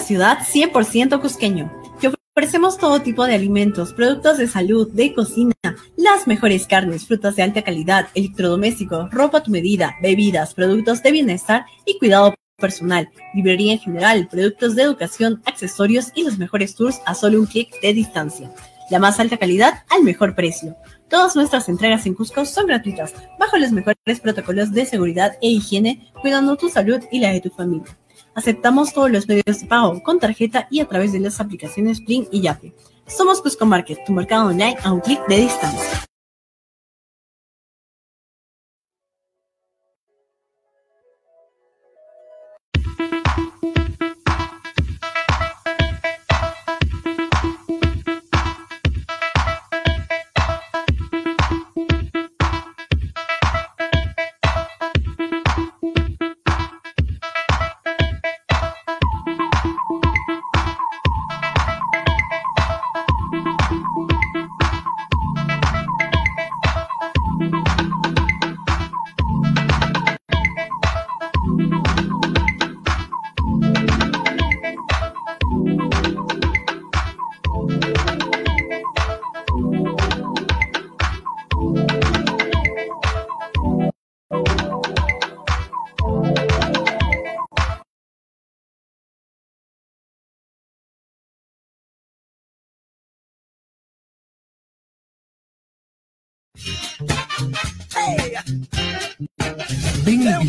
ciudad 0.00 0.38
100% 0.40 1.20
cusqueño. 1.20 1.72
Te 2.00 2.10
ofrecemos 2.36 2.78
todo 2.78 3.02
tipo 3.02 3.26
de 3.26 3.34
alimentos, 3.34 3.92
productos 3.92 4.38
de 4.38 4.46
salud, 4.46 4.88
de 4.92 5.12
cocina, 5.12 5.54
las 5.96 6.26
mejores 6.26 6.66
carnes, 6.66 7.06
frutas 7.06 7.36
de 7.36 7.42
alta 7.42 7.62
calidad, 7.62 8.08
electrodomésticos, 8.14 9.10
ropa 9.10 9.38
a 9.38 9.42
tu 9.42 9.50
medida, 9.50 9.96
bebidas, 10.00 10.54
productos 10.54 11.02
de 11.02 11.12
bienestar 11.12 11.66
y 11.84 11.98
cuidado 11.98 12.34
personal, 12.56 13.08
librería 13.34 13.72
en 13.72 13.78
general, 13.78 14.28
productos 14.28 14.74
de 14.74 14.82
educación, 14.82 15.42
accesorios 15.46 16.12
y 16.14 16.24
los 16.24 16.38
mejores 16.38 16.74
tours 16.74 17.00
a 17.06 17.14
solo 17.14 17.40
un 17.40 17.46
clic 17.46 17.80
de 17.80 17.92
distancia. 17.92 18.52
La 18.90 18.98
más 18.98 19.20
alta 19.20 19.36
calidad 19.36 19.84
al 19.90 20.02
mejor 20.02 20.34
precio. 20.34 20.76
Todas 21.08 21.36
nuestras 21.36 21.68
entregas 21.68 22.06
en 22.06 22.14
Cusco 22.14 22.44
son 22.44 22.66
gratuitas, 22.66 23.14
bajo 23.38 23.56
los 23.58 23.72
mejores 23.72 24.20
protocolos 24.22 24.72
de 24.72 24.86
seguridad 24.86 25.36
e 25.40 25.48
higiene, 25.48 26.10
cuidando 26.20 26.56
tu 26.56 26.68
salud 26.68 27.02
y 27.10 27.20
la 27.20 27.32
de 27.32 27.40
tu 27.40 27.50
familia. 27.50 27.96
Aceptamos 28.38 28.92
todos 28.92 29.10
los 29.10 29.26
medios 29.26 29.60
de 29.60 29.66
pago 29.66 30.00
con 30.00 30.20
tarjeta 30.20 30.68
y 30.70 30.78
a 30.78 30.86
través 30.86 31.12
de 31.12 31.18
las 31.18 31.40
aplicaciones 31.40 32.00
Plin 32.00 32.28
y 32.30 32.42
Yape. 32.42 32.72
Somos 33.04 33.40
Cusco 33.40 33.66
Market, 33.66 34.04
tu 34.06 34.12
mercado 34.12 34.46
online 34.46 34.76
a 34.84 34.92
un 34.92 35.00
clic 35.00 35.18
de 35.26 35.38
distancia. 35.38 36.07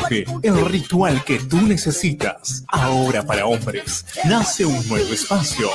El 0.09 0.65
ritual 0.65 1.23
que 1.23 1.37
tú 1.39 1.61
necesitas. 1.61 2.63
Ahora 2.67 3.23
para 3.23 3.45
hombres, 3.45 4.05
nace 4.25 4.65
un 4.65 4.87
nuevo 4.87 5.13
espacio. 5.13 5.69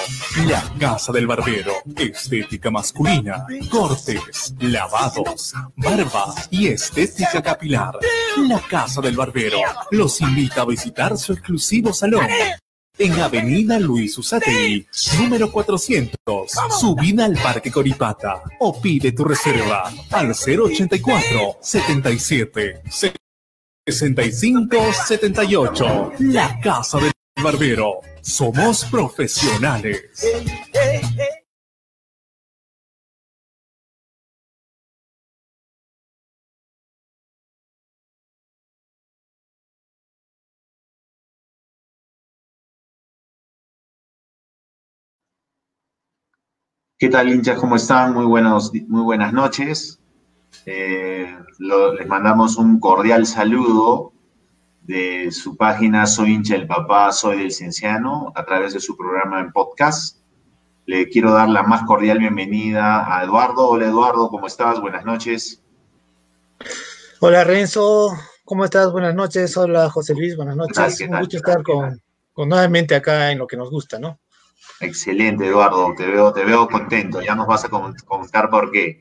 La 0.47 0.61
Casa 0.79 1.13
del 1.13 1.27
Barbero. 1.27 1.73
Estética 1.97 2.71
masculina, 2.71 3.47
cortes, 3.71 4.55
lavados, 4.59 5.55
barba 5.77 6.35
y 6.51 6.67
estética 6.67 7.43
capilar. 7.43 7.97
La 8.49 8.59
Casa 8.61 9.01
del 9.01 9.17
Barbero 9.17 9.59
los 9.93 10.21
invita 10.21 10.63
a 10.63 10.67
visitar 10.67 11.17
su 11.17 11.33
exclusivo 11.33 11.93
salón. 11.93 12.27
en 12.97 13.13
Avenida 13.21 13.79
Luis 13.79 14.19
Usateri, 14.19 14.87
número 15.19 15.51
400, 15.51 16.17
subida 16.81 17.25
al 17.25 17.35
Parque 17.35 17.71
Coripata 17.71 18.43
o 18.61 18.81
pide 18.81 19.13
tu 19.13 19.25
reserva 19.25 19.93
al 20.11 20.33
084 20.33 21.59
77 21.61 22.83
65 23.87 24.95
78. 24.95 26.13
La 26.21 26.59
Casa 26.61 26.99
del 26.99 27.13
Barbero. 27.43 28.01
Somos 28.23 28.87
profesionales. 28.87 30.01
¿Qué 46.99 47.11
tal, 47.11 47.29
hinchas? 47.29 47.59
¿Cómo 47.59 47.77
están? 47.77 48.15
Muy, 48.15 48.25
buenos, 48.25 48.73
muy 48.89 49.03
buenas 49.03 49.35
noches. 49.35 50.01
Eh, 50.67 51.27
les 51.59 52.07
mandamos 52.07 52.57
un 52.57 52.81
cordial 52.81 53.27
saludo 53.27 54.13
de 54.81 55.31
su 55.31 55.57
página 55.57 56.07
Soy 56.07 56.33
hincha 56.33 56.55
del 56.55 56.67
papá, 56.67 57.13
soy 57.13 57.39
del 57.39 57.53
cienciano, 57.53 58.33
a 58.35 58.45
través 58.45 58.73
de 58.73 58.81
su 58.81 58.97
programa 58.97 59.41
en 59.41 59.53
podcast. 59.53 60.19
Le 60.87 61.09
quiero 61.09 61.33
dar 61.33 61.49
la 61.49 61.63
más 61.63 61.83
cordial 61.85 62.19
bienvenida 62.19 63.15
a 63.15 63.25
Eduardo. 63.25 63.69
Hola 63.69 63.87
Eduardo, 63.87 64.29
¿cómo 64.29 64.47
estás? 64.47 64.81
Buenas 64.81 65.05
noches. 65.05 65.63
Hola 67.21 67.45
Renzo, 67.45 68.13
¿cómo 68.45 68.65
estás? 68.65 68.91
Buenas 68.91 69.15
noches. 69.15 69.57
Hola 69.57 69.91
José 69.91 70.15
Luis, 70.15 70.37
buenas 70.37 70.57
noches. 70.57 71.01
Un 71.01 71.19
gusto 71.19 71.37
estar 71.37 71.63
con, 71.63 72.01
con 72.33 72.49
nuevamente 72.49 72.95
acá 72.95 73.31
en 73.31 73.39
lo 73.39 73.47
que 73.47 73.57
nos 73.57 73.71
gusta, 73.71 73.99
¿no? 73.99 74.19
Excelente, 74.81 75.47
Eduardo. 75.47 75.95
Te 75.97 76.07
veo, 76.07 76.33
te 76.33 76.45
veo 76.45 76.69
contento. 76.69 77.21
Ya 77.23 77.35
nos 77.35 77.47
vas 77.47 77.65
a 77.65 77.69
contar 77.69 78.51
por 78.51 78.71
qué. 78.71 79.01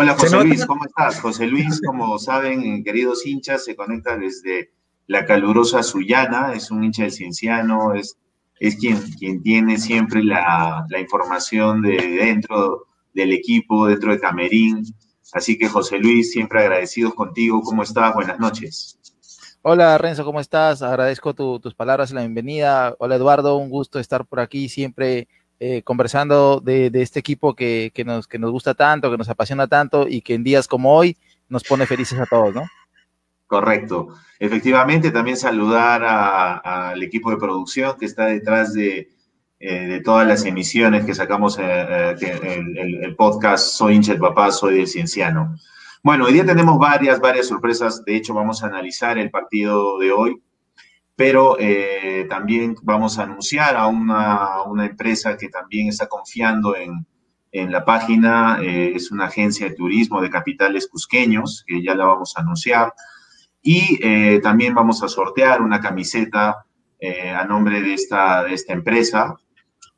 Hola, 0.00 0.14
José 0.14 0.44
Luis, 0.44 0.64
¿cómo 0.64 0.84
estás? 0.84 1.20
José 1.20 1.46
Luis, 1.48 1.80
como 1.84 2.20
saben, 2.20 2.84
queridos 2.84 3.26
hinchas, 3.26 3.64
se 3.64 3.74
conecta 3.74 4.16
desde 4.16 4.70
la 5.08 5.26
calurosa 5.26 5.82
Sullana, 5.82 6.52
es 6.52 6.70
un 6.70 6.84
hincha 6.84 7.02
del 7.02 7.10
Cienciano, 7.10 7.94
es, 7.94 8.16
es 8.60 8.76
quien, 8.76 8.98
quien 9.18 9.42
tiene 9.42 9.76
siempre 9.76 10.22
la, 10.22 10.86
la 10.88 11.00
información 11.00 11.82
de 11.82 11.96
dentro 11.96 12.86
del 13.12 13.32
equipo, 13.32 13.88
dentro 13.88 14.12
de 14.12 14.20
Camerín. 14.20 14.84
Así 15.32 15.58
que, 15.58 15.68
José 15.68 15.98
Luis, 15.98 16.30
siempre 16.30 16.60
agradecidos 16.60 17.14
contigo. 17.14 17.60
¿Cómo 17.62 17.82
estás? 17.82 18.14
Buenas 18.14 18.38
noches. 18.38 19.00
Hola 19.62 19.98
Renzo, 19.98 20.24
¿cómo 20.24 20.38
estás? 20.38 20.80
Agradezco 20.80 21.34
tus 21.34 21.74
palabras 21.74 22.12
y 22.12 22.14
la 22.14 22.20
bienvenida. 22.20 22.94
Hola 23.00 23.16
Eduardo, 23.16 23.56
un 23.56 23.68
gusto 23.68 23.98
estar 23.98 24.24
por 24.24 24.38
aquí 24.38 24.68
siempre 24.68 25.26
eh, 25.60 25.82
conversando 25.82 26.60
de, 26.60 26.90
este 26.94 27.18
equipo 27.18 27.54
que, 27.54 27.92
nos, 28.06 28.28
gusta 28.28 28.74
tanto, 28.74 29.10
que 29.10 29.18
nos 29.18 29.28
apasiona 29.28 29.66
tanto 29.66 30.06
y 30.08 30.20
que 30.20 30.34
en 30.34 30.44
días 30.44 30.68
como 30.68 30.94
hoy 30.94 31.16
nos 31.48 31.64
pone 31.64 31.86
felices 31.86 32.18
a 32.20 32.26
todos, 32.26 32.54
¿no? 32.54 32.62
Correcto. 33.46 34.08
Efectivamente, 34.38 35.10
también 35.10 35.36
saludar 35.36 36.04
al 36.04 37.02
equipo 37.02 37.30
de 37.30 37.38
producción 37.38 37.96
que 37.98 38.04
está 38.06 38.26
detrás 38.26 38.72
de, 38.72 39.08
eh, 39.58 40.00
todas 40.04 40.28
las 40.28 40.44
emisiones 40.44 41.04
que 41.04 41.14
sacamos 41.14 41.58
eh, 41.58 42.14
el, 42.20 43.16
podcast 43.16 43.74
Soy 43.74 43.96
hincha 43.96 44.16
papá, 44.16 44.52
soy 44.52 44.76
del 44.76 44.86
cienciano. 44.86 45.56
Bueno, 46.04 46.26
hoy 46.26 46.34
día 46.34 46.46
tenemos 46.46 46.78
varias, 46.78 47.18
varias 47.18 47.48
sorpresas. 47.48 48.04
De 48.04 48.14
hecho, 48.14 48.32
vamos 48.32 48.62
a 48.62 48.68
analizar 48.68 49.18
el 49.18 49.30
partido 49.30 49.98
de 49.98 50.12
hoy, 50.12 50.40
pero 51.18 51.56
eh, 51.58 52.26
también 52.30 52.76
vamos 52.80 53.18
a 53.18 53.24
anunciar 53.24 53.74
a 53.74 53.88
una, 53.88 54.62
una, 54.62 54.86
empresa 54.86 55.36
que 55.36 55.48
también 55.48 55.88
está 55.88 56.06
confiando 56.06 56.76
en, 56.76 57.04
en 57.50 57.72
la 57.72 57.84
página. 57.84 58.60
Eh, 58.62 58.92
es 58.94 59.10
una 59.10 59.24
agencia 59.24 59.68
de 59.68 59.74
turismo 59.74 60.20
de 60.20 60.30
capitales 60.30 60.86
cusqueños, 60.86 61.64
que 61.66 61.82
ya 61.82 61.96
la 61.96 62.04
vamos 62.04 62.34
a 62.36 62.42
anunciar. 62.42 62.92
Y 63.60 63.98
eh, 64.00 64.38
también 64.44 64.76
vamos 64.76 65.02
a 65.02 65.08
sortear 65.08 65.60
una 65.60 65.80
camiseta 65.80 66.64
a 67.36 67.44
nombre 67.44 67.82
de 67.82 67.94
esta, 67.94 68.44
de 68.44 68.54
esta 68.54 68.72
empresa. 68.72 69.34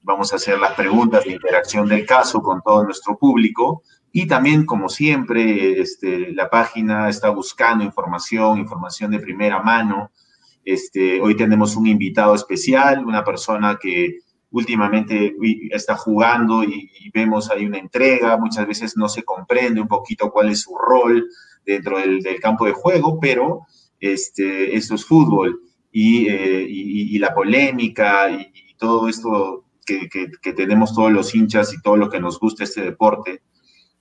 Vamos 0.00 0.32
a 0.32 0.36
hacer 0.36 0.58
las 0.58 0.72
preguntas 0.72 1.24
de 1.24 1.32
interacción 1.32 1.86
del 1.86 2.06
caso 2.06 2.40
con 2.40 2.62
todo 2.62 2.84
nuestro 2.84 3.18
público 3.18 3.82
y 4.10 4.26
también, 4.26 4.64
como 4.64 4.88
siempre, 4.88 5.82
este, 5.82 6.32
la 6.32 6.48
página 6.48 7.10
está 7.10 7.28
buscando 7.28 7.84
información, 7.84 8.58
información 8.58 9.10
de 9.10 9.20
primera 9.20 9.62
mano. 9.62 10.10
Este, 10.72 11.20
hoy 11.20 11.34
tenemos 11.34 11.74
un 11.74 11.88
invitado 11.88 12.32
especial, 12.32 13.04
una 13.04 13.24
persona 13.24 13.76
que 13.80 14.18
últimamente 14.52 15.34
está 15.72 15.96
jugando 15.96 16.62
y, 16.62 16.88
vemos 17.12 17.50
ahí 17.50 17.66
una 17.66 17.78
entrega, 17.78 18.36
muchas 18.36 18.68
veces 18.68 18.96
no 18.96 19.08
se 19.08 19.24
comprende 19.24 19.80
un 19.80 19.88
poquito 19.88 20.30
cuál 20.30 20.48
es 20.50 20.60
su 20.60 20.76
rol 20.76 21.28
dentro 21.66 21.98
del, 21.98 22.22
campo 22.40 22.66
de 22.66 22.72
juego, 22.72 23.18
pero 23.18 23.62
este, 23.98 24.76
esto 24.76 24.94
es 24.94 25.04
fútbol 25.04 25.60
y, 25.90 26.28
eh, 26.28 27.18
la 27.18 27.34
polémica 27.34 28.30
y, 28.30 28.52
todo 28.78 29.08
esto 29.08 29.64
que, 29.84 30.08
que, 30.08 30.52
tenemos 30.52 30.94
todos 30.94 31.10
los 31.10 31.34
hinchas 31.34 31.74
y 31.74 31.82
todo 31.82 31.96
lo 31.96 32.08
que 32.08 32.20
nos 32.20 32.38
gusta 32.38 32.62
este 32.62 32.82
deporte, 32.82 33.42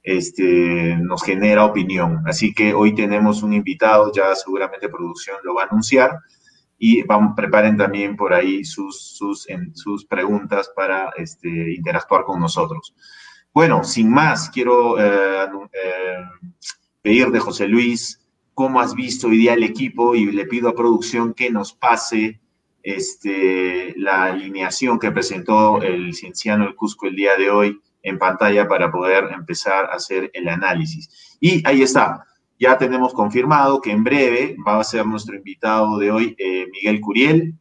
este, 0.03 0.95
nos 1.01 1.23
genera 1.23 1.65
opinión. 1.65 2.21
Así 2.27 2.53
que 2.53 2.75
hoy 2.75 2.93
tenemos 2.93 3.41
un 3.41 3.53
invitado, 3.53 4.11
ya 4.13 4.35
seguramente 4.35 4.87
producción 4.87 5.37
lo 5.43 5.55
va 5.55 5.63
a 5.63 5.65
anunciar, 5.65 6.11
y 6.79 7.03
vamos, 7.03 7.33
preparen 7.35 7.75
también 7.75 8.15
por 8.15 8.33
ahí 8.33 8.63
sus, 8.63 9.17
sus, 9.17 9.45
sus 9.73 10.05
preguntas 10.05 10.71
para 10.73 11.11
este, 11.17 11.75
interactuar 11.75 12.23
con 12.23 12.39
nosotros. 12.39 12.95
Bueno, 13.53 13.83
sin 13.83 14.09
más, 14.09 14.49
quiero 14.49 14.97
eh, 14.97 15.47
eh, 15.73 16.23
pedir 17.01 17.27
de 17.31 17.39
José 17.39 17.67
Luis 17.67 18.25
cómo 18.53 18.79
has 18.79 18.95
visto 18.95 19.27
hoy 19.27 19.37
día 19.37 19.53
el 19.53 19.63
equipo 19.63 20.15
y 20.15 20.31
le 20.31 20.45
pido 20.45 20.69
a 20.69 20.75
producción 20.75 21.33
que 21.33 21.49
nos 21.49 21.73
pase 21.73 22.39
este, 22.83 23.93
la 23.97 24.25
alineación 24.25 24.99
que 24.99 25.11
presentó 25.11 25.81
el 25.81 26.13
cienciano 26.13 26.65
del 26.65 26.75
Cusco 26.75 27.07
el 27.07 27.15
día 27.15 27.35
de 27.37 27.49
hoy 27.49 27.81
en 28.03 28.17
pantalla 28.17 28.67
para 28.67 28.91
poder 28.91 29.29
empezar 29.33 29.85
a 29.85 29.95
hacer 29.95 30.29
el 30.33 30.47
análisis. 30.47 31.37
Y 31.39 31.65
ahí 31.67 31.81
está, 31.81 32.25
ya 32.59 32.77
tenemos 32.77 33.13
confirmado 33.13 33.79
que 33.79 33.91
en 33.91 34.03
breve 34.03 34.57
va 34.67 34.79
a 34.79 34.83
ser 34.83 35.05
nuestro 35.05 35.35
invitado 35.35 35.97
de 35.97 36.11
hoy, 36.11 36.35
eh, 36.37 36.67
Miguel 36.71 36.99
Curiel, 36.99 37.53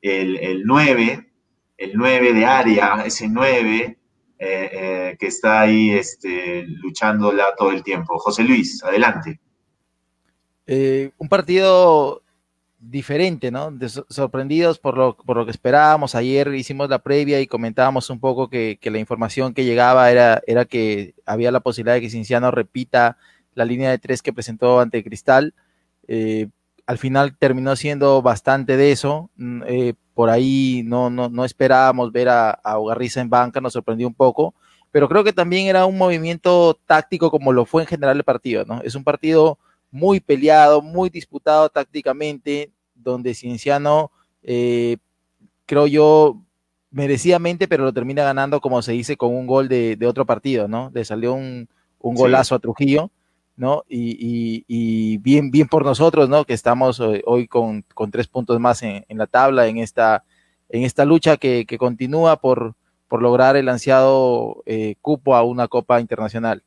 el, 0.00 0.36
el, 0.36 0.62
9, 0.64 1.32
el 1.76 1.90
9 1.94 2.32
de 2.32 2.46
área, 2.46 3.02
ese 3.04 3.28
9 3.28 3.98
eh, 4.38 4.70
eh, 4.72 5.16
que 5.18 5.26
está 5.26 5.62
ahí 5.62 5.90
este, 5.90 6.64
luchándola 6.66 7.46
todo 7.58 7.72
el 7.72 7.82
tiempo. 7.82 8.16
José 8.18 8.44
Luis, 8.44 8.82
adelante. 8.84 9.40
un 10.66 11.28
partido 11.28 12.22
diferente, 12.78 13.50
¿no? 13.50 13.72
sorprendidos 14.08 14.78
por 14.78 14.96
lo, 14.96 15.16
por 15.16 15.36
lo 15.36 15.44
que 15.44 15.50
esperábamos. 15.50 16.14
Ayer 16.14 16.54
hicimos 16.54 16.88
la 16.88 17.00
previa 17.00 17.40
y 17.40 17.46
comentábamos 17.46 18.10
un 18.10 18.20
poco 18.20 18.48
que, 18.48 18.78
la 18.82 18.98
información 18.98 19.52
que 19.52 19.64
llegaba 19.64 20.10
era, 20.10 20.42
era 20.46 20.64
que 20.64 21.14
había 21.26 21.50
la 21.50 21.60
posibilidad 21.60 21.94
de 21.94 22.02
que 22.02 22.10
Cinciano 22.10 22.50
repita 22.50 23.16
la 23.54 23.64
línea 23.64 23.90
de 23.90 23.98
tres 23.98 24.22
que 24.22 24.32
presentó 24.32 24.80
ante 24.80 25.02
Cristal. 25.04 25.54
Eh, 26.06 26.48
al 26.86 26.98
final 26.98 27.36
terminó 27.38 27.76
siendo 27.76 28.22
bastante 28.22 28.76
de 28.76 28.92
eso. 28.92 29.30
Mm, 29.36 29.62
eh, 29.66 29.94
por 30.14 30.30
ahí 30.30 30.82
no, 30.84 31.10
no, 31.10 31.28
no 31.28 31.44
esperábamos 31.44 32.12
ver 32.12 32.28
a, 32.28 32.50
a 32.50 32.78
Ugarriza 32.78 33.20
en 33.20 33.30
banca, 33.30 33.60
nos 33.60 33.72
sorprendió 33.72 34.06
un 34.06 34.14
poco. 34.14 34.54
Pero 34.90 35.08
creo 35.08 35.24
que 35.24 35.32
también 35.32 35.66
era 35.66 35.86
un 35.86 35.98
movimiento 35.98 36.78
táctico 36.86 37.30
como 37.30 37.52
lo 37.52 37.64
fue 37.64 37.82
en 37.82 37.88
general 37.88 38.16
el 38.16 38.24
partido, 38.24 38.64
¿no? 38.64 38.80
Es 38.82 38.94
un 38.94 39.02
partido 39.02 39.58
muy 39.94 40.18
peleado, 40.18 40.82
muy 40.82 41.08
disputado 41.08 41.68
tácticamente, 41.68 42.72
donde 42.94 43.32
Cienciano, 43.32 44.10
eh, 44.42 44.96
creo 45.66 45.86
yo, 45.86 46.42
merecidamente, 46.90 47.68
pero 47.68 47.84
lo 47.84 47.92
termina 47.92 48.24
ganando, 48.24 48.60
como 48.60 48.82
se 48.82 48.90
dice, 48.90 49.16
con 49.16 49.34
un 49.34 49.46
gol 49.46 49.68
de, 49.68 49.98
otro 50.06 50.26
partido, 50.26 50.66
¿no? 50.66 50.90
Le 50.94 51.04
salió 51.04 51.34
un, 51.34 51.68
golazo 52.00 52.54
a 52.54 52.58
Trujillo, 52.58 53.10
¿no? 53.56 53.84
Y, 53.88 55.18
bien, 55.18 55.50
bien 55.50 55.68
por 55.68 55.84
nosotros, 55.84 56.28
¿no? 56.28 56.44
Que 56.44 56.54
estamos 56.54 57.00
hoy, 57.00 57.46
con, 57.48 57.84
tres 58.10 58.28
puntos 58.28 58.58
más 58.60 58.82
en, 58.82 59.04
la 59.08 59.26
tabla, 59.26 59.66
en 59.66 59.78
esta, 59.78 60.24
en 60.68 60.82
esta 60.82 61.04
lucha 61.04 61.36
que, 61.36 61.66
continúa 61.78 62.40
por, 62.40 62.74
por 63.08 63.22
lograr 63.22 63.56
el 63.56 63.68
ansiado 63.68 64.62
eh, 64.66 64.96
cupo 65.00 65.36
a 65.36 65.42
una 65.42 65.68
Copa 65.68 66.00
Internacional. 66.00 66.62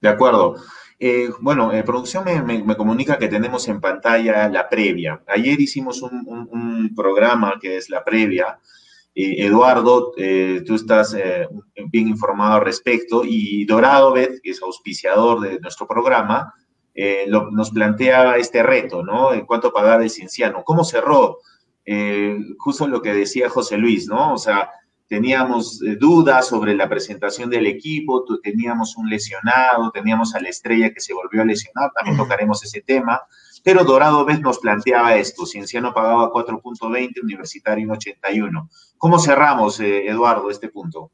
De 0.00 0.08
acuerdo. 0.08 0.56
Eh, 1.02 1.30
bueno, 1.40 1.72
eh, 1.72 1.82
producción 1.82 2.24
me, 2.44 2.76
comunica 2.76 3.18
que 3.18 3.28
tenemos 3.28 3.66
en 3.68 3.80
pantalla 3.80 4.50
la 4.50 4.68
previa. 4.68 5.22
Ayer 5.26 5.58
hicimos 5.58 6.02
un, 6.02 6.92
programa 6.94 7.54
que 7.58 7.78
es 7.78 7.88
la 7.88 8.04
previa. 8.04 8.58
Eh, 9.14 9.46
Eduardo, 9.46 10.12
tú 10.12 10.74
estás 10.74 11.16
bien 11.90 12.08
informado 12.08 12.54
al 12.54 12.64
respecto 12.64 13.22
y 13.24 13.64
Dorado 13.64 14.12
Bet, 14.12 14.40
que 14.42 14.50
es 14.50 14.62
auspiciador 14.62 15.40
de 15.40 15.60
nuestro 15.60 15.86
programa, 15.86 16.54
nos 17.50 17.70
planteaba 17.70 18.36
este 18.36 18.62
reto, 18.62 19.02
¿no? 19.02 19.32
En 19.32 19.46
cuanto 19.46 19.72
pagaba 19.72 20.02
el 20.02 20.10
cienciano. 20.10 20.62
¿Cómo 20.64 20.84
cerró 20.84 21.38
eh, 21.92 22.38
justo 22.58 22.86
lo 22.86 23.02
que 23.02 23.12
decía 23.12 23.48
José 23.48 23.76
Luis, 23.76 24.06
¿no? 24.06 24.34
O 24.34 24.38
sea, 24.38 24.70
teníamos 25.08 25.82
eh, 25.82 25.96
dudas 25.96 26.46
sobre 26.46 26.74
la 26.74 26.88
presentación 26.88 27.50
del 27.50 27.66
equipo, 27.66 28.24
teníamos 28.42 28.96
un 28.96 29.08
lesionado, 29.08 29.90
teníamos 29.90 30.34
a 30.34 30.40
la 30.40 30.50
estrella 30.50 30.92
que 30.92 31.00
se 31.00 31.14
volvió 31.14 31.42
a 31.42 31.46
lesionar, 31.46 31.90
también 31.96 32.16
tocaremos 32.16 32.62
ese 32.62 32.82
tema, 32.82 33.20
pero 33.62 33.84
Dorado 33.84 34.24
Vez 34.24 34.40
nos 34.40 34.58
planteaba 34.58 35.16
esto, 35.16 35.46
Cienciano 35.46 35.92
pagaba 35.92 36.30
4.20, 36.32 37.22
Universitario 37.22 37.84
en 37.84 37.90
81. 37.90 38.70
¿Cómo 38.98 39.18
cerramos, 39.18 39.80
eh, 39.80 40.06
Eduardo, 40.06 40.50
este 40.50 40.68
punto? 40.68 41.10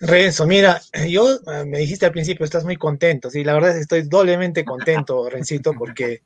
Renzo, 0.00 0.46
mira, 0.46 0.80
yo 1.08 1.34
eh, 1.34 1.64
me 1.66 1.78
dijiste 1.78 2.06
al 2.06 2.12
principio, 2.12 2.44
estás 2.44 2.64
muy 2.64 2.76
contento, 2.76 3.28
sí, 3.28 3.44
la 3.44 3.52
verdad 3.52 3.70
es 3.70 3.76
que 3.76 3.82
estoy 3.82 4.02
doblemente 4.02 4.64
contento, 4.64 5.28
Rencito, 5.30 5.74
porque 5.74 6.22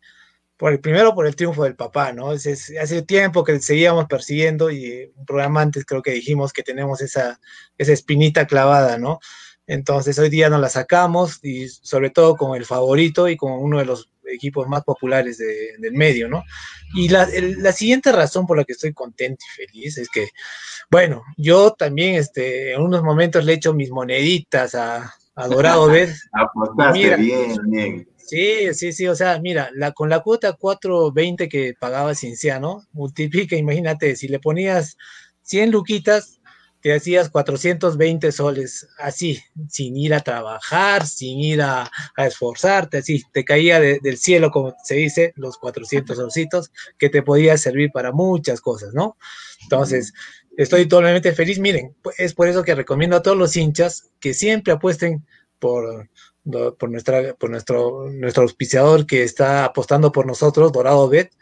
por 0.57 0.73
el, 0.73 0.79
primero 0.79 1.15
por 1.15 1.27
el 1.27 1.35
triunfo 1.35 1.65
del 1.65 1.75
papá, 1.75 2.13
¿no? 2.13 2.31
hace 2.31 3.03
tiempo 3.03 3.43
que 3.43 3.59
seguíamos 3.59 4.07
persiguiendo 4.07 4.71
y 4.71 5.13
un 5.17 5.27
programa 5.27 5.61
antes 5.61 5.85
creo 5.85 6.03
que 6.03 6.13
dijimos 6.13 6.53
que 6.53 6.63
tenemos 6.63 7.01
esa, 7.01 7.41
esa 7.77 7.93
espinita 7.93 8.47
clavada, 8.47 8.97
¿no? 8.97 9.19
Entonces 9.67 10.19
hoy 10.19 10.29
día 10.29 10.51
nos 10.51 10.61
la 10.61 10.69
sacamos 10.69 11.41
y 11.43 11.69
sobre 11.69 12.11
todo 12.11 12.37
con 12.37 12.57
el 12.57 12.67
favorito 12.67 13.29
y 13.29 13.37
con 13.37 13.53
uno 13.53 13.79
de 13.79 13.87
los 13.87 14.11
equipos 14.33 14.69
más 14.69 14.83
populares 14.85 15.39
del 15.39 15.93
medio, 15.93 16.29
¿no? 16.29 16.45
Y 16.95 17.09
la, 17.09 17.29
la, 17.59 17.73
siguiente 17.73 18.13
razón 18.13 18.47
por 18.47 18.57
la 18.57 18.65
que 18.65 18.73
estoy 18.73 18.93
contento 18.93 19.45
y 19.45 19.67
feliz 19.67 19.99
es 19.99 20.09
que, 20.09 20.29
bueno, 20.91 21.23
yo 21.37 21.73
también 21.73 22.15
este, 22.15 22.75
en 22.75 22.83
unos 22.83 23.03
momentos 23.03 23.45
le 23.45 23.55
echo 23.55 23.75
mis 23.75 23.91
moneditas 23.91 24.75
a, 24.75 25.15
a 25.35 25.49
Dorado 25.49 25.89
¿ves? 25.89 26.29
Apostaste 26.33 27.17
bien, 27.17 27.57
bien. 27.67 28.09
Sí, 28.17 28.73
sí, 28.73 28.93
sí, 28.93 29.07
o 29.07 29.15
sea, 29.15 29.39
mira, 29.39 29.71
la, 29.75 29.93
con 29.93 30.09
la 30.09 30.21
cuota 30.21 30.57
4.20 30.57 31.49
que 31.49 31.75
pagaba 31.79 32.15
Cinciano, 32.15 32.87
multiplica, 32.93 33.55
imagínate, 33.55 34.17
si 34.17 34.29
le 34.29 34.39
ponías 34.39 34.97
100 35.43 35.71
luquitas, 35.71 36.41
te 36.85 36.93
hacías 36.93 37.31
420 37.31 38.31
soles, 38.31 38.87
así, 38.99 39.43
sin 39.71 39.97
ir 39.97 40.13
a 40.13 40.21
trabajar, 40.21 41.07
sin 41.07 41.41
ir 41.41 41.63
a, 41.63 41.91
esforzarte, 42.15 42.99
así, 42.99 43.23
te 43.33 43.43
caía 43.43 43.81
del 43.81 44.19
cielo, 44.19 44.51
como 44.51 44.75
se 44.85 44.97
dice, 44.97 45.33
los 45.37 45.57
400 45.57 46.15
solcitos, 46.15 46.71
que 46.99 47.09
te 47.09 47.23
podía 47.23 47.57
servir 47.57 47.91
para 47.91 48.13
muchas 48.13 48.61
cosas, 48.61 48.93
¿no? 48.93 49.17
Entonces, 49.63 50.13
estoy 50.59 50.87
totalmente 50.87 51.33
feliz. 51.33 51.59
Miren, 51.59 51.97
es 52.19 52.35
por 52.35 52.49
eso 52.49 52.63
que 52.63 52.75
recomiendo 52.75 53.17
a 53.17 53.23
todos 53.23 53.39
los 53.39 53.57
hinchas 53.57 54.11
que 54.21 54.35
siempre 54.35 54.75
apuesten 54.75 55.25
por, 55.59 56.11
por, 56.79 56.91
nuestra, 56.91 57.33
por 57.33 57.49
nuestro, 57.49 58.11
nuestro 58.11 58.43
auspiciador 58.43 59.07
que 59.07 59.23
está 59.23 59.65
apostando 59.65 60.13
por 60.13 60.27
nosotros, 60.27 60.71
Dorado 60.71 61.09
Bet, 61.09 61.33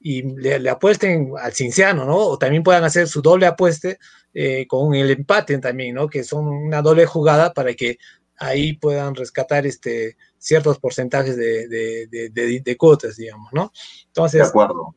y 0.00 0.22
le, 0.22 0.68
apuesten 0.68 1.32
al 1.38 1.52
Cinciano, 1.52 2.06
¿no? 2.06 2.16
O 2.16 2.38
también 2.38 2.62
puedan 2.62 2.84
hacer 2.84 3.06
su 3.06 3.20
doble 3.20 3.46
apueste 3.46 3.98
eh, 4.32 4.66
con 4.66 4.94
el 4.94 5.10
empate 5.10 5.58
también, 5.58 5.94
¿no? 5.94 6.08
Que 6.08 6.24
son 6.24 6.48
una 6.48 6.80
doble 6.80 7.04
jugada 7.04 7.52
para 7.52 7.74
que 7.74 7.98
ahí 8.38 8.72
puedan 8.72 9.14
rescatar 9.14 9.66
este, 9.66 10.16
ciertos 10.38 10.78
porcentajes 10.78 11.36
de, 11.36 11.68
de, 11.68 12.60
de, 12.64 12.76
cuotas, 12.78 13.16
digamos, 13.16 13.52
¿no? 13.52 13.72
Entonces, 14.06 14.40
de 14.40 14.48
acuerdo. 14.48 14.94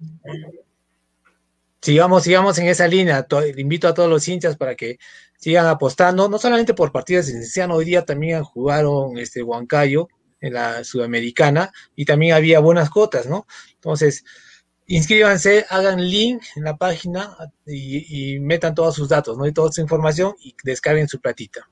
Sigamos, 1.82 2.24
sigamos 2.24 2.58
en 2.60 2.68
esa 2.68 2.88
línea. 2.88 3.28
invito 3.58 3.90
a 3.90 3.94
todos 3.94 4.10
los 4.10 4.26
hinchas 4.26 4.56
para 4.56 4.76
que 4.76 5.00
sigan 5.38 5.68
apostando, 5.68 6.30
no 6.30 6.40
solamente 6.40 6.74
por 6.74 6.94
partidas 6.94 7.26
de 7.26 7.34
Cienciano, 7.34 7.76
hoy 7.76 7.84
día 7.84 8.06
también 8.06 8.42
jugaron 8.42 9.18
este 9.18 9.44
Huancayo 9.44 10.08
en 10.40 10.54
la 10.54 10.86
Sudamericana 10.86 11.74
y 11.94 12.06
también 12.06 12.36
había 12.36 12.60
buenas 12.60 12.90
cotas, 12.90 13.26
¿no? 13.26 13.46
Entonces, 13.74 14.24
inscríbanse, 14.88 15.66
hagan 15.70 16.02
link 16.02 16.44
en 16.56 16.64
la 16.64 16.78
página 16.78 17.36
y, 17.66 18.40
metan 18.40 18.76
todos 18.76 18.96
sus 18.96 19.10
datos, 19.10 19.38
¿no? 19.38 19.46
Y 19.46 19.54
toda 19.54 19.72
su 19.72 19.82
información 19.82 20.34
y 20.42 20.56
descarguen 20.64 21.08
su 21.08 21.20
platita. 21.20 21.68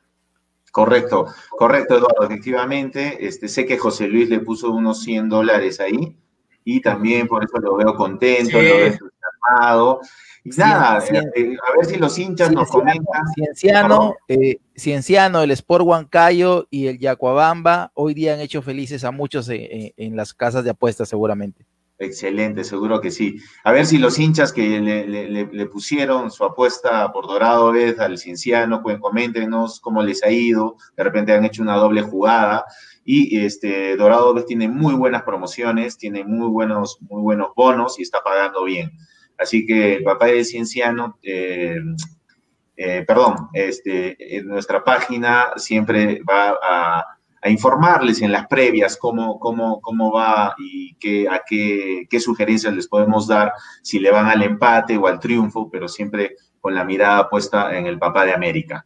Correcto, 0.71 1.27
correcto, 1.49 1.97
Eduardo, 1.97 2.23
efectivamente. 2.23 3.27
Este, 3.27 3.47
sé 3.47 3.65
que 3.65 3.77
José 3.77 4.07
Luis 4.07 4.29
le 4.29 4.39
puso 4.39 4.71
unos 4.71 5.01
100 5.03 5.27
dólares 5.27 5.79
ahí 5.81 6.17
y 6.63 6.81
también 6.81 7.27
por 7.27 7.43
eso 7.43 7.57
lo 7.59 7.75
veo 7.75 7.95
contento, 7.95 8.57
lo 8.57 8.63
veo 8.63 8.85
entusiasmado. 8.85 9.99
Y 10.43 10.49
nada, 10.51 11.03
eh, 11.05 11.21
eh, 11.35 11.55
a 11.67 11.77
ver 11.77 11.85
si 11.85 11.97
los 11.97 12.17
hinchas 12.17 12.51
nos 12.51 12.69
comentan. 12.69 13.21
Cienciano, 13.35 14.15
eh, 14.27 14.57
Cienciano, 14.75 15.43
el 15.43 15.51
Sport 15.51 15.85
Huancayo 15.85 16.67
y 16.71 16.87
el 16.87 16.97
Yacuabamba 16.97 17.91
hoy 17.93 18.15
día 18.15 18.33
han 18.33 18.39
hecho 18.39 18.63
felices 18.63 19.03
a 19.03 19.11
muchos 19.11 19.49
en, 19.49 20.15
las 20.15 20.33
casas 20.33 20.63
de 20.63 20.71
apuestas 20.71 21.09
seguramente. 21.09 21.67
Excelente, 22.01 22.63
seguro 22.63 22.99
que 22.99 23.11
sí. 23.11 23.37
A 23.63 23.71
ver 23.71 23.85
si 23.85 23.99
los 23.99 24.17
hinchas 24.17 24.51
que 24.51 24.81
le, 24.81 25.65
pusieron 25.67 26.31
su 26.31 26.43
apuesta 26.43 27.13
por 27.13 27.27
Dorado 27.27 27.71
vez 27.71 27.99
al 27.99 28.17
Cienciano, 28.17 28.81
pues 28.81 28.97
coméntenos 28.99 29.79
cómo 29.79 30.01
les 30.01 30.23
ha 30.23 30.31
ido. 30.31 30.77
De 30.97 31.03
repente 31.03 31.31
han 31.31 31.45
hecho 31.45 31.61
una 31.61 31.75
doble 31.75 32.01
jugada. 32.01 32.65
Y 33.05 33.45
este 33.45 33.95
Dorado 33.97 34.33
vez 34.33 34.47
tiene 34.47 34.67
muy 34.67 34.95
buenas 34.95 35.21
promociones, 35.21 35.95
tiene 35.95 36.23
muy 36.23 36.49
buenos, 36.49 36.97
muy 37.01 37.21
buenos 37.21 37.49
bonos 37.55 37.99
y 37.99 38.01
está 38.01 38.23
pagando 38.23 38.63
bien. 38.63 38.91
Así 39.37 39.63
que 39.67 39.97
el 39.97 40.03
papá 40.03 40.25
de 40.25 40.43
Cienciano, 40.43 41.19
eh, 41.21 41.77
eh, 42.77 43.03
perdón, 43.05 43.49
este, 43.53 44.37
en 44.37 44.47
nuestra 44.47 44.83
página 44.83 45.51
siempre 45.55 46.19
va 46.27 46.57
a, 46.63 47.05
informarles 47.49 48.21
en 48.21 48.31
las 48.31 48.47
previas 48.47 48.97
cómo, 48.97 49.39
cómo, 49.39 49.81
cómo 49.81 50.11
va 50.11 50.55
y 50.59 50.95
qué, 50.95 51.27
a 51.27 51.41
qué, 51.47 52.05
qué 52.09 52.19
sugerencias 52.19 52.73
les 52.73 52.87
podemos 52.87 53.27
dar 53.27 53.51
si 53.81 53.99
le 53.99 54.11
van 54.11 54.27
al 54.27 54.43
empate 54.43 54.97
o 54.97 55.07
al 55.07 55.19
triunfo, 55.19 55.69
pero 55.69 55.87
siempre 55.87 56.35
con 56.59 56.75
la 56.75 56.85
mirada 56.85 57.27
puesta 57.29 57.75
en 57.75 57.87
el 57.87 57.97
papá 57.97 58.25
de 58.25 58.33
América. 58.33 58.85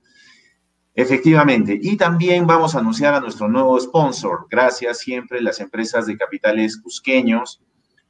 Efectivamente, 0.94 1.78
y 1.82 1.98
también 1.98 2.48
vamos 2.48 2.74
a 2.74 2.80
anunciar 2.80 3.14
a 3.14 3.20
nuestro 3.20 3.50
nuevo 3.50 3.78
sponsor. 3.78 4.48
Gracias 4.50 5.00
siempre 5.00 5.42
las 5.42 5.60
empresas 5.60 6.06
de 6.06 6.16
capitales 6.16 6.78
cusqueños, 6.78 7.62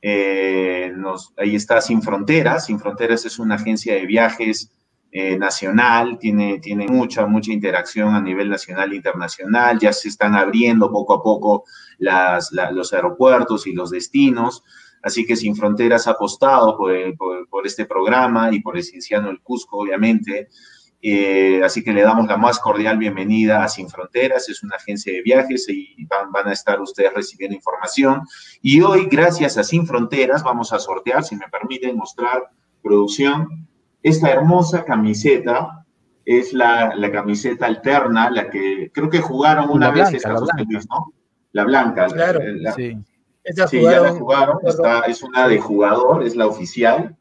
eh, 0.07 0.93
ahí 1.37 1.55
está 1.55 1.81
Sin 1.81 2.03
Fronteras. 2.03 2.67
Sin 2.67 2.79
Fronteras 2.79 3.25
es 3.25 3.39
una 3.39 3.55
agencia 3.55 3.95
de 3.95 4.05
viajes 4.05 4.71
eh, 5.17 5.37
nacional, 5.37 6.19
tiene, 6.19 6.59
tiene 6.59 6.87
mucha, 6.89 7.25
mucha 7.25 7.53
interacción 7.53 8.13
a 8.13 8.19
nivel 8.19 8.49
nacional 8.49 8.91
e 8.91 8.97
internacional. 8.97 9.79
Ya 9.79 9.93
se 9.93 10.09
están 10.09 10.35
abriendo 10.35 10.91
poco 10.91 11.13
a 11.13 11.23
poco 11.23 11.63
los 11.99 12.91
aeropuertos 12.93 13.65
y 13.65 13.71
los 13.71 13.91
destinos. 13.91 14.61
Así 15.01 15.25
que 15.25 15.37
Sin 15.37 15.55
Fronteras 15.55 16.09
ha 16.09 16.11
apostado 16.11 16.75
por, 16.77 17.65
este 17.65 17.85
programa 17.85 18.53
y 18.53 18.59
por 18.59 18.75
el 18.75 18.83
Cienciano 18.83 19.29
El 19.29 19.39
Cusco, 19.39 19.77
obviamente. 19.77 20.49
Eh, 21.01 21.61
así 21.63 21.81
que 21.81 21.93
le 21.93 22.01
damos 22.01 22.27
la 22.27 22.35
más 22.35 22.59
cordial 22.59 22.97
bienvenida 22.97 23.63
a 23.63 23.69
Sin 23.69 23.87
Fronteras, 23.87 24.49
es 24.49 24.63
una 24.63 24.75
agencia 24.75 25.13
de 25.13 25.21
viajes 25.21 25.69
y 25.69 25.95
van, 26.07 26.29
van, 26.33 26.49
a 26.49 26.51
estar 26.51 26.81
ustedes 26.81 27.13
recibiendo 27.13 27.55
información. 27.55 28.23
Y 28.61 28.81
hoy, 28.81 29.07
gracias 29.09 29.57
a 29.57 29.63
Sin 29.63 29.87
Fronteras, 29.87 30.43
vamos 30.43 30.73
a 30.73 30.79
sortear, 30.79 31.23
si 31.23 31.37
me 31.37 31.47
permiten 31.47 31.95
mostrar 31.95 32.49
producción, 32.83 33.65
esta 34.09 34.31
hermosa 34.31 34.83
camiseta. 34.83 35.81
Es 36.27 36.53
la, 36.53 36.95
la 36.95 37.11
camiseta 37.11 37.67
alterna, 37.67 38.31
la 38.31 38.49
que 38.49 38.89
creo 38.91 39.11
que 39.11 39.21
jugaron 39.21 39.69
una 39.69 39.91
vez 39.91 40.11
esta 40.11 40.33
la 40.33 40.39
blanca. 40.39 40.79
¿no? 40.89 41.13
La 41.51 41.63
blanca. 41.65 42.07
Claro, 42.07 42.39
sí. 42.75 42.97
sí 43.67 43.81
ya 43.81 43.99
la 43.99 44.11
jugaron, 44.11 44.57
es 45.07 45.21
una 45.21 45.47
de 45.47 45.59
jugador, 45.59 46.23
es 46.23 46.35
la 46.35 46.47
oficial 46.47 47.15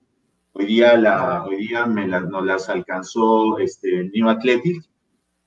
Hoy 0.56 0.66
día, 0.66 0.96
la, 0.96 1.44
hoy 1.44 1.66
día 1.66 1.84
me 1.84 2.06
nos 2.06 2.46
las 2.46 2.68
alcanzó 2.68 3.58
este, 3.58 4.08
New 4.14 4.28
Athletic. 4.28 4.84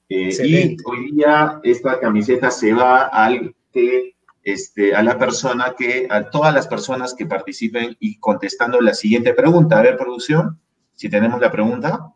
Eh, 0.10 0.30
y 0.44 0.78
hoy 0.84 1.12
día 1.14 1.62
esta 1.64 1.98
camiseta 2.02 2.52
se 2.52 2.74
va 2.74 3.04
al 3.04 3.56
que, 3.72 4.18
este, 4.44 4.94
a 4.94 5.02
la 5.04 5.18
persona 5.18 5.76
que, 5.78 6.08
a 6.10 6.30
todas 6.30 6.54
las 6.54 6.68
personas 6.68 7.14
que 7.14 7.26
participen 7.26 7.96
y 8.02 8.20
contestando 8.20 8.82
la 8.82 8.94
siguiente 8.94 9.34
pregunta. 9.34 9.80
A 9.80 9.84
ver, 9.84 9.96
producción, 9.96 10.60
si 10.98 11.10
tenemos 11.10 11.40
la 11.40 11.52
pregunta. 11.52 12.12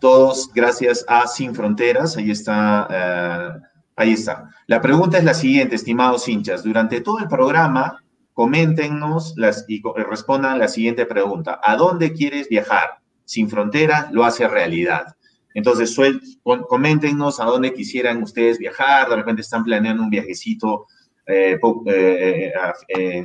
Todos 0.00 0.50
gracias 0.54 1.04
a 1.08 1.26
Sin 1.26 1.54
Fronteras, 1.54 2.16
ahí 2.16 2.30
está, 2.30 2.88
eh, 2.88 3.66
ahí 3.96 4.12
está. 4.12 4.48
La 4.68 4.80
pregunta 4.80 5.18
es 5.18 5.24
la 5.24 5.34
siguiente, 5.34 5.74
estimados 5.74 6.28
hinchas. 6.28 6.62
Durante 6.62 7.00
todo 7.00 7.18
el 7.18 7.26
programa 7.26 8.00
coméntenos 8.32 9.34
las, 9.36 9.64
y 9.66 9.82
respondan 10.08 10.60
la 10.60 10.68
siguiente 10.68 11.04
pregunta. 11.04 11.60
¿A 11.60 11.74
dónde 11.74 12.12
quieres 12.12 12.48
viajar? 12.48 13.00
Sin 13.24 13.50
frontera 13.50 14.08
lo 14.12 14.24
hace 14.24 14.46
realidad. 14.46 15.16
Entonces, 15.54 15.92
suel, 15.92 16.20
coméntenos 16.68 17.40
a 17.40 17.46
dónde 17.46 17.74
quisieran 17.74 18.22
ustedes 18.22 18.58
viajar, 18.58 19.08
de 19.08 19.16
repente 19.16 19.42
están 19.42 19.64
planeando 19.64 20.04
un 20.04 20.10
viajecito 20.10 20.86
eh, 21.26 21.58
eh, 21.86 22.52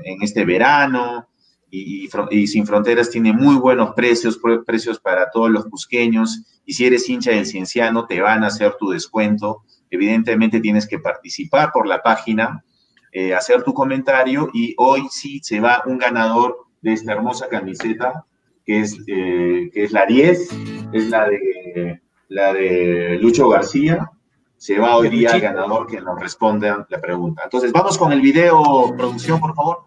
en 0.04 0.22
este 0.24 0.44
verano, 0.44 1.30
y, 1.76 2.48
Sin 2.48 2.68
Fronteras 2.68 3.10
tiene 3.10 3.34
muy 3.34 3.56
buenos 3.56 3.94
precios, 3.96 4.40
precios 4.66 5.00
para 5.00 5.32
todos 5.32 5.50
los 5.50 5.66
cusqueños, 5.66 6.62
y 6.66 6.74
si 6.74 6.86
eres 6.86 7.10
hincha 7.10 7.32
del 7.32 7.48
Cienciano, 7.48 8.06
te 8.06 8.22
van 8.22 8.44
a 8.44 8.48
hacer 8.48 8.76
tu 8.80 8.92
descuento. 8.92 9.64
Evidentemente 9.90 10.60
tienes 10.60 10.88
que 10.88 11.00
participar 11.00 11.72
por 11.74 11.88
la 11.88 12.02
página, 12.04 12.64
eh, 13.12 13.34
hacer 13.34 13.64
tu 13.64 13.74
comentario 13.74 14.50
y 14.54 14.76
hoy 14.78 15.08
sí 15.10 15.40
se 15.44 15.60
va 15.60 15.84
un 15.86 15.98
ganador 15.98 16.58
de 16.82 16.94
esta 16.94 17.14
hermosa 17.14 17.48
camiseta, 17.48 18.26
que 18.66 18.82
es, 18.82 18.98
eh, 19.08 19.70
que 19.74 19.84
es 19.84 19.92
la 19.92 20.06
10, 20.06 20.50
es 20.94 21.10
la 21.10 21.28
de, 21.28 22.02
la 22.30 22.54
de 22.54 23.18
Lucho 23.20 23.50
García. 23.50 24.12
Se 24.58 24.78
va 24.78 24.96
hoy 24.96 25.10
día 25.10 25.32
el 25.32 25.42
ganador 25.42 25.88
que 25.88 26.00
nos 26.00 26.20
responda 26.20 26.86
la 26.88 27.02
pregunta. 27.02 27.42
Entonces, 27.44 27.72
vamos 27.72 27.98
con 27.98 28.14
el 28.14 28.22
video, 28.22 28.94
producción, 28.96 29.40
por 29.40 29.54
favor. 29.54 29.86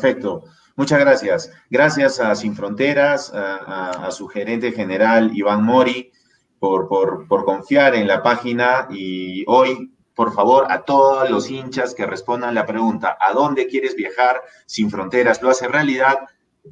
Perfecto. 0.00 0.44
Muchas 0.76 1.00
gracias. 1.00 1.52
Gracias 1.70 2.20
a 2.20 2.36
Sin 2.36 2.54
Fronteras, 2.54 3.32
a, 3.34 4.08
su 4.12 4.28
gerente 4.28 4.70
general 4.70 5.32
Iván 5.34 5.64
Mori, 5.64 6.12
por, 6.60 6.86
por, 6.86 7.44
confiar 7.44 7.96
en 7.96 8.06
la 8.06 8.22
página 8.22 8.86
y 8.90 9.44
hoy, 9.48 9.92
por 10.14 10.32
favor, 10.32 10.70
a 10.70 10.82
todos 10.82 11.28
los 11.30 11.50
hinchas 11.50 11.96
que 11.96 12.06
respondan 12.06 12.54
la 12.54 12.64
pregunta, 12.64 13.18
¿a 13.20 13.32
dónde 13.32 13.66
quieres 13.66 13.96
viajar? 13.96 14.40
Sin 14.66 14.88
Fronteras 14.88 15.42
lo 15.42 15.50
hace 15.50 15.66
realidad, 15.66 16.18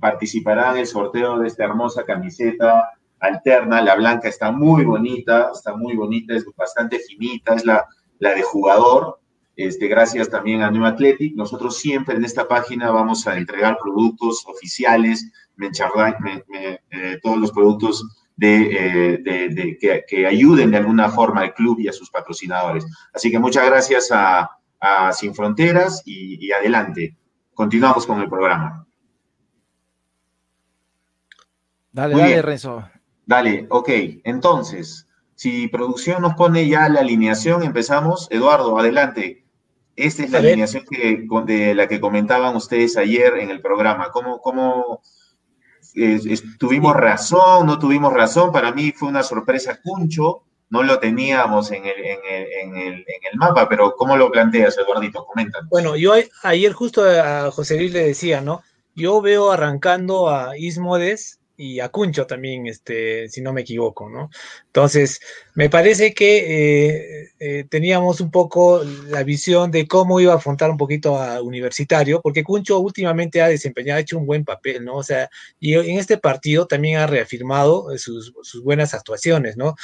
participará 0.01 0.71
en 0.71 0.77
el 0.79 0.87
sorteo 0.87 1.41
de 1.41 1.49
esta 1.49 1.65
hermosa 1.65 2.05
camiseta 2.05 2.91
alterna, 3.19 3.83
la 3.83 3.97
blanca 3.97 4.29
está 4.29 4.53
muy 4.53 4.85
bonita, 4.85 5.51
está 5.53 5.75
muy 5.75 5.97
bonita, 5.97 6.33
es 6.33 6.45
bastante 6.57 7.01
finita, 7.01 7.55
es 7.57 7.65
la, 7.65 7.85
la 8.21 8.35
de 8.35 8.43
jugador, 8.43 9.19
este, 9.57 9.89
gracias 9.89 10.29
también 10.29 10.63
a 10.63 10.71
New 10.71 10.85
Athletic. 10.85 11.35
Nosotros 11.35 11.79
siempre 11.79 12.15
en 12.15 12.25
esta 12.25 12.47
página 12.47 12.91
vamos 12.91 13.27
a 13.27 13.39
entregar 13.39 13.79
productos 13.83 14.45
oficiales, 14.47 15.33
eh, 15.59 17.19
todos 17.23 17.39
los 17.39 17.51
productos 17.53 18.05
de, 18.37 19.23
eh, 19.25 20.05
que, 20.07 20.27
ayuden 20.27 20.71
de 20.71 20.77
alguna 20.77 21.09
forma 21.09 21.41
al 21.41 21.55
club 21.55 21.81
y 21.81 21.89
a 21.89 21.93
sus 21.93 22.11
patrocinadores. 22.11 22.87
Así 23.15 23.31
que 23.31 23.39
muchas 23.39 23.67
gracias 23.67 24.11
a, 24.13 24.51
Sin 25.13 25.35
Fronteras 25.35 26.03
y, 26.05 26.53
adelante. 26.53 27.17
Continuamos 27.55 28.07
con 28.07 28.21
el 28.21 28.29
programa. 28.29 28.87
Dale, 31.91 32.15
dale, 32.15 32.43
Renzo. 32.43 32.85
Dale, 33.25 33.67
ok. 33.71 33.89
Entonces, 34.23 35.09
si 35.35 35.67
producción 35.67 36.23
nos 36.23 36.35
pone 36.35 36.69
ya 36.69 36.89
la 36.91 37.01
alineación, 37.01 37.63
empezamos. 37.63 38.29
Eduardo, 38.31 38.79
adelante. 38.79 39.46
Esta 39.97 40.25
es 40.25 40.31
la 40.31 40.39
alineación 40.39 40.85
que, 40.89 41.27
de 41.47 41.75
la 41.75 41.89
que 41.89 42.01
comentaban 42.01 42.55
ustedes 42.55 42.99
ayer 42.99 43.39
en 43.39 43.51
el 43.51 43.63
programa. 43.63 44.11
¿Cómo, 44.11 44.41
cómo 44.41 45.01
tuvimos 46.59 46.95
razón, 46.95 47.67
no 47.67 47.79
tuvimos 47.79 48.13
razón? 48.13 48.53
Para 48.53 48.73
mí 48.73 48.93
fue 48.93 49.09
una 49.09 49.23
sorpresa 49.23 49.81
Cuncho, 49.83 50.43
no 50.69 50.83
lo 50.83 50.99
teníamos 50.99 51.71
en 51.71 51.87
el, 51.87 52.05
en 52.05 52.77
el, 52.77 52.99
en 52.99 53.21
el, 53.33 53.39
mapa, 53.39 53.69
pero 53.69 53.95
¿cómo 53.97 54.17
lo 54.17 54.31
planteas, 54.31 54.77
Eduardito? 54.77 55.25
Coméntanos. 55.25 55.71
Bueno, 55.71 55.97
yo 55.97 56.13
ayer 56.43 56.73
justo 56.73 57.03
a 57.05 57.51
José 57.51 57.79
Luis 57.79 57.93
le 57.93 58.07
decía, 58.07 58.43
¿no? 58.43 58.63
Yo 58.95 59.23
veo 59.23 59.51
arrancando 59.51 60.29
a 60.29 60.59
Ismodes 60.59 61.41
y 61.57 61.81
a 61.81 61.89
Cuncho 61.89 62.27
también, 62.27 62.67
este, 62.67 63.29
si 63.29 63.41
no 63.41 63.53
me 63.53 63.63
equivoco, 63.63 64.11
¿no? 64.11 64.31
Entonces, 64.67 65.21
me 65.55 65.71
parece 65.71 66.13
que 66.13 67.23
eh, 67.23 67.31
eh, 67.39 67.65
teníamos 67.69 68.21
un 68.21 68.31
poco 68.31 68.83
la 69.09 69.23
visión 69.23 69.71
de 69.71 69.89
cómo 69.89 70.21
iba 70.21 70.35
a 70.35 70.37
afrontar 70.37 70.71
un 70.71 70.77
poquito 70.77 71.19
a 71.19 71.41
Universitario, 71.41 72.21
porque 72.21 72.45
Cuncho 72.45 72.79
últimamente 72.79 73.41
ha 73.41 73.49
desempeñado, 73.49 73.99
ha 73.99 74.01
hecho 74.01 74.19
un 74.19 74.27
buen 74.27 74.45
papel, 74.45 74.85
¿no? 74.85 74.97
O 74.97 75.03
sea, 75.03 75.31
y 75.59 75.75
en 75.75 75.99
este 75.99 76.19
partido 76.19 76.67
también 76.67 76.99
ha 76.99 77.07
reafirmado 77.07 77.91
eh, 77.93 77.99
sus, 77.99 78.33
buenas 78.63 78.95
actuaciones, 78.95 79.57
¿no? 79.57 79.75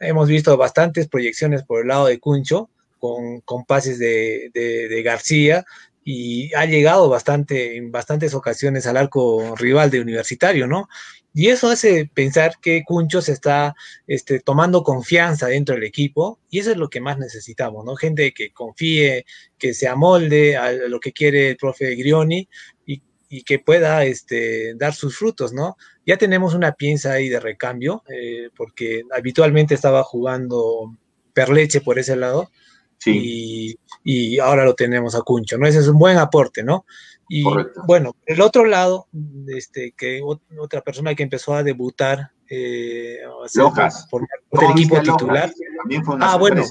Hemos 0.00 0.28
visto 0.28 0.56
bastantes 0.56 1.08
proyecciones 1.08 1.62
por 1.62 1.82
el 1.82 1.88
lado 1.88 2.06
de 2.06 2.18
Cuncho, 2.18 2.68
con, 2.98 3.40
con 3.40 3.64
pases 3.64 3.98
de, 3.98 4.50
de 4.52 5.02
García, 5.02 5.64
y 6.04 6.52
ha 6.54 6.64
llegado 6.66 7.08
bastante, 7.08 7.76
en 7.76 7.92
bastantes 7.92 8.34
ocasiones 8.34 8.86
al 8.86 8.96
arco 8.96 9.54
rival 9.56 9.90
de 9.90 10.00
Universitario, 10.00 10.66
¿no? 10.66 10.88
Y 11.34 11.48
eso 11.48 11.68
hace 11.68 12.10
pensar 12.12 12.52
que 12.60 12.82
Cuncho 12.84 13.22
se 13.22 13.32
está 13.32 13.74
este, 14.06 14.40
tomando 14.40 14.82
confianza 14.82 15.46
dentro 15.46 15.74
del 15.74 15.84
equipo 15.84 16.40
y 16.50 16.58
eso 16.58 16.70
es 16.70 16.76
lo 16.76 16.90
que 16.90 17.00
más 17.00 17.18
necesitamos, 17.18 17.84
¿no? 17.84 17.96
Gente 17.96 18.32
que 18.34 18.52
confíe, 18.52 19.24
que 19.58 19.72
se 19.72 19.88
amolde 19.88 20.56
a 20.56 20.72
lo 20.72 21.00
que 21.00 21.12
quiere 21.12 21.50
el 21.50 21.56
profe 21.56 21.94
Grioni 21.94 22.48
y, 22.86 23.00
que 23.44 23.58
pueda 23.58 24.04
este, 24.04 24.74
dar 24.74 24.92
sus 24.92 25.16
frutos, 25.16 25.54
¿no? 25.54 25.78
Ya 26.04 26.18
tenemos 26.18 26.52
una 26.52 26.72
pieza 26.72 27.12
ahí 27.12 27.30
de 27.30 27.40
recambio 27.40 28.02
eh, 28.10 28.50
porque 28.54 29.04
habitualmente 29.10 29.74
estaba 29.74 30.02
jugando 30.02 30.98
Perleche 31.32 31.80
por 31.80 31.98
ese 31.98 32.14
lado 32.14 32.50
y, 33.06 33.74
y, 34.04 34.38
ahora 34.38 34.66
lo 34.66 34.74
tenemos 34.74 35.14
a 35.14 35.22
Cuncho, 35.22 35.56
¿no? 35.56 35.66
Ese 35.66 35.78
es 35.78 35.88
un 35.88 35.98
buen 35.98 36.18
aporte, 36.18 36.62
¿no? 36.62 36.84
Y 37.34 37.42
bueno, 37.86 38.14
el 38.26 38.42
otro 38.42 38.66
lado, 38.66 39.08
este, 39.46 39.94
que 39.96 40.20
otra 40.58 40.82
persona 40.82 41.14
que 41.14 41.22
empezó 41.22 41.54
a 41.54 41.62
debutar 41.62 42.30
eh, 42.46 43.20
por, 44.10 44.28
el 44.60 44.70
equipo 44.72 45.00
titular. 45.00 45.50
ah, 46.20 46.36
bueno. 46.36 46.62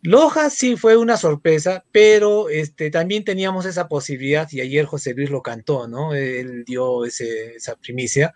Lojas 0.00 0.54
sí 0.54 0.76
fue 0.76 0.96
una 0.96 1.18
sorpresa, 1.18 1.84
pero 1.92 2.48
este, 2.48 2.90
también 2.90 3.24
teníamos 3.24 3.66
esa 3.66 3.88
posibilidad 3.88 4.48
y 4.50 4.62
ayer 4.62 4.86
José 4.86 5.12
Luis 5.12 5.28
lo 5.28 5.42
cantó, 5.42 5.86
¿no? 5.86 6.14
Él 6.14 6.64
dio 6.64 7.04
ese, 7.04 7.56
esa 7.56 7.76
primicia. 7.76 8.32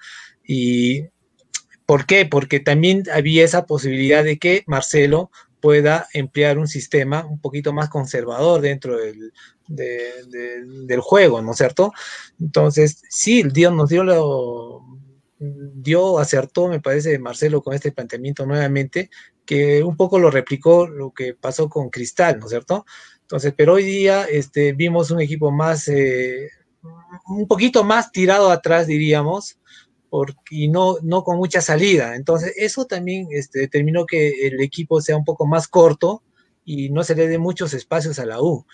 ¿Y 0.47 1.07
por 1.87 2.05
qué? 2.05 2.27
Porque 2.27 2.61
también 2.61 3.05
había 3.11 3.43
esa 3.43 3.65
posibilidad 3.65 4.23
de 4.23 4.37
que 4.37 4.65
Marcelo 4.67 5.31
pueda 5.63 6.09
emplear 6.13 6.59
un 6.59 6.69
sistema 6.69 7.25
un 7.25 7.41
poquito 7.41 7.73
más 7.73 7.89
conservador 7.89 8.61
dentro 8.61 8.99
del, 8.99 9.33
del 9.69 11.01
juego, 11.01 11.43
¿no 11.43 11.53
es 11.53 11.59
cierto? 11.59 11.93
Entonces, 12.41 13.03
sí, 13.09 13.43
Dios 13.43 13.73
nos 13.73 13.89
dio 13.89 14.05
lo 14.05 14.83
dio, 15.39 16.19
acertó, 16.19 16.69
me 16.69 16.81
parece, 16.81 17.19
Marcelo, 17.19 17.63
con 17.63 17.75
este 17.75 17.93
planteamiento 17.93 18.47
nuevamente, 18.47 19.11
que 19.45 19.83
un 19.83 19.97
poco 19.97 20.19
lo 20.19 20.31
replicó 20.31 20.87
lo 20.87 21.13
que 21.13 21.35
pasó 21.35 21.69
con 21.69 21.91
Cristal, 21.91 22.39
¿no 22.39 22.47
es 22.47 22.51
cierto? 22.51 22.87
Entonces, 23.21 23.53
pero 23.57 23.75
hoy 23.75 23.85
día 23.85 24.25
este, 24.25 24.73
vimos 24.73 25.11
un 25.11 25.21
equipo 25.21 25.51
más, 25.51 25.89
eh, 25.89 26.49
un 27.27 27.47
poquito 27.47 27.85
más 27.85 28.13
tirado 28.13 28.51
atrás, 28.51 28.87
diríamos, 28.87 29.59
y 30.51 30.69
no, 30.69 30.97
no 31.03 31.25
con 31.25 31.37
mucha 31.37 31.61
salida. 31.61 32.17
Entonces, 32.17 32.55
eso 32.57 32.87
también 32.87 33.29
este, 33.31 33.61
determinó 33.61 34.07
que 34.07 34.47
el 34.47 34.61
equipo 34.61 35.01
sea 35.01 35.17
un 35.17 35.25
poco 35.25 35.47
más 35.47 35.69
corto 35.69 36.23
y 36.65 36.91
no 36.91 37.05
se 37.05 37.15
le 37.15 37.29
dé 37.29 37.39
muchos 37.39 37.75
espacios 37.75 38.19
a 38.19 38.27
la 38.27 38.41
U. 38.41 38.67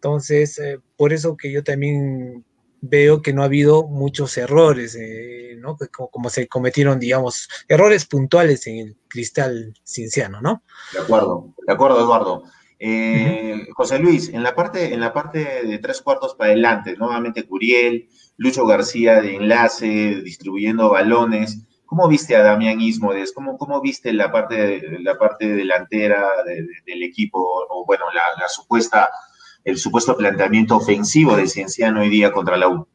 Entonces, 0.00 0.58
eh, 0.58 0.80
por 0.96 1.12
eso 1.12 1.36
que 1.36 1.52
yo 1.52 1.62
también 1.62 2.42
veo 2.80 3.20
que 3.20 3.34
no 3.34 3.42
ha 3.42 3.44
habido 3.44 3.86
muchos 3.86 4.38
errores, 4.38 4.96
eh, 4.98 5.56
¿no? 5.58 5.76
Como, 5.92 6.30
se 6.30 6.48
cometieron, 6.48 6.98
digamos, 6.98 7.50
errores 7.68 8.06
puntuales 8.06 8.66
en 8.66 8.78
el 8.78 8.96
cristal 9.08 9.74
cinciano, 9.84 10.40
¿no? 10.40 10.62
De 10.94 11.00
acuerdo, 11.00 11.54
de 11.66 11.70
acuerdo, 11.70 12.00
Eduardo. 12.00 12.44
Eh, 12.78 13.66
José 13.74 13.98
Luis, 13.98 14.30
en 14.30 14.42
la 14.42 14.54
parte, 14.54 14.94
en 14.94 15.00
la 15.00 15.12
parte 15.12 15.66
de 15.66 15.78
tres 15.80 16.00
cuartos 16.00 16.34
para 16.34 16.52
adelante, 16.52 16.96
nuevamente 16.96 17.46
Curiel, 17.46 18.08
Lucho 18.38 18.64
García 18.64 19.20
de 19.20 19.36
enlace, 19.36 20.22
distribuyendo 20.24 20.88
balones. 20.88 21.66
¿Cómo 21.90 22.06
viste 22.06 22.36
a 22.36 22.44
Damián 22.44 22.80
Ismodes? 22.80 23.32
¿Cómo, 23.32 23.58
cómo 23.58 23.80
viste 23.80 24.12
la 24.12 24.30
parte, 24.30 24.80
la 25.00 25.18
parte 25.18 25.48
delantera 25.48 26.24
del 26.86 27.02
equipo? 27.02 27.40
O 27.68 27.84
bueno, 27.84 28.04
la, 28.14 28.48
supuesta, 28.48 29.10
el 29.64 29.78
supuesto 29.78 30.16
planteamiento 30.16 30.76
ofensivo 30.76 31.36
de 31.36 31.46
Cienciano 31.46 32.00
hoy 32.00 32.08
día 32.08 32.32
contra 32.32 32.56
la 32.56 32.68
U. 32.68 32.86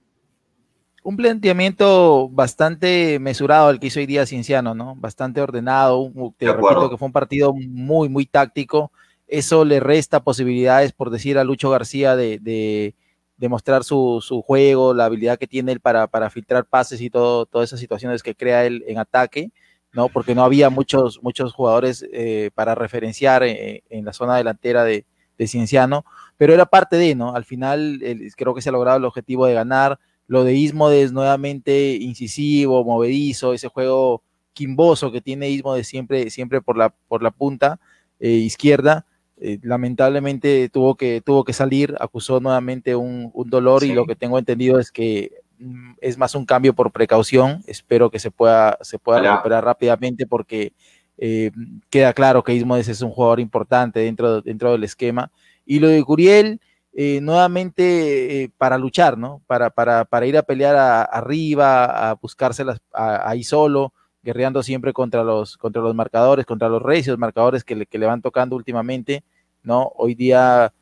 Un 1.04 1.18
planteamiento 1.18 2.30
bastante 2.30 3.20
mesurado 3.20 3.70
el 3.70 3.80
que 3.80 3.88
hizo 3.88 4.00
hoy 4.00 4.08
día 4.08 4.26
Cienciano, 4.26 4.74
¿no? 4.74 4.96
Bastante 4.96 5.42
ordenado. 5.42 6.12
Te 6.38 6.52
repito 6.52 6.90
que 6.90 6.98
fue 6.98 7.06
un 7.06 7.12
partido 7.12 7.54
muy, 7.54 8.10
muy 8.10 8.26
táctico 8.26 8.92
eso 9.28 9.66
le 9.66 9.80
resta 9.80 10.24
posibilidades, 10.24 10.92
por 10.92 11.10
decir 11.10 11.38
a 11.38 11.44
Lucho 11.44 11.70
García, 11.70 12.16
de, 12.16 12.40
de, 12.40 13.50
mostrar 13.50 13.84
su, 13.84 14.24
su, 14.26 14.42
juego, 14.42 14.94
la 14.94 15.06
habilidad 15.06 15.38
que 15.38 15.48
tiene 15.48 15.72
él 15.72 15.80
para, 15.80 16.08
para 16.08 16.30
filtrar 16.30 16.66
pases 16.66 17.02
y 17.02 17.10
todo, 17.10 17.46
todas 17.46 17.70
esas 17.70 17.80
situaciones 17.80 18.24
que 18.24 18.36
crea 18.36 18.66
él 18.66 18.84
en 18.88 18.98
ataque, 18.98 19.52
¿no? 19.94 20.10
Porque 20.10 20.36
no 20.36 20.44
había 20.44 20.70
muchos, 20.70 21.22
muchos 21.22 21.54
jugadores 21.54 22.06
eh, 22.12 22.50
para 22.56 22.76
referenciar 22.76 23.44
en, 23.44 23.82
en, 23.90 24.06
la 24.06 24.14
zona 24.14 24.38
delantera 24.38 24.84
de, 24.84 25.06
de, 25.38 25.48
Cienciano, 25.48 26.06
pero 26.38 26.54
era 26.54 26.66
parte 26.66 26.96
de, 26.98 27.16
¿no? 27.16 27.36
Al 27.36 27.46
final 27.46 28.02
creo 28.36 28.54
que 28.54 28.62
se 28.62 28.70
ha 28.70 28.72
logrado 28.72 28.98
el 28.98 29.06
objetivo 29.06 29.46
de 29.46 29.54
ganar. 29.54 30.00
Lo 30.28 30.44
de 30.44 30.56
Ismodes 30.56 31.12
nuevamente 31.12 31.96
incisivo, 31.96 32.84
movedizo, 32.84 33.54
ese 33.54 33.68
juego 33.68 34.24
quimboso 34.54 35.12
que 35.12 35.22
tiene 35.22 35.50
Ismodes 35.50 35.88
siempre, 35.88 36.30
siempre 36.30 36.62
por 36.62 36.78
la, 36.78 36.90
por 36.90 37.22
la 37.22 37.32
punta 37.32 37.80
eh, 38.20 38.30
izquierda 38.30 39.06
eh, 39.38 39.60
lamentablemente 39.64 40.70
tuvo 40.70 40.96
que, 40.96 41.22
tuvo 41.22 41.44
que 41.44 41.52
salir, 41.52 41.96
acusó 42.00 42.40
nuevamente 42.40 42.96
un, 42.96 43.32
un 43.34 43.50
dolor 43.50 43.82
sí. 43.82 43.92
y 43.92 43.94
lo 43.94 44.06
que 44.06 44.16
tengo 44.16 44.40
entendido 44.40 44.80
es 44.80 44.94
que 44.94 45.42
mm, 45.60 45.96
es 46.00 46.18
más 46.18 46.36
un 46.36 46.46
cambio 46.46 46.74
por 46.74 46.92
precaución. 46.92 47.62
Espero 47.68 48.10
que 48.10 48.20
se 48.20 48.32
pueda, 48.32 48.78
se 48.82 48.98
pueda 48.98 49.20
recuperar 49.20 49.66
rápidamente 49.66 50.26
porque 50.26 50.72
eh, 51.18 51.52
queda 51.90 52.14
claro 52.14 52.44
que 52.44 52.54
Ismodes 52.54 52.88
es 52.88 53.02
un 53.02 53.12
jugador 53.12 53.40
importante 53.40 54.00
dentro, 54.02 54.42
dentro 54.42 54.72
del 54.72 54.84
esquema. 54.84 55.32
Y 55.66 55.80
lo 55.80 55.88
de 55.88 56.04
Curiel, 56.04 56.60
eh, 56.94 57.20
nuevamente 57.22 58.44
eh, 58.44 58.52
para 58.58 58.78
luchar, 58.78 59.18
¿no? 59.18 59.42
Para, 59.48 59.70
para, 59.70 60.06
para 60.06 60.26
ir 60.26 60.38
a 60.38 60.44
pelear 60.44 60.76
arriba, 61.12 62.10
a 62.10 62.16
buscárselas 62.16 62.82
ahí 62.94 63.44
solo 63.44 63.94
guerreando 64.24 64.64
siempre 64.64 64.92
contra 64.92 65.24
los, 65.24 65.56
contra 65.58 65.84
los 65.84 65.94
marcadores, 65.94 66.48
contra 66.48 66.68
los 66.68 66.82
recios 66.82 67.18
marcadores 67.18 67.64
que 67.64 67.76
le, 67.76 67.86
que 67.86 68.00
le 68.00 68.08
van 68.08 68.24
tocando 68.24 68.56
últimamente, 68.56 69.24
¿no? 69.62 69.92
Hoy 69.96 70.16
día 70.16 70.74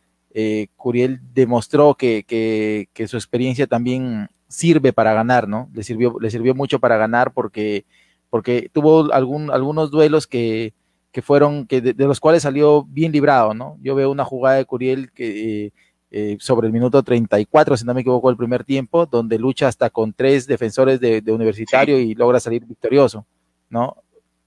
Curiel 0.78 1.20
demostró 1.34 1.94
que, 1.94 2.24
que, 2.24 2.88
que, 2.94 3.08
su 3.08 3.18
experiencia 3.18 3.68
también 3.68 4.30
sirve 4.48 4.94
para 4.94 5.14
ganar, 5.14 5.48
¿no? 5.48 5.70
Le 5.74 5.84
sirvió, 5.84 6.16
le 6.20 6.32
sirvió 6.32 6.56
mucho 6.56 6.80
para 6.80 6.98
ganar 6.98 7.34
porque, 7.34 7.86
porque 8.34 8.68
tuvo 8.74 9.14
algún, 9.14 9.52
algunos 9.52 9.92
duelos 9.92 10.26
que, 10.26 10.74
que 11.12 11.22
fueron, 11.22 11.68
que 11.68 11.82
de, 11.82 11.94
de, 11.94 12.08
los 12.08 12.20
cuales 12.20 12.42
salió 12.42 12.84
bien 12.84 13.12
librado, 13.12 13.54
¿no? 13.54 13.78
Yo 13.80 13.94
veo 13.94 14.10
una 14.10 14.26
jugada 14.26 14.56
de 14.58 14.66
Curiel 14.66 15.12
que... 15.12 15.66
Eh, 15.66 15.74
eh, 16.10 16.38
sobre 16.40 16.66
el 16.68 16.74
minuto 16.74 17.02
34, 17.02 17.78
si 17.78 17.86
no 17.86 17.94
me 17.94 18.02
equivoco, 18.02 18.32
el 18.32 18.38
primer 18.38 18.64
tiempo, 18.64 19.06
donde 19.06 19.38
lucha 19.38 19.68
hasta 19.68 19.92
con 19.92 20.14
tres 20.14 20.48
defensores 20.48 21.00
de, 21.00 21.22
de 21.22 21.32
universitario 21.32 21.98
sí. 21.98 22.10
y 22.10 22.16
logra 22.16 22.40
salir 22.40 22.66
victorioso, 22.66 23.26
¿no? 23.70 23.98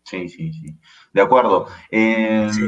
Sí, 0.03 0.29
sí, 0.29 0.53
sí. 0.53 0.77
De 1.13 1.21
acuerdo. 1.21 1.67
Eh, 1.91 2.49
sí. 2.53 2.63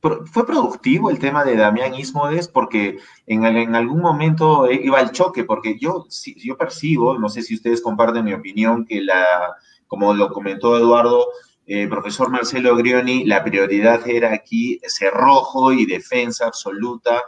Fue 0.00 0.46
productivo 0.46 1.10
el 1.10 1.18
tema 1.18 1.44
de 1.44 1.56
Damián 1.56 1.94
Ismodes 1.94 2.46
porque 2.46 2.98
en, 3.26 3.44
en, 3.44 3.74
algún 3.74 4.00
momento 4.00 4.70
iba 4.70 4.98
al 4.98 5.10
choque, 5.10 5.42
porque 5.44 5.78
yo, 5.78 6.06
yo 6.36 6.56
percibo, 6.56 7.18
no 7.18 7.28
sé 7.28 7.42
si 7.42 7.54
ustedes 7.54 7.80
comparten 7.80 8.24
mi 8.24 8.32
opinión, 8.32 8.84
que 8.84 9.00
la, 9.02 9.56
como 9.92 10.14
lo 10.14 10.30
comentó 10.30 10.78
Eduardo, 10.78 11.26
eh, 11.66 11.86
profesor 11.86 12.30
Marcelo 12.30 12.74
Grioni, 12.76 13.26
la 13.26 13.44
prioridad 13.44 14.08
era 14.08 14.32
aquí 14.32 14.80
cerrojo 14.86 15.70
y 15.70 15.84
defensa 15.84 16.46
absoluta 16.46 17.22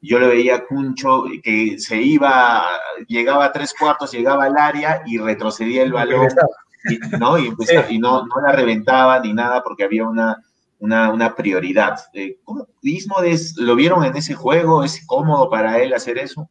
yo 0.00 0.18
le 0.18 0.28
veía 0.28 0.56
a 0.56 0.64
Cuncho 0.64 1.24
que 1.42 1.78
se 1.78 2.00
iba, 2.00 2.64
llegaba 3.06 3.44
a 3.44 3.52
tres 3.52 3.74
cuartos, 3.78 4.12
llegaba 4.12 4.44
al 4.44 4.56
área 4.56 5.02
y 5.04 5.18
retrocedía 5.18 5.82
el 5.82 5.92
balón, 5.92 6.28
y, 6.88 6.98
¿no? 7.18 7.36
Y, 7.38 7.48
empezaba, 7.48 7.86
sí. 7.86 7.96
y 7.96 7.98
no, 7.98 8.24
no, 8.26 8.40
la 8.40 8.52
reventaba 8.52 9.20
ni 9.20 9.34
nada 9.34 9.62
porque 9.62 9.84
había 9.84 10.06
una, 10.06 10.42
una, 10.78 11.12
una 11.12 11.34
prioridad. 11.34 11.98
Eh, 12.14 12.38
¿Cómo 12.44 12.66
Ismodes 12.80 13.56
lo 13.58 13.74
vieron 13.76 14.04
en 14.04 14.16
ese 14.16 14.34
juego? 14.34 14.84
¿Es 14.84 15.04
cómodo 15.06 15.50
para 15.50 15.82
él 15.82 15.92
hacer 15.92 16.16
eso? 16.16 16.48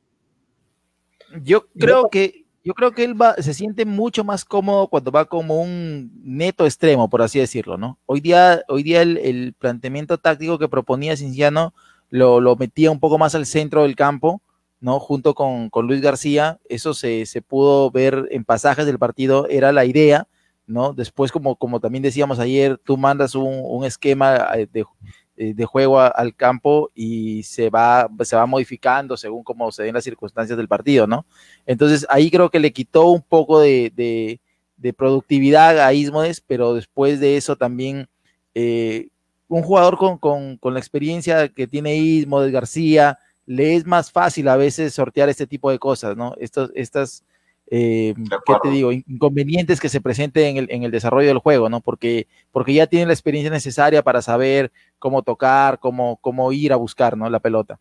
Yo 1.41 1.67
creo 1.79 2.09
que 2.09 2.44
yo 2.65 2.73
creo 2.73 2.91
que 2.93 3.03
él 3.03 3.19
va, 3.19 3.35
se 3.35 3.53
siente 3.53 3.85
mucho 3.85 4.23
más 4.23 4.43
cómodo 4.43 4.87
cuando 4.87 5.11
va 5.11 5.25
como 5.25 5.61
un 5.61 6.11
neto 6.23 6.65
extremo, 6.65 7.07
por 7.11 7.21
así 7.21 7.37
decirlo, 7.37 7.77
¿no? 7.77 7.99
Hoy 8.07 8.21
día, 8.21 8.63
hoy 8.67 8.81
día 8.81 9.03
el, 9.03 9.17
el 9.19 9.53
planteamiento 9.53 10.17
táctico 10.17 10.57
que 10.57 10.67
proponía 10.67 11.15
Cinciano 11.15 11.75
lo, 12.09 12.41
lo, 12.41 12.55
metía 12.55 12.89
un 12.89 12.99
poco 12.99 13.19
más 13.19 13.35
al 13.35 13.45
centro 13.45 13.83
del 13.83 13.95
campo, 13.95 14.41
¿no? 14.79 14.99
Junto 14.99 15.35
con, 15.35 15.69
con 15.69 15.85
Luis 15.85 16.01
García, 16.01 16.59
eso 16.67 16.95
se, 16.95 17.27
se, 17.27 17.43
pudo 17.43 17.91
ver 17.91 18.27
en 18.31 18.43
pasajes 18.43 18.87
del 18.87 18.97
partido, 18.97 19.47
era 19.47 19.71
la 19.71 19.85
idea, 19.85 20.27
¿no? 20.65 20.93
Después, 20.93 21.31
como, 21.31 21.57
como 21.57 21.79
también 21.79 22.01
decíamos 22.01 22.39
ayer, 22.39 22.79
tú 22.83 22.97
mandas 22.97 23.35
un, 23.35 23.61
un 23.63 23.85
esquema 23.85 24.49
de, 24.73 24.85
de 25.35 25.65
juego 25.65 25.99
al 25.99 26.35
campo 26.35 26.91
y 26.95 27.43
se 27.43 27.69
va, 27.69 28.09
se 28.23 28.35
va 28.35 28.45
modificando 28.45 29.17
según 29.17 29.43
cómo 29.43 29.71
se 29.71 29.83
den 29.83 29.93
las 29.93 30.03
circunstancias 30.03 30.57
del 30.57 30.67
partido, 30.67 31.07
¿no? 31.07 31.25
Entonces 31.65 32.05
ahí 32.09 32.31
creo 32.31 32.49
que 32.49 32.59
le 32.59 32.71
quitó 32.71 33.07
un 33.07 33.21
poco 33.21 33.59
de, 33.59 33.91
de, 33.95 34.93
productividad 34.93 35.79
a 35.79 35.93
Ismodes, 35.93 36.41
pero 36.41 36.73
después 36.73 37.19
de 37.19 37.37
eso 37.37 37.55
también 37.55 38.07
eh, 38.53 39.09
un 39.47 39.63
jugador 39.63 39.97
con, 39.97 40.17
con, 40.17 40.57
con, 40.57 40.73
la 40.73 40.79
experiencia 40.79 41.49
que 41.49 41.67
tiene 41.67 41.97
Ismodes 41.97 42.51
García, 42.51 43.17
le 43.45 43.75
es 43.75 43.85
más 43.85 44.11
fácil 44.11 44.47
a 44.47 44.57
veces 44.57 44.93
sortear 44.93 45.29
este 45.29 45.47
tipo 45.47 45.69
de 45.71 45.79
cosas, 45.79 46.17
¿no? 46.17 46.35
Estas, 46.39 47.23
eh, 47.67 48.13
¿qué 48.45 48.53
te 48.61 48.69
digo? 48.69 48.91
Inconvenientes 48.91 49.79
que 49.79 49.89
se 49.89 50.01
presenten 50.01 50.45
en 50.45 50.57
el, 50.57 50.67
en 50.71 50.83
el, 50.83 50.91
desarrollo 50.91 51.27
del 51.27 51.39
juego, 51.39 51.69
¿no? 51.69 51.81
Porque, 51.81 52.27
porque 52.51 52.73
ya 52.73 52.87
tienen 52.87 53.07
la 53.07 53.13
experiencia 53.13 53.49
necesaria 53.49 54.03
para 54.03 54.21
saber 54.21 54.71
cómo 54.99 55.23
tocar, 55.23 55.79
cómo, 55.79 56.17
cómo 56.21 56.51
ir 56.51 56.73
a 56.73 56.77
buscar, 56.77 57.17
¿no? 57.17 57.29
La 57.29 57.39
pelota. 57.39 57.79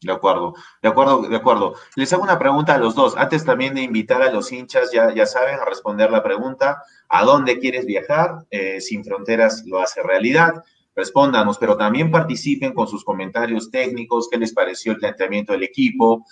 De 0.00 0.12
acuerdo, 0.12 0.54
de 0.80 0.88
acuerdo, 0.88 1.22
de 1.22 1.36
acuerdo. 1.36 1.74
Les 1.96 2.12
hago 2.12 2.22
una 2.22 2.38
pregunta 2.38 2.74
a 2.74 2.78
los 2.78 2.94
dos. 2.94 3.16
Antes 3.16 3.44
también 3.44 3.74
de 3.74 3.82
invitar 3.82 4.22
a 4.22 4.30
los 4.30 4.52
hinchas, 4.52 4.92
ya, 4.92 5.12
ya 5.12 5.26
saben, 5.26 5.58
a 5.58 5.64
responder 5.64 6.10
la 6.10 6.22
pregunta, 6.22 6.82
¿a 7.08 7.24
dónde 7.24 7.58
quieres 7.58 7.84
viajar? 7.84 8.46
Eh, 8.50 8.80
Sin 8.80 9.04
Fronteras 9.04 9.64
lo 9.66 9.80
hace 9.80 10.02
realidad 10.02 10.62
respóndanos, 10.98 11.58
pero 11.58 11.76
también 11.76 12.10
participen 12.10 12.74
con 12.74 12.88
sus 12.88 13.04
comentarios 13.04 13.70
técnicos, 13.70 14.28
qué 14.28 14.36
les 14.36 14.52
pareció 14.52 14.90
el 14.90 14.98
planteamiento 14.98 15.52
del 15.52 15.62
equipo, 15.62 16.26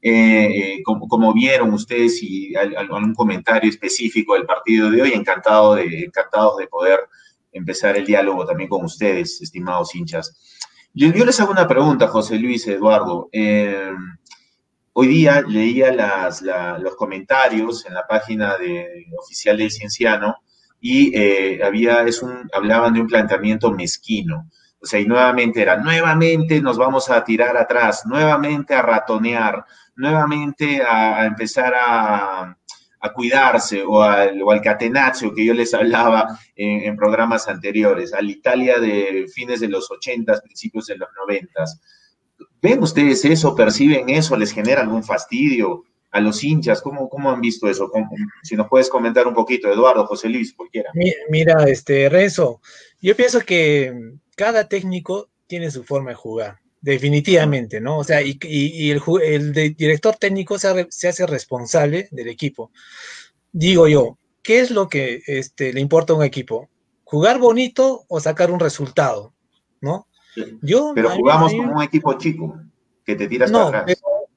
eh, 0.00 0.80
como, 0.84 1.08
como, 1.08 1.32
vieron 1.32 1.72
ustedes 1.72 2.22
y 2.22 2.54
algún 2.54 3.14
comentario 3.14 3.68
específico 3.68 4.34
del 4.34 4.46
partido 4.46 4.90
de 4.90 5.02
hoy, 5.02 5.12
encantado 5.12 5.74
de, 5.74 6.04
encantado 6.04 6.56
de 6.56 6.66
poder 6.68 7.00
empezar 7.52 7.96
el 7.96 8.06
diálogo 8.06 8.46
también 8.46 8.68
con 8.68 8.84
ustedes, 8.84 9.40
estimados 9.40 9.94
hinchas. 9.94 10.36
Yo, 10.94 11.08
yo 11.12 11.24
les 11.24 11.38
hago 11.40 11.52
una 11.52 11.68
pregunta, 11.68 12.08
José 12.08 12.38
Luis, 12.38 12.66
Eduardo. 12.66 13.28
Eh, 13.32 13.92
hoy 14.92 15.06
día 15.06 15.42
leía 15.42 15.92
las, 15.92 16.42
la, 16.42 16.78
los 16.78 16.96
comentarios 16.96 17.86
en 17.86 17.94
la 17.94 18.06
página 18.06 18.56
de, 18.56 19.06
oficial 19.18 19.56
del 19.56 19.70
Cienciano, 19.70 20.36
y 20.80 21.16
eh, 21.16 21.60
había, 21.62 22.02
es 22.02 22.22
un, 22.22 22.48
hablaban 22.52 22.94
de 22.94 23.00
un 23.00 23.06
planteamiento 23.06 23.70
mezquino. 23.70 24.48
O 24.80 24.86
sea, 24.86 25.00
y 25.00 25.06
nuevamente 25.06 25.60
era, 25.60 25.76
nuevamente 25.76 26.60
nos 26.60 26.78
vamos 26.78 27.10
a 27.10 27.24
tirar 27.24 27.56
atrás, 27.56 28.04
nuevamente 28.06 28.74
a 28.74 28.82
ratonear, 28.82 29.64
nuevamente 29.98 30.80
a, 30.82 31.26
empezar 31.26 31.74
a, 31.76 32.56
cuidarse 33.14 33.82
o 33.82 34.02
al, 34.02 34.42
o 34.42 34.50
al 34.50 34.60
que 34.60 35.44
yo 35.44 35.54
les 35.54 35.74
hablaba 35.74 36.38
en, 36.56 36.96
programas 36.96 37.48
anteriores, 37.48 38.12
al 38.12 38.30
Italia 38.30 38.78
de 38.78 39.26
fines 39.32 39.60
de 39.60 39.68
los 39.68 39.90
80, 39.90 40.40
principios 40.42 40.86
de 40.86 40.96
los 40.96 41.08
90. 41.26 41.64
¿Ven 42.62 42.82
ustedes 42.82 43.24
eso? 43.24 43.54
¿Perciben 43.54 44.08
eso? 44.08 44.36
¿Les 44.36 44.52
genera 44.52 44.82
algún 44.82 45.02
fastidio? 45.02 45.84
a 46.10 46.20
los 46.20 46.42
hinchas? 46.42 46.80
¿Cómo, 46.80 47.08
cómo 47.08 47.30
han 47.30 47.40
visto 47.40 47.68
eso? 47.68 47.90
¿Cómo, 47.90 48.08
si 48.42 48.56
nos 48.56 48.68
puedes 48.68 48.88
comentar 48.88 49.26
un 49.26 49.34
poquito, 49.34 49.70
Eduardo, 49.70 50.06
José 50.06 50.30
Luis, 50.30 50.54
cualquiera. 50.54 50.90
Mira, 51.28 51.64
este, 51.64 52.08
Renzo, 52.08 52.62
yo 53.00 53.14
pienso 53.14 53.40
que 53.40 53.92
cada 54.36 54.68
técnico 54.68 55.28
tiene 55.46 55.70
su 55.70 55.84
forma 55.84 56.10
de 56.10 56.16
jugar, 56.16 56.60
definitivamente, 56.80 57.80
¿no? 57.80 57.98
O 57.98 58.04
sea, 58.04 58.22
y, 58.22 58.38
y, 58.42 58.86
y 58.86 58.90
el, 58.90 59.02
el 59.22 59.52
director 59.74 60.16
técnico 60.16 60.58
se, 60.58 60.86
se, 60.90 61.08
hace 61.08 61.26
responsable 61.26 62.08
del 62.10 62.28
equipo. 62.28 62.70
Digo 63.52 63.88
yo, 63.88 64.18
¿qué 64.42 64.60
es 64.60 64.70
lo 64.70 64.88
que 64.88 65.22
este, 65.26 65.72
le 65.72 65.80
importa 65.80 66.12
a 66.12 66.16
un 66.16 66.24
equipo? 66.24 66.68
¿Jugar 67.04 67.38
bonito 67.38 68.04
o 68.08 68.20
sacar 68.20 68.50
un 68.50 68.60
resultado? 68.60 69.32
¿No? 69.80 70.06
Yo, 70.62 70.92
pero 70.94 71.10
jugamos 71.10 71.52
como 71.52 71.76
un 71.76 71.82
equipo 71.82 72.12
chico, 72.14 72.60
que 73.04 73.16
te 73.16 73.26
tiras 73.26 73.50
no, 73.50 73.66
para 73.66 73.80
atrás. 73.80 73.98
Pero, 74.00 74.28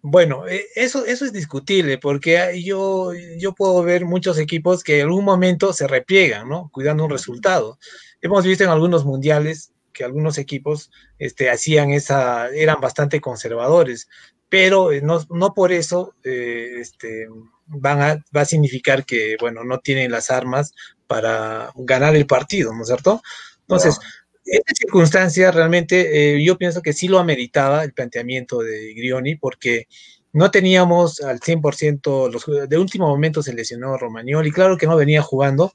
bueno, 0.00 0.48
e, 0.48 0.64
eso, 0.74 1.04
eso 1.04 1.24
es 1.24 1.32
discutible, 1.32 1.98
porque 1.98 2.62
yo, 2.62 3.12
yo 3.38 3.52
puedo 3.52 3.82
ver 3.82 4.04
muchos 4.04 4.38
equipos 4.38 4.82
que 4.82 5.00
en 5.00 5.06
algún 5.06 5.24
momento 5.24 5.72
se 5.72 5.86
repliegan, 5.86 6.48
¿no? 6.48 6.70
Cuidando 6.72 7.04
un 7.04 7.10
resultado. 7.10 7.78
Hemos 8.20 8.44
visto 8.44 8.64
en 8.64 8.70
algunos 8.70 9.04
mundiales 9.04 9.71
que 9.92 10.04
algunos 10.04 10.38
equipos 10.38 10.90
este, 11.18 11.50
hacían 11.50 11.90
esa, 11.90 12.48
eran 12.48 12.80
bastante 12.80 13.20
conservadores, 13.20 14.08
pero 14.48 14.92
eh, 14.92 15.00
no, 15.00 15.24
no 15.30 15.54
por 15.54 15.72
eso 15.72 16.14
eh, 16.24 16.76
este, 16.78 17.26
van 17.66 18.02
a, 18.02 18.24
va 18.36 18.42
a 18.42 18.46
significar 18.46 19.04
que, 19.06 19.36
bueno, 19.40 19.64
no 19.64 19.78
tienen 19.78 20.10
las 20.10 20.30
armas 20.30 20.74
para 21.06 21.72
ganar 21.74 22.16
el 22.16 22.26
partido, 22.26 22.74
¿no 22.74 22.82
es 22.82 22.88
cierto? 22.88 23.22
Entonces, 23.60 23.98
esta 24.44 24.74
circunstancia 24.74 25.50
realmente 25.50 26.34
eh, 26.34 26.44
yo 26.44 26.58
pienso 26.58 26.82
que 26.82 26.92
sí 26.92 27.08
lo 27.08 27.18
ameritaba 27.18 27.84
el 27.84 27.92
planteamiento 27.92 28.58
de 28.58 28.92
Grioni 28.94 29.36
porque 29.36 29.86
no 30.32 30.50
teníamos 30.50 31.20
al 31.20 31.40
100%, 31.40 32.30
los, 32.30 32.68
de 32.68 32.78
último 32.78 33.06
momento 33.06 33.42
se 33.42 33.54
lesionó 33.54 33.96
Romagnoli, 33.96 34.50
claro 34.50 34.76
que 34.76 34.86
no 34.86 34.96
venía 34.96 35.22
jugando, 35.22 35.74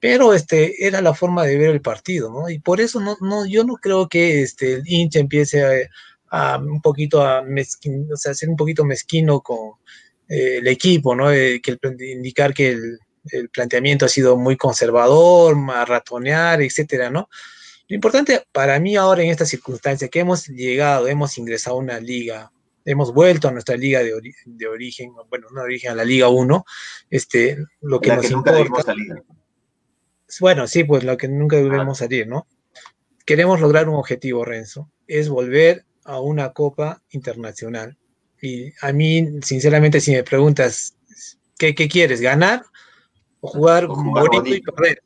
pero 0.00 0.34
este 0.34 0.86
era 0.86 1.00
la 1.00 1.14
forma 1.14 1.44
de 1.44 1.58
ver 1.58 1.70
el 1.70 1.80
partido, 1.80 2.30
¿no? 2.30 2.48
Y 2.48 2.58
por 2.58 2.80
eso 2.80 3.00
no, 3.00 3.16
no 3.20 3.46
yo 3.46 3.64
no 3.64 3.74
creo 3.76 4.08
que 4.08 4.42
este, 4.42 4.74
el 4.74 4.82
hincha 4.86 5.18
empiece 5.18 5.88
a, 6.30 6.58
un 6.58 6.80
poquito 6.80 7.22
a 7.22 7.40
o 7.40 8.16
sea, 8.16 8.34
ser 8.34 8.48
un 8.48 8.56
poquito 8.56 8.84
mezquino 8.84 9.40
con 9.40 9.72
eh, 10.28 10.58
el 10.58 10.68
equipo, 10.68 11.14
¿no? 11.14 11.32
Eh, 11.32 11.60
que 11.62 11.78
indicar 12.12 12.54
que 12.54 12.70
el, 12.70 12.98
el, 13.30 13.48
planteamiento 13.48 14.04
ha 14.04 14.08
sido 14.08 14.36
muy 14.36 14.56
conservador, 14.56 15.56
a 15.70 15.84
ratonear, 15.84 16.62
etcétera, 16.62 17.10
¿no? 17.10 17.28
Lo 17.88 17.94
importante 17.94 18.44
para 18.52 18.78
mí 18.78 18.96
ahora 18.96 19.22
en 19.22 19.30
esta 19.30 19.46
circunstancia 19.46 20.08
que 20.08 20.20
hemos 20.20 20.46
llegado, 20.48 21.08
hemos 21.08 21.38
ingresado 21.38 21.76
a 21.76 21.80
una 21.80 21.98
liga, 21.98 22.52
hemos 22.84 23.12
vuelto 23.12 23.48
a 23.48 23.50
nuestra 23.50 23.76
liga 23.76 24.02
de, 24.02 24.12
de 24.44 24.66
origen, 24.66 25.12
bueno, 25.28 25.48
no 25.50 25.60
de 25.60 25.66
origen, 25.66 25.92
a 25.92 25.94
la 25.94 26.04
Liga 26.04 26.28
1, 26.28 26.64
este, 27.10 27.58
lo 27.80 28.00
que 28.00 28.14
nos 28.14 28.30
importa. 28.30 28.94
Bueno, 30.40 30.66
sí, 30.66 30.84
pues 30.84 31.04
lo 31.04 31.16
que 31.16 31.28
nunca 31.28 31.56
debemos 31.56 31.98
salir, 31.98 32.26
¿no? 32.26 32.46
Queremos 33.24 33.60
lograr 33.60 33.88
un 33.88 33.96
objetivo, 33.96 34.44
Renzo, 34.44 34.90
es 35.06 35.28
volver 35.28 35.84
a 36.04 36.20
una 36.20 36.52
Copa 36.52 37.02
Internacional. 37.10 37.96
Y 38.40 38.72
a 38.80 38.92
mí, 38.92 39.40
sinceramente, 39.42 40.00
si 40.00 40.12
me 40.12 40.22
preguntas, 40.22 40.96
¿qué, 41.58 41.74
qué 41.74 41.88
quieres? 41.88 42.20
¿Ganar 42.20 42.62
o 43.40 43.48
jugar, 43.48 43.86
bonito, 43.86 44.54
y 44.54 44.60
perder? 44.60 45.02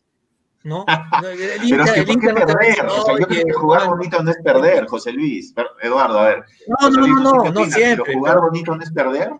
¿no? 0.64 0.85
El 1.22 1.70
Pero 1.70 1.85
es 1.85 1.92
que 1.92 2.02
¿por 2.02 2.20
qué 2.20 2.28
perder? 2.28 2.87
o 2.87 3.04
sea, 3.04 3.18
yo 3.18 3.26
creo 3.26 3.46
que 3.46 3.52
jugar 3.52 3.88
bonito 3.88 4.22
no 4.22 4.30
es 4.30 4.38
perder, 4.42 4.87
José 4.87 5.12
Luis. 5.12 5.54
Eduardo, 5.82 6.18
a 6.18 6.28
ver. 6.28 6.44
No, 6.66 6.90
no, 6.90 7.06
no, 7.06 7.44
no, 7.44 7.52
no, 7.52 7.64
siempre. 7.66 8.14
jugar 8.14 8.40
bonito 8.40 8.76
no 8.76 8.82
es 8.82 8.92
perder, 8.92 9.30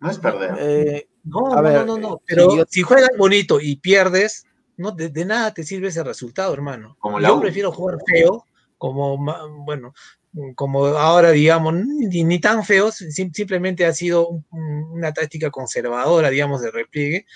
no 0.00 0.10
es 0.10 0.18
perder. 0.18 0.54
Eh, 0.58 1.08
no, 1.24 1.60
no, 1.62 1.84
no, 1.84 1.98
no, 1.98 2.20
Pero 2.26 2.64
si, 2.68 2.82
juegas 2.82 3.10
bonito 3.16 3.60
y 3.60 3.76
pierdes, 3.76 4.44
no, 4.82 4.92
de, 4.92 5.24
nada 5.24 5.54
te 5.54 5.64
sirve 5.64 5.88
ese 5.88 6.04
resultado, 6.04 6.52
hermano. 6.52 6.96
Como 6.98 7.20
yo 7.20 7.40
prefiero 7.40 7.72
jugar 7.72 7.98
feo, 8.06 8.44
como, 8.76 9.16
bueno, 9.64 9.94
como 10.54 10.86
ahora 10.86 11.30
digamos, 11.30 11.74
ni, 11.74 12.24
ni 12.24 12.38
tan 12.40 12.64
feo, 12.64 12.90
simplemente 12.92 13.86
ha 13.86 13.92
sido 13.92 14.42
una 14.50 15.12
táctica 15.12 15.50
conservadora, 15.50 16.30
digamos, 16.30 16.60
de 16.60 16.70
repliegue 16.70 17.26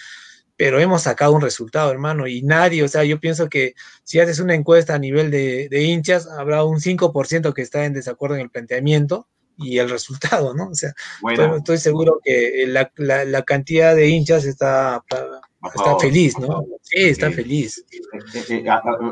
pero 0.56 0.80
hemos 0.80 1.02
sacado 1.02 1.32
un 1.32 1.42
resultado, 1.42 1.90
hermano, 1.90 2.26
y 2.26 2.42
nadie, 2.42 2.82
o 2.82 2.88
sea, 2.88 3.04
yo 3.04 3.20
pienso 3.20 3.48
que 3.48 3.74
si 4.04 4.20
haces 4.20 4.40
una 4.40 4.54
encuesta 4.54 4.94
a 4.94 4.98
nivel 4.98 5.30
de, 5.30 5.68
hinchas, 5.82 6.26
habrá 6.26 6.64
un 6.64 6.80
5% 6.80 7.52
que 7.52 7.62
está 7.62 7.84
en 7.84 7.92
desacuerdo 7.92 8.36
en 8.36 8.42
el 8.42 8.50
planteamiento 8.50 9.28
y 9.58 9.78
el 9.78 9.90
resultado, 9.90 10.54
¿no? 10.54 10.70
O 10.70 10.74
sea, 10.74 10.94
estoy, 11.56 11.78
seguro 11.78 12.20
que 12.24 12.64
la, 12.68 12.90
la, 12.96 13.42
cantidad 13.42 13.94
de 13.94 14.08
hinchas 14.08 14.44
está, 14.44 15.04
está 15.74 15.98
feliz, 15.98 16.38
¿no? 16.38 16.64
Sí, 16.82 17.02
está 17.02 17.30
feliz. 17.30 17.84
Eh, 17.90 18.64
eh, 18.64 18.64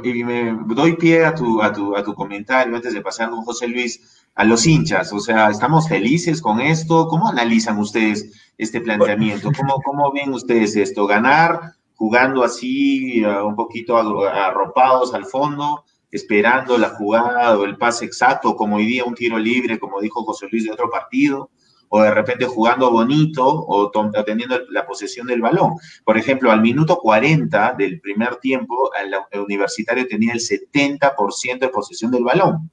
y 0.05 0.25
me 0.25 0.57
doy 0.75 0.97
pie 0.97 1.25
a 1.25 1.35
tu, 1.35 1.61
a, 1.63 1.73
tu, 1.73 1.97
a 1.97 2.03
tu 2.03 2.15
comentario 2.15 2.75
antes 2.77 2.95
de 2.95 3.01
pasar 3.01 3.31
con 3.31 3.43
José 3.43 3.69
Luis 3.69 4.23
a 4.35 4.45
los 4.45 4.67
hinchas, 4.67 5.13
o 5.13 5.21
sea, 5.21 5.49
¿estamos 5.49 5.89
felices 5.89 6.43
con 6.43 6.61
esto? 6.61 7.07
¿Cómo 7.07 7.29
analizan 7.29 7.79
ustedes 7.79 8.33
este 8.59 8.81
planteamiento? 8.81 9.51
¿Cómo, 9.57 9.81
cómo 9.81 10.13
ven 10.13 10.33
ustedes 10.33 10.75
esto? 10.75 11.07
¿Ganar 11.07 11.75
jugando 11.95 12.43
así 12.43 13.25
un 13.25 13.55
poquito 13.55 13.97
arropados 13.97 15.15
al 15.15 15.25
fondo, 15.25 15.85
esperando 16.11 16.77
la 16.79 16.91
jugada 16.91 17.57
o 17.57 17.65
el 17.65 17.77
pase 17.77 18.05
exacto, 18.05 18.57
como 18.57 18.77
hoy 18.77 18.87
día 18.87 19.05
un 19.05 19.15
tiro 19.15 19.39
libre, 19.39 19.79
como 19.79 20.01
dijo 20.01 20.25
José 20.25 20.49
Luis 20.51 20.65
de 20.65 20.73
otro 20.73 20.91
partido? 20.91 21.51
O 21.97 22.03
de 22.03 22.11
repente 22.11 22.45
jugando 22.47 22.91
bonito 22.91 23.47
o 23.47 23.89
teniendo 24.27 24.59
la 24.71 24.85
posesión 24.85 25.29
del 25.29 25.41
balón. 25.41 25.75
Por 26.05 26.19
ejemplo, 26.19 26.51
al 26.51 26.61
minuto 26.61 26.97
40 26.97 27.77
del 27.79 28.01
primer 28.01 28.35
tiempo, 28.39 28.91
el 29.01 29.41
universitario 29.41 30.05
tenía 30.09 30.33
el 30.33 30.41
70% 30.41 31.61
de 31.61 31.69
posesión 31.69 32.11
del 32.11 32.25
balón. 32.25 32.69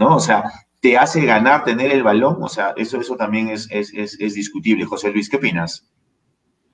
¿no? 0.00 0.16
O 0.16 0.18
sea, 0.18 0.50
te 0.80 0.98
hace 0.98 1.24
ganar 1.24 1.62
tener 1.62 1.92
el 1.92 2.02
balón, 2.02 2.38
o 2.42 2.48
sea, 2.48 2.74
eso, 2.76 3.00
eso 3.00 3.14
también 3.14 3.48
es, 3.48 3.68
discutible. 4.18 4.84
José 4.86 5.12
Luis, 5.12 5.28
¿qué 5.28 5.36
opinas? 5.36 5.86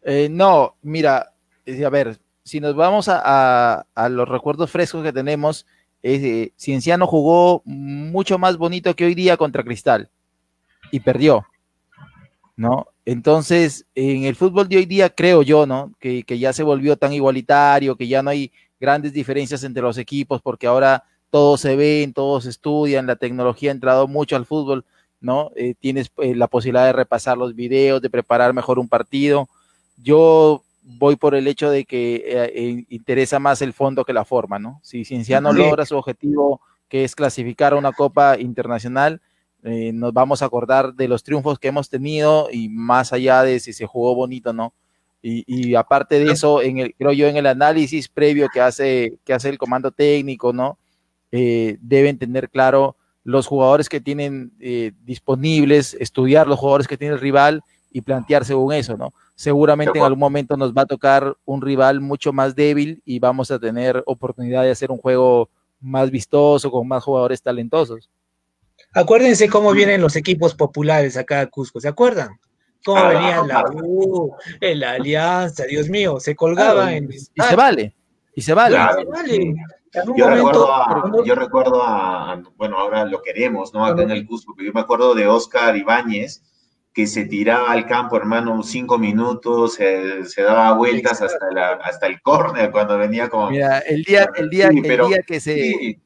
Eh, 0.01 0.29
no, 0.31 0.77
mira, 0.81 1.35
a 1.67 1.91
ver, 1.91 2.19
si 2.45 2.61
nos 2.61 2.75
vamos 2.75 3.11
a, 3.11 3.85
los 4.09 4.27
recuerdos 4.27 4.71
frescos 4.71 5.03
que 5.03 5.13
tenemos, 5.13 5.67
eh, 6.03 6.51
Cienciano 6.59 7.07
jugó 7.07 7.61
mucho 7.67 8.39
más 8.39 8.57
bonito 8.57 8.97
que 8.97 9.05
hoy 9.05 9.15
día 9.15 9.37
contra 9.37 9.63
Cristal 9.63 10.09
y 10.91 11.01
perdió, 11.01 11.45
¿no? 12.57 12.87
Entonces, 13.05 13.87
en 13.95 14.25
el 14.25 14.37
fútbol 14.37 14.69
de 14.69 14.77
hoy 14.77 14.87
día 14.87 15.11
creo 15.11 15.43
yo, 15.43 15.67
¿no? 15.67 15.93
Que, 16.01 16.23
que 16.23 16.39
ya 16.39 16.53
se 16.53 16.63
volvió 16.63 16.97
tan 16.97 17.13
igualitario, 17.13 17.97
que 17.97 18.09
ya 18.09 18.23
no 18.23 18.31
hay 18.31 18.53
grandes 18.81 19.13
diferencias 19.13 19.65
entre 19.65 19.83
los 19.83 19.99
equipos, 19.99 20.41
porque 20.43 20.67
ahora 20.67 21.05
todos 21.31 21.61
se 21.61 21.75
ven, 21.75 22.13
todos 22.13 22.47
estudian, 22.47 23.07
la 23.07 23.17
tecnología 23.17 23.71
ha 23.71 23.75
entrado 23.75 24.07
mucho 24.07 24.37
al 24.37 24.47
fútbol, 24.47 24.85
¿no? 25.21 25.51
Eh, 25.57 25.75
tienes 25.79 26.13
eh, 26.19 26.35
la 26.35 26.47
posibilidad 26.47 26.87
de 26.87 26.93
repasar 26.93 27.37
los 27.37 27.57
videos, 27.57 28.01
de 28.01 28.11
preparar 28.11 28.53
mejor 28.55 28.79
un 28.79 28.89
partido. 28.89 29.49
Yo 29.97 30.63
voy 30.83 31.17
por 31.17 31.35
el 31.35 31.49
hecho 31.49 31.71
de 31.71 31.87
que 31.87 32.23
eh, 32.25 32.85
interesa 32.89 33.39
más 33.41 33.63
el 33.63 33.73
fondo 33.73 34.05
que 34.05 34.13
la 34.13 34.25
forma, 34.25 34.59
¿no? 34.59 34.81
Si 34.85 35.05
Cienciano 35.05 35.53
logra 35.53 35.87
su 35.87 35.97
objetivo, 35.97 36.61
que 36.89 37.03
es 37.05 37.17
clasificar 37.17 37.73
a 37.73 37.77
una 37.77 37.93
Copa 37.93 38.39
Internacional, 38.39 39.21
nos 39.65 40.13
vamos 40.13 40.43
a 40.43 40.45
acordar 40.45 40.95
de 40.95 41.09
los 41.09 41.23
triunfos 41.23 41.59
que 41.59 41.69
hemos 41.69 41.89
tenido 41.89 42.49
y 42.53 42.69
más 42.69 43.13
allá 43.13 43.43
de 43.43 43.59
si 43.61 43.73
se 43.73 43.87
jugó 43.87 44.15
bonito, 44.15 44.53
¿no? 44.53 44.75
Y, 45.27 45.75
aparte 45.75 46.19
de 46.19 46.33
eso, 46.33 46.61
en 46.61 46.77
el, 46.77 46.95
creo 46.95 47.13
yo 47.13 47.27
en 47.27 47.39
el 47.39 47.47
análisis 47.47 48.09
previo 48.09 48.49
que 48.53 48.61
hace, 48.61 49.19
que 49.25 49.33
hace 49.33 49.49
el 49.49 49.57
comando 49.57 49.91
técnico, 49.91 50.53
¿no? 50.53 50.77
Eh, 51.33 51.79
deben 51.81 52.19
tener 52.19 52.51
claro 52.51 52.95
los 53.23 53.47
jugadores 53.47 53.89
que 53.89 54.03
tienen 54.03 54.53
eh, 54.61 54.93
disponibles, 55.03 55.95
estudiar 55.95 56.47
los 56.47 56.59
jugadores 56.59 56.87
que 56.87 56.99
tiene 56.99 57.15
el 57.15 57.21
rival 57.21 57.63
y 57.91 58.03
plantear 58.03 58.45
según 58.45 58.75
eso, 58.75 58.99
¿no? 58.99 59.15
Seguramente 59.35 59.99
en 59.99 60.05
algún 60.05 60.19
momento 60.19 60.59
nos 60.59 60.75
va 60.75 60.83
a 60.83 60.87
tocar 60.87 61.35
un 61.47 61.63
rival 61.63 62.03
mucho 62.03 62.35
más 62.35 62.55
débil 62.55 63.01
y 63.07 63.19
vamos 63.19 63.51
a 63.51 63.59
tener 63.59 64.03
oportunidad 64.05 64.63
de 64.63 64.73
hacer 64.73 64.91
un 64.91 64.99
juego 64.99 65.49
más 65.81 66.11
vistoso, 66.11 66.71
con 66.71 66.87
más 66.87 67.03
jugadores 67.03 67.41
talentosos. 67.41 68.11
Acuérdense 68.95 69.49
cómo 69.49 69.73
vienen 69.73 70.01
los 70.01 70.15
equipos 70.15 70.55
populares 70.55 71.17
acá 71.17 71.41
a 71.41 71.47
Cusco, 71.47 71.81
¿se 71.81 71.89
acuerdan? 71.89 72.39
Cómo 72.85 73.01
ah, 73.01 73.09
venían 73.09 73.49
la 73.49 73.65
U, 73.83 74.37
la 74.61 74.93
Alianza, 74.93 75.65
Dios 75.65 75.89
mío, 75.89 76.21
se 76.21 76.37
colgaban 76.37 76.91
en... 76.91 77.13
Y 77.13 77.43
se 77.43 77.57
vale, 77.57 77.97
y 78.35 78.43
se 78.43 78.55
vale. 78.55 78.77
Yo 80.17 80.29
recuerdo, 80.29 80.73
a, 80.73 81.13
yo 81.25 81.35
recuerdo 81.35 81.83
a, 81.83 82.43
bueno, 82.57 82.79
ahora 82.79 83.05
lo 83.05 83.23
queremos, 83.23 83.73
¿no? 83.73 83.87
Acá 83.87 84.03
en 84.03 84.11
el 84.11 84.27
Cusco, 84.27 84.55
yo 84.59 84.73
me 84.73 84.81
acuerdo 84.81 85.15
de 85.15 85.27
Oscar 85.27 85.77
Ibáñez, 85.77 86.43
que 86.93 87.07
se 87.09 87.25
tiraba 87.25 87.73
al 87.73 87.87
campo, 87.87 88.17
hermano, 88.17 88.63
cinco 88.63 88.99
minutos, 88.99 89.75
se, 89.75 90.23
daba 90.37 90.73
vueltas 90.75 91.21
hasta, 91.23 91.51
la, 91.51 91.73
hasta 91.83 92.07
el 92.07 92.21
córner 92.23 92.71
cuando 92.71 92.97
venía 92.99 93.29
como... 93.29 93.51
Mira, 93.51 93.81
el 93.81 94.05
día, 94.05 94.29
el 94.37 94.51
día, 94.51 94.69
el 94.69 94.83
día 94.83 95.23
que 95.27 95.41
se... 95.41 95.99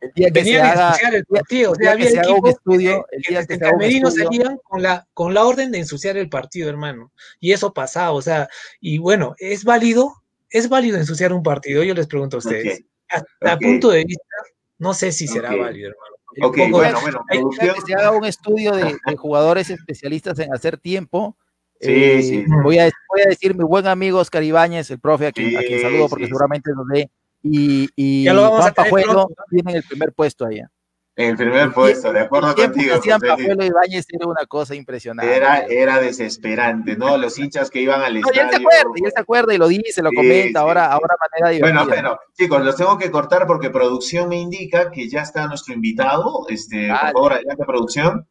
El 0.00 0.12
día 0.14 0.30
que 0.30 0.44
se 0.44 0.60
haga, 0.60 0.94
el 1.12 1.24
partido, 1.24 1.72
o 1.72 1.74
sea, 1.74 1.92
había 1.92 2.08
el 2.08 2.30
un 2.30 2.48
estudio, 2.48 3.06
el 3.10 3.22
día 3.22 3.46
que, 3.46 3.54
se 3.54 4.24
salían 4.24 4.58
con 4.62 4.82
la, 4.82 5.06
con 5.14 5.32
la 5.32 5.44
orden 5.44 5.72
de 5.72 5.78
ensuciar 5.78 6.16
el 6.16 6.28
partido, 6.28 6.68
hermano. 6.68 7.12
Y 7.40 7.52
eso 7.52 7.72
pasaba, 7.72 8.12
o 8.12 8.20
sea, 8.20 8.48
y 8.80 8.98
bueno, 8.98 9.34
¿es 9.38 9.64
válido? 9.64 10.12
¿Es 10.50 10.68
válido 10.68 10.98
ensuciar 10.98 11.32
un 11.32 11.42
partido? 11.42 11.82
Yo 11.82 11.94
les 11.94 12.06
pregunto 12.06 12.36
a 12.36 12.38
ustedes 12.38 12.84
hasta 13.08 13.58
punto 13.58 13.90
de 13.90 14.04
vista, 14.04 14.36
no 14.78 14.94
sé 14.94 15.12
si 15.12 15.26
será 15.26 15.54
válido, 15.54 15.90
hermano. 15.90 16.16
Ok, 16.42 16.56
bueno, 16.70 17.00
bueno. 17.00 17.24
Que 17.58 17.72
se 17.86 17.94
haga 17.94 18.10
un 18.10 18.24
estudio 18.24 18.72
de, 18.72 18.98
jugadores 19.16 19.70
especialistas 19.70 20.38
en 20.38 20.52
hacer 20.52 20.76
tiempo. 20.76 21.36
Sí, 21.80 21.92
eh, 21.92 22.22
sí. 22.22 22.44
Voy 22.62 22.78
a, 22.78 22.90
voy 23.08 23.22
a 23.24 23.28
decir 23.28 23.54
mi 23.54 23.64
buen 23.64 23.86
amigo 23.86 24.18
Oscar 24.18 24.42
Ibáñez, 24.42 24.90
el 24.90 24.98
profe, 24.98 25.28
a 25.28 25.32
quien, 25.32 25.56
a 25.56 25.60
quien 25.60 25.80
saludo 25.80 26.08
porque 26.08 26.26
seguramente 26.26 26.70
nos 26.74 26.86
ve. 26.86 27.10
Y, 27.48 27.88
y 27.94 28.24
ya 28.24 28.34
lo 28.34 28.42
vamos 28.42 28.60
Juan 28.60 28.70
a 28.70 28.74
Pajuelo 28.74 29.28
tienen 29.50 29.76
el 29.76 29.82
primer 29.84 30.12
puesto 30.12 30.46
allá. 30.46 30.70
En 31.18 31.30
el 31.30 31.36
primer 31.36 31.72
puesto, 31.72 32.12
de 32.12 32.20
acuerdo 32.20 32.54
contigo. 32.54 32.96
Hacían 32.96 33.20
Pajuelo 33.20 33.64
Ibáñez 33.64 34.04
era 34.10 34.26
una 34.26 34.44
cosa 34.46 34.74
impresionante. 34.74 35.34
Era, 35.34 35.60
era 35.60 35.98
desesperante, 35.98 36.94
¿no? 36.96 37.16
Los 37.16 37.38
hinchas 37.38 37.70
que 37.70 37.80
iban 37.80 38.02
al 38.02 38.14
no, 38.14 38.20
estadio. 38.20 38.42
Y 38.42 38.44
él 38.44 38.50
se 38.50 38.56
acuerda, 38.56 38.90
y 38.96 39.04
él 39.04 39.12
se 39.14 39.20
acuerda 39.20 39.54
y 39.54 39.58
lo 39.58 39.68
dice, 39.68 40.02
lo 40.02 40.10
comenta, 40.14 40.60
ahora, 40.60 40.92
ahora 40.92 41.14
manera 41.32 41.50
divertida. 41.52 41.84
Bueno, 41.84 42.02
bueno, 42.02 42.18
chicos, 42.36 42.62
los 42.62 42.76
tengo 42.76 42.98
que 42.98 43.10
cortar 43.10 43.46
porque 43.46 43.70
producción 43.70 44.28
me 44.28 44.36
indica 44.36 44.90
que 44.90 45.08
ya 45.08 45.22
está 45.22 45.46
nuestro 45.46 45.72
invitado. 45.72 46.46
Este, 46.50 46.88
Por 46.88 47.12
favor, 47.12 47.32
adelante, 47.32 47.64
producción. 47.64 48.26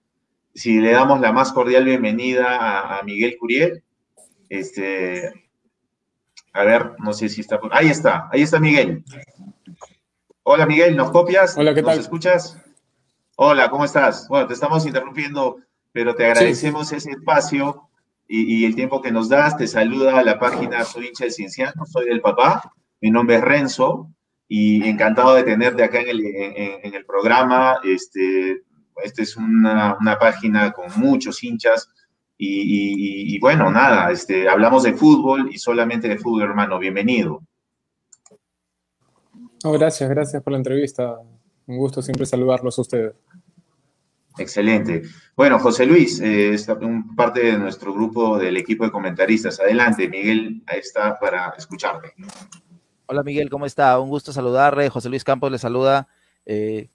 Si 0.53 0.79
le 0.79 0.91
damos 0.91 1.19
la 1.21 1.31
más 1.31 1.53
cordial 1.53 1.85
bienvenida 1.85 2.55
a, 2.55 2.99
a 2.99 3.03
Miguel 3.03 3.35
Curiel. 3.39 3.81
Este, 4.47 5.44
a 6.55 6.63
ver, 6.63 6.93
no 6.99 7.11
sé 7.11 7.27
si 7.27 7.41
está. 7.41 7.59
Ahí 7.71 7.87
está, 7.87 8.29
ahí 8.31 8.41
está 8.41 8.59
Miguel. 8.61 9.03
Hola 10.43 10.65
Miguel, 10.65 10.95
¿nos 10.95 11.11
copias? 11.11 11.57
Hola, 11.57 11.73
¿qué 11.73 11.83
tal? 11.83 11.97
¿Nos 11.97 12.05
escuchas? 12.05 12.57
Hola, 13.35 13.69
¿cómo 13.69 13.83
estás? 13.83 14.29
Bueno, 14.29 14.47
te 14.47 14.53
estamos 14.53 14.85
interrumpiendo, 14.85 15.57
pero 15.91 16.15
te 16.15 16.25
agradecemos 16.25 16.93
ese 16.93 17.11
espacio 17.11 17.89
y, 18.25 18.61
y, 18.61 18.65
el 18.65 18.73
tiempo 18.73 19.01
que 19.01 19.11
nos 19.11 19.27
das. 19.27 19.57
Te 19.57 19.67
saluda 19.67 20.23
la 20.23 20.39
página 20.39 20.85
Soy 20.85 21.07
hincha 21.07 21.25
de 21.25 21.31
Cienciano, 21.31 21.85
soy 21.85 22.05
del 22.05 22.21
papá. 22.21 22.71
Mi 23.01 23.11
nombre 23.11 23.35
es 23.35 23.41
Renzo 23.41 24.09
y 24.47 24.87
encantado 24.87 25.35
de 25.35 25.43
tenerte 25.43 25.83
acá 25.83 25.99
en 25.99 26.07
el, 26.07 26.25
en, 26.25 26.85
en 26.85 26.93
el 26.93 27.05
programa. 27.05 27.79
Este, 27.83 28.63
esta 29.03 29.23
es 29.23 29.35
una, 29.35 29.97
una, 29.99 30.17
página 30.17 30.71
con 30.71 30.85
muchos 30.95 31.43
hinchas 31.43 31.89
y, 32.37 32.61
y, 32.61 33.35
y, 33.35 33.39
bueno, 33.39 33.71
nada, 33.71 34.11
este, 34.11 34.49
hablamos 34.49 34.83
de 34.83 34.93
fútbol 34.93 35.49
y 35.51 35.57
solamente 35.57 36.07
de 36.07 36.17
fútbol, 36.17 36.43
hermano. 36.43 36.79
Bienvenido. 36.79 37.41
Oh, 39.63 39.71
gracias, 39.71 40.09
gracias 40.09 40.43
por 40.43 40.51
la 40.51 40.57
entrevista. 40.57 41.17
Un 41.67 41.77
gusto 41.77 42.01
siempre 42.01 42.25
saludarlos 42.25 42.77
a 42.77 42.81
ustedes. 42.81 43.13
Excelente. 44.37 45.03
Bueno, 45.35 45.59
José 45.59 45.85
Luis, 45.85 46.19
eh, 46.19 46.53
está 46.53 46.77
parte 47.15 47.39
de 47.39 47.57
nuestro 47.57 47.93
grupo 47.93 48.37
del 48.37 48.57
equipo 48.57 48.83
de 48.83 48.91
comentaristas. 48.91 49.59
Adelante, 49.59 50.09
Miguel, 50.09 50.61
ahí 50.67 50.79
está 50.79 51.17
para 51.17 51.53
escucharte. 51.57 52.13
Hola 53.07 53.23
Miguel, 53.23 53.49
¿cómo 53.49 53.65
está? 53.65 53.99
Un 53.99 54.09
gusto 54.09 54.33
saludarle. 54.33 54.89
José 54.89 55.09
Luis 55.09 55.23
Campos 55.23 55.51
le 55.51 55.57
saluda. 55.57 56.07
Eh, 56.45 56.89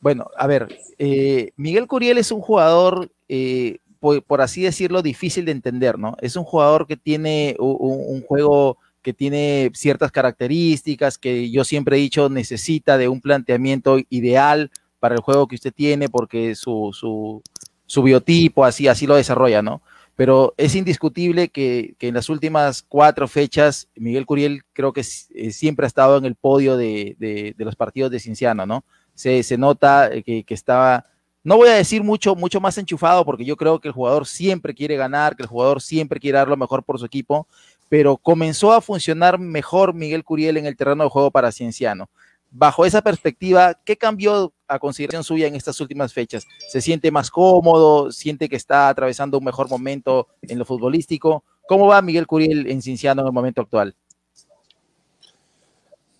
bueno, 0.00 0.26
a 0.36 0.46
ver, 0.46 0.68
eh, 0.98 1.52
Miguel 1.56 1.86
Curiel 1.86 2.18
es 2.18 2.30
un 2.30 2.40
jugador, 2.40 3.10
eh, 3.28 3.78
por, 4.26 4.40
así 4.40 4.62
decirlo, 4.62 5.02
difícil 5.02 5.44
de 5.44 5.52
entender, 5.52 5.98
¿no? 5.98 6.16
Es 6.20 6.36
un 6.36 6.44
jugador 6.44 6.86
que 6.86 6.96
tiene 6.96 7.56
un, 7.58 8.22
juego 8.22 8.78
que 9.02 9.12
tiene 9.12 9.70
ciertas 9.74 10.10
características 10.12 11.18
que 11.18 11.50
yo 11.50 11.64
siempre 11.64 11.96
he 11.96 12.00
dicho 12.00 12.28
necesita 12.28 12.96
de 12.96 13.08
un 13.08 13.20
planteamiento 13.20 13.98
ideal 14.08 14.70
para 14.98 15.14
el 15.14 15.20
juego 15.20 15.46
que 15.46 15.56
usted 15.56 15.72
tiene 15.74 16.08
porque 16.08 16.54
su, 16.54 16.90
su, 16.92 17.42
su 17.86 18.02
biotipo 18.02 18.64
así, 18.64 18.88
así 18.88 19.06
lo 19.06 19.16
desarrolla, 19.16 19.60
¿no? 19.60 19.82
pero 20.16 20.54
es 20.56 20.74
indiscutible 20.74 21.48
que, 21.48 21.96
que, 21.98 22.08
en 22.08 22.14
las 22.14 22.28
últimas 22.28 22.82
cuatro 22.82 23.26
fechas 23.26 23.88
Miguel 23.96 24.26
Curiel 24.26 24.62
creo 24.72 24.92
que 24.92 25.00
eh, 25.00 25.50
siempre 25.50 25.86
ha 25.86 25.88
estado 25.88 26.16
en 26.16 26.24
el 26.24 26.36
podio 26.36 26.76
de, 26.76 27.16
de, 27.18 27.64
los 27.64 27.76
partidos 27.76 28.10
de 28.10 28.20
Cinciano, 28.20 28.64
¿no? 28.66 28.84
Se, 29.14 29.42
se 29.42 29.58
nota 29.58 30.10
que, 30.24 30.44
que, 30.44 30.54
estaba, 30.54 31.06
no 31.44 31.58
voy 31.58 31.68
a 31.68 31.74
decir 31.74 32.02
mucho, 32.02 32.34
mucho 32.34 32.58
más 32.58 32.78
enchufado, 32.78 33.24
porque 33.24 33.44
yo 33.44 33.56
creo 33.56 33.78
que 33.78 33.88
el 33.88 33.94
jugador 33.94 34.26
siempre 34.26 34.74
quiere 34.74 34.96
ganar, 34.96 35.36
que 35.36 35.42
el 35.42 35.48
jugador 35.48 35.82
siempre 35.82 36.18
quiere 36.18 36.38
dar 36.38 36.48
lo 36.48 36.56
mejor 36.56 36.82
por 36.82 36.98
su 36.98 37.04
equipo, 37.04 37.46
pero 37.90 38.16
comenzó 38.16 38.72
a 38.72 38.80
funcionar 38.80 39.38
mejor 39.38 39.92
Miguel 39.92 40.24
Curiel 40.24 40.56
en 40.56 40.64
el 40.64 40.76
terreno 40.76 41.04
de 41.04 41.10
juego 41.10 41.30
para 41.30 41.52
Cienciano. 41.52 42.08
Bajo 42.50 42.86
esa 42.86 43.02
perspectiva, 43.02 43.78
¿qué 43.84 43.96
cambió 43.96 44.54
a 44.66 44.78
consideración 44.78 45.22
suya 45.22 45.46
en 45.46 45.54
estas 45.54 45.80
últimas 45.80 46.14
fechas? 46.14 46.46
¿Se 46.68 46.80
siente 46.80 47.10
más 47.10 47.30
cómodo? 47.30 48.10
¿Siente 48.10 48.48
que 48.48 48.56
está 48.56 48.88
atravesando 48.88 49.36
un 49.36 49.44
mejor 49.44 49.68
momento 49.68 50.28
en 50.40 50.58
lo 50.58 50.64
futbolístico? 50.64 51.44
¿Cómo 51.68 51.88
va 51.88 52.00
Miguel 52.00 52.26
Curiel 52.26 52.70
en 52.70 52.80
Cinciano 52.80 53.20
en 53.22 53.26
el 53.26 53.32
momento 53.34 53.60
actual? 53.60 53.94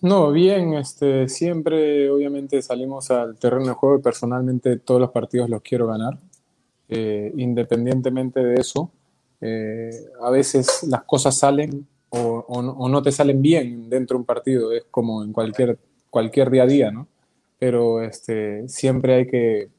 No, 0.05 0.31
bien, 0.31 0.75
este, 0.75 1.27
siempre 1.27 2.11
obviamente 2.11 2.61
salimos 2.61 3.09
al 3.09 3.39
terreno 3.39 3.65
de 3.65 3.73
juego 3.73 3.97
y 3.97 4.03
personalmente 4.03 4.77
todos 4.77 5.01
los 5.01 5.09
partidos 5.09 5.49
los 5.49 5.63
quiero 5.63 5.87
ganar. 5.87 6.19
Eh, 6.87 7.33
independientemente 7.37 8.39
de 8.43 8.53
eso, 8.61 8.91
eh, 9.41 9.89
a 10.21 10.29
veces 10.29 10.83
las 10.83 11.05
cosas 11.05 11.35
salen 11.35 11.87
o, 12.09 12.61
no, 12.61 12.73
o, 12.73 12.87
no, 12.87 13.01
te 13.01 13.11
salen 13.11 13.41
bien 13.41 13.89
dentro 13.89 14.15
de 14.15 14.19
un 14.19 14.25
partido, 14.25 14.71
es 14.73 14.83
como 14.91 15.23
en 15.23 15.33
cualquier, 15.33 15.79
cualquier 16.11 16.51
día 16.51 16.63
a 16.63 16.67
día, 16.67 16.91
¿no? 16.91 17.07
Pero 17.57 18.03
este, 18.03 18.69
siempre 18.69 19.15
hay 19.15 19.27
que 19.27 19.69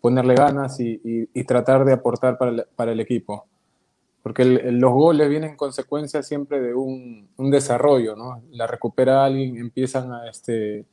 ponerle 0.00 0.36
ganas 0.36 0.78
y, 0.78 1.00
y, 1.02 1.28
y 1.34 1.42
tratar 1.42 1.84
de 1.84 1.94
aportar 1.94 2.38
para 2.38 2.52
el, 2.52 2.66
para 2.76 2.92
el 2.92 3.00
equipo 3.00 3.46
porque 4.22 4.44
los 4.44 4.92
goles 4.92 5.28
vienen 5.28 5.50
en 5.50 5.56
consecuencia 5.56 6.22
siempre 6.22 6.60
de 6.60 6.74
un, 6.74 7.28
un, 7.36 7.50
desarrollo, 7.50 8.14
¿no? 8.14 8.40
La 8.52 8.68
recupera 8.68 9.24
alguien, 9.24 9.56
empiezan 9.56 10.12
a 10.12 10.30
este, 10.30 10.84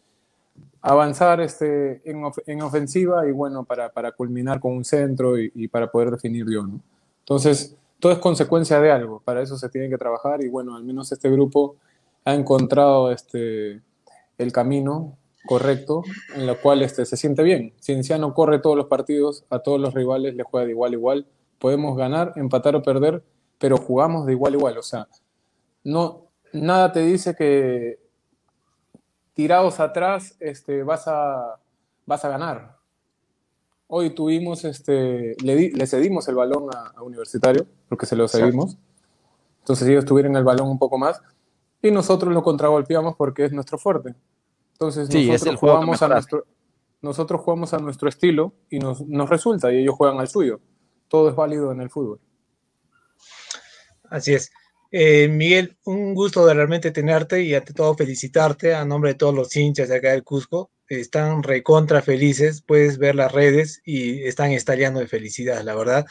avanzar 0.81 1.39
este, 1.41 2.01
en, 2.09 2.23
en, 2.47 2.61
ofensiva 2.61 3.27
y 3.27 3.31
bueno, 3.31 3.65
para, 3.65 3.89
para, 3.89 4.11
culminar 4.13 4.59
con 4.59 4.75
un 4.75 4.83
centro 4.83 5.37
y, 5.37 5.67
para 5.67 5.91
poder 5.91 6.11
definir 6.11 6.45
yo, 6.49 6.65
¿no? 6.65 6.81
Entonces, 7.19 7.77
todo 7.99 8.11
es 8.11 8.17
consecuencia 8.17 8.79
de 8.79 8.91
algo, 8.91 9.21
para 9.23 9.43
eso 9.43 9.57
se 9.57 9.69
tiene 9.69 9.89
que 9.89 9.97
trabajar 9.97 10.43
y 10.43 10.47
bueno, 10.47 10.75
al 10.75 10.83
menos 10.83 11.11
este 11.11 11.29
grupo 11.29 11.75
ha 12.25 12.33
encontrado 12.33 13.11
este, 13.11 13.81
el 14.39 14.51
camino 14.51 15.17
correcto 15.45 16.03
en 16.35 16.49
el 16.49 16.57
cual 16.57 16.81
este, 16.81 17.05
se 17.05 17.17
siente 17.17 17.43
bien. 17.43 17.73
Cienciano 17.79 18.33
corre 18.33 18.59
todos 18.59 18.75
los 18.75 18.87
partidos, 18.87 19.45
a 19.49 19.59
todos 19.59 19.79
los 19.79 19.93
rivales 19.93 20.35
le 20.35 20.43
juega 20.43 20.65
de 20.65 20.71
igual 20.71 20.93
a 20.93 20.95
igual, 20.95 21.25
podemos 21.59 21.95
ganar, 21.97 22.33
empatar 22.35 22.75
o 22.75 22.81
perder, 22.81 23.23
pero 23.59 23.77
jugamos 23.77 24.25
de 24.25 24.31
igual 24.31 24.53
a 24.53 24.57
igual. 24.57 24.77
O 24.77 24.81
sea, 24.83 25.07
no, 25.83 26.27
nada 26.53 26.91
te 26.91 27.01
dice 27.01 27.35
que 27.35 27.99
tirados 29.33 29.79
atrás 29.79 30.35
este, 30.39 30.83
vas, 30.83 31.07
a, 31.07 31.59
vas 32.05 32.25
a 32.25 32.29
ganar. 32.29 32.77
Hoy 33.87 34.11
tuvimos, 34.11 34.65
este, 34.65 35.35
le, 35.43 35.55
di, 35.55 35.71
le 35.71 35.87
cedimos 35.87 36.27
el 36.27 36.35
balón 36.35 36.69
a, 36.73 36.93
a, 36.95 37.03
Universitario, 37.03 37.65
porque 37.87 38.05
se 38.05 38.15
lo 38.15 38.27
cedimos. 38.27 38.77
Entonces 39.59 39.87
ellos 39.87 40.05
tuvieron 40.05 40.35
el 40.35 40.43
balón 40.43 40.69
un 40.69 40.79
poco 40.79 40.97
más 40.97 41.21
y 41.81 41.91
nosotros 41.91 42.33
lo 42.33 42.43
contragolpeamos 42.43 43.15
porque 43.15 43.45
es 43.45 43.51
nuestro 43.51 43.77
fuerte. 43.77 44.15
Entonces 44.73 45.09
sí, 45.09 45.29
nosotros, 45.29 45.59
jugamos 45.59 46.01
a 46.01 46.07
nuestro, 46.07 46.45
nosotros 47.01 47.41
jugamos 47.41 47.73
a 47.73 47.79
nuestro 47.79 48.09
estilo 48.09 48.53
y 48.69 48.79
nos, 48.79 49.01
nos 49.01 49.29
resulta 49.29 49.71
y 49.71 49.79
ellos 49.79 49.95
juegan 49.95 50.19
al 50.19 50.27
suyo 50.27 50.59
todo 51.09 51.29
es 51.29 51.35
válido 51.35 51.71
en 51.71 51.81
el 51.81 51.89
fútbol. 51.89 52.21
Así 54.09 54.33
es. 54.33 54.51
Eh, 54.91 55.27
Miguel, 55.27 55.77
un 55.85 56.15
gusto 56.15 56.45
de 56.45 56.53
realmente 56.53 56.91
tenerte 56.91 57.43
y 57.43 57.53
ante 57.53 57.73
todo 57.73 57.95
felicitarte 57.95 58.73
a 58.73 58.85
nombre 58.85 59.11
de 59.11 59.15
todos 59.15 59.35
los 59.35 59.55
hinchas 59.55 59.89
de 59.89 59.97
acá 59.97 60.11
del 60.11 60.23
Cusco. 60.23 60.71
Están 60.87 61.43
recontra 61.43 62.01
felices, 62.01 62.63
puedes 62.65 62.97
ver 62.97 63.13
las 63.13 63.31
redes 63.31 63.81
y 63.85 64.23
están 64.23 64.51
estallando 64.51 64.99
de 64.99 65.07
felicidad, 65.07 65.61
la 65.63 65.75
verdad. 65.75 66.05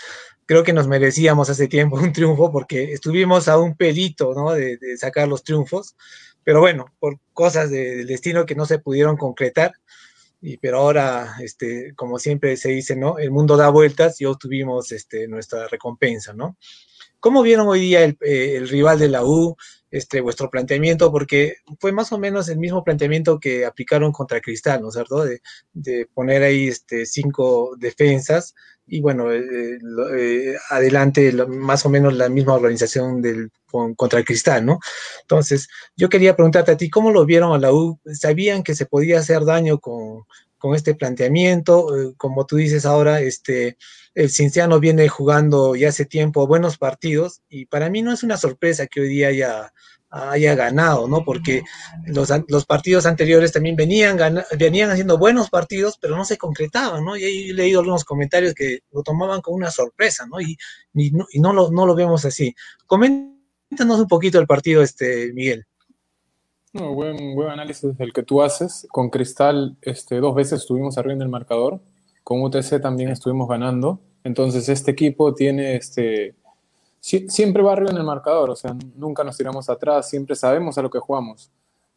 Creo 0.47 0.63
que 0.63 0.73
nos 0.73 0.87
merecíamos 0.87 1.51
hace 1.51 1.67
tiempo 1.67 1.97
un 1.97 2.13
triunfo 2.13 2.53
porque 2.53 2.93
estuvimos 2.93 3.49
a 3.49 3.59
un 3.59 3.77
pelito 3.77 4.35
¿no? 4.35 4.53
de, 4.53 4.77
de 4.77 4.97
sacar 4.97 5.27
los 5.27 5.43
triunfos, 5.43 5.97
pero 6.45 6.61
bueno, 6.61 6.87
por 7.01 7.19
cosas 7.33 7.71
de, 7.71 7.97
del 7.97 8.07
destino 8.07 8.47
que 8.47 8.55
no 8.55 8.65
se 8.67 8.79
pudieron 8.79 9.17
concretar, 9.17 9.73
y, 10.41 10.57
pero 10.59 10.79
ahora, 10.79 11.37
este, 11.41 11.93
como 11.95 12.19
siempre 12.19 12.57
se 12.57 12.71
dice, 12.71 12.97
¿no? 12.97 13.19
El 13.19 13.31
mundo 13.31 13.57
da 13.57 13.71
vueltas 13.71 14.21
y 14.21 14.25
obtuvimos 14.25 14.93
este, 14.93 15.27
nuestra 15.27 15.67
recompensa, 15.69 16.33
¿no? 16.33 16.57
¿Cómo 17.21 17.43
vieron 17.43 17.67
hoy 17.67 17.81
día 17.81 18.05
el, 18.05 18.17
eh, 18.21 18.57
el, 18.57 18.69
rival 18.69 18.99
de 18.99 19.09
la 19.09 19.25
U, 19.25 19.57
este, 19.91 20.21
vuestro 20.21 20.51
planteamiento? 20.51 21.11
Porque 21.11 21.57
fue 21.81 21.93
más 21.93 22.13
o 22.13 22.19
menos 22.19 22.49
el 22.49 22.59
mismo 22.59 22.85
planteamiento 22.85 23.39
que 23.41 23.65
aplicaron 23.65 24.13
contra 24.13 24.41
Cristal, 24.41 24.81
¿no 24.83 24.89
es 24.89 24.95
cierto? 24.95 25.25
De, 25.25 26.07
poner 26.15 26.43
ahí 26.43 26.69
este, 26.69 27.07
cinco 27.07 27.75
defensas 27.79 28.55
y 28.89 29.01
bueno, 29.01 29.31
eh, 29.33 29.79
eh, 30.17 30.57
adelante 30.71 31.31
lo, 31.33 31.47
más 31.47 31.85
o 31.85 31.91
menos 31.91 32.15
la 32.15 32.29
misma 32.29 32.55
organización 32.55 33.21
del 33.21 33.51
con, 33.67 33.95
contra 33.95 34.25
Cristal, 34.25 34.65
¿no? 34.65 34.81
Entonces, 35.21 35.69
yo 35.97 36.09
quería 36.09 36.35
preguntarte 36.35 36.73
a 36.73 36.77
ti, 36.77 36.89
¿cómo 36.89 37.11
lo 37.11 37.27
vieron 37.27 37.53
a 37.53 37.59
la 37.59 37.73
U? 37.73 38.01
¿Sabían 38.15 38.63
que 38.63 38.75
se 38.75 38.87
podía 38.87 39.19
hacer 39.19 39.45
daño 39.45 39.79
con, 39.79 40.25
con 40.57 40.75
este 40.75 40.95
planteamiento? 40.95 41.97
Eh, 41.97 42.15
como 42.17 42.47
tú 42.47 42.57
dices 42.57 42.87
ahora, 42.87 43.21
este, 43.21 43.77
el 44.19 44.31
Cinciano 44.31 44.81
viene 44.81 45.09
jugando 45.09 45.77
ya 45.77 45.91
hace 45.91 46.05
tiempo 46.05 46.49
buenos 46.49 46.77
partidos 46.77 47.43
y 47.49 47.67
para 47.67 47.89
mí 47.89 48.03
no 48.03 48.13
es 48.13 48.25
una 48.25 48.37
sorpresa 48.37 48.89
que 48.89 49.01
hoy 49.01 49.09
día 49.09 49.29
haya 49.29 49.73
haya 50.11 50.55
ganado, 50.57 51.07
¿no? 51.07 51.23
Porque 51.23 51.63
los, 52.07 52.33
los 52.49 52.67
partidos 52.67 53.07
anteriores 53.07 53.53
también 53.53 53.77
venían, 53.77 54.19
venían 54.59 54.91
haciendo 54.91 55.19
buenos 55.19 55.51
partidos, 55.51 55.99
pero 56.01 56.17
no 56.17 56.25
se 56.25 56.39
concretaban, 56.39 57.05
¿no? 57.05 57.17
Y 57.17 57.51
he 57.51 57.53
leído 57.53 57.81
algunos 57.81 58.05
comentarios 58.05 58.55
que 58.55 58.81
lo 58.91 59.03
tomaban 59.03 59.41
como 59.41 59.57
una 59.57 59.71
sorpresa, 59.71 60.27
¿no? 60.27 60.41
Y, 60.41 60.57
no, 61.39 61.53
lo, 61.53 61.71
no 61.71 61.87
lo 61.87 61.95
vemos 61.95 62.25
así. 62.25 62.55
Coméntanos 62.87 64.01
un 64.01 64.09
poquito 64.09 64.41
el 64.41 64.47
partido, 64.47 64.83
este, 64.83 65.31
Miguel. 65.35 65.67
No, 66.73 66.95
buen, 66.95 67.35
buen 67.35 67.51
análisis 67.51 67.93
el 67.99 68.13
que 68.13 68.23
tú 68.23 68.43
haces. 68.43 68.89
Con 68.91 69.11
Cristal, 69.11 69.77
este, 69.83 70.17
dos 70.21 70.35
veces 70.35 70.63
estuvimos 70.63 70.97
arriba 70.97 71.15
en 71.15 71.23
el 71.23 71.29
marcador. 71.29 71.83
Con 72.25 72.43
UTC 72.43 72.81
también 72.81 73.11
estuvimos 73.11 73.47
ganando. 73.47 74.01
Entonces, 74.25 74.69
este 74.69 74.91
equipo 74.91 75.35
tiene 75.35 75.77
este, 75.77 76.35
siempre 77.01 77.63
va 77.63 77.73
arriba 77.73 77.91
en 77.91 77.97
el 77.97 78.05
marcador, 78.05 78.51
o 78.51 78.57
sea, 78.57 78.77
nunca 78.97 79.25
nos 79.25 79.37
tiramos 79.37 79.69
atrás, 79.71 80.09
siempre 80.09 80.37
sabemos 80.37 80.77
a 80.79 80.83
lo 80.83 80.91
que 80.91 80.99
jugamos. 80.99 81.51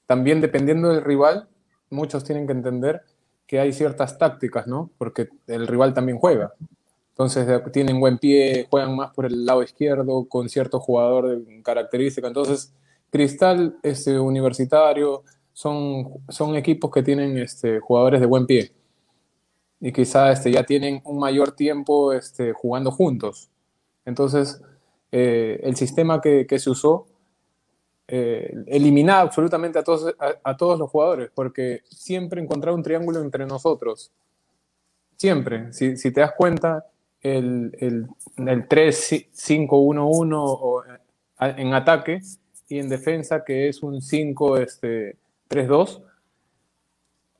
También 0.05 0.41
dependiendo 0.41 0.89
del 0.89 1.03
rival, 1.03 1.47
muchos 1.89 2.23
tienen 2.23 2.45
que 2.45 2.53
entender 2.53 3.01
que 3.47 3.59
hay 3.59 3.73
ciertas 3.73 4.17
tácticas, 4.17 4.67
¿no? 4.67 4.89
Porque 4.97 5.29
el 5.47 5.67
rival 5.67 5.93
también 5.93 6.17
juega. 6.17 6.53
Entonces 7.09 7.45
tienen 7.71 7.99
buen 7.99 8.17
pie, 8.17 8.67
juegan 8.69 8.95
más 8.95 9.13
por 9.13 9.25
el 9.25 9.45
lado 9.45 9.61
izquierdo, 9.63 10.25
con 10.27 10.47
cierto 10.47 10.79
jugador 10.79 11.45
de 11.45 11.61
característica. 11.61 12.27
Entonces, 12.27 12.73
Cristal 13.09 13.77
es 13.83 14.07
universitario, 14.07 15.23
son, 15.51 16.07
son 16.29 16.55
equipos 16.55 16.89
que 16.91 17.03
tienen 17.03 17.37
este, 17.37 17.79
jugadores 17.79 18.21
de 18.21 18.25
buen 18.25 18.45
pie 18.45 18.71
y 19.81 19.91
quizá 19.91 20.31
este, 20.31 20.49
ya 20.51 20.63
tienen 20.63 21.01
un 21.03 21.17
mayor 21.17 21.53
tiempo 21.53 22.13
este, 22.13 22.53
jugando 22.53 22.91
juntos. 22.91 23.49
Entonces, 24.05 24.61
eh, 25.11 25.59
el 25.63 25.75
sistema 25.75 26.21
que, 26.21 26.45
se 26.59 26.69
usó 26.69 27.07
eh, 28.07 28.53
eliminaba 28.67 29.21
absolutamente 29.21 29.79
a 29.79 29.83
todos, 29.83 30.13
a, 30.43 30.55
todos 30.55 30.77
los 30.77 30.87
jugadores, 30.89 31.31
porque 31.33 31.81
siempre 31.89 32.39
encontraba 32.39 32.77
un 32.77 32.83
triángulo 32.83 33.21
entre 33.21 33.47
nosotros. 33.47 34.11
Siempre. 35.17 35.73
Si, 35.73 35.97
si 35.97 36.11
te 36.11 36.21
das 36.21 36.33
cuenta, 36.37 36.85
el, 37.19 37.75
el, 37.79 38.05
el 38.37 38.69
3-5-1-1 38.69 40.99
en 41.39 41.73
ataque 41.73 42.21
y 42.67 42.77
en 42.77 42.87
defensa, 42.87 43.43
que 43.43 43.67
es 43.67 43.81
un 43.81 43.95
5-3-2, 43.95 44.61
este, 44.61 45.17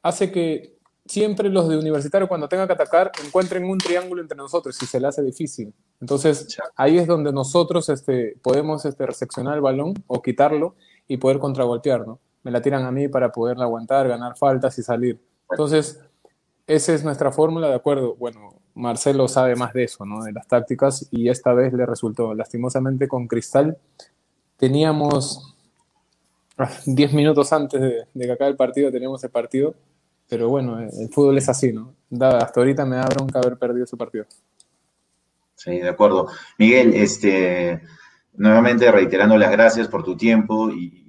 hace 0.01 0.31
que 0.31 0.80
siempre 1.11 1.49
los 1.49 1.67
de 1.67 1.77
universitario 1.77 2.29
cuando 2.29 2.47
tengan 2.47 2.67
que 2.67 2.73
atacar 2.73 3.11
encuentren 3.25 3.65
un 3.65 3.77
triángulo 3.77 4.21
entre 4.21 4.37
nosotros 4.37 4.81
y 4.81 4.85
se 4.85 4.97
le 4.97 5.07
hace 5.07 5.21
difícil. 5.21 5.73
Entonces 5.99 6.57
ahí 6.77 6.97
es 6.97 7.05
donde 7.05 7.33
nosotros 7.33 7.89
este, 7.89 8.37
podemos 8.41 8.85
este, 8.85 9.05
reseccionar 9.05 9.55
el 9.55 9.61
balón 9.61 9.93
o 10.07 10.21
quitarlo 10.21 10.75
y 11.09 11.17
poder 11.17 11.39
contragolpear, 11.39 12.07
¿no? 12.07 12.19
Me 12.43 12.51
la 12.51 12.61
tiran 12.61 12.85
a 12.85 12.91
mí 12.91 13.09
para 13.09 13.29
poderla 13.29 13.65
aguantar, 13.65 14.07
ganar 14.07 14.37
faltas 14.37 14.79
y 14.79 14.83
salir. 14.83 15.19
Entonces, 15.49 15.99
esa 16.65 16.93
es 16.93 17.03
nuestra 17.03 17.31
fórmula, 17.33 17.67
de 17.67 17.75
acuerdo. 17.75 18.15
Bueno, 18.15 18.55
Marcelo 18.73 19.27
sabe 19.27 19.57
más 19.57 19.73
de 19.73 19.83
eso, 19.83 20.05
¿no? 20.05 20.23
De 20.23 20.31
las 20.31 20.47
tácticas 20.47 21.09
y 21.11 21.27
esta 21.27 21.53
vez 21.53 21.73
le 21.73 21.85
resultó. 21.85 22.33
Lastimosamente 22.33 23.09
con 23.09 23.27
Cristal 23.27 23.77
teníamos 24.55 25.57
10 26.85 27.11
ah, 27.11 27.15
minutos 27.17 27.51
antes 27.51 27.81
de, 27.81 28.05
de 28.13 28.25
que 28.25 28.31
acabe 28.31 28.51
el 28.51 28.57
partido, 28.57 28.89
teníamos 28.91 29.21
el 29.25 29.29
partido 29.29 29.75
pero 30.31 30.47
bueno, 30.47 30.79
el 30.79 31.09
fútbol 31.09 31.37
es 31.39 31.49
así, 31.49 31.73
¿no? 31.73 31.93
hasta 32.21 32.61
ahorita 32.61 32.85
me 32.85 32.95
da 32.95 33.05
bronca 33.05 33.39
haber 33.39 33.57
perdido 33.57 33.83
ese 33.83 33.97
partido. 33.97 34.25
Sí, 35.55 35.77
de 35.77 35.89
acuerdo. 35.89 36.29
Miguel, 36.57 36.93
este, 36.93 37.81
nuevamente 38.35 38.89
reiterando 38.89 39.37
las 39.37 39.51
gracias 39.51 39.89
por 39.89 40.03
tu 40.03 40.15
tiempo 40.15 40.69
y, 40.69 40.99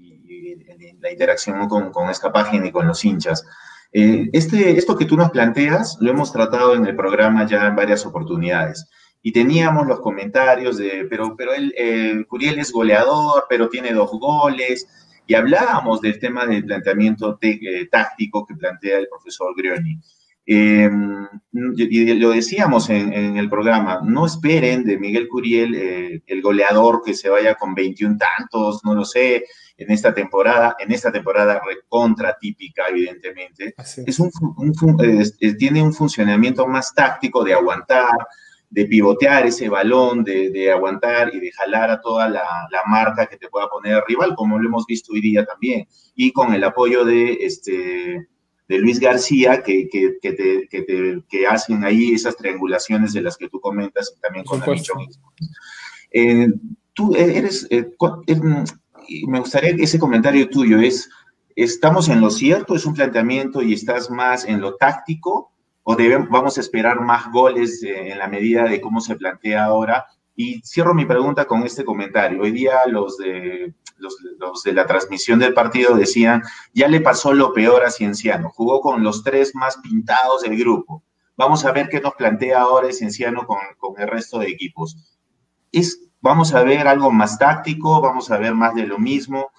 la 1.01 1.13
interacción 1.13 1.69
con, 1.69 2.11
esta 2.11 2.33
página 2.33 2.67
y 2.67 2.73
con 2.73 2.89
los 2.89 3.05
hinchas. 3.05 3.47
Eh, 3.93 4.29
este, 4.33 4.77
esto 4.77 4.97
que 4.97 5.05
tú 5.05 5.17
nos 5.17 5.31
planteas 5.31 5.99
lo 6.01 6.11
hemos 6.11 6.33
tratado 6.33 6.75
en 6.75 6.85
el 6.85 6.97
programa 6.97 7.47
ya 7.47 7.69
en 7.69 7.77
varias 7.77 8.05
oportunidades. 8.05 8.89
Y 9.23 9.33
teníamos 9.33 9.87
los 9.87 10.01
comentarios 10.01 10.79
de, 10.79 11.07
pero, 11.09 11.37
pero 11.37 11.55
él, 11.55 11.73
eh, 11.79 12.25
Curiel 12.29 12.59
es 12.59 12.73
goleador, 12.73 13.45
pero 13.49 13.69
tiene 13.69 13.93
dos 13.93 14.11
goles, 14.11 14.89
y 15.27 15.35
hablábamos 15.35 16.01
del 16.01 16.19
tema 16.19 16.47
del 16.47 16.65
planteamiento 16.65 17.39
eh, 17.41 17.89
táctico 17.91 18.47
que 18.47 18.55
plantea 18.55 18.99
el 18.99 19.09
profesor 19.09 19.55
Grioni. 19.57 19.99
Em, 20.45 21.29
y 21.53 22.15
lo 22.15 22.31
decíamos 22.31 22.91
en, 22.91 23.37
el 23.37 23.49
programa, 23.49 24.01
no 24.05 24.27
esperen 24.27 24.83
de 24.83 24.99
Miguel 24.99 25.29
Curiel 25.29 25.75
eh, 25.77 26.23
el 26.27 26.43
goleador 26.43 27.03
que 27.05 27.15
se 27.15 27.29
vaya 27.29 27.55
con 27.55 27.75
21 27.75 28.19
tantos, 28.19 28.85
no 28.85 28.95
lo 28.95 29.05
sé, 29.05 29.45
en 29.77 29.91
esta 29.93 30.13
temporada, 30.13 30.75
en 30.79 30.91
esta 30.91 31.13
temporada 31.13 31.63
recontra 31.65 32.37
típica, 32.41 32.89
evidentemente. 32.89 33.75
Es 34.05 34.19
un, 34.19 34.31
tiene 35.59 35.83
un 35.83 35.95
funcionamiento 35.95 36.67
más 36.67 36.93
táctico 36.93 37.45
de 37.45 37.55
aguantar, 37.55 38.11
de 38.73 38.87
pivotear 38.87 39.45
ese 39.47 39.69
balón, 39.69 40.25
de, 40.25 40.73
aguantar 40.73 41.35
y 41.35 41.41
de 41.41 41.53
jalar 41.53 41.91
a 41.91 42.01
toda 42.01 42.27
la, 42.27 42.43
marca 42.87 43.27
que 43.27 43.37
te 43.37 43.49
pueda 43.49 43.69
poner 43.69 43.97
el 43.97 44.03
rival, 44.09 44.35
como 44.35 44.59
lo 44.59 44.67
hemos 44.67 44.87
visto 44.87 45.13
hoy 45.13 45.21
día 45.21 45.45
también, 45.45 45.87
y 46.15 46.33
con 46.33 46.55
el 46.55 46.65
apoyo 46.65 47.05
de, 47.05 47.35
este, 47.41 48.27
de 48.69 48.79
Luis 48.79 48.99
García, 48.99 49.63
que, 49.63 49.89
que, 49.91 50.19
te, 50.23 51.23
que, 51.29 51.47
hacen 51.47 51.85
ahí 51.85 52.13
esas 52.13 52.35
triangulaciones 52.35 53.13
de 53.13 53.21
las 53.21 53.37
que 53.37 53.51
tú 53.51 53.61
comentas, 53.61 54.15
y 54.17 54.21
también 54.21 54.47
con 54.47 54.61
la 54.61 54.67
eh, 56.15 56.47
tú 56.95 57.15
eres, 57.15 57.67
eh, 57.71 57.91
eh, 58.27 58.41
me 59.29 59.39
gustaría 59.39 59.77
que 59.77 59.83
ese 59.83 59.99
comentario 59.99 60.49
tuyo 60.49 60.81
es, 60.81 61.11
¿estamos 61.57 62.09
en 62.09 62.23
lo 62.23 62.31
cierto? 62.31 62.75
¿Es 62.75 62.87
un 62.87 62.95
planteamiento 62.95 63.61
y 63.61 63.75
estás 63.75 64.11
más 64.11 64.47
en 64.47 64.63
lo 64.63 64.77
táctico? 64.77 65.52
O 65.85 65.97
debemos, 65.97 66.29
vamos 66.29 66.57
a 66.57 66.61
esperar 66.61 67.01
más 67.01 67.31
goles 67.33 67.83
eh, 67.83 68.13
en 68.13 68.19
la 68.19 68.29
medida 68.29 68.65
de 68.65 68.81
cómo 68.81 69.01
se 69.01 69.17
plantea 69.17 69.65
ahora. 69.65 70.07
Y 70.35 70.63
cierro 70.63 70.95
mi 70.95 71.05
pregunta 71.05 71.45
con 71.45 71.63
este 71.65 71.85
comentario. 71.85 72.43
Hoy 72.43 72.53
día 72.53 72.87
los 72.87 73.19
de, 73.19 73.75
los, 73.99 74.63
de 74.65 74.73
la 74.73 74.87
transmisión 74.87 75.39
del 75.39 75.55
partido 75.55 75.95
decían, 75.95 76.43
ya 76.73 76.89
le 76.89 77.01
pasó 77.01 77.33
lo 77.35 77.53
peor 77.53 77.85
a 77.85 77.91
Cienciano, 77.91 78.51
jugó 78.51 78.81
con 78.81 79.03
los 79.03 79.23
tres 79.23 79.55
más 79.55 79.77
pintados 79.79 80.43
del 80.43 80.59
grupo. 80.59 81.03
Vamos 81.37 81.65
a 81.65 81.73
ver 81.73 81.89
qué 81.89 82.01
nos 82.01 82.15
plantea 82.15 82.61
ahora 82.61 82.93
Cienciano 82.93 83.47
con, 83.47 83.59
con 83.79 84.01
el 84.01 84.09
resto 84.09 84.39
de 84.39 84.49
equipos. 84.49 85.19
Es, 85.71 86.09
vamos 86.21 86.55
a 86.55 86.63
ver 86.63 86.89
algo 86.89 87.11
más 87.11 87.39
táctico, 87.39 88.01
vamos 88.01 88.31
a 88.31 88.39
ver 88.39 88.55
más 88.55 88.75
de 88.75 88.87
lo 88.87 88.99
mismo. 88.99 89.51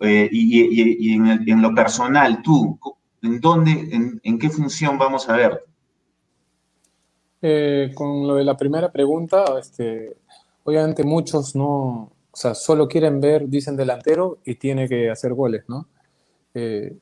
Eh, 0.00 0.28
y, 0.32 1.08
y, 1.08 1.14
en, 1.14 1.48
en, 1.48 1.62
lo 1.62 1.74
personal, 1.74 2.42
tú, 2.42 2.78
¿en 3.22 3.40
dónde, 3.40 3.70
en, 3.92 4.20
en 4.24 4.38
qué 4.38 4.50
función 4.50 4.98
vamos 4.98 5.28
a 5.28 5.36
ver? 5.36 5.64
Eh, 7.44 7.90
con 7.94 8.28
lo 8.28 8.36
de 8.36 8.44
la 8.44 8.56
primera 8.56 8.92
pregunta, 8.92 9.44
este, 9.58 10.16
obviamente 10.62 11.02
muchos 11.02 11.56
no, 11.56 12.12
o 12.30 12.36
sea, 12.36 12.54
solo 12.54 12.86
quieren 12.86 13.20
ver, 13.20 13.48
dicen 13.48 13.76
delantero 13.76 14.38
y 14.44 14.54
tiene 14.54 14.88
que 14.88 15.10
hacer 15.10 15.34
goles, 15.34 15.64
¿no? 15.66 15.88
Eh, 16.54 16.96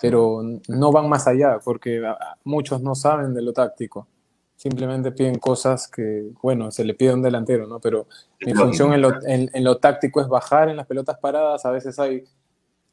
pero 0.00 0.42
no 0.68 0.92
van 0.92 1.08
más 1.08 1.26
allá, 1.26 1.58
porque 1.64 2.02
muchos 2.44 2.82
no 2.82 2.94
saben 2.94 3.32
de 3.32 3.40
lo 3.40 3.54
táctico. 3.54 4.06
Simplemente 4.56 5.12
piden 5.12 5.38
cosas 5.38 5.88
que, 5.88 6.32
bueno, 6.42 6.70
se 6.70 6.84
le 6.84 6.94
pide 6.94 7.10
a 7.10 7.14
un 7.14 7.22
delantero, 7.22 7.66
¿no? 7.66 7.80
Pero 7.80 8.08
mi 8.44 8.52
función 8.54 8.92
en 8.92 9.02
lo, 9.02 9.12
en, 9.24 9.64
lo, 9.64 9.78
táctico 9.78 10.20
es 10.20 10.28
bajar 10.28 10.68
en 10.68 10.76
las 10.76 10.86
pelotas 10.86 11.16
paradas. 11.18 11.64
A 11.64 11.70
veces 11.70 11.96
hay 12.00 12.24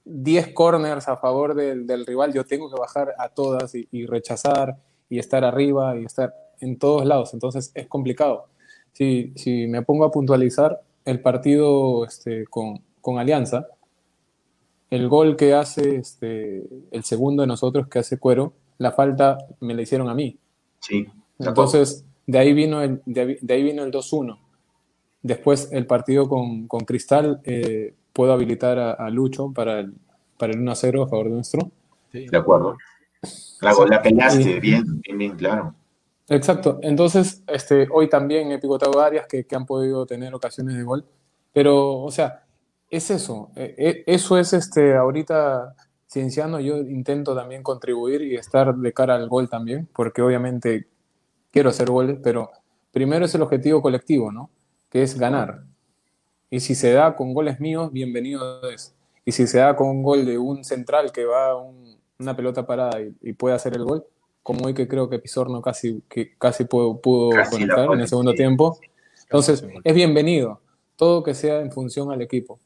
10 0.05 0.53
corners 0.53 1.07
a 1.07 1.17
favor 1.17 1.55
del, 1.55 1.87
del 1.87 2.05
rival. 2.05 2.31
Yo 2.33 2.45
tengo 2.45 2.69
que 2.69 2.79
bajar 2.79 3.15
a 3.17 3.29
todas 3.29 3.73
y, 3.73 3.87
y 3.91 4.05
rechazar 4.05 4.77
y 5.09 5.17
estar 5.17 5.43
arriba 5.43 5.97
y 5.97 6.05
estar 6.05 6.44
en 6.59 6.77
todos 6.77 7.05
lados, 7.05 7.33
entonces 7.33 7.71
es 7.73 7.87
complicado. 7.87 8.47
Si, 8.93 9.33
si 9.35 9.67
me 9.67 9.81
pongo 9.81 10.05
a 10.05 10.11
puntualizar 10.11 10.81
el 11.03 11.19
partido 11.19 12.05
este, 12.05 12.45
con, 12.45 12.81
con, 13.01 13.19
Alianza, 13.19 13.67
el 14.89 15.07
gol 15.09 15.35
que 15.35 15.53
hace 15.53 15.97
este, 15.97 16.63
el 16.91 17.03
segundo 17.03 17.41
de 17.43 17.47
nosotros, 17.47 17.87
que 17.87 17.99
hace 17.99 18.17
Cuero, 18.17 18.53
la 18.77 18.91
falta 18.91 19.37
me 19.59 19.73
la 19.73 19.81
hicieron 19.81 20.09
a 20.09 20.13
mí. 20.13 20.37
Sí. 20.79 21.05
Entonces, 21.39 22.05
de 22.25 22.39
ahí 22.39 22.53
vino 22.53 22.81
el, 22.81 23.01
de, 23.05 23.39
ahí 23.49 23.63
vino 23.63 23.83
el 23.83 23.91
2-1. 23.91 24.37
Después, 25.21 25.69
el 25.71 25.85
partido 25.87 26.29
con, 26.29 26.67
con 26.67 26.81
Cristal, 26.81 27.41
eh, 27.43 27.93
puedo 28.13 28.31
habilitar 28.31 28.79
a, 28.79 29.09
Lucho 29.09 29.51
para 29.51 29.79
el, 29.79 29.93
para 30.37 30.53
el 30.53 30.59
1-0 30.59 31.05
a 31.05 31.07
favor 31.07 31.25
de 31.25 31.31
nuestro. 31.31 31.71
de 32.11 32.37
acuerdo. 32.37 32.77
La, 33.61 33.73
la 33.89 34.01
peleaste, 34.01 34.59
bien, 34.59 35.01
bien, 35.01 35.17
bien, 35.17 35.35
claro. 35.35 35.73
Exacto. 36.27 36.79
Entonces, 36.81 37.43
este, 37.47 37.87
hoy 37.91 38.09
también 38.09 38.51
he 38.51 38.59
picotado 38.59 38.99
áreas 39.01 39.27
que, 39.27 39.45
han 39.51 39.65
podido 39.65 40.05
tener 40.05 40.33
ocasiones 40.33 40.75
de 40.75 40.83
gol. 40.83 41.05
Pero, 41.53 41.99
o 42.01 42.11
sea, 42.11 42.43
es 42.89 43.11
eso. 43.11 43.51
E, 43.55 43.75
e, 43.77 44.03
eso 44.07 44.37
es 44.37 44.53
este, 44.53 44.95
ahorita 44.95 45.75
cienciano. 46.07 46.59
Yo 46.59 46.77
intento 46.77 47.35
también 47.35 47.63
contribuir 47.63 48.21
y 48.23 48.35
estar 48.35 48.75
de 48.75 48.93
cara 48.93 49.15
al 49.15 49.29
gol 49.29 49.49
también, 49.49 49.87
porque 49.93 50.21
obviamente 50.21 50.87
quiero 51.51 51.69
hacer 51.69 51.89
goles, 51.89 52.17
pero 52.23 52.51
primero 52.91 53.25
es 53.25 53.35
el 53.35 53.41
objetivo 53.41 53.81
colectivo, 53.81 54.31
¿no? 54.31 54.49
Que 54.89 55.03
es 55.03 55.17
ganar. 55.17 55.63
Y 56.49 56.59
si 56.59 56.75
se 56.75 56.93
da 56.93 57.15
con 57.15 57.33
goles 57.33 57.59
míos, 57.59 57.91
bienvenido 57.91 58.67
es. 58.69 58.95
Y 59.25 59.31
si 59.31 59.47
se 59.47 59.59
da 59.59 59.75
con 59.75 59.89
un 59.89 60.03
gol 60.03 60.25
de 60.25 60.37
un 60.37 60.63
central 60.63 61.11
que 61.11 61.25
va 61.25 61.51
a 61.51 61.55
una 62.17 62.35
pelota 62.35 62.65
parada 62.65 63.01
y 63.01 63.33
puede 63.33 63.55
hacer 63.55 63.73
el 63.75 63.83
gol, 63.83 64.05
como 64.45 64.67
hoy 64.67 64.75
que 64.75 64.87
creo 64.87 65.09
que 65.09 65.17
Pizorno 65.17 65.59
casi, 65.59 66.03
que 66.07 66.35
casi 66.37 66.65
pudo, 66.65 67.01
pudo 67.01 67.31
conectar 67.49 67.91
en 67.91 67.99
el 67.99 68.07
segundo 68.07 68.31
tiempo. 68.35 68.77
Entonces, 69.23 69.65
es 69.83 69.95
bienvenido, 69.95 70.61
todo 70.97 71.23
que 71.23 71.33
sea 71.33 71.61
en 71.61 71.71
función 71.71 72.11
al 72.11 72.21
equipo. 72.21 72.59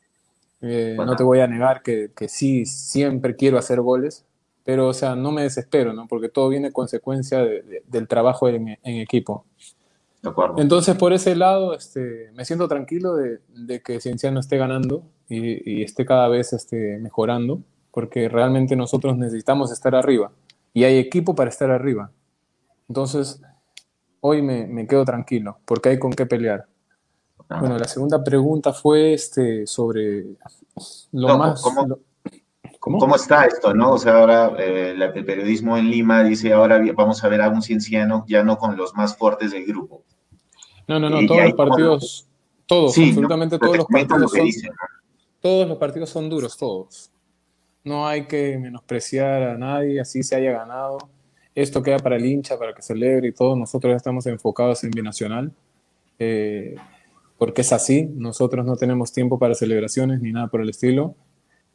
Eh, 0.60 0.98
no 0.98 1.16
te 1.16 1.24
voy 1.24 1.40
a 1.40 1.48
negar 1.48 1.82
que, 1.82 2.12
que, 2.14 2.28
sí, 2.28 2.66
siempre 2.66 3.38
quiero 3.38 3.58
hacer 3.58 3.80
goles, 3.80 4.26
pero, 4.66 4.90
o 4.90 4.94
sea, 4.94 5.16
no 5.16 5.32
me 5.32 5.44
desespero, 5.44 5.94
¿no? 5.94 6.06
Porque 6.06 6.28
todo 6.28 6.50
viene 6.50 6.74
consecuencia 6.74 7.48
del 7.88 8.08
trabajo 8.10 8.50
en, 8.50 8.78
equipo. 8.84 9.46
Entonces, 10.58 10.98
por 10.98 11.14
ese 11.14 11.34
lado, 11.34 11.74
este, 11.74 12.30
me 12.34 12.44
siento 12.44 12.68
tranquilo 12.68 13.16
de, 13.16 13.40
de 13.56 13.80
que 13.82 14.02
Cienciano 14.02 14.42
esté 14.42 14.58
ganando 14.58 15.04
y, 15.30 15.80
y, 15.80 15.84
esté 15.84 16.06
cada 16.06 16.28
vez 16.28 16.52
este, 16.52 16.98
mejorando, 16.98 17.62
porque 17.92 18.28
realmente 18.28 18.76
nosotros 18.76 19.18
necesitamos 19.18 19.72
estar 19.72 19.96
arriba 19.96 20.34
y 20.74 20.84
hay 20.84 20.98
equipo 20.98 21.36
para 21.36 21.50
estar 21.50 21.72
arriba. 21.72 22.12
Entonces, 22.88 23.42
hoy 24.22 24.42
me, 24.42 24.88
quedo 24.88 25.06
tranquilo 25.06 25.60
porque 25.66 25.90
hay 25.90 26.00
con 26.00 26.12
qué 26.12 26.26
pelear. 26.26 26.68
Bueno, 27.48 27.78
la 27.78 27.88
segunda 27.88 28.24
pregunta 28.24 28.74
fue 28.74 29.14
este, 29.14 29.66
sobre 29.66 30.26
lo 31.12 31.38
más... 31.38 31.64
¿Cómo? 32.80 33.16
está 33.16 33.46
esto, 33.46 33.74
no? 33.74 33.92
O 33.92 33.98
sea, 33.98 34.20
ahora 34.20 34.54
eh, 34.58 34.96
el 34.98 35.26
periodismo 35.26 35.78
en 35.78 35.92
Lima 35.92 36.24
dice, 36.24 36.54
ahora 36.54 36.82
vamos 36.96 37.22
a 37.24 37.28
ver 37.28 37.42
a 37.42 37.50
un 37.50 37.62
cienciano 37.62 38.24
ya 38.28 38.44
no 38.44 38.58
con 38.58 38.78
los 38.78 38.96
más 38.96 39.18
fuertes 39.18 39.52
del 39.52 39.66
grupo. 39.66 40.04
No, 40.88 40.98
no, 41.00 41.10
no, 41.10 41.26
todos 41.28 41.44
los 41.44 41.54
partidos, 41.54 42.28
todos, 42.66 42.98
absolutamente 42.98 43.60
todos 43.60 43.78
los 43.78 43.86
partidos 43.86 44.32
son, 44.32 44.48
todos 45.42 45.68
los 45.68 45.78
partidos 45.78 46.10
son 46.10 46.30
duros, 46.30 46.58
todos. 46.58 47.12
No 47.84 48.08
hay 48.08 48.26
que 48.26 48.58
menospreciar 48.58 49.44
a 49.44 49.58
nadie, 49.58 50.00
así 50.00 50.24
se 50.24 50.36
haya 50.36 50.52
ganado. 50.52 50.98
Esto 51.56 51.82
queda 51.82 52.00
para 52.00 52.18
el 52.18 52.26
hincha, 52.26 52.58
para 52.58 52.74
que 52.74 52.82
celebre 52.82 53.30
y 53.30 53.32
todo. 53.32 53.56
Nosotros 53.56 53.96
estamos 53.96 54.26
enfocados 54.28 54.84
en 54.84 54.92
Binacional, 54.92 55.52
eh, 56.20 56.76
porque 57.38 57.62
es 57.62 57.74
así. 57.74 58.06
Nosotros 58.16 58.66
no 58.66 58.76
tenemos 58.76 59.12
tiempo 59.12 59.40
para 59.40 59.56
celebraciones 59.56 60.22
ni 60.22 60.32
nada 60.32 60.48
por 60.48 60.62
el 60.62 60.70
estilo. 60.70 61.16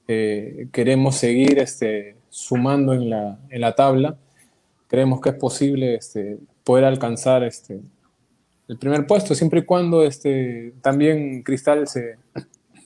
Eh, 0.07 0.69
queremos 0.73 1.17
seguir 1.17 1.59
este, 1.59 2.17
sumando 2.29 2.93
en 2.93 3.11
la, 3.11 3.75
tabla. 3.75 4.17
Creemos 4.89 5.21
que 5.21 5.31
es 5.31 5.37
posible 5.37 5.95
este, 5.95 6.39
poder 6.63 6.85
alcanzar 6.85 7.43
este, 7.43 7.81
el 8.69 8.79
primer 8.79 9.07
puesto, 9.07 9.35
siempre 9.35 9.61
y 9.61 9.65
cuando 9.65 10.05
este, 10.05 10.75
también 10.83 11.43
Cristal 11.43 11.89
se, 11.89 12.17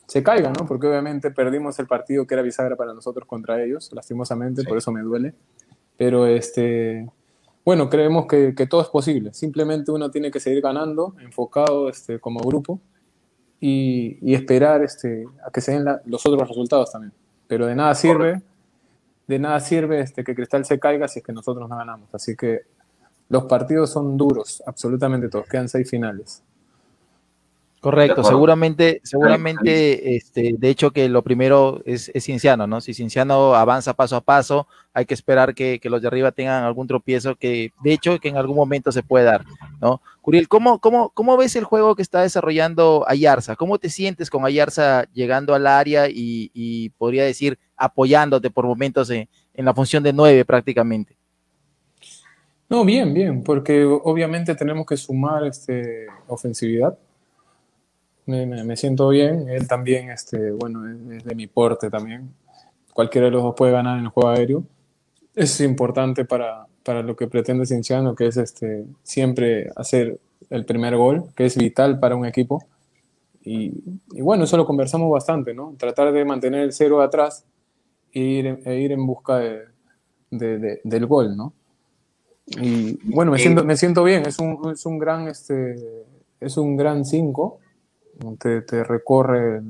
se 0.08 0.22
caiga, 0.22 0.50
¿no? 0.50 0.64
Porque 0.66 0.86
obviamente 0.86 1.30
perdimos 1.30 1.78
el 1.78 1.86
partido 1.86 2.26
que 2.26 2.34
era 2.34 2.42
bisagra 2.42 2.76
para 2.76 2.94
nosotros 2.94 3.28
contra 3.28 3.62
ellos, 3.62 3.90
lastimosamente, 3.92 4.64
por 4.64 4.78
eso 4.78 4.90
me 4.90 5.02
duele. 5.02 5.34
Pero 5.98 6.26
este, 6.26 7.06
bueno, 7.62 7.90
creemos 7.90 8.26
que, 8.26 8.54
que, 8.54 8.66
todo 8.66 8.80
es 8.80 8.88
posible. 8.88 9.34
Simplemente 9.34 9.92
uno 9.92 10.10
tiene 10.10 10.30
que 10.30 10.40
seguir 10.40 10.62
ganando, 10.62 11.14
enfocado 11.20 11.90
este, 11.90 12.18
como 12.18 12.40
grupo 12.40 12.80
y, 13.60 14.34
esperar 14.34 14.82
este, 14.82 15.26
a 15.46 15.50
que 15.50 15.60
se 15.60 15.72
den 15.72 15.84
los 16.06 16.24
otros 16.24 16.48
resultados 16.48 16.90
también. 16.90 17.12
Pero 17.46 17.66
de 17.66 17.74
nada 17.74 17.94
sirve, 17.94 18.40
de 19.26 19.38
nada 19.38 19.60
sirve 19.60 20.00
este, 20.00 20.24
que 20.24 20.34
Cristal 20.34 20.64
se 20.64 20.78
caiga 20.80 21.06
si 21.06 21.18
es 21.18 21.24
que 21.24 21.34
nosotros 21.34 21.68
no 21.68 21.76
ganamos. 21.76 22.08
Así 22.14 22.34
que 22.34 22.62
los 23.28 23.44
partidos 23.44 23.90
son 23.90 24.16
duros, 24.16 24.62
absolutamente 24.64 25.28
todos. 25.28 25.46
Quedan 25.46 25.68
seis 25.68 25.90
finales. 25.90 26.42
Correcto, 27.80 28.24
seguramente, 28.24 29.00
seguramente, 29.04 30.16
este, 30.16 30.56
de 30.58 30.68
hecho 30.68 30.90
que 30.90 31.08
lo 31.08 31.22
primero 31.22 31.80
es, 31.84 32.10
es, 32.12 32.24
Cienciano, 32.24 32.66
¿no? 32.66 32.80
Si 32.80 32.92
Cienciano 32.92 33.54
avanza 33.54 33.94
paso 33.94 34.16
a 34.16 34.20
paso, 34.20 34.66
hay 34.92 35.06
que 35.06 35.14
esperar 35.14 35.54
que, 35.54 35.80
los 35.84 36.02
de 36.02 36.08
arriba 36.08 36.32
tengan 36.32 36.64
algún 36.64 36.88
tropiezo 36.88 37.36
que, 37.36 37.70
de 37.84 37.92
hecho, 37.92 38.18
que 38.18 38.30
en 38.30 38.36
algún 38.36 38.56
momento 38.56 38.90
se 38.90 39.04
puede 39.04 39.26
dar, 39.26 39.44
¿no? 39.80 40.02
Curiel, 40.22 40.48
¿cómo, 40.48 40.80
cómo, 40.80 41.10
cómo 41.10 41.36
ves 41.36 41.54
el 41.54 41.62
juego 41.62 41.94
que 41.94 42.02
está 42.02 42.22
desarrollando 42.22 43.04
Ayarza? 43.06 43.54
¿Cómo 43.54 43.78
te 43.78 43.90
sientes 43.90 44.28
con 44.28 44.44
Ayarza 44.44 45.04
llegando 45.12 45.54
al 45.54 45.68
área 45.68 46.08
y, 46.08 46.90
podría 46.98 47.24
decir 47.24 47.60
apoyándote 47.76 48.50
por 48.50 48.66
momentos 48.66 49.08
en, 49.10 49.28
en 49.54 49.64
la 49.64 49.72
función 49.72 50.02
de 50.02 50.12
nueve 50.12 50.44
prácticamente? 50.44 51.16
No, 52.68 52.84
bien, 52.84 53.14
bien, 53.14 53.44
porque 53.44 53.84
obviamente 53.84 54.56
tenemos 54.56 54.84
que 54.84 54.96
sumar 54.96 55.44
este, 55.44 56.08
ofensividad 56.26 56.98
me, 58.28 58.76
siento 58.76 59.08
bien. 59.08 59.48
Él 59.48 59.66
también, 59.66 60.10
este, 60.10 60.50
bueno, 60.52 60.86
es, 61.12 61.24
de 61.24 61.34
mi 61.34 61.46
porte 61.46 61.90
también. 61.90 62.34
Cualquiera 62.92 63.26
de 63.26 63.30
los 63.32 63.42
dos 63.42 63.54
puede 63.56 63.72
ganar 63.72 63.98
en 63.98 64.04
el 64.04 64.10
juego 64.10 64.28
aéreo. 64.30 64.64
Es 65.34 65.60
importante 65.60 66.24
para, 66.24 66.66
para 66.84 67.02
lo 67.02 67.16
que 67.16 67.26
pretende 67.26 67.66
Cienciano, 67.66 68.14
que 68.14 68.26
es 68.26 68.36
este, 68.36 68.84
siempre 69.02 69.70
hacer 69.76 70.18
el 70.50 70.64
primer 70.64 70.96
gol, 70.96 71.24
que 71.34 71.46
es 71.46 71.56
vital 71.56 71.98
para 71.98 72.16
un 72.16 72.26
equipo. 72.26 72.64
Y, 73.44 73.72
bueno, 74.20 74.44
eso 74.44 74.56
lo 74.56 74.66
conversamos 74.66 75.10
bastante, 75.10 75.54
¿no? 75.54 75.74
Tratar 75.78 76.12
de 76.12 76.24
mantener 76.24 76.62
el 76.62 76.72
cero 76.72 77.00
atrás 77.00 77.44
e 78.12 78.20
ir, 78.20 78.60
e 78.64 78.80
ir 78.80 78.92
en 78.92 79.06
busca 79.06 79.38
de, 79.38 79.64
de, 80.30 80.80
del 80.84 81.06
gol, 81.06 81.36
¿no? 81.36 81.54
Y 82.46 82.98
bueno, 83.10 83.32
me 83.32 83.38
siento, 83.38 83.64
me 83.64 83.76
siento 83.76 84.04
bien, 84.04 84.26
es 84.26 84.38
un, 84.38 84.70
es 84.72 84.84
un 84.86 84.98
gran, 84.98 85.28
este, 85.28 85.76
es 86.40 86.56
un 86.56 86.76
gran 86.76 87.04
5 87.04 87.60
te, 88.38 88.84
recorre 88.84 89.62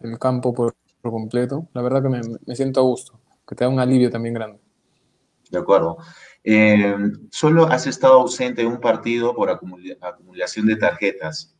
el, 0.00 0.18
campo 0.18 0.52
por, 0.52 0.74
completo. 1.02 1.68
La 1.74 1.82
verdad 1.82 2.02
que 2.02 2.08
me, 2.08 2.54
siento 2.54 2.80
a 2.80 2.84
gusto, 2.84 3.18
que 3.46 3.54
te 3.54 3.64
da 3.64 3.70
un 3.70 3.80
alivio 3.80 4.10
también 4.10 4.34
grande. 4.34 4.58
De 5.50 5.58
acuerdo. 5.58 5.98
Eh, 6.44 6.96
solo 7.30 7.66
has 7.66 7.86
estado 7.86 8.14
ausente 8.14 8.62
en 8.62 8.68
un 8.68 8.80
partido 8.80 9.34
por 9.34 9.50
acumulación 9.50 10.66
de 10.66 10.76
tarjetas. 10.76 11.54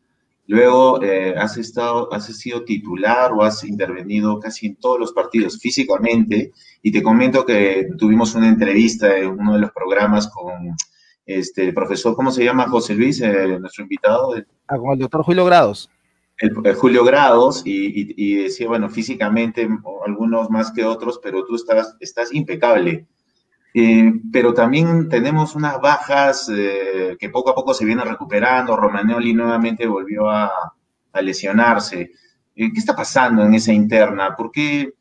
Luego 0.46 1.00
eh, 1.02 1.34
has, 1.36 1.56
estado, 1.56 2.12
has 2.12 2.26
sido 2.26 2.64
titular 2.64 3.32
o 3.32 3.42
has 3.42 3.62
intervenido 3.62 4.40
casi 4.40 4.66
en 4.66 4.76
todos 4.76 4.98
los 4.98 5.12
partidos 5.12 5.58
físicamente. 5.58 6.52
Y 6.82 6.90
te 6.90 7.02
comento 7.02 7.46
que 7.46 7.90
tuvimos 7.96 8.34
una 8.34 8.48
entrevista 8.48 9.16
en 9.16 9.38
uno 9.38 9.54
de 9.54 9.60
los 9.60 9.72
programas 9.72 10.28
con 10.28 10.74
este, 11.26 11.64
el 11.64 11.74
profesor, 11.74 12.16
¿cómo 12.16 12.32
se 12.32 12.44
llama? 12.44 12.68
José 12.68 12.94
Luis, 12.94 13.20
eh, 13.20 13.58
nuestro 13.60 13.84
invitado. 13.84 14.34
Ah, 14.66 14.78
con 14.78 14.92
el 14.92 14.98
doctor 14.98 15.22
Julio 15.22 15.44
Grados 15.44 15.88
Julio 16.76 17.04
Grados 17.04 17.62
y, 17.64 18.42
decía, 18.42 18.68
bueno, 18.68 18.90
físicamente 18.90 19.68
algunos 20.04 20.50
más 20.50 20.72
que 20.72 20.84
otros, 20.84 21.20
pero 21.22 21.44
tú 21.44 21.54
estás, 21.54 21.96
estás 22.00 22.32
impecable. 22.32 23.06
Eh, 23.74 24.12
pero 24.30 24.52
también 24.52 25.08
tenemos 25.08 25.54
unas 25.54 25.80
bajas 25.80 26.50
eh, 26.54 27.16
que 27.18 27.30
poco 27.30 27.50
a 27.50 27.54
poco 27.54 27.72
se 27.72 27.84
vienen 27.84 28.06
recuperando. 28.06 28.76
Romagnoli 28.76 29.32
nuevamente 29.32 29.86
volvió 29.86 30.28
a, 30.28 30.50
lesionarse. 31.22 32.10
Eh, 32.54 32.72
¿Qué 32.72 32.78
está 32.78 32.94
pasando 32.96 33.44
en 33.44 33.54
esa 33.54 33.72
interna? 33.72 34.34
Porque 34.36 34.94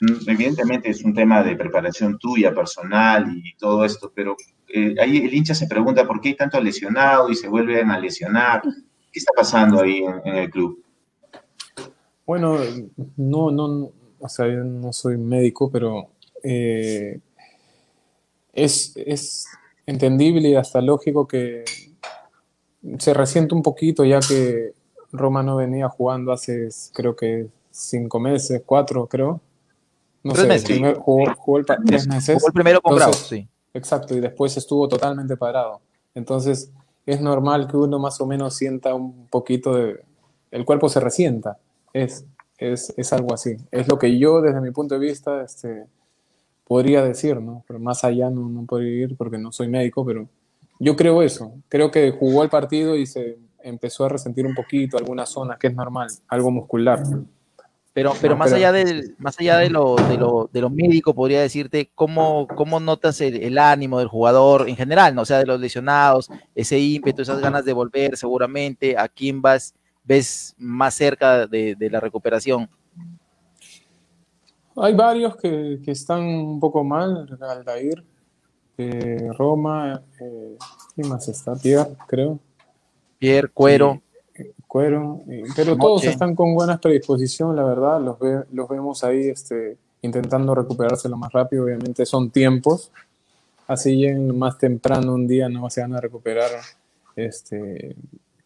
mm, 0.00 0.28
evidentemente 0.28 0.90
es 0.90 1.02
un 1.02 1.14
tema 1.14 1.42
de 1.42 1.56
preparación 1.56 2.18
tuya, 2.18 2.54
personal 2.54 3.26
y 3.36 3.54
todo 3.56 3.84
esto, 3.84 4.12
pero 4.14 4.36
ahí 5.00 5.18
el 5.18 5.34
hincha 5.34 5.54
se 5.54 5.66
pregunta 5.66 6.06
por 6.06 6.20
qué 6.20 6.30
hay 6.30 6.36
tanto 6.36 6.60
lesionado 6.60 7.30
y 7.30 7.34
se 7.34 7.48
vuelven 7.48 7.90
a 7.90 7.98
lesionar. 7.98 8.62
¿Qué 9.12 9.18
está 9.18 9.32
pasando 9.34 9.82
ahí 9.82 10.04
en, 10.24 10.34
el 10.34 10.50
club? 10.50 10.82
Bueno, 12.26 12.58
no, 13.16 13.50
no, 13.50 13.90
o 14.18 14.28
sea, 14.28 14.46
yo 14.46 14.62
no 14.64 14.92
soy 14.92 15.18
médico, 15.18 15.70
pero 15.70 16.10
eh, 16.42 17.18
es, 18.52 18.92
es, 18.96 19.46
entendible 19.86 20.50
y 20.50 20.54
hasta 20.54 20.80
lógico 20.80 21.26
que 21.26 21.64
se 22.98 23.12
resiente 23.12 23.54
un 23.54 23.62
poquito 23.62 24.04
ya 24.04 24.20
que 24.20 24.72
Roma 25.10 25.42
no 25.42 25.56
venía 25.56 25.88
jugando 25.88 26.32
hace 26.32 26.68
creo 26.92 27.16
que 27.16 27.48
cinco 27.70 28.20
meses, 28.20 28.62
cuatro 28.64 29.06
creo. 29.06 29.40
No 30.22 30.34
tres 30.34 30.46
meses. 30.46 30.98
jugó, 30.98 31.58
el, 31.58 31.64
tres 31.86 32.06
meses. 32.06 32.36
Jugó 32.36 32.48
el 32.48 32.52
primero 32.52 32.80
con 32.80 32.94
Bravo, 32.94 33.12
sí. 33.12 33.48
Exacto, 33.72 34.14
y 34.14 34.20
después 34.20 34.56
estuvo 34.56 34.86
totalmente 34.86 35.36
parado. 35.36 35.80
Entonces, 36.14 36.70
es 37.06 37.20
normal 37.20 37.66
que 37.66 37.76
uno 37.76 37.98
más 37.98 38.20
o 38.20 38.26
menos 38.26 38.54
sienta 38.54 38.94
un 38.94 39.26
poquito 39.28 39.74
de... 39.74 40.02
El 40.50 40.64
cuerpo 40.64 40.88
se 40.88 41.00
resienta, 41.00 41.58
es, 41.92 42.24
es, 42.58 42.92
es 42.96 43.12
algo 43.12 43.32
así. 43.32 43.56
Es 43.70 43.88
lo 43.88 43.98
que 43.98 44.18
yo 44.18 44.40
desde 44.40 44.60
mi 44.60 44.70
punto 44.70 44.98
de 44.98 45.00
vista 45.00 45.42
este, 45.42 45.86
podría 46.66 47.02
decir, 47.02 47.40
¿no? 47.40 47.64
Pero 47.66 47.78
más 47.78 48.04
allá 48.04 48.30
no, 48.30 48.48
no 48.48 48.64
podría 48.64 49.04
ir 49.04 49.16
porque 49.16 49.38
no 49.38 49.52
soy 49.52 49.68
médico, 49.68 50.04
pero 50.04 50.28
yo 50.78 50.96
creo 50.96 51.22
eso. 51.22 51.52
Creo 51.68 51.90
que 51.90 52.10
jugó 52.10 52.42
el 52.42 52.48
partido 52.48 52.96
y 52.96 53.06
se 53.06 53.38
empezó 53.62 54.04
a 54.04 54.08
resentir 54.08 54.46
un 54.46 54.54
poquito 54.54 54.96
alguna 54.96 55.26
zona, 55.26 55.56
que 55.58 55.68
es 55.68 55.74
normal, 55.74 56.08
algo 56.28 56.50
muscular. 56.50 57.02
Pero, 57.92 58.12
pero 58.20 58.36
más 58.36 58.52
allá 58.52 58.70
del, 58.70 59.16
más 59.18 59.38
allá 59.40 59.58
de 59.58 59.68
lo, 59.68 59.96
de 59.96 60.16
lo, 60.16 60.48
de 60.52 60.60
lo 60.60 60.70
médico, 60.70 61.12
podría 61.12 61.40
decirte 61.40 61.90
cómo, 61.94 62.46
cómo 62.46 62.78
notas 62.78 63.20
el, 63.20 63.58
ánimo 63.58 63.98
del 63.98 64.06
jugador 64.06 64.68
en 64.68 64.76
general, 64.76 65.12
¿no? 65.14 65.22
O 65.22 65.24
sea, 65.24 65.38
de 65.38 65.46
los 65.46 65.60
lesionados, 65.60 66.30
ese 66.54 66.78
ímpetu, 66.78 67.22
esas 67.22 67.40
ganas 67.40 67.64
de 67.64 67.72
volver 67.72 68.16
seguramente, 68.16 68.96
a 68.96 69.08
quién 69.08 69.42
vas, 69.42 69.74
ves 70.04 70.54
más 70.56 70.94
cerca 70.94 71.48
de, 71.48 71.76
la 71.90 71.98
recuperación. 71.98 72.70
Hay 74.76 74.94
varios 74.94 75.36
que, 75.36 75.80
que, 75.84 75.90
están 75.90 76.22
un 76.22 76.60
poco 76.60 76.84
mal, 76.84 77.26
Aldair, 77.40 78.04
eh, 78.78 79.28
Roma, 79.36 80.00
eh, 80.20 80.56
¿quién 80.94 81.08
más 81.08 81.28
está? 81.28 81.56
Pierre, 81.56 81.96
creo. 82.06 82.38
Pierre, 83.18 83.48
Cuero. 83.48 84.00
Cuero, 84.70 85.18
pero 85.56 85.76
todos 85.76 86.04
están 86.04 86.36
con 86.36 86.54
buenas 86.54 86.78
predisposición, 86.78 87.56
la 87.56 87.64
verdad, 87.64 88.00
los, 88.00 88.18
los 88.52 88.68
vemos 88.68 89.02
ahí 89.02 89.26
este, 89.26 89.76
intentando 90.00 90.54
recuperarse 90.54 91.08
lo 91.08 91.16
más 91.16 91.32
rápido, 91.32 91.64
obviamente 91.64 92.06
son 92.06 92.30
tiempos, 92.30 92.92
así 93.66 94.04
en 94.04 94.38
más 94.38 94.58
temprano 94.58 95.12
un 95.12 95.26
día 95.26 95.48
no 95.48 95.68
se 95.70 95.80
van 95.80 95.96
a 95.96 96.00
recuperar 96.00 96.50
este, 97.16 97.96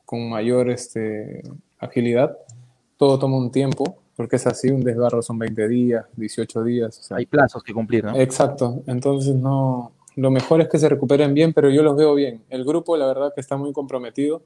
con 0.06 0.30
mayor 0.30 0.70
este, 0.70 1.42
agilidad, 1.78 2.38
todo 2.96 3.18
toma 3.18 3.36
un 3.36 3.50
tiempo, 3.50 3.98
porque 4.16 4.36
es 4.36 4.46
así, 4.46 4.70
un 4.70 4.82
desgarro 4.82 5.20
son 5.20 5.38
20 5.38 5.68
días, 5.68 6.06
18 6.16 6.64
días. 6.64 7.12
Hay 7.12 7.26
plazos 7.26 7.62
que 7.62 7.74
cumplir, 7.74 8.02
¿no? 8.02 8.16
Exacto, 8.16 8.82
entonces 8.86 9.34
no, 9.34 9.92
lo 10.16 10.30
mejor 10.30 10.62
es 10.62 10.70
que 10.70 10.78
se 10.78 10.88
recuperen 10.88 11.34
bien, 11.34 11.52
pero 11.52 11.68
yo 11.68 11.82
los 11.82 11.94
veo 11.94 12.14
bien. 12.14 12.40
El 12.48 12.64
grupo, 12.64 12.96
la 12.96 13.08
verdad, 13.08 13.34
que 13.34 13.42
está 13.42 13.58
muy 13.58 13.74
comprometido 13.74 14.40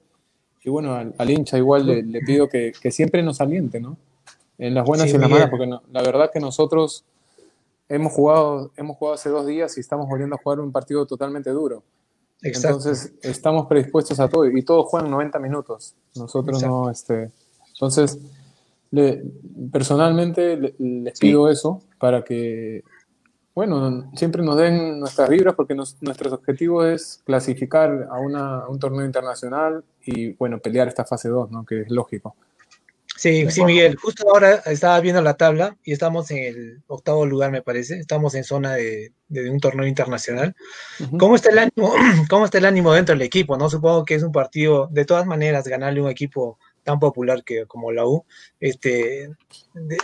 y 0.68 0.70
bueno, 0.70 0.94
al, 0.94 1.30
hincha 1.30 1.56
igual 1.56 1.86
le, 1.86 2.20
pido 2.20 2.46
que, 2.46 2.74
siempre 2.90 3.22
nos 3.22 3.40
aliente, 3.40 3.80
¿no? 3.80 3.96
En 4.58 4.74
las 4.74 4.84
buenas 4.84 5.06
y 5.08 5.14
en 5.14 5.22
las 5.22 5.30
malas, 5.30 5.48
porque 5.48 5.66
la 5.66 6.02
verdad 6.02 6.30
que 6.30 6.40
nosotros 6.40 7.06
hemos 7.88 8.12
jugado, 8.12 8.70
hemos 8.76 8.98
jugado 8.98 9.14
hace 9.14 9.30
dos 9.30 9.46
días 9.46 9.78
y 9.78 9.80
estamos 9.80 10.06
volviendo 10.06 10.36
a 10.36 10.38
jugar 10.38 10.60
un 10.60 10.70
partido 10.70 11.06
totalmente 11.06 11.48
duro. 11.48 11.82
Exacto. 12.42 12.76
Entonces, 12.76 13.14
estamos 13.22 13.66
predispuestos 13.66 14.20
a 14.20 14.28
todo 14.28 14.44
y 14.46 14.62
todos 14.62 14.84
juegan 14.88 15.10
90 15.10 15.38
minutos. 15.38 15.94
Nosotros 16.14 16.62
no, 16.62 16.90
este. 16.90 17.30
Entonces, 17.72 18.18
le- 18.90 19.24
personalmente 19.72 20.54
le- 20.54 20.74
les 20.78 21.18
pido 21.18 21.48
eso 21.48 21.80
para 21.98 22.22
que, 22.24 22.84
bueno, 23.58 24.08
siempre 24.14 24.40
nos 24.40 24.56
den 24.56 25.00
nuestras 25.00 25.28
vibras 25.28 25.56
porque 25.56 25.74
nos- 25.74 25.96
nuestros 26.00 26.32
objetivos 26.32 26.86
es 26.86 27.22
clasificar 27.26 28.06
a, 28.08 28.20
una- 28.20 28.60
a 28.60 28.68
un 28.68 28.78
torneo 28.78 29.04
internacional 29.04 29.82
y, 30.04 30.34
bueno, 30.34 30.60
pelear 30.60 30.86
esta 30.86 31.04
fase 31.04 31.28
2, 31.28 31.50
¿no? 31.50 31.64
Que 31.66 31.80
es 31.80 31.90
lógico. 31.90 32.36
Sí, 33.16 33.50
sí, 33.50 33.64
Miguel. 33.64 33.96
Justo 33.96 34.30
ahora 34.32 34.62
estaba 34.66 35.00
viendo 35.00 35.20
la 35.22 35.34
tabla 35.34 35.76
y 35.82 35.90
estamos 35.92 36.30
en 36.30 36.38
el 36.38 36.82
octavo 36.86 37.26
lugar, 37.26 37.50
me 37.50 37.62
parece. 37.62 37.98
Estamos 37.98 38.36
en 38.36 38.44
zona 38.44 38.74
de, 38.74 39.12
de 39.26 39.50
un 39.50 39.58
torneo 39.58 39.88
internacional. 39.88 40.54
Ujú. 41.00 41.18
¿Cómo 41.18 41.34
está 41.34 41.50
el 41.50 41.58
ánimo? 41.58 41.92
¿Cómo 42.30 42.44
está 42.44 42.58
el 42.58 42.64
ánimo 42.64 42.92
dentro 42.92 43.16
del 43.16 43.22
equipo? 43.22 43.56
No 43.56 43.68
supongo 43.68 44.04
que 44.04 44.14
es 44.14 44.22
un 44.22 44.30
partido, 44.30 44.86
de 44.92 45.04
todas 45.04 45.26
maneras, 45.26 45.66
ganarle 45.66 45.98
a 45.98 46.04
un 46.04 46.10
equipo 46.10 46.60
tan 46.84 47.00
popular 47.00 47.42
que 47.44 47.66
como 47.66 47.90
la 47.92 48.06
U, 48.06 48.24
este, 48.60 49.28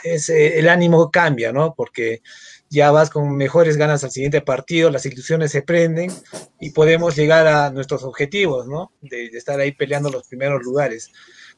es, 0.02 0.28
eh, 0.28 0.59
el 0.59 0.68
ánimo 0.68 1.11
cambia, 1.11 1.50
¿no? 1.50 1.72
Porque 1.74 2.20
ya 2.74 2.90
vas 2.90 3.08
con 3.08 3.36
mejores 3.36 3.76
ganas 3.76 4.04
al 4.04 4.10
siguiente 4.10 4.40
partido, 4.40 4.90
las 4.90 5.06
ilusiones 5.06 5.52
se 5.52 5.62
prenden 5.62 6.10
y 6.60 6.70
podemos 6.70 7.16
llegar 7.16 7.46
a 7.46 7.70
nuestros 7.70 8.02
objetivos, 8.02 8.66
¿no? 8.66 8.92
De, 9.00 9.26
estar 9.26 9.58
ahí 9.60 9.72
peleando 9.72 10.10
los 10.10 10.28
primeros 10.28 10.62
lugares. 10.62 11.10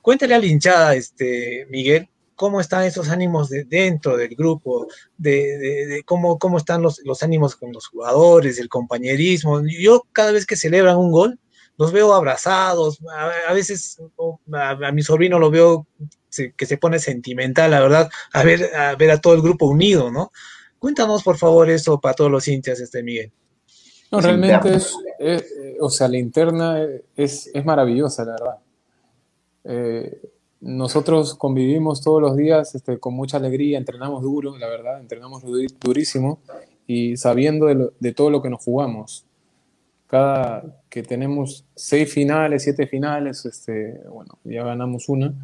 Cuéntale 0.02 0.34
a 0.34 0.38
la 0.38 0.46
hinchada, 0.46 0.94
este, 0.94 1.66
Miguel, 1.70 2.08
cómo 2.36 2.60
están 2.60 2.84
esos 2.84 3.08
ánimos 3.08 3.48
de, 3.48 3.64
dentro 3.64 4.16
del 4.16 4.36
grupo, 4.36 4.86
de, 5.16 5.58
de- 5.58 5.86
de 5.86 6.02
cómo, 6.04 6.38
cómo 6.38 6.58
están 6.58 6.82
los, 6.82 7.00
los 7.04 7.22
ánimos 7.22 7.56
con 7.56 7.72
los 7.72 7.88
jugadores, 7.88 8.58
el 8.58 8.68
compañerismo. 8.68 9.62
Yo 9.66 10.06
cada 10.12 10.32
vez 10.32 10.46
que 10.46 10.56
celebran 10.56 10.98
un 10.98 11.10
gol, 11.10 11.40
los 11.78 11.92
veo 11.92 12.14
abrazados, 12.14 12.98
a, 13.48 13.52
veces 13.52 13.98
a, 14.52 14.92
mi 14.92 15.02
sobrino 15.02 15.38
lo 15.38 15.50
veo 15.50 15.86
que 16.56 16.66
se 16.66 16.76
pone 16.76 16.98
sentimental, 16.98 17.70
la 17.70 17.80
verdad, 17.80 18.10
a 18.32 18.42
ver, 18.42 18.74
a 18.74 18.94
ver 18.94 19.10
a 19.10 19.20
todo 19.20 19.34
el 19.34 19.42
grupo 19.42 19.66
unido, 19.66 20.10
¿no? 20.10 20.32
Cuéntanos, 20.78 21.22
por 21.22 21.36
favor, 21.38 21.68
eso 21.70 22.00
para 22.00 22.14
todos 22.14 22.30
los 22.30 22.46
hinchas, 22.48 22.80
este 22.80 23.02
Miguel. 23.02 23.32
No, 24.12 24.18
Es 24.18 24.24
realmente 24.24 24.74
es, 24.74 24.94
es- 25.18 25.52
o 25.80 25.90
sea, 25.90 26.08
la 26.08 26.18
interna 26.18 26.78
es, 27.16 27.50
es 27.52 27.64
maravillosa, 27.64 28.24
la 28.24 28.32
verdad. 28.32 28.58
Eh, 29.64 30.20
nosotros 30.60 31.34
convivimos 31.34 32.00
todos 32.02 32.20
los 32.22 32.36
días 32.36 32.74
este, 32.74 32.98
con 32.98 33.14
mucha 33.14 33.36
alegría, 33.36 33.78
entrenamos 33.78 34.22
duro, 34.22 34.56
la 34.56 34.68
verdad, 34.68 35.00
entrenamos 35.00 35.42
durísimo 35.80 36.40
y 36.86 37.16
sabiendo 37.16 37.66
de, 37.66 37.74
lo- 37.74 37.92
de 37.98 38.12
todo 38.14 38.30
lo 38.30 38.40
que 38.42 38.50
nos 38.50 38.64
jugamos. 38.64 39.24
Cada 40.06 40.80
que 40.88 41.02
tenemos 41.02 41.64
seis 41.74 42.12
finales, 42.12 42.62
siete 42.62 42.86
finales, 42.86 43.44
este, 43.44 44.00
bueno, 44.08 44.38
ya 44.44 44.62
ganamos 44.64 45.08
una, 45.08 45.34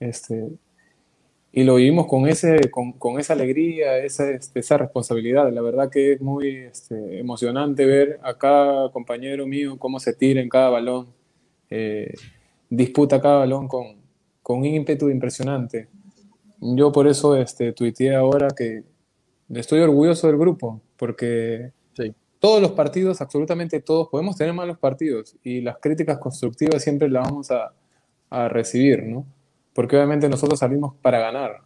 este, 0.00 0.48
y 1.52 1.64
lo 1.64 1.74
vivimos 1.74 2.06
con, 2.06 2.26
ese, 2.28 2.70
con, 2.70 2.92
con 2.92 3.20
esa 3.20 3.34
alegría, 3.34 3.98
esa, 3.98 4.30
este, 4.30 4.60
esa 4.60 4.78
responsabilidad. 4.78 5.52
La 5.52 5.60
verdad 5.60 5.90
que 5.90 6.12
es 6.14 6.20
muy 6.20 6.48
este, 6.56 7.18
emocionante 7.18 7.84
ver 7.84 8.18
a 8.22 8.38
cada 8.38 8.90
compañero 8.90 9.46
mío 9.46 9.76
cómo 9.78 10.00
se 10.00 10.14
tira 10.14 10.40
en 10.40 10.48
cada 10.48 10.70
balón, 10.70 11.08
eh, 11.70 12.14
disputa 12.70 13.20
cada 13.20 13.38
balón 13.40 13.68
con, 13.68 13.96
con 14.42 14.60
un 14.60 14.64
ímpetu 14.66 15.10
impresionante. 15.10 15.88
Yo 16.60 16.90
por 16.90 17.06
eso 17.06 17.36
este, 17.36 17.72
tuiteé 17.72 18.14
ahora 18.14 18.48
que 18.56 18.84
estoy 19.50 19.80
orgulloso 19.80 20.26
del 20.28 20.38
grupo, 20.38 20.80
porque 20.96 21.72
Sí. 21.94 22.14
todos 22.38 22.62
los 22.62 22.70
partidos, 22.70 23.20
absolutamente 23.20 23.80
todos, 23.80 24.08
podemos 24.08 24.36
tener 24.36 24.54
malos 24.54 24.78
partidos 24.78 25.36
y 25.42 25.60
las 25.60 25.76
críticas 25.78 26.18
constructivas 26.18 26.82
siempre 26.82 27.10
las 27.10 27.24
vamos 27.28 27.50
a, 27.50 27.74
a 28.30 28.48
recibir, 28.48 29.02
¿no? 29.02 29.26
Porque 29.74 29.96
obviamente 29.96 30.28
nosotros 30.28 30.58
salimos 30.58 30.94
para 31.02 31.18
ganar, 31.18 31.62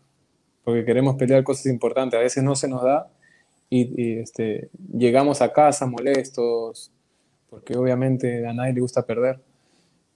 porque 0.65 0.85
queremos 0.85 1.17
pelear 1.17 1.45
cosas 1.45 1.67
importantes, 1.67 2.19
a 2.19 2.23
veces 2.23 2.43
no 2.45 2.55
se 2.55 2.69
nos 2.69 2.83
da 2.83 3.09
y, 3.71 4.03
y, 4.03 4.19
este, 4.21 4.71
llegamos 4.97 5.43
a 5.43 5.53
casa 5.53 5.87
molestos, 5.87 6.93
porque 7.51 7.77
obviamente 7.77 8.47
a 8.47 8.53
nadie 8.53 8.75
le 8.75 8.81
gusta 8.81 9.05
perder 9.07 9.41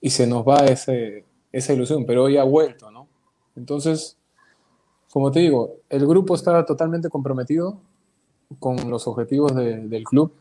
y 0.01 0.11
se 0.11 0.27
nos 0.27 0.47
va 0.47 0.59
ese, 0.67 1.25
esa 1.53 1.73
ilusión, 1.73 2.07
pero 2.07 2.25
hoy 2.25 2.37
ha 2.39 2.45
vuelto, 2.45 2.91
¿no? 2.91 3.09
Entonces, 3.57 4.17
como 5.13 5.31
te 5.31 5.41
digo, 5.41 5.77
el 5.89 6.07
grupo 6.07 6.35
está 6.35 6.65
totalmente 6.65 7.09
comprometido 7.09 7.81
con 8.59 8.91
los 8.91 9.07
objetivos 9.07 9.55
de- 9.55 9.89
del 9.89 10.05
club, 10.05 10.33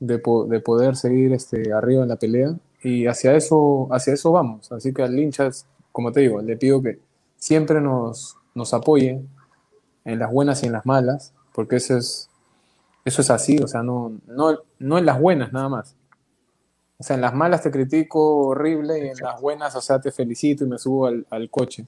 de, 0.00 0.18
po- 0.18 0.46
de 0.46 0.60
poder 0.60 0.96
seguir 0.96 1.32
este, 1.32 1.72
arriba 1.72 2.02
en 2.02 2.08
la 2.08 2.16
pelea, 2.16 2.54
y 2.82 3.06
hacia 3.06 3.36
eso, 3.36 3.88
hacia 3.92 4.14
eso 4.14 4.32
vamos. 4.32 4.72
Así 4.72 4.92
que 4.92 5.02
al 5.02 5.18
hinchas, 5.18 5.66
como 5.92 6.10
te 6.12 6.20
digo, 6.20 6.40
le 6.42 6.56
pido 6.56 6.82
que 6.82 6.98
siempre 7.36 7.80
nos, 7.80 8.36
nos 8.54 8.74
apoye 8.74 9.20
en 10.04 10.18
las 10.18 10.32
buenas 10.32 10.62
y 10.62 10.66
en 10.66 10.72
las 10.72 10.86
malas, 10.86 11.32
porque 11.54 11.76
eso 11.76 11.96
es, 11.96 12.28
eso 13.04 13.22
es 13.22 13.30
así, 13.30 13.58
o 13.58 13.68
sea, 13.68 13.82
no, 13.82 14.12
no, 14.26 14.58
no 14.78 14.98
en 14.98 15.06
las 15.06 15.20
buenas 15.20 15.52
nada 15.52 15.68
más. 15.68 15.96
O 16.98 17.04
sea, 17.04 17.16
en 17.16 17.22
las 17.22 17.34
malas 17.34 17.62
te 17.62 17.70
critico 17.70 18.46
horrible 18.46 18.98
y 19.04 19.08
en 19.08 19.16
las 19.20 19.40
buenas, 19.40 19.74
o 19.74 19.80
sea, 19.80 20.00
te 20.00 20.12
felicito 20.12 20.64
y 20.64 20.68
me 20.68 20.78
subo 20.78 21.06
al, 21.06 21.26
al 21.30 21.50
coche. 21.50 21.84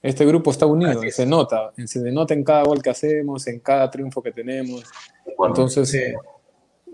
Este 0.00 0.24
grupo 0.26 0.50
está 0.50 0.66
unido, 0.66 0.98
Así 0.98 1.06
y 1.06 1.08
es. 1.08 1.16
se 1.16 1.26
nota, 1.26 1.72
se 1.86 2.12
nota 2.12 2.34
en 2.34 2.44
cada 2.44 2.62
gol 2.62 2.82
que 2.82 2.90
hacemos, 2.90 3.46
en 3.46 3.58
cada 3.60 3.90
triunfo 3.90 4.22
que 4.22 4.30
tenemos. 4.32 4.84
Entonces, 5.46 5.90
Sí. 5.90 5.98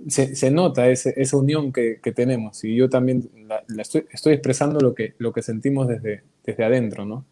Se, 0.09 0.35
se 0.37 0.51
nota 0.51 0.89
ese- 0.89 1.15
esa 1.17 1.37
unión 1.37 1.73
que, 1.73 2.01
que 2.03 2.13
tenemos 2.13 2.65
y 2.65 2.75
yo 2.77 2.89
también 2.89 3.31
la, 3.47 3.63
la 3.69 3.83
estoy, 3.83 4.07
estoy 4.13 4.35
expresando 4.35 4.81
lo 4.81 4.95
que, 4.95 5.15
lo 5.19 5.33
que 5.33 5.43
sentimos 5.43 5.89
desde, 5.89 6.23
desde 6.45 6.65
adentro, 6.65 7.05
¿no? 7.05 7.25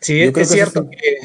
Sí, 0.00 0.18
Yo 0.18 0.26
es, 0.26 0.32
creo 0.32 0.42
es 0.42 0.48
que 0.50 0.54
eso 0.60 0.70
cierto 0.72 0.90
que, 0.90 1.16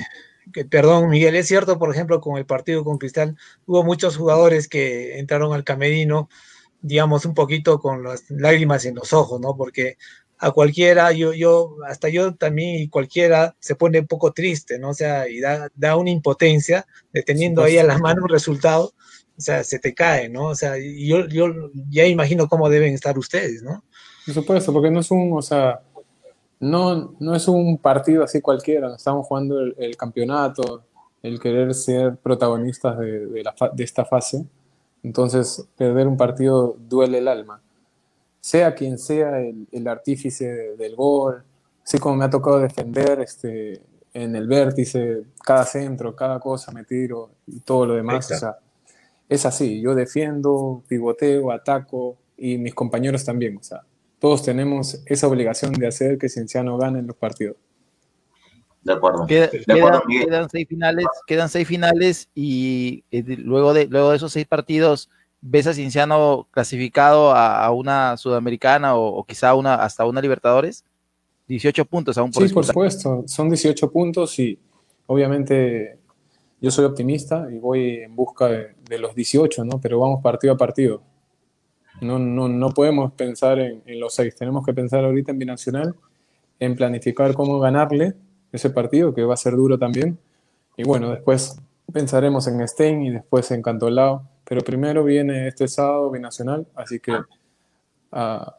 que- 0.53 0.65
perdón, 0.65 1.09
Miguel, 1.09 1.35
es 1.35 1.47
cierto, 1.47 1.77
por 1.79 1.91
ejemplo, 1.93 2.19
con 2.21 2.37
el 2.37 2.45
partido 2.45 2.83
con 2.83 2.97
Cristal, 2.97 3.37
hubo 3.65 3.83
muchos 3.83 4.17
jugadores 4.17 4.67
que 4.67 5.19
entraron 5.19 5.53
al 5.53 5.63
camerino, 5.63 6.29
digamos, 6.81 7.25
un 7.25 7.33
poquito 7.33 7.79
con 7.79 8.03
las 8.03 8.29
lágrimas 8.29 8.85
en 8.85 8.95
los 8.95 9.13
ojos, 9.13 9.39
¿no? 9.39 9.55
Porque 9.55 9.97
a 10.39 10.51
cualquiera, 10.51 11.11
yo, 11.11 11.33
yo, 11.33 11.75
hasta 11.87 12.09
yo 12.09 12.33
también 12.33 12.81
y 12.81 12.87
cualquiera 12.89 13.55
se 13.59 13.75
pone 13.75 13.99
un 13.99 14.07
poco 14.07 14.31
triste, 14.31 14.79
¿no? 14.79 14.89
O 14.89 14.93
sea, 14.95 15.29
y 15.29 15.39
da, 15.39 15.69
da 15.75 15.95
una 15.97 16.09
impotencia 16.09 16.87
de 17.13 17.21
teniendo 17.21 17.61
ahí 17.61 17.77
a 17.77 17.83
la 17.83 17.99
mano 17.99 18.23
un 18.23 18.29
resultado, 18.29 18.93
o 19.41 19.43
sea, 19.43 19.63
se 19.63 19.79
te 19.79 19.93
cae, 19.93 20.29
¿no? 20.29 20.47
O 20.47 20.55
sea, 20.55 20.75
yo, 20.77 21.27
yo 21.27 21.47
ya 21.89 22.05
imagino 22.05 22.47
cómo 22.47 22.69
deben 22.69 22.93
estar 22.93 23.17
ustedes, 23.17 23.63
¿no? 23.63 23.83
Por 24.25 24.35
supuesto, 24.35 24.71
porque 24.71 24.91
no 24.91 24.99
es 24.99 25.09
un, 25.09 25.33
o 25.33 25.41
sea, 25.41 25.81
no, 26.59 27.15
no 27.19 27.35
es 27.35 27.47
un 27.47 27.77
partido 27.79 28.23
así 28.23 28.39
cualquiera, 28.39 28.95
estamos 28.95 29.25
jugando 29.25 29.59
el, 29.59 29.75
el 29.79 29.97
campeonato, 29.97 30.83
el 31.23 31.39
querer 31.39 31.73
ser 31.73 32.17
protagonistas 32.17 32.97
de, 32.99 33.25
de 33.27 33.43
la 33.43 33.55
de 33.73 33.83
esta 33.83 34.05
fase, 34.05 34.45
entonces 35.03 35.65
perder 35.75 36.07
un 36.07 36.17
partido 36.17 36.75
duele 36.87 37.17
el 37.17 37.27
alma. 37.27 37.59
Sea 38.39 38.73
quien 38.75 38.97
sea 38.99 39.39
el, 39.39 39.67
el 39.71 39.87
artífice 39.87 40.45
de- 40.45 40.75
del 40.77 40.95
gol, 40.95 41.43
así 41.83 41.97
como 41.97 42.15
me 42.15 42.25
ha 42.25 42.29
tocado 42.29 42.59
defender 42.59 43.19
este, 43.21 43.81
en 44.13 44.35
el 44.35 44.47
vértice, 44.47 45.23
cada 45.43 45.63
centro, 45.65 46.15
cada 46.15 46.39
cosa 46.39 46.71
me 46.71 46.83
tiro 46.83 47.29
y 47.47 47.59
todo 47.61 47.85
lo 47.87 47.93
demás, 47.95 48.25
o 48.31 48.39
sea, 48.39 48.57
es 49.32 49.45
así, 49.45 49.82
yo 49.82 49.95
defiendo, 49.95 50.84
pivoteo, 50.88 51.51
ataco 51.51 52.17
y 52.38 52.57
mis 52.57 52.73
compañeros 52.75 53.23
también, 53.23 53.57
o 53.57 53.63
sea, 53.63 53.82
todos 54.19 54.43
tenemos 54.43 55.01
esa 55.05 55.27
obligación 55.27 55.73
de 55.73 55.88
hacer 55.88 56.17
que 56.17 56.29
Cienciano 56.29 56.77
gane 56.77 56.99
en 56.99 57.07
los 57.07 57.15
partidos. 57.15 57.55
de 58.84 58.93
acuerdo. 58.93 59.25
Queda- 59.27 59.47
De 59.47 59.59
quedan, 59.63 59.77
acuerdo, 59.79 60.01
Miguel. 60.07 60.25
quedan 60.27 60.49
seis 60.49 60.67
finales, 60.67 61.05
quedan 61.27 61.49
seis 61.49 61.67
finales 61.67 62.29
y 62.36 63.03
eh, 63.11 63.23
luego 63.38 63.73
de, 63.73 63.86
luego 63.88 64.09
de 64.11 64.17
esos 64.17 64.32
seis 64.34 64.45
partidos, 64.47 65.09
¿ves 65.39 65.67
a 65.67 65.73
Cienciano 65.73 66.47
clasificado 66.51 67.32
a, 67.32 67.63
a 67.63 67.71
una 67.71 68.17
sudamericana 68.17 68.95
o, 68.95 69.07
o 69.19 69.23
quizá 69.23 69.53
una, 69.55 69.75
hasta 69.75 70.05
una 70.05 70.19
Libertadores? 70.21 70.84
18 71.47 71.86
puntos 71.86 72.17
aún 72.17 72.32
por 72.32 72.47
Sí, 72.47 72.53
por 72.53 72.65
supuesto, 72.65 73.23
son 73.27 73.49
18 73.49 73.91
puntos 73.91 74.38
y 74.39 74.57
obviamente 75.05 75.97
yo 76.62 76.70
soy 76.70 76.86
optimista 76.86 77.47
y 77.51 77.57
voy 77.57 77.97
en 77.97 78.16
busca 78.16 78.47
de, 78.47 78.76
de 78.88 78.99
los 78.99 79.16
18, 79.16 79.66
¿no? 79.66 79.82
Pero 79.82 79.99
vamos 79.99 80.22
partido 80.22 80.53
a 80.53 80.57
partido. 80.57 81.01
No, 82.01 82.20
no, 82.20 82.47
no 82.47 82.70
podemos 82.70 83.12
pensar 83.14 83.59
en, 83.59 83.82
en 83.86 83.99
los 83.99 84.14
seis, 84.14 84.36
tenemos 84.36 84.66
que 84.66 84.74
pensar 84.74 85.03
ahorita 85.03 85.32
en 85.32 85.39
Binacional, 85.39 85.95
en 86.59 86.76
planificar 86.76 87.34
cómo 87.34 87.59
ganarle 87.59 88.14
ese 88.51 88.70
partido, 88.70 89.14
que 89.14 89.24
va 89.24 89.34
a 89.34 89.38
ser 89.38 89.55
duro 89.55 89.78
también. 89.78 90.20
Y 90.78 90.84
bueno, 90.84 91.09
después 91.09 91.59
pensaremos 91.91 92.47
en 92.47 92.66
Stein 92.68 93.01
y 93.03 93.09
después 93.09 93.49
en 93.51 93.62
Cantolao, 93.62 94.28
pero 94.43 94.62
primero 94.62 95.03
viene 95.03 95.47
este 95.47 95.68
sábado 95.68 96.12
Binacional, 96.12 96.68
así 96.76 96.99
que 96.99 97.18
a, 98.12 98.55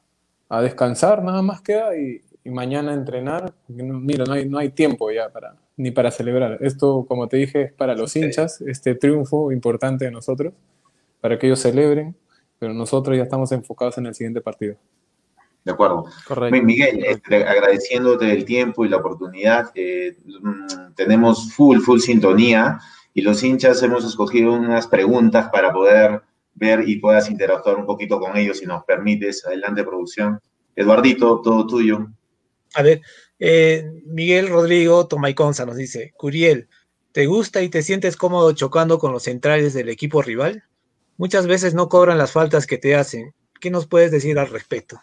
a 0.48 0.60
descansar 0.60 1.22
nada 1.22 1.42
más 1.42 1.62
queda 1.62 1.96
y, 1.96 2.20
y 2.44 2.50
mañana 2.50 2.92
entrenar, 2.92 3.54
mira, 3.68 4.24
no 4.24 4.32
hay, 4.32 4.48
no 4.48 4.58
hay 4.58 4.70
tiempo 4.70 5.10
ya 5.10 5.30
para, 5.30 5.56
ni 5.76 5.90
para 5.90 6.10
celebrar. 6.10 6.58
Esto, 6.60 7.04
como 7.06 7.28
te 7.28 7.36
dije, 7.36 7.62
es 7.62 7.72
para 7.72 7.94
los 7.94 8.14
hinchas, 8.16 8.60
este 8.62 8.94
triunfo 8.94 9.52
importante 9.52 10.04
de 10.04 10.10
nosotros, 10.10 10.52
para 11.20 11.38
que 11.38 11.46
ellos 11.46 11.60
celebren, 11.60 12.16
pero 12.58 12.74
nosotros 12.74 13.16
ya 13.16 13.24
estamos 13.24 13.52
enfocados 13.52 13.98
en 13.98 14.06
el 14.06 14.14
siguiente 14.14 14.40
partido. 14.40 14.76
De 15.64 15.70
acuerdo. 15.70 16.06
Correcto. 16.26 16.64
Miguel, 16.64 17.04
este, 17.04 17.44
agradeciéndote 17.44 18.32
el 18.32 18.44
tiempo 18.44 18.84
y 18.84 18.88
la 18.88 18.96
oportunidad, 18.96 19.70
eh, 19.76 20.16
mm, 20.24 20.94
tenemos 20.96 21.52
full, 21.52 21.78
full 21.78 22.00
sintonía 22.00 22.80
y 23.14 23.20
los 23.22 23.42
hinchas 23.44 23.82
hemos 23.82 24.04
escogido 24.04 24.52
unas 24.52 24.88
preguntas 24.88 25.48
para 25.52 25.72
poder 25.72 26.22
ver 26.54 26.88
y 26.88 26.96
puedas 26.96 27.30
interactuar 27.30 27.76
un 27.76 27.86
poquito 27.86 28.18
con 28.18 28.36
ellos 28.36 28.58
si 28.58 28.66
nos 28.66 28.84
permites. 28.84 29.46
Adelante, 29.46 29.84
producción. 29.84 30.40
Eduardito, 30.74 31.40
todo 31.42 31.66
tuyo. 31.66 32.08
A 32.74 32.82
ver, 32.82 33.02
eh, 33.38 33.90
Miguel 34.06 34.48
Rodrigo 34.48 35.06
Tomaiconza 35.06 35.66
nos 35.66 35.76
dice, 35.76 36.12
Curiel, 36.16 36.68
¿te 37.12 37.26
gusta 37.26 37.62
y 37.62 37.68
te 37.68 37.82
sientes 37.82 38.16
cómodo 38.16 38.52
chocando 38.52 38.98
con 38.98 39.12
los 39.12 39.24
centrales 39.24 39.74
del 39.74 39.88
equipo 39.88 40.22
rival? 40.22 40.64
Muchas 41.16 41.46
veces 41.46 41.74
no 41.74 41.88
cobran 41.88 42.18
las 42.18 42.32
faltas 42.32 42.66
que 42.66 42.78
te 42.78 42.94
hacen. 42.94 43.34
¿Qué 43.60 43.70
nos 43.70 43.86
puedes 43.86 44.10
decir 44.10 44.38
al 44.38 44.48
respecto? 44.48 45.00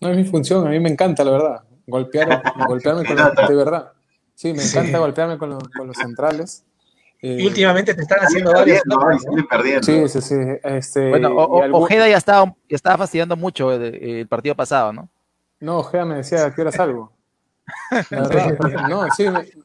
No 0.00 0.10
es 0.10 0.16
mi 0.16 0.24
función, 0.24 0.66
a 0.66 0.70
mí 0.70 0.80
me 0.80 0.90
encanta, 0.90 1.24
la 1.24 1.30
verdad. 1.30 1.64
Golpear, 1.86 2.42
golpearme 2.68 3.04
con 3.06 3.16
los, 3.16 3.48
de 3.48 3.54
verdad. 3.54 3.92
Sí, 4.34 4.52
me 4.54 4.62
encanta 4.62 4.98
golpearme 4.98 5.38
con, 5.38 5.58
con 5.76 5.86
los 5.86 5.96
centrales. 5.96 6.64
y 7.20 7.46
últimamente 7.46 7.94
te 7.94 8.02
están 8.02 8.20
haciendo 8.20 8.52
varios. 8.52 8.80
Sí, 9.82 10.08
sí, 10.08 10.20
sí. 10.22 10.34
Este, 10.62 11.10
bueno, 11.10 11.34
Ojeda 11.36 12.08
ya 12.08 12.16
estaba, 12.16 12.46
ya 12.68 12.76
estaba 12.76 12.98
fastidiando 12.98 13.36
mucho 13.36 13.72
el, 13.72 14.26
partido 14.28 14.54
pasado, 14.54 14.94
¿no? 14.94 15.10
No, 15.60 15.78
Ojeda 15.78 16.04
me 16.04 16.16
decía 16.16 16.52
que 16.54 16.62
era 16.62 16.72
salvo. 16.72 17.12
no, 18.88 19.06
sí, 19.16 19.24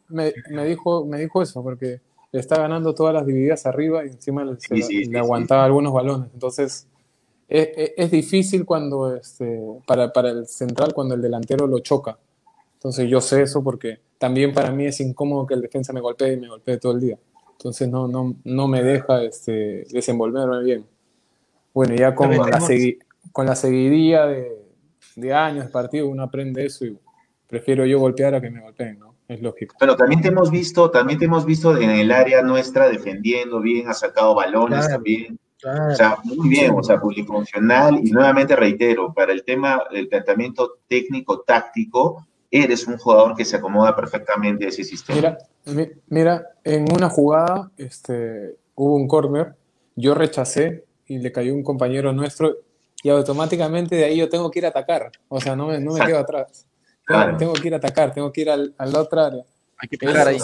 me, 0.10 0.34
me, 0.50 0.66
dijo, 0.66 1.06
me 1.06 1.20
dijo 1.20 1.42
eso, 1.42 1.64
porque 1.64 2.02
le 2.32 2.40
está 2.40 2.60
ganando 2.60 2.94
todas 2.94 3.14
las 3.14 3.26
divididas 3.26 3.66
arriba 3.66 4.06
y 4.06 4.10
encima 4.10 4.44
le, 4.44 4.58
le 5.08 5.20
aguantaba 5.20 5.66
algunos 5.66 5.94
balones. 5.94 6.30
Entonces, 6.34 6.88
es, 7.48 8.12
difícil 8.12 8.66
cuando, 8.66 9.16
este, 9.16 9.62
para, 9.86 10.12
para, 10.12 10.30
el 10.30 10.48
central, 10.48 10.94
cuando 10.94 11.16
el 11.16 11.22
delantero 11.22 11.68
lo 11.68 11.80
choca. 11.80 12.18
Entonces 12.74 13.10
yo 13.10 13.22
sé 13.22 13.42
eso 13.42 13.64
porque 13.64 14.00
también 14.18 14.54
para 14.54 14.72
mí 14.72 14.86
es 14.86 15.00
incómodo 15.00 15.48
que 15.48 15.54
el 15.54 15.62
defensa 15.62 15.94
me 15.94 16.02
golpee 16.02 16.34
y 16.34 16.38
me 16.38 16.50
golpee 16.50 16.78
todo 16.78 16.94
el 16.94 17.02
día. 17.02 17.18
Entonces 17.52 17.90
no, 17.90 18.08
no, 18.08 18.36
no 18.44 18.68
me 18.68 18.84
deja 18.84 19.24
este, 19.24 19.86
desenvolverme 19.92 20.64
bien. 20.64 20.86
Bueno, 21.74 21.96
ya 21.96 22.16
con, 22.16 22.32
la, 22.32 22.60
con 23.32 23.46
la 23.46 23.56
seguidilla 23.56 24.28
de, 24.28 24.65
de 25.16 25.34
años 25.34 25.66
de 25.66 25.72
partido 25.72 26.08
uno 26.08 26.24
aprende 26.24 26.66
eso 26.66 26.86
y 26.86 26.98
prefiero 27.48 27.86
yo 27.86 28.00
golpear 28.00 28.36
a 28.36 28.42
que 28.42 28.50
me 28.50 28.62
golpeen, 28.62 29.00
¿no? 29.00 29.16
Es 29.28 29.42
lógico. 29.42 29.76
Pero 29.80 29.96
también 29.96 30.22
te 30.22 30.28
hemos 30.28 30.52
visto, 30.52 30.92
también 30.92 31.18
te 31.18 31.26
hemos 31.26 31.46
visto 31.46 31.76
en 31.78 31.90
el 31.90 32.12
área 32.12 32.42
nuestra 32.44 32.88
defendiendo 32.90 33.60
bien, 33.60 33.88
ha 33.88 33.94
sacado 33.94 34.36
balones 34.36 34.88
también. 34.88 35.40
O 35.64 35.96
sea, 35.96 36.20
muy 36.24 36.48
bien, 36.48 36.74
o 36.76 36.84
sea, 36.84 37.00
funcional 37.00 38.00
y 38.04 38.12
nuevamente 38.12 38.56
reitero, 38.56 39.12
para 39.14 39.34
el 39.34 39.44
tema 39.44 39.82
del 39.92 40.08
planteamiento 40.08 40.78
técnico-táctico, 40.88 42.24
eres 42.52 42.86
un 42.88 42.98
jugador 42.98 43.36
que 43.36 43.46
se 43.46 43.56
acomoda 43.56 43.96
perfectamente 43.96 44.66
a 44.66 44.70
ese 44.70 44.84
sistema. 44.84 45.38
Mira, 45.66 45.90
mira 46.08 46.48
en 46.64 46.92
una 46.94 47.10
jugada 47.10 47.72
este, 47.78 48.56
hubo 48.76 48.96
un 48.96 49.08
corner, 49.08 49.56
yo 49.96 50.14
rechacé 50.14 50.86
y 51.08 51.18
le 51.18 51.32
cayó 51.32 51.56
un 51.56 51.64
compañero 51.64 52.14
nuestro 52.14 52.58
y 53.06 53.10
automáticamente 53.10 53.96
de 53.96 54.06
ahí 54.06 54.18
yo 54.18 54.28
tengo 54.28 54.50
que 54.50 54.58
ir 54.58 54.66
a 54.66 54.70
atacar, 54.70 55.12
o 55.28 55.40
sea, 55.40 55.56
no 55.56 55.68
me, 55.68 55.80
no 55.80 55.94
me 55.94 56.04
quedo 56.04 56.18
atrás. 56.26 56.66
Tengo, 57.38 57.54
que 57.54 57.68
ir 57.68 57.76
a 57.76 57.78
atacar, 57.78 58.12
tengo 58.12 58.34
que 58.34 58.42
ir 58.42 58.50
al, 58.50 58.74
a 58.80 58.86
la 58.88 59.00
otra 59.00 59.28
área. 59.28 59.44
Hay 59.78 59.88
que 59.88 59.96
pegar 60.00 60.28
ahí. 60.28 60.40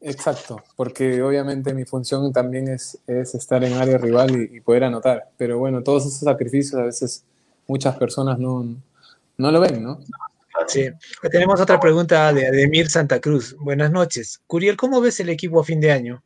Exacto, 0.00 0.60
porque 0.74 1.22
obviamente 1.22 1.72
mi 1.72 1.84
función 1.84 2.32
también 2.32 2.66
es, 2.66 2.98
es 3.06 3.36
estar 3.36 3.62
en 3.62 3.74
área 3.74 3.98
rival 3.98 4.34
y, 4.34 4.60
poder 4.62 4.82
anotar. 4.82 5.30
Pero 5.36 5.60
bueno, 5.60 5.84
todos 5.84 6.04
esos 6.06 6.18
sacrificios 6.18 6.74
a 6.74 6.86
veces 6.86 7.24
muchas 7.68 7.96
personas 7.96 8.36
no, 8.36 8.66
no 9.36 9.52
lo 9.52 9.60
ven, 9.60 9.80
¿no? 9.80 10.00
Sí. 10.66 10.90
Tenemos 11.30 11.60
otra 11.60 11.78
pregunta 11.78 12.32
de 12.32 12.48
Ademir 12.48 12.90
Santa 12.90 13.20
Cruz. 13.20 13.54
Buenas 13.60 13.92
noches. 13.92 14.40
Curiel, 14.48 14.76
¿cómo 14.76 15.00
ves 15.00 15.20
el 15.20 15.28
equipo 15.28 15.60
a 15.60 15.64
fin 15.64 15.80
de 15.80 15.92
año? 15.92 16.20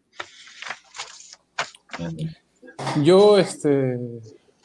Yo, 3.03 3.37
este, 3.37 3.99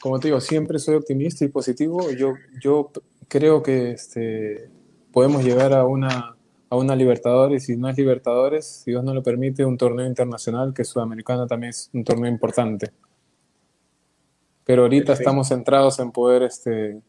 como 0.02 0.18
te 0.18 0.28
digo, 0.28 0.40
siempre 0.40 0.78
soy 0.78 0.96
optimista 0.96 1.44
y 1.44 1.48
positivo. 1.48 2.10
Yo, 2.10 2.34
yo 2.60 2.90
creo 3.28 3.62
que 3.62 3.92
este, 3.92 4.68
podemos 5.12 5.44
llegar 5.44 5.72
a 5.72 5.86
una 5.86 6.36
a 6.72 6.76
una 6.76 6.96
Libertadores, 6.96 7.68
y 7.68 7.76
no 7.76 7.90
es 7.90 7.98
Libertadores, 7.98 8.64
si 8.64 8.92
Dios 8.92 9.04
no 9.04 9.12
lo 9.12 9.22
permite, 9.22 9.62
un 9.62 9.76
torneo 9.76 10.06
internacional, 10.06 10.72
que 10.72 10.84
Sudamericana 10.84 11.46
también 11.46 11.68
es 11.68 11.90
un 11.92 12.02
torneo 12.02 12.32
importante. 12.32 12.90
Pero 14.64 14.84
ahorita 14.84 15.12
estamos 15.12 15.48
centrados 15.48 15.98
en 15.98 16.12
poder 16.12 16.44
este, 16.44 17.02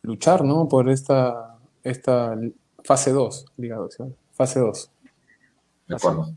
luchar, 0.00 0.42
¿no? 0.42 0.68
Por 0.68 0.88
esta, 0.88 1.58
esta 1.84 2.34
fase 2.82 3.12
2, 3.12 3.44
digamos, 3.58 3.98
fase 4.32 4.60
2. 4.60 4.90
De 5.88 5.96
acuerdo. 5.96 6.34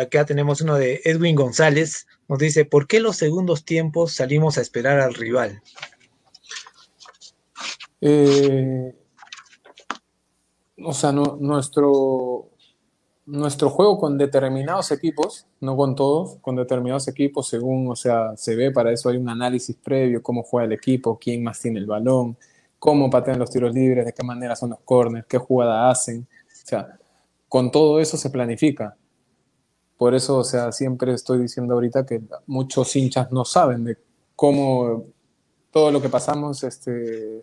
Acá 0.00 0.24
tenemos 0.24 0.60
uno 0.60 0.74
de 0.74 1.00
Edwin 1.04 1.36
González, 1.36 2.06
nos 2.28 2.38
dice, 2.38 2.64
¿por 2.64 2.86
qué 2.86 3.00
los 3.00 3.16
segundos 3.16 3.64
tiempos 3.64 4.12
salimos 4.12 4.58
a 4.58 4.60
esperar 4.60 5.00
al 5.00 5.14
rival? 5.14 5.62
Eh, 8.00 8.92
o 10.84 10.92
sea, 10.92 11.12
nuestro, 11.12 12.50
nuestro 13.26 13.70
juego 13.70 13.98
con 13.98 14.18
determinados 14.18 14.90
equipos, 14.90 15.46
no 15.60 15.76
con 15.76 15.94
todos, 15.94 16.38
con 16.40 16.56
determinados 16.56 17.06
equipos, 17.06 17.48
según, 17.48 17.88
o 17.88 17.94
sea, 17.94 18.36
se 18.36 18.56
ve, 18.56 18.72
para 18.72 18.90
eso 18.92 19.08
hay 19.08 19.16
un 19.16 19.28
análisis 19.28 19.76
previo, 19.76 20.22
cómo 20.22 20.42
juega 20.42 20.66
el 20.66 20.72
equipo, 20.72 21.18
quién 21.18 21.44
más 21.44 21.60
tiene 21.60 21.78
el 21.78 21.86
balón, 21.86 22.36
cómo 22.80 23.08
patean 23.08 23.38
los 23.38 23.50
tiros 23.50 23.72
libres, 23.72 24.04
de 24.04 24.12
qué 24.12 24.24
manera 24.24 24.56
son 24.56 24.70
los 24.70 24.80
corners, 24.80 25.26
qué 25.28 25.38
jugada 25.38 25.88
hacen. 25.88 26.26
O 26.48 26.66
sea, 26.66 26.98
con 27.48 27.70
todo 27.70 28.00
eso 28.00 28.16
se 28.16 28.30
planifica. 28.30 28.96
Por 30.02 30.16
eso, 30.16 30.38
o 30.38 30.42
sea, 30.42 30.72
siempre 30.72 31.14
estoy 31.14 31.42
diciendo 31.42 31.74
ahorita 31.74 32.04
que 32.04 32.20
muchos 32.48 32.96
hinchas 32.96 33.30
no 33.30 33.44
saben 33.44 33.84
de 33.84 33.98
cómo 34.34 35.04
todo 35.70 35.92
lo 35.92 36.02
que 36.02 36.08
pasamos 36.08 36.64
este, 36.64 37.40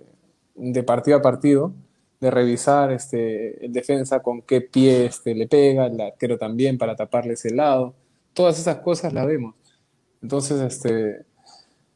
de 0.56 0.84
partido 0.84 1.16
a 1.16 1.22
partido 1.22 1.72
de 2.20 2.30
revisar 2.30 2.92
este, 2.92 3.66
el 3.66 3.72
defensa 3.72 4.22
con 4.22 4.42
qué 4.42 4.60
pie 4.60 5.06
este, 5.06 5.36
le 5.36 5.48
pega, 5.48 5.86
el 5.86 6.02
arquero 6.02 6.38
también 6.38 6.78
para 6.78 6.98
taparle 6.98 7.36
ese 7.36 7.56
lado. 7.56 7.94
Todas 8.34 8.60
esas 8.60 8.80
cosas 8.80 9.14
las 9.14 9.26
vemos. 9.26 9.56
Entonces, 10.22 10.60
este, 10.60 11.26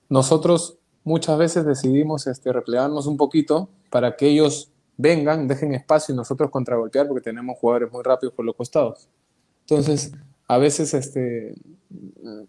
nosotros 0.08 0.78
muchas 1.04 1.38
veces 1.38 1.66
decidimos 1.66 2.26
este, 2.26 2.54
replegarnos 2.54 3.06
un 3.06 3.18
poquito 3.18 3.68
para 3.90 4.16
que 4.16 4.28
ellos 4.28 4.72
vengan, 4.96 5.46
dejen 5.46 5.74
espacio 5.74 6.14
y 6.14 6.16
nosotros 6.16 6.50
contragolpear 6.50 7.10
porque 7.10 7.22
tenemos 7.22 7.58
jugadores 7.60 7.92
muy 7.92 8.02
rápidos 8.02 8.34
por 8.34 8.46
los 8.46 8.56
costados. 8.56 9.10
Entonces, 9.68 10.14
a 10.48 10.58
veces 10.58 10.94
este, 10.94 11.56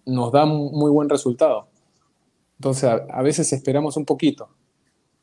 nos 0.04 0.32
da 0.32 0.46
muy 0.46 0.90
buen 0.90 1.08
resultado. 1.08 1.68
Entonces, 2.58 2.84
a 2.84 3.22
veces 3.22 3.52
esperamos 3.52 3.96
un 3.96 4.04
poquito 4.04 4.48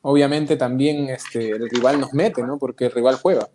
obviamente 0.01 0.57
también 0.57 1.09
este, 1.09 1.49
el 1.49 1.69
rival 1.69 1.99
nos 1.99 2.13
mete, 2.13 2.43
¿no? 2.43 2.57
Porque 2.57 2.85
el 2.85 2.91
rival 2.91 3.15
juega. 3.15 3.49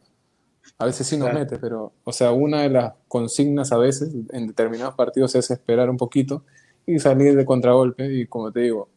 A 0.78 0.86
veces 0.86 1.06
sí 1.06 1.16
nos 1.16 1.32
mete, 1.32 1.58
pero, 1.58 1.92
o 2.04 2.12
sea, 2.12 2.32
una 2.32 2.62
de 2.62 2.70
las 2.70 2.94
consignas 3.08 3.72
a 3.72 3.78
veces 3.78 4.12
en 4.30 4.46
determinados 4.46 4.94
partidos 4.94 5.34
es 5.34 5.50
esperar 5.50 5.88
un 5.88 5.96
poquito 5.96 6.44
y 6.86 6.98
salir 6.98 7.34
de 7.36 7.44
contragolpe. 7.44 8.12
Y 8.12 8.26
como 8.26 8.52
te 8.52 8.60
digo, 8.60 8.88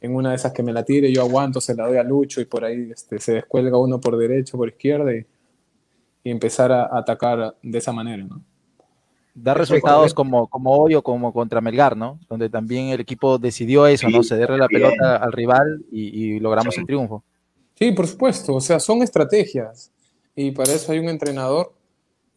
en 0.00 0.14
una 0.14 0.30
de 0.30 0.36
esas 0.36 0.52
que 0.52 0.62
me 0.62 0.72
la 0.72 0.84
tire, 0.84 1.12
yo 1.12 1.22
aguanto, 1.22 1.60
se 1.60 1.74
la 1.74 1.86
doy 1.86 1.96
a 1.96 2.02
Lucho 2.02 2.40
y 2.40 2.44
por 2.44 2.64
ahí 2.64 2.90
este, 2.92 3.18
se 3.18 3.32
descuelga 3.32 3.78
uno 3.78 4.00
por 4.00 4.16
derecho, 4.16 4.56
por 4.56 4.68
izquierda 4.68 5.14
y, 5.14 5.26
y 6.22 6.30
empezar 6.30 6.70
a 6.72 6.96
atacar 6.96 7.56
de 7.62 7.78
esa 7.78 7.92
manera, 7.92 8.22
¿no? 8.22 8.42
Da 9.34 9.52
resultados 9.52 10.14
como, 10.14 10.46
como 10.46 10.76
hoy 10.76 10.94
o 10.94 11.02
como 11.02 11.32
contra 11.32 11.60
Melgar, 11.60 11.96
¿no? 11.96 12.20
Donde 12.28 12.48
también 12.48 12.88
el 12.88 13.00
equipo 13.00 13.38
decidió 13.38 13.86
eso, 13.86 14.08
¿no? 14.08 14.22
Cederle 14.22 14.58
la 14.58 14.68
pelota 14.68 15.16
al 15.16 15.32
rival 15.32 15.84
y, 15.90 16.38
logramos 16.38 16.78
el 16.78 16.86
triunfo. 16.86 17.24
Sí, 17.74 17.90
por 17.92 18.06
supuesto, 18.06 18.54
o 18.54 18.60
sea, 18.60 18.78
son 18.78 19.02
estrategias 19.02 19.90
y 20.36 20.52
para 20.52 20.72
eso 20.72 20.92
hay 20.92 21.00
un 21.00 21.08
entrenador 21.08 21.72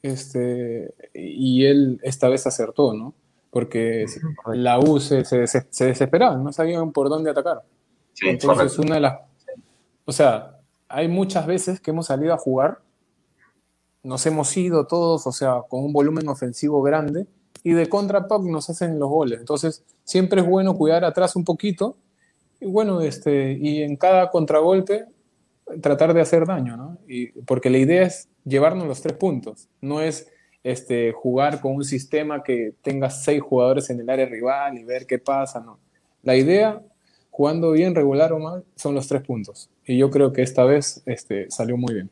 este, 0.01 0.93
y 1.13 1.65
él 1.65 1.99
esta 2.01 2.27
vez 2.27 2.47
acertó, 2.47 2.93
¿no? 2.93 3.13
Porque 3.51 4.05
la 4.53 4.79
U 4.79 4.99
se, 4.99 5.23
se, 5.23 5.85
desesperaba, 5.85 6.37
no 6.37 6.51
sabían 6.51 6.91
por 6.91 7.09
dónde 7.09 7.29
atacar. 7.29 7.61
Entonces, 8.21 8.77
una 8.79 8.95
de 8.95 9.01
las... 9.01 9.19
O 10.05 10.11
sea, 10.11 10.57
hay 10.89 11.07
muchas 11.07 11.45
veces 11.45 11.79
que 11.79 11.91
hemos 11.91 12.07
salido 12.07 12.33
a 12.33 12.37
jugar 12.37 12.79
nos 14.07 14.25
hemos 14.25 14.55
ido 14.55 14.87
todos, 14.87 15.27
o 15.27 15.31
sea, 15.33 15.63
con 15.67 15.83
un 15.83 15.91
volumen 15.91 16.29
ofensivo 16.29 16.81
grande, 16.81 17.27
y 17.61 17.73
de 17.73 17.89
contra 17.89 18.25
nos 18.45 18.69
hacen 18.69 18.97
los 18.97 19.09
goles. 19.09 19.39
Entonces, 19.39 19.83
siempre 20.05 20.41
es 20.41 20.47
bueno 20.47 20.75
cuidar 20.75 21.03
atrás 21.03 21.35
un 21.35 21.43
poquito, 21.43 21.97
y 22.61 22.67
bueno, 22.67 23.01
este, 23.01 23.51
y 23.51 23.83
en 23.83 23.97
cada 23.97 24.29
contragolpe 24.29 25.05
tratar 25.81 26.13
de 26.13 26.21
hacer 26.21 26.45
daño, 26.45 26.77
¿no? 26.77 26.97
Y, 27.07 27.27
porque 27.41 27.69
la 27.69 27.79
idea 27.79 28.03
es 28.03 28.29
llevarnos 28.45 28.87
los 28.87 29.01
tres 29.01 29.17
puntos, 29.17 29.67
no 29.81 29.99
es 29.99 30.31
este, 30.63 31.11
jugar 31.11 31.59
con 31.59 31.75
un 31.75 31.83
sistema 31.83 32.43
que 32.43 32.73
tenga 32.81 33.09
seis 33.09 33.41
jugadores 33.41 33.89
en 33.89 33.99
el 33.99 34.09
área 34.09 34.25
rival 34.25 34.77
y 34.77 34.85
ver 34.85 35.05
qué 35.05 35.19
pasa, 35.19 35.59
¿no? 35.59 35.79
La 36.23 36.37
idea, 36.37 36.81
jugando 37.29 37.71
bien, 37.71 37.93
regular 37.93 38.31
o 38.31 38.39
mal, 38.39 38.63
son 38.75 38.95
los 38.95 39.07
tres 39.09 39.21
puntos. 39.23 39.69
Y 39.85 39.97
yo 39.97 40.09
creo 40.09 40.31
que 40.31 40.43
esta 40.43 40.63
vez 40.63 41.03
este, 41.05 41.51
salió 41.51 41.75
muy 41.75 41.93
bien. 41.93 42.09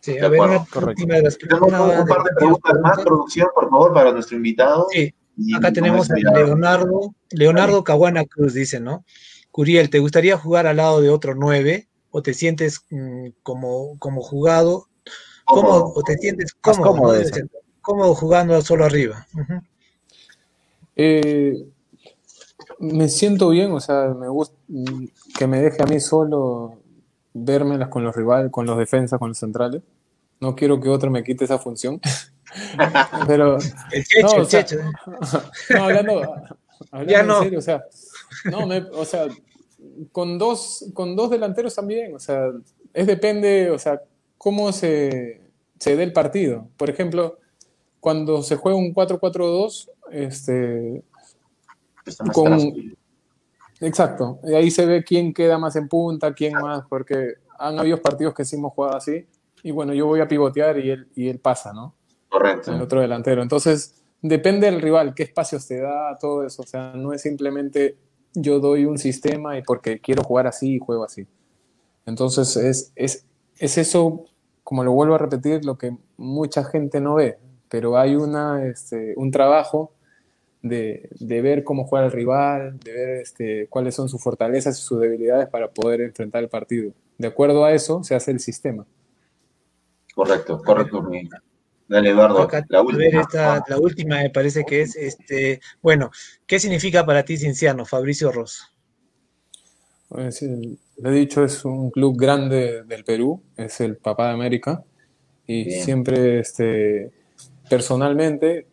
Sí, 0.00 0.18
a 0.18 0.28
ver, 0.28 0.40
una 0.40 0.66
última 0.86 1.16
de 1.16 1.22
las 1.22 1.36
Tenemos 1.36 1.70
un 1.70 2.06
par 2.06 2.24
de 2.24 2.30
preguntas 2.36 2.72
más, 2.82 2.98
producción, 3.02 3.48
por 3.54 3.68
favor, 3.68 3.92
para 3.92 4.12
nuestro 4.12 4.36
invitado. 4.36 4.86
Sí, 4.90 5.14
acá 5.54 5.72
tenemos 5.72 6.10
a 6.10 6.14
Leonardo, 6.14 7.14
Leonardo 7.30 7.84
Caguana 7.84 8.24
Cruz, 8.24 8.54
dice, 8.54 8.80
¿no? 8.80 9.04
Curiel, 9.50 9.90
¿te 9.90 9.98
gustaría 9.98 10.38
jugar 10.38 10.66
al 10.66 10.76
lado 10.76 11.00
de 11.00 11.10
otro 11.10 11.34
nueve 11.34 11.88
o 12.10 12.22
te 12.22 12.32
sientes 12.32 12.84
mm, 12.90 13.28
como, 13.42 13.98
como 13.98 14.22
jugado? 14.22 14.86
¿Cómo, 15.44 15.92
¿O 15.94 16.02
te 16.02 16.16
sientes 16.16 16.54
cómodo, 16.54 17.14
cómodo, 17.82 18.14
jugando 18.14 18.62
solo 18.62 18.84
arriba? 18.84 19.26
eh, 20.96 21.54
me 22.78 23.08
siento 23.08 23.50
bien, 23.50 23.72
o 23.72 23.80
sea, 23.80 24.14
me 24.14 24.28
gusta 24.28 24.56
mm, 24.68 25.04
que 25.36 25.46
me 25.46 25.60
deje 25.60 25.82
a 25.82 25.86
mí 25.86 26.00
solo 26.00 26.79
verme 27.32 27.88
con 27.88 28.04
los 28.04 28.14
rivales, 28.14 28.50
con 28.50 28.66
los 28.66 28.78
defensas, 28.78 29.18
con 29.18 29.28
los 29.28 29.38
centrales. 29.38 29.82
No 30.40 30.54
quiero 30.54 30.80
que 30.80 30.88
otro 30.88 31.10
me 31.10 31.22
quite 31.22 31.44
esa 31.44 31.58
función. 31.58 32.00
Pero. 33.26 33.58
El 33.92 34.04
checho, 34.04 34.26
no, 34.26 34.42
el 34.42 34.46
checho. 34.46 34.76
no, 35.70 35.84
hablando, 35.84 36.34
hablando 36.90 37.12
ya 37.12 37.22
no. 37.22 37.38
en 37.38 37.42
serio, 37.44 37.58
o 37.58 37.62
sea, 37.62 37.84
no, 38.50 38.66
me, 38.66 38.78
o 38.78 39.04
sea, 39.04 39.28
con 40.12 40.38
dos, 40.38 40.86
con 40.94 41.14
dos 41.16 41.30
delanteros 41.30 41.74
también, 41.74 42.14
o 42.14 42.18
sea, 42.18 42.50
es 42.92 43.06
depende, 43.06 43.70
o 43.70 43.78
sea, 43.78 44.00
cómo 44.38 44.72
se, 44.72 45.40
se 45.78 45.96
dé 45.96 46.02
el 46.02 46.12
partido. 46.12 46.68
Por 46.76 46.90
ejemplo, 46.90 47.38
cuando 48.00 48.42
se 48.42 48.56
juega 48.56 48.78
un 48.78 48.94
4-4-2, 48.94 49.90
este, 50.10 51.02
con, 52.32 52.96
exacto, 53.80 54.38
y 54.44 54.54
ahí 54.54 54.70
se 54.70 54.86
ve 54.86 55.04
quién 55.04 55.32
queda 55.32 55.58
más 55.58 55.76
en 55.76 55.88
punta, 55.88 56.32
quién 56.32 56.54
más, 56.54 56.84
porque 56.88 57.34
han 57.58 57.78
habido 57.78 58.00
partidos 58.00 58.34
que 58.34 58.44
sí 58.44 58.56
hemos 58.56 58.72
jugado 58.72 58.96
así, 58.96 59.26
y 59.62 59.70
bueno, 59.70 59.92
yo 59.92 60.06
voy 60.06 60.20
a 60.20 60.28
pivotear 60.28 60.78
y 60.78 60.90
él, 60.90 61.08
y 61.14 61.28
él 61.28 61.38
pasa, 61.38 61.72
¿no? 61.72 61.94
Correcto. 62.28 62.72
El 62.72 62.80
otro 62.80 63.00
delantero. 63.00 63.42
Entonces, 63.42 64.02
depende 64.22 64.70
del 64.70 64.80
rival, 64.80 65.14
qué 65.14 65.24
espacios 65.24 65.66
te 65.66 65.80
da, 65.80 66.16
todo 66.18 66.44
eso, 66.44 66.62
o 66.62 66.66
sea, 66.66 66.92
no 66.94 67.12
es 67.12 67.22
simplemente 67.22 67.96
yo 68.34 68.60
doy 68.60 68.84
un 68.84 68.98
sistema 68.98 69.58
y 69.58 69.62
porque 69.62 70.00
quiero 70.00 70.22
jugar 70.22 70.46
así 70.46 70.76
y 70.76 70.78
juego 70.78 71.04
así. 71.04 71.26
Entonces, 72.06 72.56
es, 72.56 72.92
es, 72.94 73.26
es 73.58 73.78
eso, 73.78 74.24
como 74.62 74.84
lo 74.84 74.92
vuelvo 74.92 75.14
a 75.14 75.18
repetir, 75.18 75.64
lo 75.64 75.76
que 75.76 75.96
mucha 76.16 76.64
gente 76.64 77.00
no 77.00 77.14
ve, 77.14 77.38
pero 77.68 77.98
hay 77.98 78.16
una, 78.16 78.64
este, 78.64 79.14
un 79.16 79.30
trabajo 79.30 79.92
de, 80.62 81.08
ver 81.20 81.64
cómo 81.64 81.84
juega 81.84 82.06
el 82.06 82.12
rival, 82.12 82.78
de 82.80 82.92
ver 82.92 83.08
este, 83.20 83.66
cuáles 83.68 83.94
son 83.94 84.08
sus 84.08 84.22
fortalezas 84.22 84.78
y 84.78 84.82
sus 84.82 85.00
debilidades 85.00 85.48
para 85.48 85.70
poder 85.70 86.00
enfrentar 86.00 86.42
el 86.42 86.48
partido. 86.48 86.92
De 87.18 87.28
acuerdo 87.28 87.64
a 87.64 87.72
eso 87.72 88.02
se 88.02 88.14
hace 88.14 88.30
el 88.30 88.40
sistema. 88.40 88.86
Correcto, 90.14 90.60
correcto. 90.64 91.08
Dale, 91.88 92.10
Eduardo. 92.10 92.48
la, 92.68 92.82
última. 92.82 93.64
la 93.66 93.78
última 93.78 94.22
me 94.22 94.30
parece 94.30 94.64
que 94.64 94.82
es, 94.82 94.94
este, 94.94 95.60
bueno, 95.82 96.10
¿qué 96.46 96.60
significa 96.60 97.04
para 97.04 97.24
ti 97.24 97.36
Cinciano, 97.36 97.84
Fabricio 97.84 98.30
Ross? 98.30 98.72
Pues, 100.08 100.42
le 100.42 100.78
he 101.08 101.12
dicho, 101.12 101.44
es 101.44 101.64
un 101.64 101.90
club 101.90 102.16
grande 102.16 102.84
del 102.84 103.04
Perú, 103.04 103.42
es 103.56 103.80
el 103.80 103.96
papá 103.96 104.28
de 104.28 104.34
América, 104.34 104.84
y 105.46 105.70
siempre, 105.82 106.38
este, 106.38 107.10
personalmente, 107.68 108.66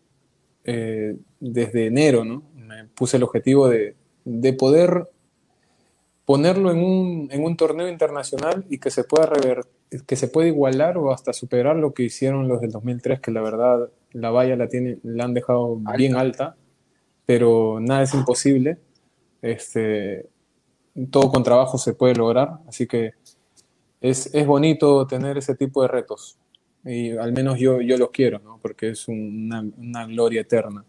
eh, 0.68 1.16
desde 1.40 1.88
enero, 1.88 2.26
¿no? 2.26 2.44
Me 2.56 2.84
puse 2.86 3.16
el 3.16 3.24
objetivo 3.24 3.70
de, 3.70 3.96
poder 4.60 5.10
ponerlo 6.26 6.72
en 6.72 6.80
un, 6.80 7.30
en 7.32 7.42
un, 7.42 7.56
torneo 7.56 7.88
internacional 7.88 8.66
y 8.70 8.78
que 8.78 8.92
se 8.92 9.06
pueda 9.06 9.28
rever, 9.28 9.66
que 10.06 10.18
se 10.18 10.28
pueda 10.28 10.50
igualar 10.50 10.98
o 10.98 11.14
hasta 11.14 11.32
superar 11.32 11.78
lo 11.78 11.94
que 11.94 12.04
hicieron 12.04 12.50
los 12.50 12.60
del 12.60 12.72
2003, 12.72 13.22
que 13.22 13.32
la 13.32 13.42
verdad 13.42 13.90
la 14.12 14.30
valla 14.30 14.58
la, 14.58 14.68
tiene, 14.68 14.98
la 15.04 15.24
han 15.24 15.34
dejado 15.34 15.78
bien 15.96 16.18
alta, 16.18 16.58
pero 17.26 17.80
nada 17.80 18.04
es 18.04 18.14
imposible. 18.14 18.78
Este, 19.42 20.28
todo 21.12 21.32
con 21.32 21.44
trabajo 21.44 21.78
se 21.78 21.94
puede 21.94 22.16
lograr, 22.16 22.60
así 22.68 22.88
que 22.88 23.14
es, 24.02 24.34
es 24.36 24.46
bonito 24.46 25.08
tener 25.08 25.38
ese 25.38 25.56
tipo 25.56 25.82
de 25.82 25.88
retos 25.88 26.38
y 26.88 27.18
al 27.18 27.34
menos 27.34 27.60
yo, 27.60 27.82
yo 27.82 27.98
los 27.98 28.12
quiero, 28.12 28.40
¿no? 28.40 28.60
porque 28.62 28.90
es 28.90 29.08
una, 29.08 29.62
una 29.78 30.06
gloria 30.06 30.42
eterna. 30.42 30.86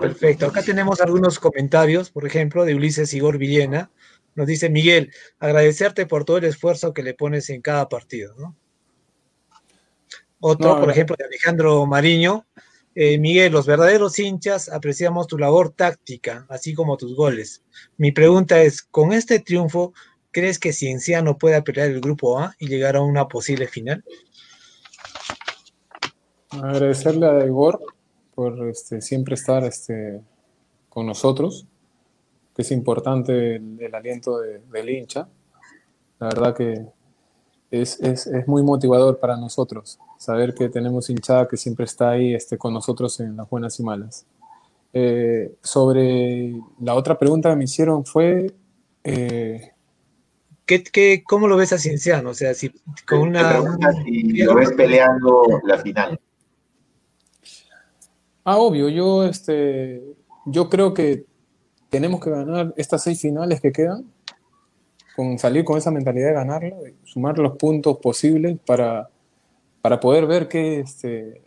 Perfecto. 0.00 0.46
Acá 0.46 0.62
tenemos 0.62 1.00
algunos 1.00 1.38
comentarios, 1.38 2.10
por 2.10 2.26
ejemplo, 2.26 2.64
de 2.64 2.74
Ulises 2.74 3.14
Igor 3.14 3.38
Villena. 3.38 3.90
Nos 4.34 4.48
dice 4.48 4.68
Miguel, 4.68 5.12
agradecerte 5.38 6.06
por 6.06 6.24
todo 6.24 6.38
el 6.38 6.44
esfuerzo 6.44 6.92
que 6.92 7.02
le 7.02 7.14
pones 7.14 7.48
en 7.50 7.62
cada 7.62 7.88
partido. 7.88 8.34
¿no? 8.36 8.56
Otro, 10.40 10.80
por 10.80 10.90
ejemplo, 10.90 11.16
de 11.16 11.24
Alejandro 11.24 11.86
Mariño. 11.86 12.46
Eh, 12.94 13.18
Miguel, 13.18 13.52
los 13.52 13.66
verdaderos 13.66 14.18
hinchas 14.18 14.70
apreciamos 14.70 15.26
tu 15.26 15.38
labor 15.38 15.70
táctica, 15.70 16.46
así 16.48 16.74
como 16.74 16.96
tus 16.96 17.14
goles. 17.14 17.62
Mi 17.98 18.10
pregunta 18.10 18.62
es, 18.62 18.82
con 18.82 19.12
este 19.12 19.38
triunfo, 19.38 19.92
¿crees 20.30 20.58
que 20.58 20.72
Cienciano 20.72 21.36
pueda 21.36 21.62
pelear 21.62 21.90
el 21.90 22.00
grupo 22.00 22.40
A 22.40 22.54
y 22.58 22.68
llegar 22.68 22.96
a 22.96 23.02
una 23.02 23.28
posible 23.28 23.68
final? 23.68 24.02
Agradecerle 26.50 27.26
a 27.26 27.44
Igor 27.44 27.80
por 28.34 28.68
este, 28.68 29.00
siempre 29.00 29.34
estar 29.34 29.64
este, 29.64 30.20
con 30.88 31.06
nosotros, 31.06 31.66
que 32.54 32.62
es 32.62 32.70
importante 32.70 33.56
el, 33.56 33.94
aliento 33.94 34.40
del 34.40 34.88
hincha. 34.88 35.28
La 36.18 36.28
verdad 36.28 36.54
que 36.56 36.86
es, 37.70 38.00
es, 38.00 38.26
es, 38.26 38.46
muy 38.48 38.62
motivador 38.62 39.18
para 39.18 39.36
nosotros 39.36 39.98
saber 40.18 40.54
que 40.54 40.68
tenemos 40.68 41.10
hinchada 41.10 41.48
que 41.48 41.56
siempre 41.56 41.84
está 41.84 42.10
ahí 42.10 42.34
este, 42.34 42.56
con 42.56 42.72
nosotros 42.72 43.20
en 43.20 43.36
las 43.36 43.48
buenas 43.48 43.78
y 43.80 43.82
malas. 43.82 44.26
Eh, 44.92 45.54
sobre 45.62 46.54
la 46.80 46.94
otra 46.94 47.18
pregunta 47.18 47.50
que 47.50 47.56
me 47.56 47.64
hicieron 47.64 48.04
fue... 48.04 48.54
Eh, 49.04 49.72
¿Qué, 50.64 50.82
qué, 50.82 51.22
cómo 51.24 51.46
lo 51.46 51.56
ves 51.56 51.72
a 51.72 51.78
Cienciano? 51.78 52.30
O 52.30 52.34
sea, 52.34 52.52
si 52.54 52.72
con 53.06 53.20
una... 53.20 53.62
Si 54.04 54.42
lo 54.42 54.54
ves 54.54 54.72
peleando 54.72 55.44
la 55.64 55.78
final. 55.78 56.18
Ah, 58.48 58.58
obvio, 58.58 58.88
yo, 58.88 59.24
este, 59.24 60.00
yo 60.44 60.70
creo 60.70 60.94
que 60.94 61.26
tenemos 61.90 62.20
que 62.20 62.30
ganar 62.30 62.72
estas 62.76 63.02
seis 63.02 63.20
finales 63.20 63.60
que 63.60 63.72
quedan, 63.72 64.04
con 65.16 65.36
salir 65.36 65.64
con 65.64 65.76
esa 65.76 65.90
mentalidad 65.90 66.28
de 66.28 66.34
ganarlo, 66.34 66.76
sumar 67.02 67.36
los 67.38 67.56
puntos 67.56 67.98
posibles 67.98 68.56
para, 68.64 69.08
para 69.82 69.98
poder 69.98 70.26
ver 70.26 70.46
qué, 70.46 70.78
este, 70.78 71.42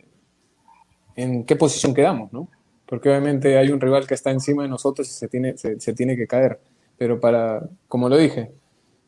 en 1.16 1.44
qué 1.44 1.56
posición 1.56 1.94
quedamos, 1.94 2.34
¿no? 2.34 2.48
Porque 2.84 3.08
obviamente 3.08 3.56
hay 3.56 3.70
un 3.70 3.80
rival 3.80 4.06
que 4.06 4.12
está 4.12 4.30
encima 4.30 4.64
de 4.64 4.68
nosotros 4.68 5.08
y 5.08 5.12
se 5.12 5.26
tiene, 5.26 5.56
se, 5.56 5.94
tiene 5.94 6.16
que 6.16 6.26
caer. 6.26 6.60
Pero 6.98 7.18
para, 7.18 7.66
como 7.88 8.10
lo 8.10 8.18
dije, 8.18 8.52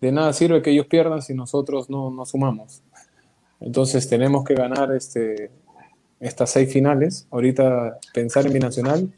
de 0.01 0.12
nada 0.12 0.32
sirve 0.32 0.62
que 0.62 0.70
ellos 0.70 0.86
pierdan 0.86 1.20
si 1.20 1.34
nosotros 1.34 1.90
no, 1.90 2.11
no 2.11 2.24
sumamos. 2.24 2.82
Entonces 3.61 4.09
tenemos 4.09 4.45
que 4.45 4.55
ganar 4.55 4.95
este, 4.95 5.51
estas 6.22 6.50
seis 6.50 6.72
finales, 6.72 7.26
ahorita 7.30 7.98
pensar 8.14 8.46
en 8.46 8.52
Binacional, 8.52 9.12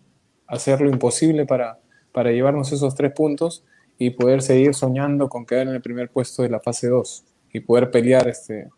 hacer 0.46 0.80
lo 0.80 0.88
imposible 0.88 1.44
para, 1.44 1.78
para 2.12 2.32
llevarnos 2.32 2.72
esos 2.72 2.94
tres 2.94 3.12
puntos 3.12 3.62
y 3.98 4.10
poder 4.10 4.40
seguir 4.40 4.74
soñando 4.74 5.28
con 5.28 5.44
quedar 5.44 5.68
en 5.68 5.74
el 5.74 5.82
primer 5.82 6.10
puesto 6.10 6.42
de 6.42 6.48
la 6.48 6.60
fase 6.60 6.88
2 6.88 7.24
y 7.52 7.60
poder 7.60 7.90
pelear 7.90 8.26
este, 8.26 8.70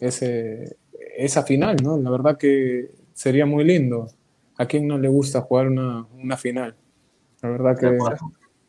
ese, 0.00 0.76
esa 1.16 1.44
final, 1.44 1.76
¿no? 1.82 1.96
La 1.96 2.10
verdad 2.10 2.36
que 2.36 2.90
sería 3.14 3.46
muy 3.46 3.64
lindo. 3.64 4.10
¿A 4.56 4.66
quién 4.66 4.88
no 4.88 4.98
le 4.98 5.08
gusta 5.08 5.40
jugar 5.42 5.68
una, 5.68 6.06
una 6.20 6.36
final? 6.36 6.74
La 7.40 7.50
verdad 7.50 7.78
que 7.78 7.96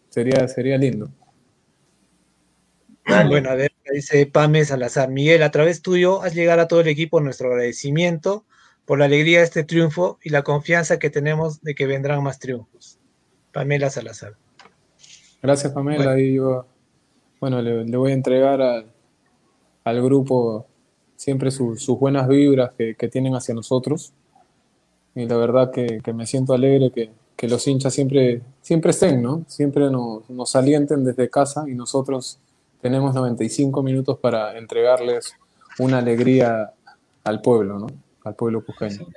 sería, 0.09 0.47
sería 0.47 0.77
lindo. 0.77 1.09
Bueno, 3.27 3.49
a 3.49 3.55
ver, 3.55 3.71
dice 3.91 4.27
Pame 4.27 4.63
Salazar. 4.63 5.09
Miguel, 5.09 5.41
a 5.41 5.49
través 5.49 5.81
tuyo 5.81 6.21
has 6.21 6.35
llegado 6.35 6.61
a 6.61 6.67
todo 6.67 6.81
el 6.81 6.87
equipo 6.87 7.19
nuestro 7.19 7.49
agradecimiento 7.49 8.45
por 8.89 8.97
la 8.97 9.05
alegría 9.05 9.37
de 9.37 9.43
este 9.43 9.63
triunfo 9.63 10.17
y 10.23 10.31
la 10.31 10.41
confianza 10.41 10.97
que 10.97 11.11
tenemos 11.11 11.61
de 11.61 11.75
que 11.75 11.85
vendrán 11.85 12.23
más 12.23 12.39
triunfos. 12.39 12.97
Pamela 13.53 13.91
Salazar. 13.91 14.33
Gracias, 15.43 15.71
Pamela. 15.73 16.05
Bueno, 16.05 16.17
y 16.17 16.33
yo, 16.33 16.65
bueno 17.39 17.61
le, 17.61 17.95
voy 17.95 18.09
a 18.09 18.13
entregar 18.15 18.59
al, 18.59 20.01
grupo 20.01 20.65
siempre 21.15 21.51
sus 21.51 21.85
buenas 21.99 22.27
vibras 22.27 22.71
que, 22.75 22.95
tienen 23.09 23.35
hacia 23.35 23.53
nosotros. 23.53 24.11
Y 25.13 25.27
la 25.27 25.37
verdad 25.37 25.69
que, 25.69 26.01
me 26.11 26.25
siento 26.25 26.55
alegre 26.55 26.91
que, 27.37 27.47
los 27.47 27.67
hinchas 27.67 27.93
siempre, 27.93 28.41
siempre 28.63 28.89
estén, 28.89 29.21
¿no? 29.21 29.43
Siempre 29.47 29.91
nos, 29.91 30.27
nos 30.31 30.55
alienten 30.55 31.05
desde 31.05 31.29
casa 31.29 31.65
y 31.67 31.75
nosotros 31.75 32.39
tenemos 32.81 33.13
95 33.13 33.83
minutos 33.83 34.17
para 34.17 34.57
entregarles 34.57 35.35
una 35.77 35.99
alegría 35.99 36.73
al 37.23 37.41
pueblo, 37.43 37.77
¿no? 37.77 38.08
Al 38.23 38.35
pueblo 38.35 38.63
cusqueño. 38.65 39.07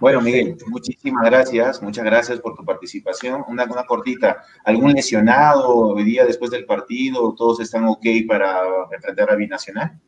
Bueno, 0.00 0.20
Miguel, 0.22 0.56
muchísimas 0.68 1.24
gracias, 1.26 1.82
muchas 1.82 2.04
gracias 2.04 2.40
por 2.40 2.54
tu 2.56 2.64
participación. 2.64 3.44
Una, 3.48 3.64
una 3.64 3.84
cortita, 3.84 4.42
¿algún 4.64 4.92
lesionado 4.92 5.68
hoy 5.76 6.04
día 6.04 6.24
después 6.24 6.50
del 6.50 6.64
partido? 6.64 7.34
¿Todos 7.34 7.60
están 7.60 7.84
ok 7.86 8.06
para 8.26 8.60
enfrentar 8.92 9.30
a 9.30 9.36
Binacional? 9.36 10.00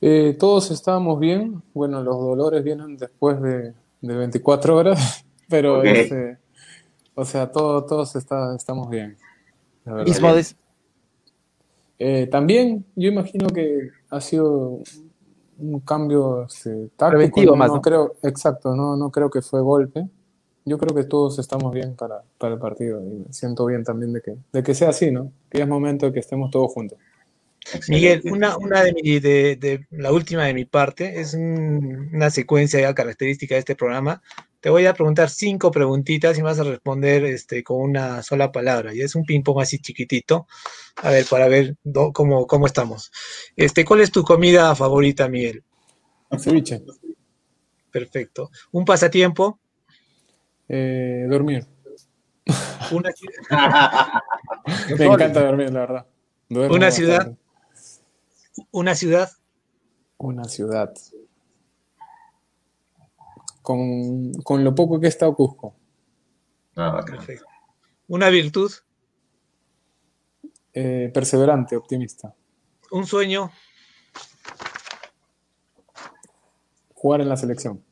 Eh, 0.00 0.36
todos 0.38 0.70
estábamos 0.70 1.18
bien. 1.18 1.62
Bueno, 1.72 2.02
los 2.02 2.16
dolores 2.16 2.62
vienen 2.62 2.96
después 2.96 3.40
de, 3.42 3.72
de 4.00 4.16
24 4.16 4.76
horas, 4.76 5.24
pero 5.48 5.82
este, 5.82 6.38
o 7.16 7.24
sea, 7.24 7.50
todo- 7.50 7.84
todos 7.84 8.14
está- 8.14 8.54
estamos 8.54 8.88
bien. 8.88 9.16
Mismo 10.06 10.28
Eh, 11.98 12.26
también 12.26 12.84
yo 12.96 13.08
imagino 13.08 13.48
que 13.48 13.90
ha 14.10 14.20
sido 14.20 14.78
un 15.58 15.80
cambio 15.80 16.44
este, 16.46 16.70
táctico. 16.96 17.08
Preventivo 17.10 17.52
no, 17.52 17.56
más, 17.56 17.68
no 17.68 17.74
¿no? 17.76 17.82
creo, 17.82 18.16
exacto, 18.22 18.74
no, 18.74 18.96
no 18.96 19.10
creo 19.10 19.30
que 19.30 19.42
fue 19.42 19.60
golpe. 19.60 20.06
Yo 20.66 20.78
creo 20.78 20.94
que 20.94 21.04
todos 21.04 21.38
estamos 21.38 21.72
bien 21.74 21.94
para, 21.94 22.22
para 22.38 22.54
el 22.54 22.60
partido 22.60 23.00
y 23.00 23.24
me 23.26 23.32
siento 23.32 23.66
bien 23.66 23.84
también 23.84 24.12
de 24.14 24.22
que, 24.22 24.34
de 24.52 24.62
que 24.62 24.74
sea 24.74 24.88
así, 24.90 25.10
¿no? 25.10 25.30
Que 25.50 25.60
es 25.60 25.68
momento 25.68 26.06
de 26.06 26.12
que 26.12 26.20
estemos 26.20 26.50
todos 26.50 26.72
juntos. 26.72 26.98
Miguel, 27.88 28.22
una, 28.30 28.56
una 28.58 28.82
de, 28.82 28.92
mi- 28.92 29.20
de- 29.20 29.56
de- 29.56 29.86
la 29.90 30.12
última 30.12 30.44
de 30.44 30.54
mi 30.54 30.64
parte 30.64 31.20
es 31.20 31.34
un- 31.34 32.10
una 32.12 32.30
secuencia 32.30 32.80
ya 32.80 32.94
característica 32.94 33.54
de 33.54 33.60
este 33.60 33.74
programa. 33.76 34.22
Te 34.64 34.70
voy 34.70 34.86
a 34.86 34.94
preguntar 34.94 35.28
cinco 35.28 35.70
preguntitas 35.70 36.38
y 36.38 36.40
vas 36.40 36.58
a 36.58 36.64
responder 36.64 37.22
este, 37.26 37.62
con 37.62 37.82
una 37.82 38.22
sola 38.22 38.50
palabra. 38.50 38.94
Y 38.94 39.02
es 39.02 39.14
un 39.14 39.22
ping-pong 39.22 39.60
así 39.60 39.78
chiquitito. 39.78 40.46
A 41.02 41.10
ver, 41.10 41.26
para 41.28 41.48
ver 41.48 41.76
do- 41.84 42.14
cómo, 42.14 42.46
cómo 42.46 42.64
estamos. 42.64 43.12
Este, 43.56 43.84
¿cuál 43.84 44.00
es 44.00 44.10
tu 44.10 44.22
comida 44.22 44.74
favorita, 44.74 45.28
Miguel? 45.28 45.62
Ceviche, 46.38 46.82
Perfecto. 47.90 48.50
¿Un 48.72 48.86
pasatiempo? 48.86 49.60
eh, 50.66 51.26
dormir. 51.28 51.66
Una, 52.90 53.10
Me 54.98 55.04
encanta 55.04 55.44
dormir, 55.44 55.70
la 55.74 55.80
verdad. 55.80 56.06
Duermo 56.48 56.74
Una 56.74 56.86
bastante. 56.86 56.96
ciudad. 56.96 57.36
una 58.70 58.94
ciudad? 58.94 59.30
Una 60.16 60.44
ciudad. 60.44 60.94
Con, 63.64 64.30
con 64.42 64.62
lo 64.62 64.74
poco 64.74 65.00
que 65.00 65.06
he 65.06 65.08
estado 65.08 65.34
Cusco. 65.34 65.74
Ah. 66.76 67.02
Perfecto. 67.06 67.46
¿Una 68.08 68.28
virtud? 68.28 68.70
Eh, 70.74 71.10
perseverante, 71.14 71.74
optimista. 71.74 72.34
¿Un 72.90 73.06
sueño? 73.06 73.50
Jugar 76.92 77.22
en 77.22 77.28
la 77.30 77.38
selección. 77.38 77.82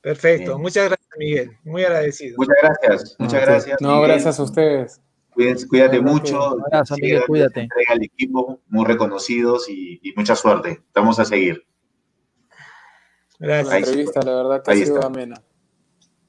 Perfecto. 0.00 0.52
Bien. 0.52 0.62
Muchas 0.62 0.84
gracias, 0.88 1.08
Miguel. 1.16 1.56
Muy 1.62 1.84
agradecido. 1.84 2.36
Muchas 2.38 2.56
gracias, 2.62 3.16
muchas 3.20 3.40
No, 3.40 3.46
gracias. 3.46 3.80
No, 3.80 3.88
Miguel. 3.94 4.08
gracias 4.10 4.40
a 4.40 4.42
ustedes. 4.42 5.00
Cuídense- 5.34 5.68
cuídate 5.68 6.02
No, 6.02 6.12
mucho. 6.12 6.54
Un 6.54 6.62
abrazo, 6.64 6.96
Miguel, 7.00 7.22
cuídate. 7.28 7.68
Al 7.88 8.02
equipo, 8.02 8.60
muy 8.68 8.84
reconocidos 8.86 9.68
y, 9.68 10.00
y 10.02 10.12
mucha 10.16 10.34
suerte. 10.34 10.82
Vamos 10.92 11.20
a 11.20 11.24
seguir. 11.24 11.64
La 13.38 13.46
Gracias. 13.46 13.70
Sí. 13.70 13.76
entrevista, 13.78 14.20
la 14.22 14.34
verdad 14.36 14.62
que 14.62 14.70
Ahí 14.70 14.82
ha 14.82 14.84
sido 14.84 14.96
está. 14.96 15.06
amena. 15.08 15.42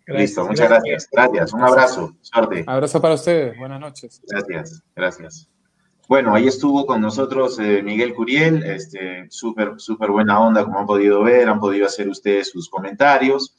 Listo, 0.07 0.45
muchas 0.45 0.69
gracias. 0.69 1.09
Gracias, 1.11 1.53
un 1.53 1.61
abrazo. 1.61 2.15
Suerte. 2.21 2.63
Abrazo 2.65 3.01
para 3.01 3.15
ustedes. 3.15 3.57
Buenas 3.57 3.79
noches. 3.79 4.21
Gracias, 4.27 4.81
gracias. 4.95 5.49
Bueno, 6.07 6.33
ahí 6.33 6.47
estuvo 6.47 6.85
con 6.85 7.01
nosotros 7.01 7.59
eh, 7.59 7.81
Miguel 7.83 8.13
Curiel, 8.13 8.63
este, 8.63 9.25
súper, 9.29 9.73
súper 9.77 10.09
buena 10.09 10.39
onda, 10.39 10.63
como 10.63 10.79
han 10.79 10.85
podido 10.85 11.21
ver, 11.23 11.49
han 11.49 11.59
podido 11.59 11.85
hacer 11.85 12.07
ustedes 12.07 12.49
sus 12.49 12.69
comentarios 12.69 13.53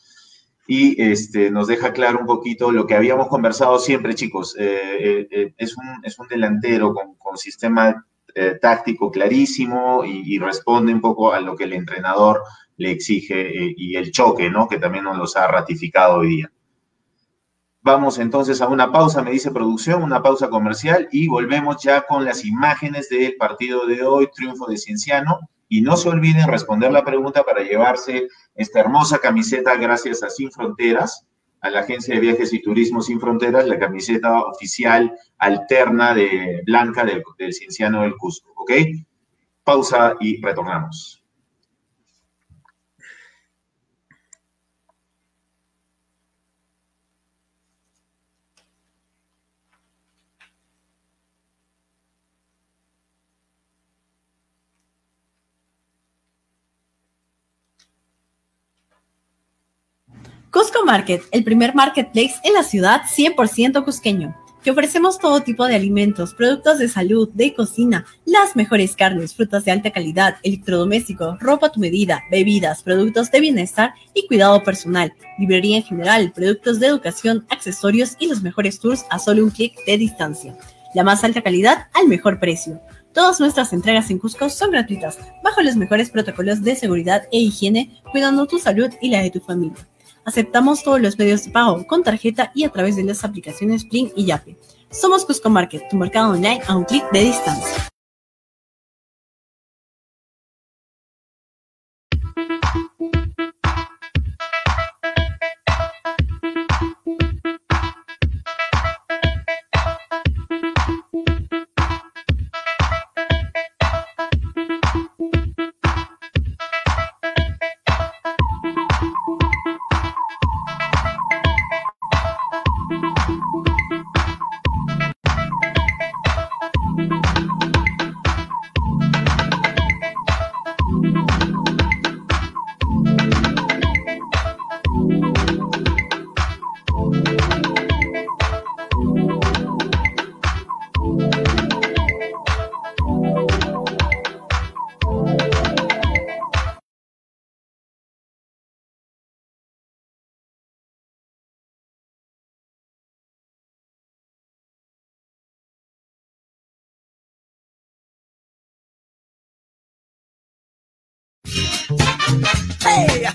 y 0.66 1.02
este, 1.02 1.50
nos 1.50 1.66
deja 1.66 1.92
claro 1.92 2.20
un 2.20 2.26
poquito 2.26 2.72
lo 2.72 2.86
que 2.86 2.94
habíamos 2.94 3.28
conversado 3.28 3.78
siempre, 3.78 4.14
chicos. 4.14 4.54
Eh, 4.58 4.96
eh, 5.00 5.28
eh, 5.30 5.54
es, 5.58 5.76
un, 5.76 5.84
es 6.02 6.18
un 6.18 6.28
delantero 6.28 6.94
con, 6.94 7.14
con 7.16 7.36
sistema 7.36 8.06
eh, 8.38 8.58
táctico 8.60 9.10
clarísimo 9.10 10.04
y, 10.04 10.22
y 10.34 10.38
responde 10.38 10.92
un 10.92 11.00
poco 11.00 11.32
a 11.32 11.40
lo 11.40 11.56
que 11.56 11.64
el 11.64 11.72
entrenador 11.72 12.42
le 12.76 12.92
exige 12.92 13.40
eh, 13.40 13.74
y 13.76 13.96
el 13.96 14.12
choque, 14.12 14.48
¿no? 14.48 14.68
Que 14.68 14.78
también 14.78 15.04
nos 15.04 15.18
los 15.18 15.36
ha 15.36 15.46
ratificado 15.48 16.18
hoy 16.18 16.28
día. 16.28 16.52
Vamos 17.82 18.18
entonces 18.18 18.60
a 18.60 18.68
una 18.68 18.92
pausa, 18.92 19.22
me 19.22 19.30
dice 19.30 19.50
producción, 19.50 20.02
una 20.02 20.22
pausa 20.22 20.48
comercial 20.48 21.08
y 21.10 21.28
volvemos 21.28 21.82
ya 21.82 22.02
con 22.02 22.24
las 22.24 22.44
imágenes 22.44 23.08
del 23.08 23.36
partido 23.36 23.86
de 23.86 24.02
hoy, 24.02 24.28
triunfo 24.34 24.66
de 24.66 24.78
Cienciano. 24.78 25.38
Y 25.68 25.82
no 25.82 25.96
se 25.96 26.08
olviden 26.08 26.48
responder 26.48 26.90
la 26.92 27.04
pregunta 27.04 27.42
para 27.42 27.62
llevarse 27.62 28.28
esta 28.54 28.80
hermosa 28.80 29.18
camiseta 29.18 29.76
gracias 29.76 30.22
a 30.22 30.30
Sin 30.30 30.50
Fronteras, 30.50 31.26
a 31.60 31.70
la 31.70 31.80
agencia 31.80 32.14
de 32.14 32.20
viajes 32.20 32.52
y 32.52 32.62
turismo 32.62 33.02
Sin 33.02 33.20
Fronteras, 33.20 33.66
la 33.66 33.78
camiseta 33.78 34.42
oficial 34.42 35.12
alterna 35.38 36.14
de 36.14 36.62
blanca 36.64 37.04
del, 37.04 37.22
Cienciano 37.52 38.02
del 38.02 38.16
Cusco. 38.16 38.52
¿Ok? 38.56 38.72
Pausa 39.64 40.16
y 40.20 40.40
retornamos. 40.40 41.17
Cusco 60.58 60.84
Market, 60.84 61.22
el 61.30 61.44
primer 61.44 61.72
marketplace 61.76 62.34
en 62.42 62.52
la 62.52 62.64
ciudad 62.64 63.02
100% 63.02 63.84
cusqueño. 63.84 64.34
Te 64.64 64.72
ofrecemos 64.72 65.20
todo 65.20 65.40
tipo 65.40 65.64
de 65.64 65.76
alimentos, 65.76 66.34
productos 66.34 66.80
de 66.80 66.88
salud, 66.88 67.28
de 67.32 67.54
cocina, 67.54 68.04
las 68.24 68.56
mejores 68.56 68.96
carnes, 68.96 69.36
frutas 69.36 69.64
de 69.64 69.70
alta 69.70 69.92
calidad, 69.92 70.38
electrodomésticos, 70.42 71.38
ropa 71.38 71.68
a 71.68 71.70
tu 71.70 71.78
medida, 71.78 72.24
bebidas, 72.32 72.82
productos 72.82 73.30
de 73.30 73.38
bienestar 73.38 73.94
y 74.14 74.26
cuidado 74.26 74.64
personal, 74.64 75.14
librería 75.38 75.76
en 75.76 75.84
general, 75.84 76.32
productos 76.34 76.80
de 76.80 76.88
educación, 76.88 77.46
accesorios 77.50 78.16
y 78.18 78.26
los 78.26 78.42
mejores 78.42 78.80
tours 78.80 79.04
a 79.10 79.20
solo 79.20 79.44
un 79.44 79.50
clic 79.50 79.76
de 79.86 79.96
distancia. 79.96 80.58
La 80.92 81.04
más 81.04 81.22
alta 81.22 81.40
calidad 81.40 81.86
al 81.94 82.08
mejor 82.08 82.40
precio. 82.40 82.80
Todas 83.14 83.38
nuestras 83.38 83.72
entregas 83.72 84.10
en 84.10 84.18
Cusco 84.18 84.50
son 84.50 84.72
gratuitas, 84.72 85.18
bajo 85.44 85.62
los 85.62 85.76
mejores 85.76 86.10
protocolos 86.10 86.64
de 86.64 86.74
seguridad 86.74 87.28
e 87.30 87.38
higiene, 87.38 88.02
cuidando 88.10 88.48
tu 88.48 88.58
salud 88.58 88.90
y 89.00 89.10
la 89.10 89.22
de 89.22 89.30
tu 89.30 89.38
familia. 89.38 89.86
Aceptamos 90.28 90.82
todos 90.82 91.00
los 91.00 91.18
medios 91.18 91.46
de 91.46 91.52
pago 91.52 91.86
con 91.86 92.02
tarjeta 92.02 92.52
y 92.54 92.64
a 92.64 92.68
través 92.68 92.96
de 92.96 93.02
las 93.02 93.24
aplicaciones 93.24 93.86
Plin 93.86 94.12
y 94.14 94.26
Yape. 94.26 94.58
Somos 94.90 95.24
Cusco 95.24 95.48
Market, 95.48 95.88
tu 95.88 95.96
mercado 95.96 96.32
online 96.34 96.60
a 96.66 96.76
un 96.76 96.84
clic 96.84 97.10
de 97.12 97.20
distancia. 97.20 97.88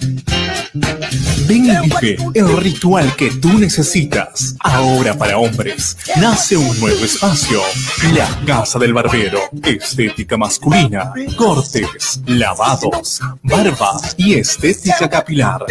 Hey! 0.01 1.62
El 2.33 2.57
ritual 2.57 3.15
que 3.15 3.31
tú 3.31 3.57
necesitas. 3.57 4.55
Ahora 4.59 5.17
para 5.17 5.37
hombres, 5.37 5.97
nace 6.19 6.57
un 6.57 6.79
nuevo 6.79 7.03
espacio. 7.03 7.59
La 8.13 8.27
Casa 8.45 8.79
del 8.79 8.93
Barbero. 8.93 9.39
Estética 9.63 10.37
masculina, 10.37 11.13
cortes, 11.37 12.21
lavados, 12.25 13.21
barba 13.41 13.99
y 14.17 14.35
estética 14.35 15.09
capilar. 15.09 15.65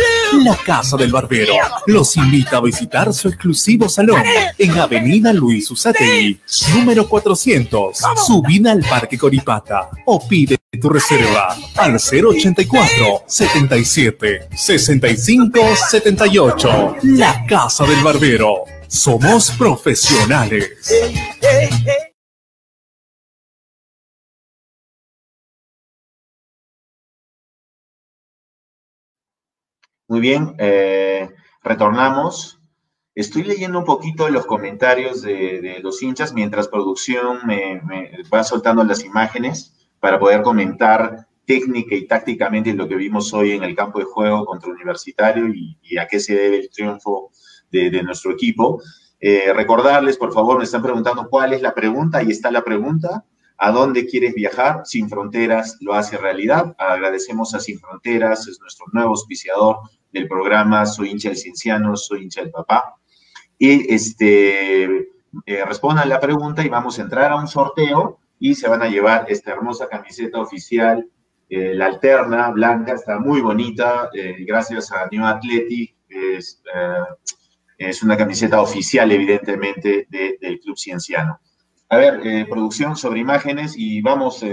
La 0.44 0.56
Casa 0.56 0.96
del 0.96 1.12
Barbero 1.12 1.54
los 1.86 2.16
invita 2.16 2.56
a 2.58 2.60
visitar 2.60 3.12
su 3.12 3.28
exclusivo 3.28 3.88
salón 3.88 4.22
en 4.58 4.78
Avenida 4.78 5.32
Luis 5.32 5.70
Usategui, 5.70 6.40
número 6.74 7.08
400, 7.08 7.98
subida 8.26 8.72
al 8.72 8.80
Parque 8.80 9.18
Coripata 9.18 9.88
o 10.06 10.26
pide 10.26 10.58
tu 10.80 10.88
reserva 10.88 11.56
al 11.76 11.96
084 11.96 13.24
77 13.26 14.48
65 14.54 15.60
78. 15.92 16.96
La 17.02 17.44
Casa 17.46 17.84
del 17.84 18.02
Barbero. 18.02 18.64
Somos 18.88 19.50
profesionales. 19.50 20.70
Muy 30.08 30.20
bien, 30.20 30.54
eh, 30.56 31.28
retornamos. 31.62 32.58
Estoy 33.14 33.42
leyendo 33.42 33.78
un 33.78 33.84
poquito 33.84 34.30
los 34.30 34.46
comentarios 34.46 35.20
de, 35.20 35.78
los 35.82 36.02
hinchas 36.02 36.32
mientras 36.32 36.68
producción 36.68 37.40
me, 37.44 37.82
va 38.32 38.42
soltando 38.44 38.82
las 38.82 39.04
imágenes 39.04 39.90
para 40.00 40.18
poder 40.18 40.40
comentar 40.40 41.28
técnica 41.52 41.94
y 41.94 42.06
tácticamente 42.06 42.72
lo 42.72 42.88
que 42.88 42.96
vimos 42.96 43.34
hoy 43.34 43.52
en 43.52 43.62
el 43.62 43.76
campo 43.76 43.98
de 43.98 44.06
juego 44.06 44.46
contra 44.46 44.70
Universitario 44.70 45.48
y, 45.48 45.98
a 45.98 46.06
qué 46.06 46.18
se 46.18 46.34
debe 46.34 46.60
el 46.60 46.70
triunfo 46.70 47.30
de, 47.70 47.90
de 47.90 48.02
nuestro 48.02 48.32
equipo. 48.32 48.80
Eh, 49.20 49.52
recordarles, 49.52 50.16
por 50.16 50.32
favor, 50.32 50.56
me 50.56 50.64
están 50.64 50.82
preguntando 50.82 51.28
cuál 51.28 51.52
es 51.52 51.60
la 51.60 51.74
pregunta, 51.74 52.18
ahí 52.18 52.30
está 52.30 52.50
la 52.50 52.64
pregunta. 52.64 53.24
¿A 53.58 53.70
dónde 53.70 54.06
quieres 54.06 54.34
viajar? 54.34 54.80
Sin 54.84 55.08
Fronteras 55.08 55.76
lo 55.80 55.92
hace 55.92 56.16
realidad. 56.16 56.74
Agradecemos 56.78 57.54
a 57.54 57.60
Sin 57.60 57.78
Fronteras, 57.78 58.48
es 58.48 58.58
nuestro 58.58 58.86
nuevo 58.92 59.10
auspiciador 59.10 59.76
del 60.10 60.26
programa 60.26 60.86
Soy 60.86 61.10
hincha 61.10 61.28
del 61.28 61.38
Cienciano, 61.38 61.96
soy 61.96 62.22
hincha 62.22 62.40
del 62.40 62.50
papá. 62.50 62.96
Y 63.58 63.92
este, 63.92 64.84
eh, 65.46 65.64
respondan 65.66 66.08
la 66.08 66.18
pregunta 66.18 66.64
y 66.64 66.68
vamos 66.68 66.98
a 66.98 67.02
entrar 67.02 67.30
a 67.30 67.36
un 67.36 67.46
sorteo 67.46 68.18
y 68.40 68.54
se 68.54 68.68
van 68.68 68.82
a 68.82 68.88
llevar 68.88 69.26
esta 69.28 69.52
hermosa 69.52 69.88
camiseta 69.88 70.40
oficial, 70.40 71.06
eh, 71.54 71.74
la 71.74 71.86
alterna, 71.86 72.50
blanca, 72.50 72.94
está 72.94 73.18
muy 73.18 73.40
bonita, 73.40 74.10
eh, 74.14 74.36
gracias 74.46 74.90
a 74.92 75.06
New 75.10 75.24
Athletic, 75.24 75.94
es, 76.08 76.62
es, 77.78 78.02
una 78.02 78.16
camiseta 78.16 78.60
oficial 78.60 79.10
evidentemente 79.12 80.06
de, 80.10 80.38
del 80.40 80.60
Club 80.60 80.76
Cienciano. 80.76 81.40
A 81.88 81.96
ver, 81.96 82.46
producción 82.48 82.96
sobre 82.96 83.20
imágenes 83.20 83.74
y 83.76 84.02
vamos, 84.02 84.44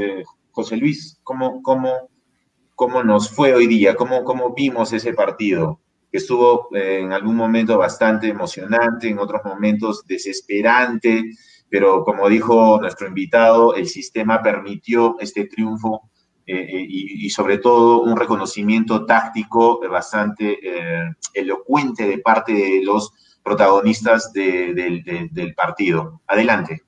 José 0.52 0.78
Luis, 0.78 1.20
¿cómo, 1.24 1.62
cómo, 1.62 2.10
cómo 2.76 3.04
nos 3.04 3.30
fue 3.30 3.54
hoy 3.54 3.68
día? 3.68 3.96
¿Cómo, 3.96 4.24
cómo 4.24 4.54
vimos 4.54 4.94
ese 4.94 5.14
partido? 5.14 5.82
que 6.12 6.18
estuvo 6.18 6.70
eh, 6.76 7.02
en 7.02 7.14
algún 7.14 7.36
momento 7.36 7.78
bastante 7.78 8.28
emocionante, 8.28 9.10
en 9.10 9.20
otros 9.20 9.42
momentos 9.46 10.06
desesperante, 10.06 11.32
pero 11.70 12.04
como 12.04 12.28
dijo 12.30 12.80
nuestro 12.82 13.08
invitado, 13.08 13.76
el 13.76 13.88
sistema 13.88 14.42
permitió 14.42 15.18
este 15.20 15.46
triunfo 15.46 16.02
eh, 16.02 16.19
y, 16.50 17.26
y, 17.26 17.30
sobre 17.30 17.60
todo 17.60 18.02
un 18.02 18.18
reconocimiento 18.18 19.06
táctico 19.06 19.80
bastante 19.90 20.58
eh, 20.64 21.14
elocuente 21.34 22.08
de 22.08 22.18
parte 22.18 22.54
de 22.54 22.82
los 22.84 23.12
protagonistas 23.44 24.34
de, 24.34 24.74
de, 24.74 25.02
de, 25.06 25.30
del 25.32 25.54
partido. 25.54 26.22
Adelante. 26.28 26.82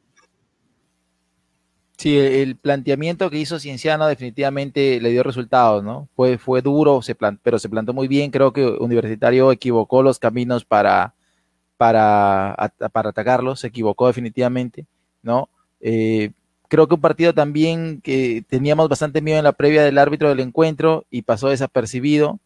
Sí, 2.02 2.18
el 2.18 2.56
planteamiento 2.56 3.30
que 3.30 3.38
hizo 3.38 3.60
Cienciano 3.60 4.08
definitivamente 4.08 5.00
le 5.00 5.12
dio 5.12 5.22
resultados, 5.22 5.84
¿no? 5.84 6.10
Fue, 6.16 6.40
fue 6.40 6.64
duro, 6.64 7.04
se 7.04 7.14
pero 7.14 7.60
se 7.60 7.70
plantó 7.70 7.94
muy 7.94 8.08
bien. 8.08 8.32
Creo 8.32 8.52
que 8.54 8.66
Universitario 8.66 9.52
equivocó 9.52 10.02
los 10.02 10.18
caminos 10.18 10.66
para, 10.66 11.14
para, 11.78 12.74
para 12.92 13.10
atacarlos, 13.10 13.60
se 13.60 13.68
equivocó 13.68 14.08
definitivamente, 14.08 14.88
¿no? 15.22 15.48
Eh, 15.80 16.32
creo 16.72 16.88
que 16.88 16.96
un 16.96 17.02
partido 17.02 17.34
también 17.34 18.00
que 18.00 18.46
teníamos 18.48 18.88
bastante 18.88 19.22
miedo 19.22 19.38
en 19.38 19.44
la 19.44 19.52
previa 19.52 19.84
del 19.84 19.98
árbitro 19.98 20.30
del 20.30 20.40
encuentro 20.40 21.06
y 21.12 21.24
pasó 21.24 21.50
desapercibido, 21.50 22.40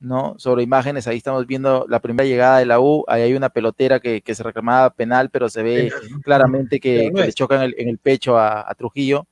¿no? 0.00 0.34
Sobre 0.36 0.62
imágenes, 0.62 1.06
ahí 1.06 1.16
estamos 1.16 1.46
viendo 1.46 1.86
la 1.88 2.00
primera 2.00 2.28
llegada 2.28 2.58
de 2.58 2.66
la 2.66 2.78
U, 2.78 3.06
ahí 3.08 3.22
hay 3.22 3.32
una 3.32 3.48
pelotera 3.48 3.98
que, 3.98 4.20
que 4.20 4.34
se 4.34 4.42
reclamaba 4.42 4.90
penal, 4.90 5.30
pero 5.30 5.48
se 5.48 5.62
ve 5.62 5.90
claramente 6.22 6.78
que, 6.78 7.10
que 7.14 7.24
le 7.24 7.32
choca 7.32 7.56
en 7.56 7.62
el, 7.62 7.74
en 7.78 7.88
el 7.88 7.96
pecho 7.96 8.36
a, 8.36 8.70
a, 8.70 8.74
Trujillo, 8.74 9.26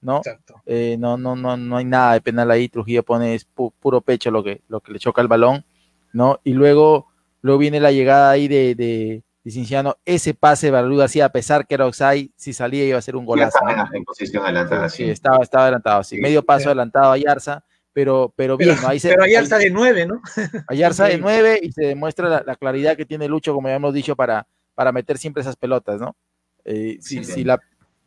¿no? 0.00 0.20
Eh, 0.66 0.96
no, 0.98 1.16
no, 1.16 1.36
no, 1.36 1.56
no 1.56 1.76
hay 1.76 1.84
nada 1.84 2.14
de 2.14 2.22
penal 2.22 2.50
ahí, 2.50 2.68
Trujillo 2.68 3.04
pone 3.04 3.36
es 3.36 3.44
pu 3.44 3.70
puro 3.70 4.00
pecho 4.00 4.32
lo 4.32 4.42
que, 4.42 4.62
lo 4.66 4.80
que 4.80 4.90
le 4.90 4.98
choca 4.98 5.22
el 5.22 5.28
balón, 5.28 5.64
¿no? 6.12 6.40
Y 6.42 6.54
luego, 6.54 7.06
luego 7.40 7.60
viene 7.60 7.78
la 7.78 7.92
llegada 7.92 8.32
ahí 8.32 8.48
de, 8.48 8.74
de, 8.74 9.22
de 9.44 9.50
Cinciano, 9.50 9.96
ese 10.04 10.34
pase 10.34 10.66
de 10.66 10.70
Barú 10.70 10.96
García, 10.96 11.24
a 11.24 11.28
pesar 11.32 11.66
que 11.66 11.74
era 11.74 11.86
Oxai, 11.86 12.30
si 12.36 12.52
salía 12.52 12.84
iba 12.84 12.98
a 12.98 13.02
ser 13.02 13.16
un 13.16 13.26
golazo. 13.26 13.58
Estaba 13.58 13.84
¿no? 13.84 13.90
en 13.96 14.04
posición 14.04 14.44
adelantada, 14.44 14.88
sí. 14.88 15.04
sí. 15.04 15.10
estaba, 15.10 15.42
estaba 15.42 15.64
adelantado, 15.64 16.04
sí. 16.04 16.16
sí. 16.16 16.22
medio 16.22 16.44
paso 16.44 16.68
adelantado 16.68 17.12
a 17.12 17.18
Yarza, 17.18 17.64
pero, 17.92 18.32
pero 18.36 18.56
bien, 18.56 18.76
pero, 18.76 18.88
ahí 18.88 19.00
se, 19.00 19.08
pero 19.08 19.24
Ayarza 19.24 19.58
de 19.58 19.70
nueve, 19.70 20.06
¿no? 20.06 20.22
Ayarza 20.68 21.06
de 21.06 21.18
nueve 21.18 21.60
y 21.62 21.72
se 21.72 21.86
demuestra 21.86 22.28
la, 22.28 22.42
la, 22.46 22.56
claridad 22.56 22.96
que 22.96 23.04
tiene 23.04 23.28
Lucho, 23.28 23.52
como 23.52 23.68
ya 23.68 23.74
hemos 23.74 23.92
dicho, 23.92 24.16
para, 24.16 24.46
para 24.74 24.92
meter 24.92 25.18
siempre 25.18 25.42
esas 25.42 25.56
pelotas, 25.56 26.00
¿no? 26.00 26.16
Eh, 26.64 26.98
sí, 27.00 27.24
sí, 27.24 27.32
sí, 27.32 27.44
la, 27.44 27.60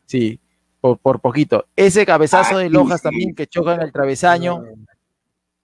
sí 0.06 0.40
por, 0.80 0.98
por, 0.98 1.20
poquito. 1.20 1.66
Ese 1.76 2.06
cabezazo 2.06 2.56
ah, 2.56 2.60
de 2.60 2.70
Lojas 2.70 3.00
sí, 3.00 3.04
también 3.04 3.34
que 3.34 3.46
choca 3.46 3.74
en 3.74 3.82
el 3.82 3.92
travesaño. 3.92 4.62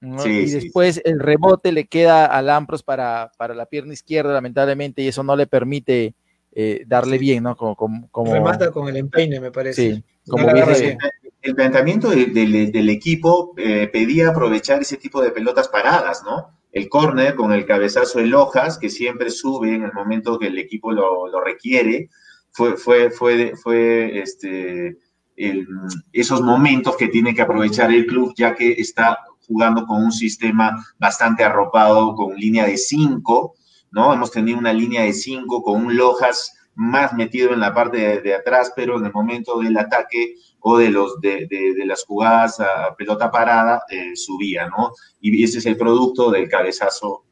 ¿No? 0.02 0.26
y 0.26 0.50
después 0.50 1.00
el 1.04 1.20
rebote 1.20 1.72
le 1.72 1.86
queda 1.86 2.26
a 2.26 2.42
Lampros 2.42 2.82
para, 2.82 3.32
para 3.38 3.54
la 3.54 3.66
pierna 3.66 3.94
izquierda, 3.94 4.32
lamentablemente, 4.32 5.00
y 5.02 5.08
eso 5.08 5.22
no 5.22 5.36
le 5.36 5.46
permite 5.46 6.14
eh, 6.52 6.84
darle 6.86 7.18
bien, 7.18 7.44
¿no? 7.44 7.56
Como, 7.56 7.76
como, 7.76 8.10
como, 8.10 8.32
Remata 8.32 8.70
con 8.70 8.88
el 8.88 8.96
empeine, 8.96 9.40
me 9.40 9.50
parece. 9.50 9.94
Sí, 9.94 10.04
como 10.28 10.50
no 10.50 10.66
dice, 10.66 10.98
el 11.40 11.54
planteamiento 11.54 12.10
de, 12.10 12.26
de, 12.26 12.70
del 12.70 12.90
equipo 12.90 13.54
eh, 13.56 13.88
pedía 13.92 14.28
aprovechar 14.28 14.82
ese 14.82 14.96
tipo 14.96 15.22
de 15.22 15.30
pelotas 15.30 15.68
paradas, 15.68 16.22
¿no? 16.24 16.58
El 16.72 16.88
córner 16.88 17.36
con 17.36 17.52
el 17.52 17.64
cabezazo 17.64 18.18
de 18.18 18.26
Lojas, 18.26 18.78
que 18.78 18.90
siempre 18.90 19.30
sube 19.30 19.74
en 19.74 19.82
el 19.84 19.92
momento 19.92 20.38
que 20.38 20.48
el 20.48 20.58
equipo 20.58 20.92
lo, 20.92 21.28
lo 21.28 21.40
requiere, 21.40 22.10
fue, 22.50 22.76
fue, 22.76 23.10
fue, 23.10 23.54
fue 23.56 24.18
este, 24.20 24.98
el, 25.36 25.66
esos 26.12 26.40
momentos 26.42 26.96
que 26.96 27.08
tiene 27.08 27.34
que 27.34 27.42
aprovechar 27.42 27.92
el 27.92 28.06
club, 28.06 28.34
ya 28.36 28.54
que 28.54 28.72
está 28.72 29.18
jugando 29.46 29.86
con 29.86 30.02
un 30.02 30.12
sistema 30.12 30.84
bastante 30.98 31.44
arropado, 31.44 32.14
con 32.14 32.34
línea 32.34 32.66
de 32.66 32.76
5, 32.76 33.54
¿no? 33.90 34.12
Hemos 34.12 34.30
tenido 34.30 34.58
una 34.58 34.72
línea 34.72 35.02
de 35.02 35.12
5 35.12 35.62
con 35.62 35.86
un 35.86 35.96
Lojas 35.96 36.52
más 36.74 37.12
metido 37.12 37.52
en 37.52 37.60
la 37.60 37.74
parte 37.74 38.20
de, 38.20 38.34
atrás, 38.34 38.72
pero 38.74 38.98
en 38.98 39.06
el 39.06 39.12
momento 39.12 39.60
del 39.60 39.76
ataque 39.76 40.36
o 40.60 40.78
de, 40.78 40.90
los, 40.90 41.20
de, 41.20 41.46
de, 41.48 41.84
las 41.84 42.04
jugadas 42.04 42.60
a 42.60 42.94
pelota 42.96 43.30
parada, 43.30 43.82
eh, 43.90 44.12
subía, 44.14 44.68
¿no? 44.68 44.92
Y 45.20 45.42
ese 45.42 45.58
es 45.58 45.66
el 45.66 45.76
producto 45.76 46.30
del 46.30 46.48
cabezazo 46.48 47.24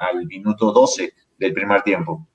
al 0.00 0.26
minuto 0.26 0.72
12 0.72 1.12
del 1.38 1.52
primer 1.52 1.82
tiempo. 1.82 2.26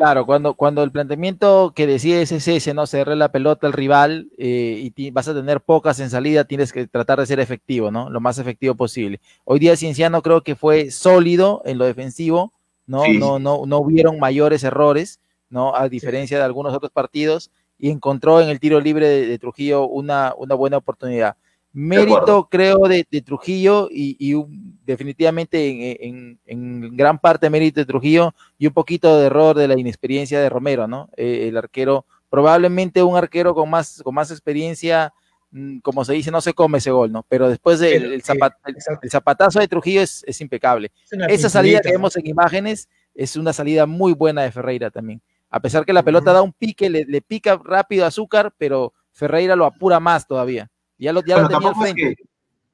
Claro, 0.00 0.24
cuando, 0.24 0.54
cuando 0.54 0.82
el 0.82 0.90
planteamiento 0.90 1.74
que 1.76 1.86
decides 1.86 2.32
es 2.32 2.48
ese, 2.48 2.72
¿no? 2.72 2.86
Cerrar 2.86 3.18
la 3.18 3.32
pelota 3.32 3.66
al 3.66 3.74
rival 3.74 4.30
eh, 4.38 4.90
y 4.96 5.10
vas 5.10 5.28
a 5.28 5.34
tener 5.34 5.60
pocas 5.60 6.00
en 6.00 6.08
salida, 6.08 6.44
tienes 6.44 6.72
que 6.72 6.86
tratar 6.86 7.20
de 7.20 7.26
ser 7.26 7.38
efectivo, 7.38 7.90
¿no? 7.90 8.08
Lo 8.08 8.18
más 8.18 8.38
efectivo 8.38 8.74
posible. 8.74 9.20
Hoy 9.44 9.58
día 9.58 9.76
Cienciano 9.76 10.22
creo 10.22 10.42
que 10.42 10.56
fue 10.56 10.90
sólido 10.90 11.60
en 11.66 11.76
lo 11.76 11.84
defensivo, 11.84 12.54
¿no? 12.86 13.02
Sí. 13.02 13.18
No, 13.18 13.38
no, 13.38 13.66
no 13.66 13.76
hubieron 13.76 14.18
mayores 14.18 14.64
errores, 14.64 15.20
¿no? 15.50 15.76
A 15.76 15.90
diferencia 15.90 16.38
de 16.38 16.44
algunos 16.44 16.72
otros 16.72 16.92
partidos, 16.92 17.50
y 17.78 17.90
encontró 17.90 18.40
en 18.40 18.48
el 18.48 18.58
tiro 18.58 18.80
libre 18.80 19.06
de, 19.06 19.26
de 19.26 19.38
Trujillo 19.38 19.86
una, 19.86 20.32
una, 20.38 20.54
buena 20.54 20.78
oportunidad. 20.78 21.36
Mérito, 21.72 22.48
creo, 22.50 22.88
de, 22.88 23.06
de 23.08 23.22
Trujillo 23.22 23.88
y, 23.90 24.16
y 24.18 24.34
un, 24.34 24.80
definitivamente 24.84 25.68
en, 25.68 25.98
en, 26.00 26.40
en, 26.46 26.96
gran 26.96 27.20
parte 27.20 27.48
mérito 27.48 27.80
de 27.80 27.86
Trujillo 27.86 28.34
y 28.58 28.66
un 28.66 28.72
poquito 28.72 29.18
de 29.18 29.26
error 29.26 29.56
de 29.56 29.68
la 29.68 29.78
inexperiencia 29.78 30.40
de 30.40 30.48
Romero, 30.48 30.88
¿no? 30.88 31.08
Eh, 31.16 31.46
el 31.48 31.56
arquero, 31.56 32.06
probablemente 32.28 33.04
un 33.04 33.16
arquero 33.16 33.54
con 33.54 33.70
más, 33.70 34.02
con 34.02 34.16
más 34.16 34.32
experiencia, 34.32 35.14
mm, 35.52 35.78
como 35.78 36.04
se 36.04 36.14
dice, 36.14 36.32
no 36.32 36.40
se 36.40 36.54
come 36.54 36.78
ese 36.78 36.90
gol, 36.90 37.12
¿no? 37.12 37.24
Pero 37.28 37.48
después 37.48 37.78
del 37.78 38.04
el, 38.04 38.12
el, 38.14 38.22
zapat, 38.22 38.54
el, 38.66 38.76
el, 39.02 39.10
zapatazo 39.10 39.60
de 39.60 39.68
Trujillo 39.68 40.02
es, 40.02 40.24
es 40.26 40.40
impecable. 40.40 40.90
Es 41.04 41.38
Esa 41.38 41.50
salida 41.50 41.80
que 41.80 41.92
vemos 41.92 42.16
en 42.16 42.26
imágenes 42.26 42.88
es 43.14 43.36
una 43.36 43.52
salida 43.52 43.86
muy 43.86 44.12
buena 44.12 44.42
de 44.42 44.50
Ferreira 44.50 44.90
también. 44.90 45.22
A 45.50 45.60
pesar 45.60 45.84
que 45.84 45.92
la 45.92 46.02
pelota 46.02 46.32
da 46.32 46.42
un 46.42 46.52
pique, 46.52 46.90
le, 46.90 47.04
le 47.04 47.22
pica 47.22 47.60
rápido 47.64 48.04
a 48.04 48.08
Azúcar, 48.08 48.52
pero 48.58 48.92
Ferreira 49.12 49.54
lo 49.54 49.66
apura 49.66 50.00
más 50.00 50.26
todavía. 50.26 50.68
Ya 51.00 51.12
lo, 51.12 51.22
ya 51.24 51.34
bueno, 51.36 51.48
lo 51.48 51.54
tenía 51.56 51.68
al 51.70 51.74
frente. 51.74 52.02
Es 52.10 52.16
que, 52.16 52.22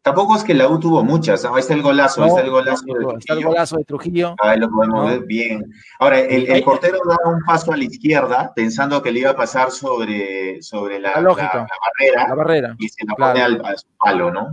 Tampoco 0.03 0.36
es 0.36 0.44
que 0.44 0.55
la 0.55 0.69
U 0.69 0.78
tuvo 0.78 1.03
muchas. 1.03 1.44
Ahí 1.44 1.59
está 1.59 1.74
el 1.74 1.82
golazo, 1.82 2.23
ahí 2.23 2.28
está 2.28 2.43
el 2.43 2.51
golazo. 2.51 2.85
de 2.85 2.93
Está 2.93 3.03
el 3.12 3.19
Trujillo. 3.27 3.48
golazo 3.48 3.77
de 3.77 3.85
Trujillo. 3.85 4.35
Ahí 4.40 4.57
lo 4.61 4.70
podemos 4.70 5.03
¿no? 5.05 5.07
ver 5.11 5.24
bien. 5.27 5.65
Ahora, 5.98 6.20
el, 6.20 6.48
el 6.48 6.62
portero 6.62 6.98
da 7.09 7.16
un 7.28 7.40
paso 7.44 7.73
a 7.73 7.77
la 7.77 7.82
izquierda 7.85 8.53
pensando 8.55 9.03
que 9.03 9.11
le 9.11 9.19
iba 9.20 9.31
a 9.31 9.36
pasar 9.36 9.73
sobre, 9.73 10.62
sobre 10.62 11.01
la, 11.01 11.11
La 11.15 11.20
lógica. 11.23 11.51
la- 11.55 11.61
la 11.62 11.69
barrera 11.89 12.28
La 12.28 12.35
barrera. 12.36 12.77
y 12.78 12.89
se 12.89 13.05
la 13.05 13.15
Claro. 13.16 13.32
pone 13.32 13.44
al, 13.44 13.62
palo, 13.98 14.31
¿no? 14.31 14.48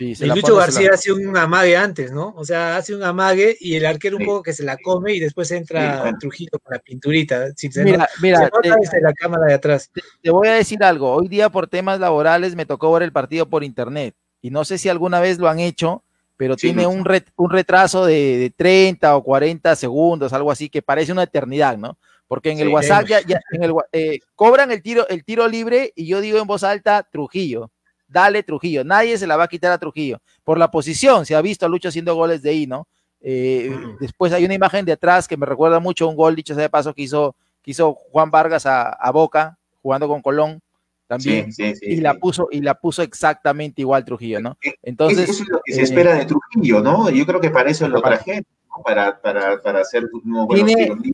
Sí, 0.00 0.14
se 0.14 0.24
Y 0.24 0.28
la 0.28 0.34
Lucho 0.34 0.54
pone, 0.54 0.56
se 0.56 0.60
García 0.72 0.88
la- 0.88 0.94
hace 0.94 1.12
un 1.12 1.36
amague 1.36 1.76
antes, 1.76 2.10
¿no? 2.10 2.32
O 2.34 2.42
sea, 2.42 2.78
hace 2.78 2.94
un 2.94 3.02
amague 3.02 3.54
y 3.60 3.74
el 3.76 3.84
arquero 3.84 4.16
un 4.16 4.22
Sí. 4.22 4.26
poco 4.26 4.42
que 4.42 4.54
se 4.54 4.64
la 4.64 4.78
come 4.78 5.12
y 5.12 5.20
después 5.20 5.50
entra 5.50 6.04
Sí. 6.08 6.14
Trujillo 6.18 6.58
con 6.62 6.72
la 6.72 6.78
pinturita. 6.78 7.52
Si 7.54 7.70
se 7.70 7.84
Mira, 7.84 7.98
nota- 7.98 8.10
mira, 8.22 8.38
se 8.38 8.44
nota 8.44 8.60
te- 8.62 8.70
desde 8.80 9.00
la 9.02 9.12
cámara 9.12 9.44
de 9.44 9.52
atrás. 9.52 9.90
te 10.22 10.30
voy 10.30 10.48
a 10.48 10.54
decir 10.54 10.82
algo. 10.82 11.12
Hoy 11.12 11.28
día 11.28 11.50
por 11.50 11.66
temas 11.68 12.00
laborales 12.00 12.56
me 12.56 12.64
tocó 12.64 12.90
ver 12.92 13.02
el 13.02 13.12
partido 13.12 13.44
por 13.46 13.62
internet. 13.62 14.14
Y 14.40 14.48
no 14.48 14.64
sé 14.64 14.78
si 14.78 14.88
alguna 14.88 15.20
vez 15.20 15.38
lo 15.38 15.50
han 15.50 15.58
hecho, 15.60 16.02
pero 16.38 16.54
Sí, 16.54 16.68
tiene 16.68 16.84
Lucho. 16.84 16.96
un, 16.96 17.04
ret- 17.04 17.32
un 17.36 17.50
retraso 17.50 18.06
de, 18.06 18.38
de 18.38 18.48
30 18.56 19.14
o 19.14 19.22
40 19.22 19.76
segundos, 19.76 20.32
algo 20.32 20.50
así, 20.50 20.70
que 20.70 20.80
parece 20.80 21.12
una 21.12 21.24
eternidad, 21.24 21.76
¿no? 21.76 21.98
Porque 22.26 22.50
en 22.52 22.58
el. 22.60 22.68
WhatsApp 22.68 23.04
ya, 23.06 23.20
ya- 23.20 23.40
en 23.52 23.64
el, 23.64 23.72
wa- 23.72 23.84
eh, 23.92 24.20
cobran 24.34 24.70
el 24.70 24.80
tiro, 24.80 25.06
el 25.10 25.24
tiro 25.24 25.46
libre 25.46 25.92
y 25.94 26.06
yo 26.06 26.22
digo 26.22 26.38
en 26.38 26.46
voz 26.46 26.64
alta, 26.64 27.06
Trujillo. 27.12 27.70
Dale 28.10 28.42
Trujillo. 28.42 28.84
Nadie 28.84 29.16
se 29.18 29.26
la 29.26 29.36
va 29.36 29.44
a 29.44 29.48
quitar 29.48 29.70
a 29.72 29.78
Trujillo. 29.78 30.18
Por 30.44 30.58
la 30.58 30.70
posición, 30.70 31.24
se 31.24 31.34
ha 31.34 31.40
visto 31.40 31.64
a 31.64 31.68
Lucho 31.68 31.88
haciendo 31.88 32.14
goles 32.14 32.42
de 32.42 32.50
ahí, 32.50 32.66
¿no? 32.66 32.86
Eh, 33.20 33.70
Mm. 33.70 33.96
Después 34.00 34.32
hay 34.32 34.44
una 34.44 34.54
imagen 34.54 34.84
de 34.84 34.92
atrás 34.92 35.28
que 35.28 35.36
me 35.36 35.46
recuerda 35.46 35.78
mucho 35.78 36.06
a 36.06 36.08
un 36.08 36.16
gol, 36.16 36.34
dicho 36.34 36.54
sea 36.54 36.62
de 36.62 36.70
paso, 36.70 36.92
que 36.94 37.02
hizo, 37.02 37.36
que 37.62 37.70
hizo 37.72 37.94
Juan 37.94 38.30
Vargas 38.30 38.66
a, 38.66 38.88
a 38.90 39.10
Boca, 39.12 39.58
jugando 39.82 40.08
con 40.08 40.22
Colón 40.22 40.60
también. 41.06 41.52
Sí, 41.52 41.74
sí, 41.74 41.76
sí. 41.76 41.86
y 41.86 41.96
la 42.00 42.14
puso, 42.14 42.48
y 42.50 42.60
la 42.60 42.74
puso 42.74 43.02
exactamente 43.02 43.82
igual 43.82 44.04
Trujillo, 44.04 44.40
¿no? 44.40 44.56
Es- 44.62 44.74
Entonces, 44.82 45.28
eso 45.28 45.42
es 45.42 45.48
lo 45.48 45.60
que 45.64 45.72
se 45.74 45.80
eh, 45.80 45.84
espera 45.84 46.14
de 46.14 46.24
Trujillo, 46.26 46.80
¿no? 46.80 47.10
Yo 47.10 47.26
creo 47.26 47.40
que 47.40 47.50
para 47.50 47.70
eso 47.70 47.86
lo 47.88 48.00
Para- 48.00 48.16
trajeron, 48.16 48.44
¿no? 48.76 48.82
Para, 48.82 49.20
para, 49.20 49.60
para 49.62 49.80
hacer 49.80 50.08
unos 50.24 50.46
buenos 50.46 50.66
Tiene- 50.66 50.82
libres. 50.94 51.12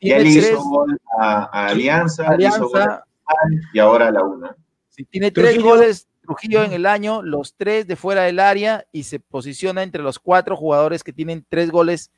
Ya 0.00 0.18
tiene 0.18 0.24
le 0.24 0.30
tres- 0.40 0.50
hizo 0.52 0.62
gol 0.62 0.98
a, 1.18 1.42
a 1.52 1.66
Alianza, 1.68 2.36
le 2.36 2.46
hizo 2.46 2.68
gol 2.68 2.80
a 2.82 3.02
Alianza, 3.26 3.68
y 3.74 3.78
ahora 3.80 4.06
a 4.08 4.10
la 4.12 4.22
1. 4.22 4.48
sí, 4.90 5.04
tiene 5.06 5.30
tres 5.32 5.54
Trujillo- 5.54 5.64
goles 5.70 6.06
Trujillo 6.28 6.62
en 6.62 6.72
el 6.74 6.84
año, 6.84 7.22
los 7.22 7.54
tres 7.56 7.86
de 7.86 7.96
fuera 7.96 8.24
del 8.24 8.38
área 8.38 8.86
y 8.92 9.04
se 9.04 9.18
posiciona 9.18 9.82
entre 9.82 10.02
los 10.02 10.18
cuatro 10.18 10.56
jugadores 10.56 11.02
que 11.02 11.14
tienen 11.14 11.46
tres 11.48 11.70
goles 11.70 12.10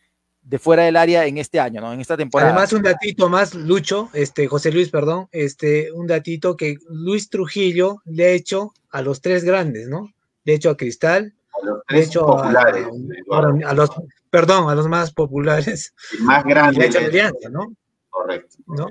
de 0.43 0.59
fuera 0.59 0.83
del 0.83 0.97
área 0.97 1.27
en 1.27 1.39
este 1.39 1.61
año, 1.61 1.81
¿no? 1.81 1.93
En 1.93 2.01
esta 2.01 2.17
temporada. 2.17 2.51
Además, 2.51 2.73
un 2.73 2.83
datito 2.83 3.29
más, 3.29 3.55
Lucho, 3.55 4.11
este, 4.13 4.49
José 4.49 4.73
Luis, 4.73 4.89
perdón, 4.89 5.29
este, 5.31 5.93
un 5.93 6.09
datito 6.09 6.57
que 6.57 6.77
Luis 6.89 7.31
Trujillo 7.31 8.03
le 8.05 8.25
ha 8.25 8.31
hecho 8.31 8.73
a 8.91 9.01
los 9.01 9.21
tres 9.21 9.45
grandes, 9.45 9.87
¿no? 9.89 10.13
Le 10.45 10.55
ha 10.55 10.57
hecho 10.57 10.71
a 10.71 10.77
Cristal, 10.77 11.35
A 11.53 11.65
los 11.65 11.77
le 11.77 11.81
ha 11.81 11.83
tres 11.87 12.07
hecho 12.09 12.27
populares, 12.27 12.87
a, 13.65 13.75
los, 13.75 13.91
perdón, 14.31 14.71
a 14.71 14.75
los 14.75 14.89
más 14.89 15.13
populares, 15.13 15.95
más 16.21 16.45
y 16.45 16.49
grande. 16.49 16.79
le 16.79 16.85
ha 16.85 16.89
hecho 16.89 16.99
a 16.99 17.03
Alianza, 17.03 17.49
¿no? 17.51 17.73
Correcto. 18.09 18.57
¿No? 18.67 18.89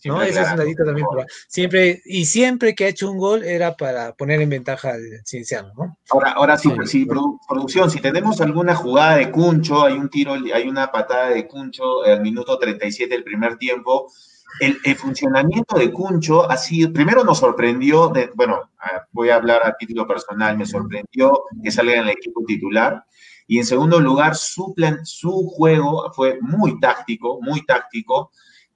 Siempre 0.00 0.18
¿no? 0.18 0.22
Ese 0.22 0.30
es 0.30 0.36
un 0.36 0.40
aclarando. 0.40 0.62
datito 0.64 0.84
también. 0.84 1.06
para- 1.14 1.26
siempre, 1.46 2.02
y 2.06 2.24
siempre 2.24 2.74
que 2.74 2.84
ha 2.86 2.88
hecho 2.88 3.10
un 3.10 3.18
gol 3.18 3.44
era 3.44 3.76
para 3.76 4.14
poner 4.14 4.40
en 4.40 4.48
ventaja 4.48 4.90
al 4.94 5.02
Cienciano, 5.24 5.72
¿no? 5.76 5.98
Ahora, 6.10 6.30
ahora 6.32 6.56
sí, 6.58 6.70
Sí. 6.70 6.86
sí, 6.86 7.06
produ- 7.06 7.38
producción, 7.48 7.90
si 7.90 8.00
tenemos 8.00 8.40
alguna 8.40 8.74
jugada 8.74 9.16
de 9.16 9.30
Cuncho, 9.30 9.84
hay 9.84 9.92
un 9.94 10.08
tiro, 10.08 10.32
hay 10.32 10.66
una 10.68 10.90
patada 10.90 11.28
de 11.28 11.46
Cuncho 11.46 12.02
al 12.02 12.22
minuto 12.22 12.58
37 12.58 13.14
del 13.14 13.24
primer 13.24 13.56
tiempo. 13.58 14.10
El, 14.58 14.78
el 14.84 14.96
funcionamiento 14.96 15.76
de 15.78 15.92
Cuncho 15.92 16.50
ha 16.50 16.56
sido, 16.56 16.92
primero 16.92 17.22
nos 17.22 17.38
sorprendió, 17.38 18.08
de, 18.08 18.30
bueno, 18.34 18.70
voy 19.12 19.28
a 19.28 19.36
hablar 19.36 19.60
a 19.64 19.76
título 19.76 20.06
personal, 20.08 20.56
me 20.58 20.66
sorprendió 20.66 21.44
que 21.62 21.70
salga 21.70 21.92
en 21.92 22.00
el 22.00 22.08
equipo 22.08 22.42
titular. 22.46 23.04
Y 23.46 23.58
en 23.58 23.64
segundo 23.66 24.00
lugar, 24.00 24.34
su, 24.36 24.72
plan, 24.74 25.04
su 25.04 25.30
juego 25.48 26.10
fue 26.14 26.38
muy 26.40 26.78
táctico, 26.80 27.38
muy 27.42 27.64
táctico, 27.66 28.32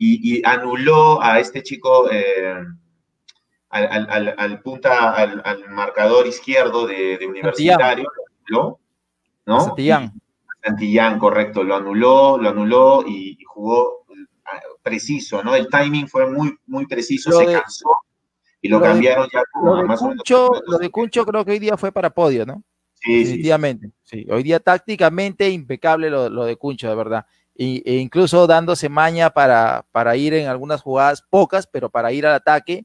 y, 0.07 0.39
y 0.39 0.43
anuló 0.45 1.23
a 1.23 1.39
este 1.41 1.63
chico, 1.63 2.11
eh, 2.11 2.55
al, 3.71 3.87
al- 3.91 4.11
al- 4.11 4.35
al 4.39 4.61
punta, 4.63 5.13
al, 5.15 5.43
marcador 5.71 6.27
izquierdo 6.27 6.87
de, 6.87 7.19
de 7.19 7.27
Universitario, 7.27 8.05
lo 8.05 8.23
anuló, 8.63 8.81
¿no? 9.47 9.61
Santillán. 9.61 10.13
Santillán, 10.63 11.19
correcto, 11.19 11.63
lo 11.65 11.77
anuló, 11.77 12.39
lo 12.39 12.49
anuló 12.51 13.05
y, 13.07 13.37
y 13.41 13.45
jugó 13.45 14.05
ah, 14.47 14.61
preciso, 14.83 15.43
¿no? 15.43 15.55
El 15.55 15.69
timing 15.69 16.09
fue 16.09 16.31
muy, 16.31 16.57
muy 16.67 16.87
preciso, 16.87 17.31
Lo 17.31 17.39
se 17.41 17.47
de- 17.47 17.53
cansó 17.61 17.89
y 18.63 18.69
lo, 18.69 18.79
lo 18.79 18.85
de- 18.85 18.91
cambiaron 18.93 19.29
ya 19.33 19.43
como 19.53 19.67
Lo 19.71 19.77
de, 19.77 19.81
o 19.81 19.83
menos. 19.85 20.01
Cuncho, 20.01 20.51
lo 20.67 20.79
de 20.79 20.91
Cuncho 20.91 21.27
creo 21.27 21.45
que 21.45 21.53
hoy 21.53 21.59
día 21.59 21.77
fue 21.77 21.93
para 21.93 22.11
podio, 22.11 22.47
¿no? 22.47 22.63
Sí. 22.95 23.19
Definitivamente. 23.25 23.91
Sí, 24.03 24.27
hoy 24.31 24.43
día 24.43 24.61
tácticamente 24.61 25.51
impecable 25.51 26.09
lo, 26.09 26.31
lo 26.31 26.45
de 26.47 26.57
Cuncho, 26.57 26.89
de 26.89 26.95
verdad. 26.95 27.27
E 27.57 27.83
incluso 27.99 28.47
dándose 28.47 28.89
maña 28.89 29.31
para, 29.31 29.85
para 29.93 30.17
ir 30.17 30.35
en 30.35 30.49
algunas 30.49 30.83
jugadas, 30.83 31.23
pocas, 31.23 31.67
pero 31.67 31.89
para 31.89 32.11
ir 32.13 32.27
al 32.27 32.35
ataque 32.35 32.85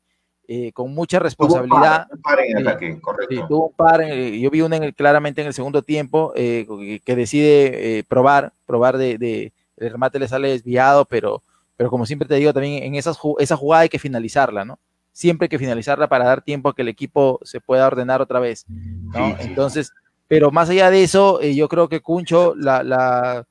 eh, 0.52 0.72
con 0.74 0.92
mucha 0.94 1.18
Tuvo 1.18 1.24
responsabilidad. 1.26 2.08
par, 2.08 2.16
un 2.16 2.22
par 2.22 2.40
en 2.40 2.58
Sí. 2.58 2.68
ataque, 2.68 3.02
correcto. 3.02 3.36
Sí, 3.36 3.42
tuvo 3.48 3.68
un 3.68 3.74
par, 3.74 4.04
yo 4.04 4.50
vi 4.50 4.62
una 4.62 4.78
en 4.78 4.84
el- 4.84 4.96
claramente 4.96 5.42
en 5.42 5.48
el 5.48 5.54
segundo 5.54 5.82
tiempo 5.84 6.34
eh, 6.36 6.66
que- 7.06 7.16
decide 7.16 8.00
eh, 8.00 8.04
probar, 8.04 8.52
probar 8.66 8.98
de, 8.98 9.18
de- 9.20 9.54
el 9.78 9.92
remate 9.92 10.18
le 10.20 10.28
sale 10.28 10.50
desviado, 10.50 11.06
pero, 11.06 11.42
pero 11.78 11.90
como 11.92 12.06
siempre 12.08 12.28
te 12.28 12.36
digo, 12.36 12.52
también 12.52 12.82
en 12.84 12.96
esas, 12.96 13.18
esa 13.40 13.56
jugada 13.58 13.84
hay 13.84 13.90
que 13.90 14.00
finalizarla, 14.00 14.66
¿no? 14.66 14.80
Siempre 15.12 15.46
hay 15.46 15.50
que 15.50 15.60
finalizarla 15.60 16.08
para 16.10 16.26
dar 16.26 16.42
tiempo 16.42 16.70
a 16.70 16.76
que 16.76 16.82
el 16.82 16.88
equipo 16.90 17.40
se 17.44 17.62
pueda 17.62 17.86
ordenar 17.88 18.20
otra 18.22 18.40
vez, 18.40 18.66
¿no? 18.68 19.30
Sí, 19.30 19.36
sí. 19.42 19.48
Entonces, 19.50 19.92
pero 20.28 20.50
más 20.52 20.70
allá 20.70 20.90
de 20.90 21.04
eso, 21.04 21.42
eh, 21.42 21.54
yo 21.56 21.68
creo 21.70 21.90
que 21.90 22.02
Cuncho, 22.02 22.56
la, 22.56 22.82
la, 22.84 23.46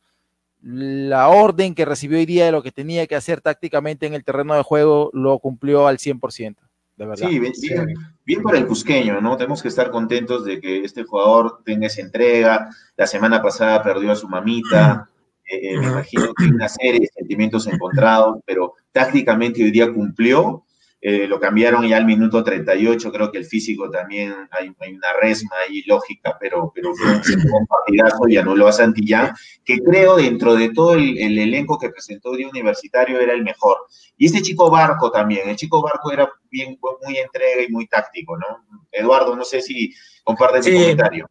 la 0.63 1.29
orden 1.29 1.75
que 1.75 1.85
recibió 1.85 2.19
hoy 2.19 2.27
día 2.27 2.45
de 2.47 2.53
lo 2.53 2.63
que 2.63 2.73
tenía 2.73 3.07
que 3.07 3.15
hacer 3.17 3.41
tácticamente 3.41 4.07
en 4.07 4.15
el 4.15 4.25
terreno 4.25 4.55
de 4.55 4.63
juego, 4.63 5.11
lo 5.13 5.39
cumplió 5.39 5.87
al 5.87 5.99
100%, 5.99 6.57
de 6.97 7.07
verdad. 7.07 7.29
Sí, 7.29 7.39
bien, 7.39 7.53
bien- 7.61 7.87
bien 8.25 8.43
por 8.43 8.57
el 8.57 8.67
cusqueño, 8.67 9.21
¿no? 9.21 9.37
Tenemos 9.37 9.63
que 9.63 9.69
estar 9.69 9.91
contentos 9.91 10.45
de 10.45 10.61
que 10.61 10.85
este 10.85 11.05
jugador 11.05 11.61
tenga 11.65 11.87
esa 11.87 12.03
entrega. 12.03 12.69
La 12.97 13.07
semana 13.07 13.41
pasada 13.43 13.83
perdió 13.83 14.13
a 14.13 14.17
su 14.17 14.29
mamita. 14.29 15.09
eh, 15.51 15.71
eh, 15.75 15.79
me 15.79 15.87
imagino 15.87 16.35
que 16.35 16.45
hay 16.45 16.51
una 16.51 16.69
serie 16.69 17.01
de 17.01 17.07
sentimientos 17.15 17.67
encontrados, 17.67 18.37
pero 18.45 18.75
tácticamente 18.93 19.63
hoy 19.65 19.71
día 19.71 19.91
cumplió. 19.91 20.65
Eh, 21.01 21.29
lo 21.29 21.39
cambiaron 21.39 21.87
ya 21.87 21.97
al 21.97 22.05
minuto 22.05 22.43
38. 22.43 23.13
Creo 23.13 23.31
que 23.31 23.39
el 23.39 23.45
físico 23.45 23.89
también 23.89 24.35
hay, 24.51 24.73
hay 24.81 24.95
una 24.95 25.13
resma 25.23 25.51
ahí 25.69 25.83
lógica, 25.87 26.37
pero, 26.41 26.73
pero 26.75 26.93
fue 26.95 27.07
un 27.13 27.67
partidazo 27.69 28.27
y 28.29 28.37
anuló 28.37 28.67
a 28.67 28.73
Santillán, 28.73 29.33
que 29.65 29.79
creo 29.79 30.17
dentro 30.17 30.57
de 30.57 30.71
todo 30.71 30.95
el, 30.95 31.17
el 31.19 31.39
elenco 31.39 31.79
que 31.79 31.91
presentó 31.91 32.33
Día 32.35 32.49
Universitario 32.49 33.21
era 33.21 33.33
el 33.33 33.45
mejor. 33.45 33.77
Y 34.17 34.27
este 34.27 34.43
chico 34.43 34.71
Barco 34.71 35.13
también, 35.13 35.49
el 35.49 35.55
chico 35.57 35.81
Barco 35.81 36.11
era 36.11 36.29
bien, 36.51 36.77
muy 37.05 37.17
entrega 37.17 37.63
y 37.63 37.71
muy 37.71 37.87
táctico, 37.87 38.37
¿no? 38.37 38.47
Eduardo, 38.91 39.37
no 39.37 39.45
sé 39.45 39.61
si 39.61 39.95
compartes 40.25 40.65
Sí. 40.65 40.73
mi 40.73 40.79
comentario. 40.81 41.31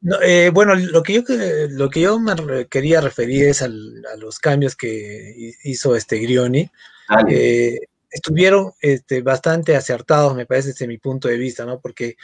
No, 0.00 0.16
eh, 0.22 0.50
bueno, 0.52 0.74
lo 0.74 1.02
que 1.02 1.12
yo 1.12 1.22
lo 1.68 1.90
que 1.90 2.00
yo 2.00 2.18
me 2.18 2.34
quería 2.68 3.00
referir 3.02 3.44
es 3.44 3.60
al- 3.62 4.02
a 4.12 4.16
los 4.16 4.38
cambios 4.40 4.74
que 4.74 5.34
hi- 5.36 5.54
hizo 5.64 5.94
este 5.94 6.16
Grioni. 6.18 6.68
Eh, 7.28 7.78
estuvieron 8.12 8.72
este, 8.80 9.22
bastante 9.22 9.74
acertados, 9.74 10.34
me 10.34 10.46
parece, 10.46 10.68
desde 10.68 10.86
mi 10.86 10.98
punto 10.98 11.28
de 11.28 11.38
vista, 11.38 11.64
¿no? 11.64 11.80
Porque 11.80 12.16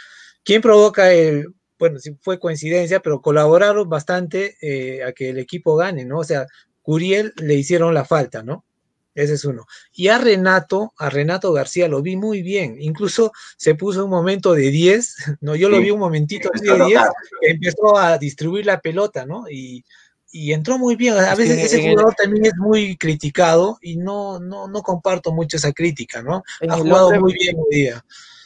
¿quién 0.45 0.63
provoca 0.63 1.13
el, 1.13 1.47
bueno, 1.79 1.99
sí 1.99 2.17
fue 2.21 2.39
coincidencia, 2.39 3.01
pero 3.01 3.21
colaboraron 3.21 3.89
bastante 3.89 4.57
eh, 4.61 5.03
a 5.05 5.13
que 5.13 5.31
el 5.31 5.39
equipo 5.39 5.77
gane, 5.77 6.05
¿no? 6.05 6.19
O 6.19 6.25
sea, 6.25 6.47
Curiel 6.83 7.33
le 7.37 7.55
hicieron 7.55 7.95
la 7.95 8.05
falta, 8.05 8.43
¿no? 8.43 8.65
Ese 9.15 9.35
es 9.35 9.45
uno. 9.45 9.67
Y 9.93 10.09
a 10.09 10.19
Renato, 10.19 10.93
a 10.97 11.11
Renato 11.11 11.53
García 11.53 11.89
lo 11.89 12.03
vi 12.03 12.17
muy 12.17 12.41
bien. 12.41 12.77
Incluso 12.79 13.33
se 13.57 13.75
puso 13.75 14.05
un 14.05 14.11
momento 14.11 14.55
de 14.55 14.71
10, 14.71 15.17
¿no? 15.41 15.57
Yo 15.57 15.69
lo 15.69 15.81
vi 15.81 15.91
un 15.91 15.99
momentito 15.99 16.51
de 16.55 16.71
a 16.71 16.75
10, 16.75 16.89
notar. 16.89 17.13
empezó 17.43 17.97
a 17.97 18.17
distribuir 18.17 18.67
la 18.67 18.81
pelota, 18.81 19.27
¿no? 19.27 19.45
Y, 19.51 19.85
y 20.31 20.53
entró 20.53 20.79
muy 20.79 20.95
bien. 20.97 21.15
A 21.15 21.35
veces 21.35 21.59
ese 21.65 21.77
jugador 21.91 22.15
también 22.15 22.47
es 22.47 22.53
muy 22.57 22.97
criticado 22.97 23.79
y 23.81 23.97
no, 23.97 24.39
no, 24.41 24.69
no 24.69 24.83
comparto 24.83 25.33
mucho 25.33 25.57
esa 25.57 25.73
crítica, 25.73 26.23
¿no? 26.23 26.43
Ha 26.73 26.77
jugado 26.83 27.07
hombre- 27.07 27.21
muy 27.21 27.33
bien 27.35 27.57
hoy 27.59 27.77
día. 27.77 28.05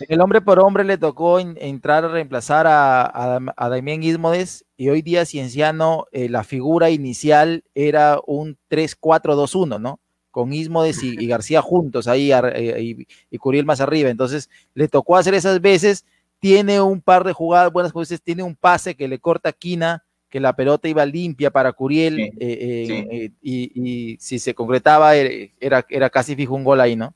El 0.09 0.21
hombre 0.21 0.41
por 0.41 0.59
hombre 0.59 0.83
le 0.85 0.99
tocó 0.99 1.39
en- 1.39 1.57
entrar 1.61 2.05
a 2.05 2.09
reemplazar 2.09 2.67
a, 2.67 3.03
a, 3.03 3.39
a 3.57 3.69
Damián 3.69 4.03
Ismodes 4.03 4.65
y 4.77 4.89
hoy 4.89 5.03
día 5.03 5.25
Cienciano, 5.27 6.07
eh, 6.13 6.29
la 6.29 6.43
figura 6.45 6.91
inicial 6.91 7.63
era 7.75 8.19
un 8.27 8.59
3-4-2-1, 8.69 9.79
¿no? 9.81 10.01
Con 10.31 10.53
Ismodes 10.53 11.03
y, 11.03 11.17
y 11.19 11.27
García 11.27 11.61
juntos 11.63 12.09
ahí 12.09 12.33
ar- 12.33 12.53
eh, 12.57 12.81
y, 12.83 13.07
y 13.31 13.39
Curiel 13.39 13.67
más 13.67 13.81
arriba. 13.81 14.09
Entonces 14.11 14.49
le 14.75 14.89
tocó 14.89 15.17
hacer 15.17 15.35
esas 15.35 15.61
veces. 15.61 16.05
Tiene 16.39 16.81
un 16.81 17.01
par 17.01 17.23
de 17.25 17.33
jugadas 17.33 17.71
buenas, 17.73 17.93
dices, 17.95 18.21
tiene 18.21 18.43
un 18.43 18.57
pase 18.57 18.97
que 18.97 19.07
le 19.07 19.21
corta 19.21 19.51
a 19.51 19.53
Quina, 19.53 20.05
que 20.33 20.41
la 20.41 20.57
pelota 20.57 20.89
iba 20.89 21.05
limpia 21.05 21.51
para 21.51 21.75
Curiel 21.75 22.17
Sí, 22.17 22.23
eh, 22.23 22.33
eh, 22.41 22.85
sí. 22.87 23.09
eh, 23.11 23.31
y, 23.43 24.13
y 24.13 24.17
si 24.19 24.39
se 24.39 24.55
concretaba 24.55 25.15
era, 25.15 25.85
era 25.91 26.09
casi 26.09 26.35
fijo 26.35 26.55
un 26.55 26.65
gol 26.65 26.81
ahí, 26.81 26.97
¿no? 26.97 27.15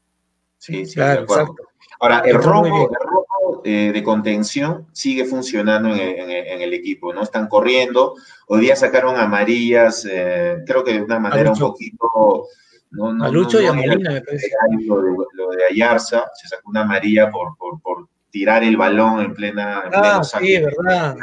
Sí, 0.59 0.85
sí, 0.85 0.97
Claro, 0.97 1.21
de 1.21 1.25
acuerdo. 1.25 1.43
exacto. 1.45 1.63
Ahora, 1.99 2.19
el 2.27 2.35
robo, 2.35 2.63
bien. 2.65 2.89
el 2.91 3.09
robo 3.09 3.63
eh, 3.65 3.91
de 3.95 4.03
contención 4.03 4.87
sigue 4.93 5.25
funcionando 5.25 5.95
en 5.95 6.61
el, 6.61 6.75
equipo, 6.75 7.15
¿no? 7.15 7.23
Están 7.23 7.49
corriendo. 7.49 8.17
Hoy 8.49 8.61
día 8.61 8.77
sacaron 8.77 9.17
amarillas, 9.17 10.07
eh, 10.11 10.59
creo 10.67 10.85
que 10.85 10.93
de 10.93 11.03
una 11.03 11.19
manera 11.19 11.53
un 11.53 11.59
poquito. 11.59 12.49
No, 12.91 13.15
no, 13.15 13.25
a 13.25 13.31
Lucho 13.31 13.63
y 13.63 13.67
a 13.67 13.73
Molina, 13.73 14.11
me 14.11 14.21
parece. 14.21 14.51
Lo 14.87 15.01
de, 15.01 15.11
lo 15.33 15.51
de 15.53 15.65
Ayarza, 15.71 16.27
se 16.35 16.49
sacó 16.49 16.69
una 16.69 16.83
amarilla 16.83 17.31
por, 17.31 17.57
por, 17.57 17.81
por 17.81 18.09
tirar 18.37 18.63
el 18.63 18.77
balón 18.77 19.21
en 19.21 19.33
plena. 19.33 19.85
En 19.87 19.93
ah, 19.95 20.23
sí, 20.23 20.61
verdad. 20.61 21.17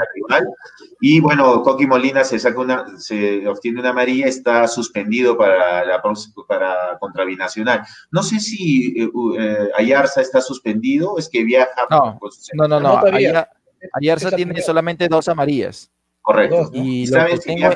Y 0.99 1.19
bueno, 1.19 1.61
Coqui 1.61 1.85
Molina 1.85 2.23
se 2.23 2.39
saca 2.39 2.59
una, 2.59 2.97
se 2.97 3.47
obtiene 3.47 3.81
una 3.81 3.91
amarilla, 3.91 4.25
está 4.25 4.67
suspendido 4.67 5.37
para 5.37 5.85
la 5.85 6.01
para 6.47 6.97
contra 6.99 7.23
Binacional. 7.23 7.83
No 8.09 8.23
sé 8.23 8.39
si 8.39 8.99
eh, 8.99 9.11
eh, 9.37 9.69
Ayarza 9.77 10.21
está 10.21 10.41
suspendido, 10.41 11.19
es 11.19 11.29
que 11.29 11.43
viaja. 11.43 11.85
No, 11.91 12.19
no, 12.55 12.67
no, 12.67 12.79
no. 12.79 13.01
Ayarza 13.93 14.31
tiene 14.31 14.59
solamente 14.63 15.07
dos 15.07 15.27
amarillas. 15.27 15.91
Correcto. 16.23 16.71
Y 16.73 17.07
tengo, 17.45 17.75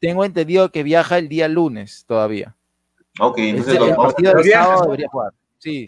tengo 0.00 0.24
entendido 0.26 0.70
que 0.70 0.82
viaja 0.82 1.16
el 1.16 1.30
día 1.30 1.48
lunes 1.48 2.04
todavía. 2.06 2.54
Ok, 3.20 3.38
entonces 3.38 3.80
el, 3.80 3.94
partido 3.94 4.34
del 4.34 4.50
sábado 4.50 4.82
debería 4.82 5.08
jugar. 5.08 5.32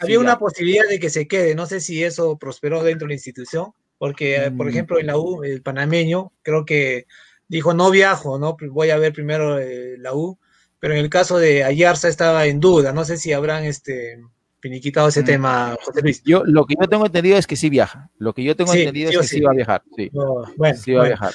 Había 0.01 0.20
una 0.20 0.39
posibilidad 0.39 0.89
de 0.89 0.98
que 0.98 1.11
se 1.11 1.27
quede, 1.28 1.55
no 1.55 1.66
sé 1.66 1.81
si 1.81 2.03
eso 2.03 2.39
prosperó 2.39 2.82
dentro 2.82 3.07
de 3.07 3.11
la 3.11 3.15
institución, 3.15 3.73
porque, 3.98 4.36
eh, 4.36 4.51
por 4.51 4.66
mm. 4.66 4.69
ejemplo, 4.70 4.98
en 4.98 5.07
la 5.07 5.19
U, 5.19 5.43
el 5.43 5.62
panameño, 5.62 6.32
creo 6.43 6.65
que 6.65 7.07
dijo, 7.48 7.74
no 7.74 7.90
viajo, 7.90 8.39
¿no? 8.39 8.57
Voy 8.70 8.90
a 8.90 8.98
ver 8.98 9.12
primero 9.12 9.59
eh, 9.59 9.97
la 9.98 10.15
U, 10.15 10.39
pero 10.78 10.94
en 10.94 11.01
el 11.01 11.11
caso 11.11 11.39
de 11.39 11.65
Ayarza 11.65 12.09
estaba 12.09 12.47
en 12.47 12.61
duda, 12.61 12.93
no 12.93 13.05
sé 13.05 13.16
si 13.16 13.32
habrán 13.32 13.65
este 13.65 14.20
finiquitado 14.61 15.09
ese 15.09 15.23
mm. 15.23 15.27
tema, 15.27 15.77
José 15.82 16.03
Luis. 16.03 16.23
Yo, 16.24 16.43
lo 16.44 16.66
que 16.66 16.74
yo 16.81 16.89
tengo 16.89 17.07
entendido 17.07 17.39
es 17.39 17.47
que 17.47 17.57
sí 17.57 17.70
viaja, 17.70 18.11
lo 18.19 18.35
que 18.35 18.43
yo 18.43 18.57
tengo 18.57 18.73
entendido 18.74 19.11
es 19.11 19.19
que 19.19 19.27
sí. 19.27 19.40
va 19.40 19.53
a 19.53 19.55
viajar, 19.55 19.82
sí. 19.97 20.11
bueno, 20.57 20.78
sí 20.78 20.93
va 20.93 21.05
a 21.05 21.07
viajar. 21.07 21.32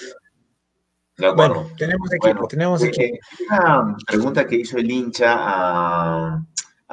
Bueno, 1.36 1.70
tenemos 1.78 2.12
equipo, 2.14 2.48
tenemos 2.48 2.84
equipo. 2.84 3.18
Una 3.50 3.96
pregunta 4.08 4.48
que 4.48 4.56
hizo 4.56 4.78
el 4.78 4.90
hincha 4.90 5.36
a, 5.38 6.44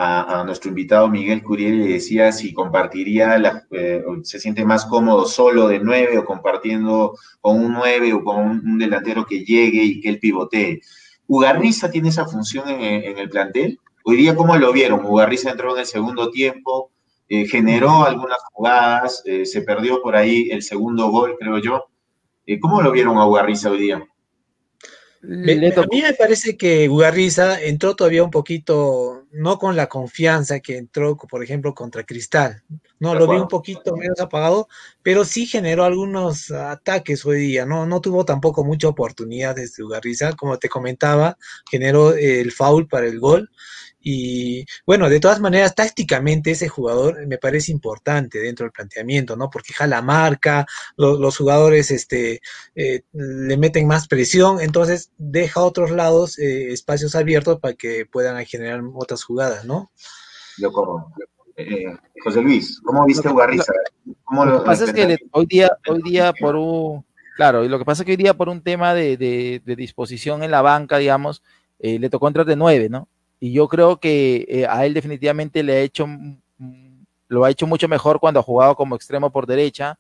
a, 0.01 0.45
nuestro 0.45 0.69
invitado 0.69 1.09
Miguel 1.09 1.43
Curiel 1.43 1.81
le 1.81 1.93
decía 1.95 2.31
si 2.31 2.53
compartiría, 2.53 3.37
la, 3.37 3.67
eh, 3.73 4.05
se 4.23 4.39
siente 4.39 4.65
más 4.65 4.87
cómodo 4.87 5.27
solo 5.27 5.67
de 5.67 5.81
nueve 5.81 6.17
o 6.19 6.25
compartiendo 6.25 7.19
con 7.41 7.65
un 7.65 7.73
nueve 7.73 8.13
o 8.13 8.23
con 8.23 8.37
un, 8.37 8.79
delantero 8.79 9.27
que 9.27 9.45
llegue 9.45 9.83
y 9.83 10.01
que 10.01 10.09
él 10.11 10.21
pivotee. 10.21 10.83
¿Ugarriza 11.27 11.91
tiene 11.91 12.11
esa 12.11 12.27
función 12.27 12.69
en, 12.69 13.19
el 13.19 13.29
plantel? 13.29 13.81
Hoy 14.05 14.17
día, 14.17 14.37
¿cómo 14.37 14.57
lo 14.57 14.73
vieron? 14.73 15.05
Ugarriza 15.05 15.51
entró 15.51 15.75
en 15.75 15.81
el 15.81 15.87
segundo 15.87 16.31
tiempo, 16.31 16.93
eh, 17.29 17.47
generó 17.47 18.05
algunas 18.05 18.39
jugadas, 18.53 19.23
eh, 19.27 19.45
se 19.47 19.63
perdió 19.63 20.01
por 20.01 20.15
ahí 20.15 20.49
el 20.53 20.63
segundo 20.63 21.11
gol, 21.11 21.37
creo 21.41 21.59
yo. 21.59 21.87
¿Cómo 22.61 22.81
lo 22.83 22.93
vieron 22.93 23.19
a 23.19 23.27
Ugarriza 23.27 23.69
hoy 23.69 23.79
día? 23.79 24.09
A 25.23 25.87
mí 25.91 26.03
me 26.03 26.15
parece 26.15 26.57
que 26.57 26.89
Ugarriza 26.89 27.61
entró 27.61 27.97
todavía 27.97 28.23
un 28.23 28.31
poquito, 28.31 29.25
no 29.33 29.59
con 29.59 29.75
la 29.75 29.89
confianza 29.89 30.61
que 30.61 30.77
entró, 30.77 31.17
por 31.17 31.43
ejemplo, 31.43 31.75
contra 31.75 32.05
Cristal. 32.05 32.63
No, 33.01 33.15
lo 33.15 33.29
vi 33.29 33.37
un 33.37 33.49
poquito 33.49 33.97
menos 33.97 34.21
apagado, 34.21 34.69
pero 35.03 35.25
sí 35.25 35.47
generó 35.47 35.85
algunos 35.85 36.51
ataques 36.51 37.25
hoy 37.27 37.41
día. 37.41 37.67
No, 37.67 37.87
no 37.87 38.01
tuvo 38.01 38.25
tampoco 38.25 38.65
mucha 38.65 38.89
oportunidad 38.89 39.57
desde 39.57 39.83
Ugarriza. 39.83 40.33
Como 40.35 40.59
te 40.59 40.69
comentaba, 40.69 41.37
generó 41.71 42.15
el 42.15 42.53
foul 42.53 42.87
para 42.87 43.07
el 43.07 43.19
gol 43.19 43.51
y 44.01 44.65
bueno, 44.87 45.09
de 45.09 45.19
todas 45.19 45.41
maneras, 45.41 45.75
tácticamente 45.75 46.53
ese 46.53 46.69
jugador 46.69 47.27
me 47.27 47.39
parece 47.39 47.73
importante 47.73 48.39
dentro 48.39 48.65
del 48.65 48.73
planteamiento, 48.73 49.37
¿no? 49.37 49.51
Porque 49.51 49.73
jala 49.73 50.03
marca, 50.03 50.67
los 50.97 51.37
jugadores 51.37 51.91
este, 51.91 52.41
eh, 52.75 53.03
le 53.13 53.57
meten 53.57 53.87
más 53.87 54.07
presión, 54.07 54.61
entonces 54.61 55.11
deja 55.19 55.61
a 55.61 55.65
otros 55.65 55.91
lados 55.91 56.39
eh, 56.39 56.73
espacios 56.73 57.17
abiertos 57.17 57.59
para 57.59 57.75
que 57.75 58.07
puedan 58.07 58.45
generar 58.47 58.81
otras 58.95 59.25
jugadas, 59.25 59.65
¿no? 59.65 59.91
Yo 60.59 60.73
corro. 60.73 61.13
Eh, 61.57 61.87
José 62.23 62.41
Luis, 62.41 62.81
¿cómo 62.85 63.05
viste 63.05 63.29
Ugarriza? 63.29 63.73
¿Cómo 64.23 64.45
lo, 64.45 64.61
que 64.61 64.67
pasa 64.67 64.85
es 64.85 64.93
que 64.93 65.19
hoy 65.33 65.47
día, 65.47 65.71
hoy 65.89 66.03
día 66.03 66.33
por 66.33 66.55
un, 66.55 67.05
claro, 67.35 67.65
y 67.65 67.69
lo 67.69 67.81
que 67.81 67.85
pasa 67.85 68.03
es 68.03 68.07
que 68.07 68.13
hoy 68.13 68.17
día 68.17 68.35
por 68.35 68.49
un 68.49 68.63
tema 68.63 68.95
de, 68.95 69.17
de 69.17 69.77
disposición 69.77 70.45
en 70.45 70.53
la 70.53 70.63
banca, 70.63 70.99
digamos, 70.99 71.43
le 71.81 72.09
tocó 72.11 72.29
entrar 72.29 72.47
de 72.47 72.55
nueve, 72.55 72.89
¿no? 72.89 73.09
Y 73.41 73.53
yo 73.53 73.69
creo 73.69 73.99
que 73.99 74.47
eh, 74.49 74.67
a 74.69 74.85
él 74.85 74.95
definitivamente 74.95 75.63
le 75.63 75.75
ha 75.75 75.81
hecho, 75.81 76.07
lo 77.29 77.45
ha 77.45 77.51
hecho 77.51 77.67
mucho 77.67 77.89
mejor 77.89 78.19
cuando 78.19 78.41
ha 78.41 78.43
jugado 78.43 78.75
como 78.75 78.97
extremo 78.97 79.31
por 79.31 79.47
derecha. 79.47 79.99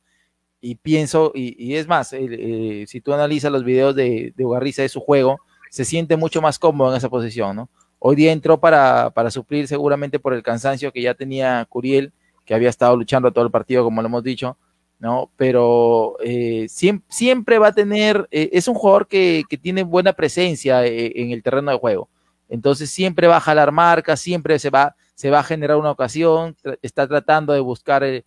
Y 0.60 0.74
pienso, 0.74 1.30
y, 1.36 1.76
es 1.76 1.86
más, 1.86 2.12
eh, 2.12 2.84
si 2.88 3.00
tú 3.00 3.12
analizas 3.12 3.52
los 3.52 3.62
videos 3.62 3.94
de, 3.94 4.32
de 4.36 4.44
Ugarriza 4.44 4.82
de 4.82 4.88
su 4.88 4.98
juego, 5.00 5.38
se 5.70 5.84
siente 5.84 6.16
mucho 6.16 6.42
más 6.42 6.58
cómodo 6.58 6.90
en 6.90 6.96
esa 6.96 7.08
posición, 7.08 7.54
¿no? 7.54 7.68
Hoy 8.00 8.16
día 8.16 8.32
entró 8.32 8.58
para, 8.58 9.10
para 9.10 9.30
suplir 9.30 9.68
seguramente 9.68 10.18
por 10.18 10.34
el 10.34 10.42
cansancio 10.42 10.92
que 10.92 11.02
ya 11.02 11.14
tenía 11.14 11.64
Curiel, 11.68 12.12
que 12.44 12.54
había 12.54 12.70
estado 12.70 12.96
luchando 12.96 13.30
todo 13.32 13.44
el 13.44 13.52
partido, 13.52 13.84
como 13.84 14.02
lo 14.02 14.08
hemos 14.08 14.24
dicho, 14.24 14.56
¿no? 14.98 15.30
Pero 15.36 16.16
eh, 16.24 16.66
siempre, 16.68 17.06
siempre, 17.08 17.58
va 17.58 17.68
a 17.68 17.72
tener, 17.72 18.26
es 18.32 18.66
un 18.66 18.74
jugador 18.74 19.06
que, 19.06 19.44
que 19.48 19.58
tiene 19.58 19.84
buena 19.84 20.12
presencia 20.12 20.84
en 20.84 21.30
el 21.30 21.42
terreno 21.42 21.70
de 21.70 21.78
juego 21.78 22.08
entonces 22.48 22.90
siempre 22.90 23.26
va 23.26 23.36
a 23.36 23.40
jalar 23.40 23.72
marca, 23.72 24.16
siempre 24.16 24.58
se 24.58 24.70
va, 24.70 24.96
se 25.14 25.30
va 25.30 25.40
a 25.40 25.44
generar 25.44 25.76
una 25.76 25.90
ocasión, 25.90 26.56
está 26.82 27.06
tratando 27.06 27.52
de 27.52 27.60
buscar 27.60 28.02
el, 28.02 28.24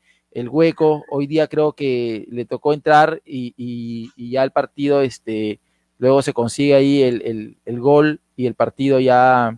hueco. 0.50 1.04
Hoy 1.10 1.28
día 1.28 1.48
creo 1.48 1.74
que 1.74 2.26
le 2.30 2.46
tocó 2.46 2.74
entrar 2.74 3.22
y, 3.26 4.12
ya 4.16 4.44
el 4.44 4.52
partido, 4.52 5.02
este, 5.02 5.60
luego 5.98 6.22
se 6.22 6.34
consigue 6.34 6.76
ahí 6.76 7.02
el, 7.02 7.80
gol 7.80 8.22
y 8.36 8.46
el 8.46 8.56
partido 8.56 9.00
ya 9.00 9.58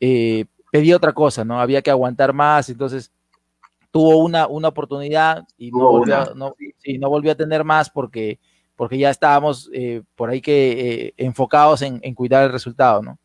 eh, 0.00 0.44
pedía 0.70 0.96
otra 0.96 1.12
cosa, 1.12 1.44
¿no? 1.44 1.60
Había 1.60 1.82
que 1.82 1.90
aguantar 1.90 2.32
más, 2.32 2.68
entonces 2.68 3.10
tuvo 3.90 4.18
una, 4.18 4.48
una 4.48 4.68
oportunidad 4.68 5.46
y 5.56 5.70
no 5.70 5.90
volvió, 5.90 6.34
no, 6.34 6.54
no 6.98 7.10
volvió 7.10 7.32
a 7.32 7.36
tener 7.36 7.64
más 7.64 7.88
porque, 7.88 8.40
porque 8.76 8.98
ya 8.98 9.08
estábamos 9.08 9.70
eh, 9.72 10.02
por 10.16 10.28
ahí 10.28 10.40
que 10.40 11.04
eh, 11.06 11.14
enfocados 11.16 11.80
en, 11.80 12.00
en 12.02 12.14
cuidar 12.14 12.44
el 12.44 12.52
resultado, 12.52 13.02
¿no? 13.02 13.18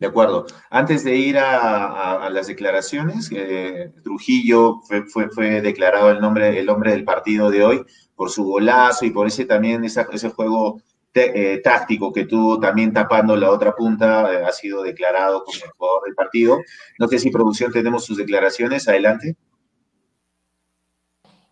De 0.00 0.06
acuerdo. 0.06 0.46
Antes 0.70 1.04
de 1.04 1.14
ir 1.14 1.36
a, 1.36 2.30
las 2.30 2.46
declaraciones, 2.46 3.30
eh, 3.32 3.92
Trujillo 4.02 4.80
fue, 4.88 5.04
fue, 5.28 5.60
declarado 5.60 6.10
el, 6.10 6.20
nombre, 6.20 6.58
el 6.58 6.70
hombre 6.70 6.92
del 6.92 7.04
partido 7.04 7.50
de 7.50 7.62
hoy 7.62 7.84
por 8.16 8.30
su 8.30 8.44
golazo 8.44 9.04
y 9.04 9.10
por 9.10 9.26
ese 9.26 9.44
también 9.44 9.84
ese 9.84 10.30
juego 10.30 10.80
eh, 11.12 11.60
táctico 11.62 12.14
que 12.14 12.24
tuvo 12.24 12.58
también 12.58 12.94
tapando 12.94 13.36
la 13.36 13.50
otra 13.50 13.76
punta, 13.76 14.32
eh, 14.32 14.42
ha 14.42 14.52
sido 14.52 14.82
declarado 14.82 15.44
como 15.44 15.58
el 15.62 15.70
jugador 15.72 16.04
del 16.04 16.14
partido. 16.14 16.58
No 16.98 17.06
sé 17.06 17.18
si 17.18 17.30
producción 17.30 17.70
tenemos 17.70 18.06
sus 18.06 18.16
declaraciones. 18.16 18.88
Adelante. 18.88 19.36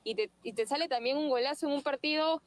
Y 0.04 0.14
te, 0.14 0.30
y 0.42 0.54
te 0.54 0.66
sale 0.66 0.88
también 0.88 1.18
un 1.18 1.28
golazo 1.28 1.66
en 1.66 1.74
un 1.74 1.82
partido 1.82 2.40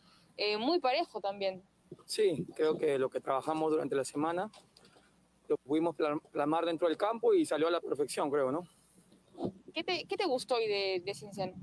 muy 0.58 0.80
parejo 0.80 1.22
también. 1.22 1.62
Sí, 2.08 2.48
creo 2.56 2.76
que 2.76 2.98
lo 2.98 3.12
que 3.12 3.20
trabajamos 3.20 3.70
durante 3.70 3.96
la 3.96 4.04
semana 4.04 4.50
lo 5.52 5.58
pudimos 5.58 5.98
plasmar 6.32 6.66
dentro 6.66 6.88
del 6.88 6.96
campo 6.96 7.34
y 7.34 7.46
salió 7.46 7.68
a 7.68 7.72
la 7.72 7.82
perfección, 7.82 8.32
creo, 8.32 8.54
¿no? 8.54 8.64
¿Qué 9.74 9.84
te, 9.84 10.06
qué 10.06 10.16
te 10.16 10.26
gustó 10.26 10.56
hoy 10.56 10.68
de, 10.68 11.02
de 11.04 11.14
Cinciano? 11.14 11.54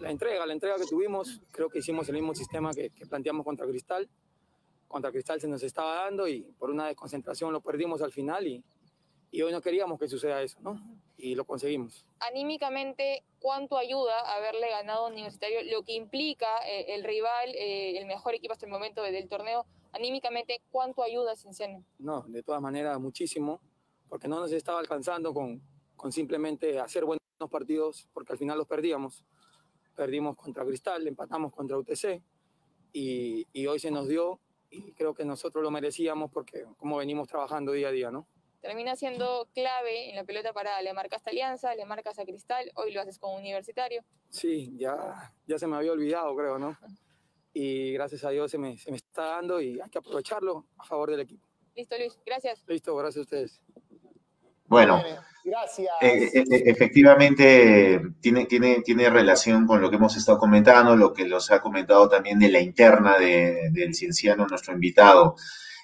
La 0.00 0.12
entrega, 0.12 0.46
la 0.46 0.52
entrega 0.52 0.76
que 0.76 0.84
tuvimos, 0.84 1.40
creo 1.50 1.68
que 1.68 1.80
hicimos 1.80 2.08
el 2.08 2.14
mismo 2.14 2.34
sistema 2.36 2.72
que, 2.72 2.90
planteamos 3.08 3.44
contra 3.44 3.66
Cristal. 3.66 4.08
Contra 4.86 5.10
Cristal 5.10 5.40
se 5.40 5.48
nos 5.48 5.60
estaba 5.64 6.04
dando 6.04 6.28
y 6.28 6.42
por 6.56 6.70
una 6.70 6.86
desconcentración 6.86 7.52
lo 7.52 7.60
perdimos 7.60 8.00
al 8.00 8.12
final 8.12 8.46
y, 8.46 8.62
y 9.32 9.42
hoy 9.42 9.50
no 9.50 9.60
queríamos 9.60 9.98
que 9.98 10.06
suceda 10.06 10.40
eso, 10.42 10.60
¿no? 10.60 10.80
Y 11.16 11.34
lo 11.34 11.44
conseguimos. 11.44 12.06
Anímicamente, 12.20 13.24
¿cuánto 13.40 13.76
ayuda 13.76 14.20
haberle 14.36 14.70
ganado 14.70 15.06
a 15.06 15.08
Universitario? 15.08 15.62
Lo 15.64 15.82
que 15.82 15.94
implica 15.94 16.46
eh, 16.64 16.94
el 16.94 17.02
rival, 17.02 17.48
eh, 17.56 17.98
el 17.98 18.06
mejor 18.06 18.34
equipo 18.34 18.52
hasta 18.52 18.66
el 18.66 18.72
momento 18.72 19.02
del 19.02 19.28
torneo, 19.28 19.66
anímicamente, 19.96 20.62
¿cuánto 20.70 21.02
ayuda 21.02 21.34
Cinciano? 21.36 21.84
No, 21.98 22.22
de 22.28 22.42
todas 22.42 22.60
maneras, 22.60 23.00
muchísimo, 23.00 23.60
porque 24.08 24.28
no 24.28 24.38
nos 24.38 24.52
estaba 24.52 24.78
alcanzando 24.78 25.32
con, 25.32 25.60
con 25.96 26.12
simplemente 26.12 26.78
hacer 26.78 27.04
buenos 27.04 27.22
partidos, 27.50 28.08
porque 28.12 28.32
al 28.32 28.38
final 28.38 28.58
los 28.58 28.66
perdíamos. 28.66 29.24
Perdimos 29.94 30.36
contra 30.36 30.64
Cristal, 30.64 31.06
empatamos 31.06 31.52
contra 31.52 31.78
UTC, 31.78 32.22
y, 32.92 33.46
y 33.52 33.66
hoy 33.66 33.78
se 33.78 33.90
nos 33.90 34.06
dio, 34.06 34.38
y 34.70 34.92
creo 34.92 35.14
que 35.14 35.24
nosotros 35.24 35.62
lo 35.62 35.70
merecíamos 35.70 36.30
porque 36.30 36.66
como 36.76 36.98
venimos 36.98 37.28
trabajando 37.28 37.72
día 37.72 37.88
a 37.88 37.92
día, 37.92 38.10
¿no? 38.10 38.26
termina 38.66 38.96
siendo 38.96 39.48
clave 39.54 40.10
en 40.10 40.16
la 40.16 40.24
pelota 40.24 40.52
parada. 40.52 40.82
Le 40.82 40.92
marcas 40.92 41.24
a 41.24 41.30
Alianza, 41.30 41.74
le 41.76 41.84
marcas 41.84 42.18
a 42.18 42.24
Cristal, 42.24 42.72
hoy 42.74 42.92
lo 42.92 43.00
haces 43.00 43.16
con 43.16 43.36
Universitario. 43.36 44.02
Sí, 44.28 44.74
ya, 44.76 45.32
ya 45.46 45.56
se 45.56 45.68
me 45.68 45.76
había 45.76 45.92
olvidado, 45.92 46.34
creo, 46.34 46.58
¿no? 46.58 46.76
y 47.58 47.92
gracias 47.92 48.22
a 48.22 48.30
Dios 48.30 48.50
se 48.50 48.58
me, 48.58 48.76
se 48.76 48.90
me 48.90 48.98
está 48.98 49.22
dando 49.22 49.62
y 49.62 49.80
hay 49.80 49.88
que 49.88 49.96
aprovecharlo 49.96 50.66
a 50.76 50.84
favor 50.84 51.10
del 51.10 51.20
equipo. 51.20 51.48
Listo, 51.74 51.96
Luis, 51.96 52.18
gracias. 52.26 52.62
Listo, 52.66 52.94
gracias 52.94 53.16
a 53.16 53.22
ustedes. 53.22 53.60
Bueno, 54.66 55.02
Gracias. 55.42 55.88
Eh, 56.00 56.30
eh, 56.34 56.44
eh, 56.50 56.62
efectivamente, 56.66 58.02
tiene, 58.20 58.46
tiene, 58.46 58.82
tiene 58.82 59.08
relación 59.08 59.64
con 59.64 59.80
lo 59.80 59.88
que 59.88 59.96
hemos 59.96 60.16
estado 60.16 60.38
comentando, 60.38 60.96
lo 60.96 61.12
que 61.12 61.24
los 61.24 61.50
ha 61.52 61.60
comentado 61.60 62.08
también 62.08 62.40
de 62.40 62.50
la 62.50 62.60
interna 62.60 63.16
del 63.16 63.94
cienciano, 63.94 64.46
nuestro 64.48 64.74
invitado. 64.74 65.36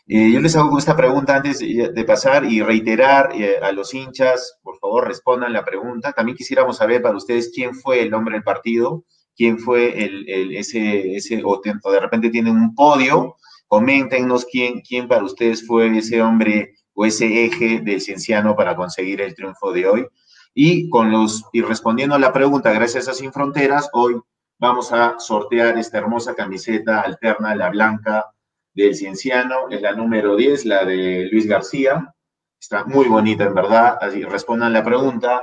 yo 0.07 0.41
les 0.41 0.57
hago 0.57 0.77
esta 0.79 0.97
pregunta 0.97 1.37
antes 1.37 1.61
de 1.61 2.05
pasar 2.05 2.45
y 2.45 2.61
reiterar 2.61 3.31
a 3.63 3.71
los 3.71 3.95
hinchas, 3.95 4.59
por 4.63 4.79
favor, 4.79 5.07
respondan 5.07 5.53
la 5.53 5.65
pregunta. 5.65 6.13
También 6.13 6.37
quisiéramos 6.37 6.79
saber 6.79 7.01
para 7.01 7.17
ustedes 7.17 7.53
quién 7.55 7.75
fue 7.77 8.03
el 8.03 8.13
hombre 8.13 8.35
del 8.35 8.43
partido, 8.43 9.05
quién 9.37 9.59
fue 9.59 10.05
el, 10.05 10.55
ese, 10.57 11.17
ese 11.17 11.43
o, 11.45 11.61
de 11.61 12.01
repente 12.01 12.31
tienen 12.31 12.57
un 12.57 12.75
podio, 12.75 13.37
coméntenos 13.67 14.45
quién, 14.45 14.81
quién 14.81 15.09
para 15.09 15.25
ustedes 15.25 15.67
fue 15.67 15.97
ese 15.97 16.21
hombre 16.23 16.75
o 16.95 17.07
ese 17.07 17.47
eje 17.47 17.81
del 17.81 18.01
cienciano 18.01 18.55
para 18.55 18.77
conseguir 18.77 19.21
el 19.21 19.35
triunfo 19.35 19.73
de 19.73 19.89
hoy. 19.89 20.07
Y, 20.55 20.91
con 20.91 21.11
los, 21.11 21.45
y 21.53 21.63
respondiendo 21.63 22.15
a 22.15 22.19
la 22.19 22.33
pregunta, 22.33 22.73
gracias 22.73 23.09
a 23.09 23.15
Sin 23.15 23.33
Fronteras, 23.33 23.89
hoy 23.95 24.21
vamos 24.59 24.93
a 24.93 25.19
sortear 25.19 25.79
esta 25.79 25.99
hermosa 25.99 26.35
camiseta 26.35 27.01
alterna, 27.01 27.55
la 27.55 27.71
blanca 27.71 28.27
del 28.75 28.95
cienciano, 28.95 29.69
es 29.71 29.81
la 29.81 29.93
número 29.93 30.37
10, 30.37 30.67
la 30.67 30.85
de 30.85 31.29
Luis 31.31 31.47
García. 31.47 32.15
Está 32.61 32.85
muy 32.85 33.09
bonita, 33.09 33.45
en 33.45 33.55
verdad. 33.55 33.99
Así 34.01 34.23
respondan 34.25 34.73
la 34.73 34.85
pregunta 34.85 35.43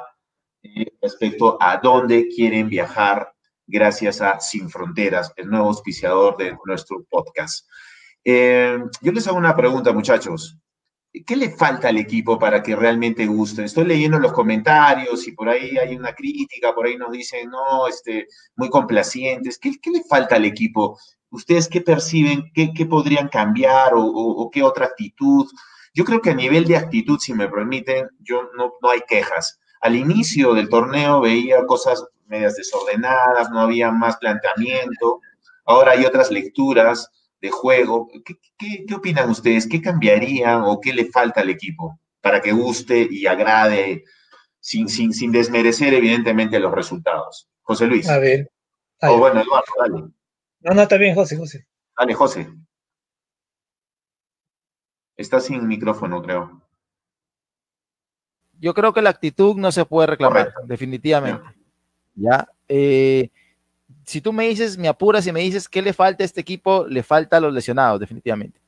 eh, 0.63 0.85
respecto 1.01 1.57
a 1.59 1.77
dónde 1.77 2.27
quieren 2.27 2.69
viajar 2.69 3.33
gracias 3.69 4.21
a 4.21 4.39
Sin 4.39 4.69
Fronteras, 4.69 5.31
el 5.35 5.49
nuevo 5.49 5.67
auspiciador 5.67 6.35
de 6.37 6.57
nuestro 6.65 7.03
podcast. 7.09 7.67
Eh, 8.23 8.77
yo 9.01 9.11
les 9.11 9.27
hago 9.27 9.37
una 9.37 9.55
pregunta, 9.55 9.93
muchachos. 9.93 10.57
¿Qué 11.25 11.35
le 11.35 11.49
falta 11.49 11.89
al 11.89 11.97
equipo 11.97 12.37
para 12.37 12.61
que 12.61 12.75
realmente 12.75 13.25
guste? 13.25 13.63
Estoy 13.63 13.85
leyendo 13.85 14.19
los 14.19 14.31
comentarios 14.31 15.27
y 15.27 15.31
por 15.31 15.49
ahí 15.49 15.77
hay 15.77 15.95
una 15.95 16.13
crítica, 16.13 16.73
por 16.73 16.85
ahí 16.85 16.97
nos 16.97 17.11
dicen, 17.11 17.49
no, 17.49 17.87
este, 17.87 18.27
muy 18.55 18.69
complacientes. 18.69 19.57
¿Qué, 19.57 19.71
le 19.91 20.03
falta 20.03 20.35
al 20.35 20.45
equipo? 20.45 20.99
¿Ustedes 21.31 21.67
qué 21.67 21.81
perciben? 21.81 22.51
¿Qué, 22.53 22.85
podrían 22.85 23.27
cambiar 23.29 23.93
o, 23.95 24.49
qué 24.51 24.61
otra 24.61 24.85
actitud? 24.85 25.47
Yo 25.93 26.05
creo 26.05 26.21
que 26.21 26.29
a 26.29 26.35
nivel 26.35 26.65
de 26.65 26.77
actitud, 26.77 27.17
si 27.19 27.33
me 27.33 27.49
permiten, 27.49 28.07
yo 28.19 28.43
no, 28.55 28.73
no 28.81 28.89
hay 28.89 29.01
quejas. 29.07 29.59
Al 29.81 29.95
inicio 29.95 30.53
del 30.53 30.69
torneo 30.69 31.21
veía 31.21 31.65
cosas 31.65 32.05
medias 32.29 32.55
desordenadas, 32.55 33.49
no 33.49 33.59
había 33.59 33.91
más 33.91 34.17
planteamiento. 34.17 35.19
Ahora 35.65 35.91
hay 35.91 36.05
otras 36.05 36.31
lecturas 36.31 37.09
de 37.41 37.49
juego. 37.49 38.09
¿Qué, 38.57 38.85
opinan 38.95 39.29
ustedes? 39.29 39.67
¿Qué 39.67 39.81
cambiaría 39.81 40.63
o 40.63 40.79
qué 40.79 40.93
le 40.93 41.05
falta 41.05 41.41
al 41.41 41.49
equipo 41.49 41.99
para 42.21 42.41
que 42.41 42.51
guste 42.51 43.07
y 43.09 43.25
agrade 43.27 44.03
sin, 44.59 44.87
sin, 44.87 45.13
sin 45.13 45.31
desmerecer 45.31 45.93
evidentemente 45.93 46.59
los 46.59 46.73
resultados? 46.73 47.49
José 47.61 47.87
Luis. 47.87 48.07
A 48.09 48.19
ver. 48.19 48.49
O 49.01 49.17
bueno, 49.17 49.41
Eduardo, 49.41 49.73
dale. 49.79 50.13
No, 50.61 50.73
no, 50.73 50.81
está 50.81 50.97
bien, 50.97 51.15
José, 51.15 51.37
José. 51.37 51.65
Dale, 51.97 52.13
José. 52.13 52.49
Está 55.15 55.39
sin 55.39 55.67
micrófono, 55.67 56.21
creo. 56.21 56.61
Yo 58.59 58.73
creo 58.73 58.93
que 58.93 59.01
la 59.01 59.09
actitud 59.09 59.55
no 59.55 59.71
se 59.71 59.85
puede 59.85 60.07
reclamar, 60.07 60.53
definitivamente. 60.65 61.58
Ya. 62.15 62.47
Eh, 62.67 63.29
si 64.05 64.21
tú 64.21 64.33
me 64.33 64.47
dices, 64.47 64.77
me 64.77 64.87
apuras 64.87 65.25
y 65.27 65.31
me 65.31 65.41
dices 65.41 65.69
qué 65.69 65.81
le 65.81 65.93
falta 65.93 66.23
a 66.23 66.25
este 66.25 66.41
equipo, 66.41 66.85
le 66.87 67.03
falta 67.03 67.37
a 67.37 67.39
los 67.39 67.53
lesionados, 67.53 67.99
definitivamente. 67.99 68.59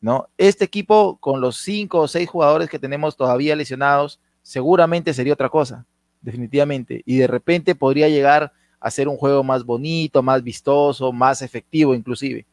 ¿no? 0.00 0.28
Este 0.38 0.64
equipo, 0.64 1.18
con 1.20 1.40
los 1.40 1.56
cinco 1.58 2.00
o 2.00 2.08
seis 2.08 2.28
jugadores 2.28 2.70
que 2.70 2.78
tenemos 2.78 3.16
todavía 3.16 3.54
lesionados, 3.54 4.18
seguramente 4.42 5.12
sería 5.12 5.34
otra 5.34 5.48
cosa, 5.48 5.86
definitivamente. 6.22 7.02
Y 7.04 7.18
de 7.18 7.26
repente 7.26 7.74
podría 7.74 8.08
llegar 8.08 8.52
a 8.80 8.90
ser 8.90 9.08
un 9.08 9.16
juego 9.16 9.44
más 9.44 9.64
bonito, 9.64 10.22
más 10.22 10.42
vistoso, 10.42 11.12
más 11.12 11.42
efectivo 11.42 11.94
inclusive, 11.94 12.46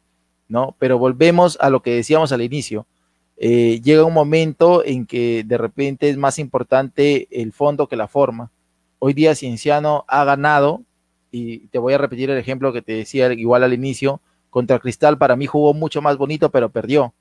¿no? 0.50 0.76
Pero 0.78 1.00
volvemos 1.00 1.58
a 1.62 1.70
lo 1.70 1.82
que 1.82 1.96
decíamos 1.96 2.32
al 2.34 2.42
inicio. 2.42 2.86
Eh, 3.38 3.80
llega 3.82 4.04
un 4.04 4.14
momento 4.14 4.84
en 4.84 5.06
que 5.06 5.44
de 5.46 5.58
repente 5.58 6.10
es 6.10 6.18
más 6.18 6.40
importante 6.40 7.28
el 7.32 7.54
fondo 7.54 7.88
que 7.88 7.96
la 7.96 8.08
forma. 8.08 8.52
Hoy 9.00 9.14
día 9.14 9.36
Cienciano 9.36 10.06
ha 10.08 10.24
ganado 10.24 10.84
y 11.32 11.68
te 11.68 11.80
voy 11.80 11.94
a 11.94 11.98
repetir 11.98 12.30
el 12.30 12.38
ejemplo 12.38 12.74
que 12.74 12.82
te 12.82 12.94
decía 12.94 13.32
igual 13.34 13.64
al 13.64 13.74
inicio, 13.74 14.22
contra 14.50 14.80
Cristal 14.80 15.18
para 15.18 15.36
mí 15.36 15.46
jugó 15.46 15.74
mucho 15.74 16.02
más 16.02 16.18
bonito, 16.18 16.50
pero 16.50 16.70
perdió. 16.70 17.14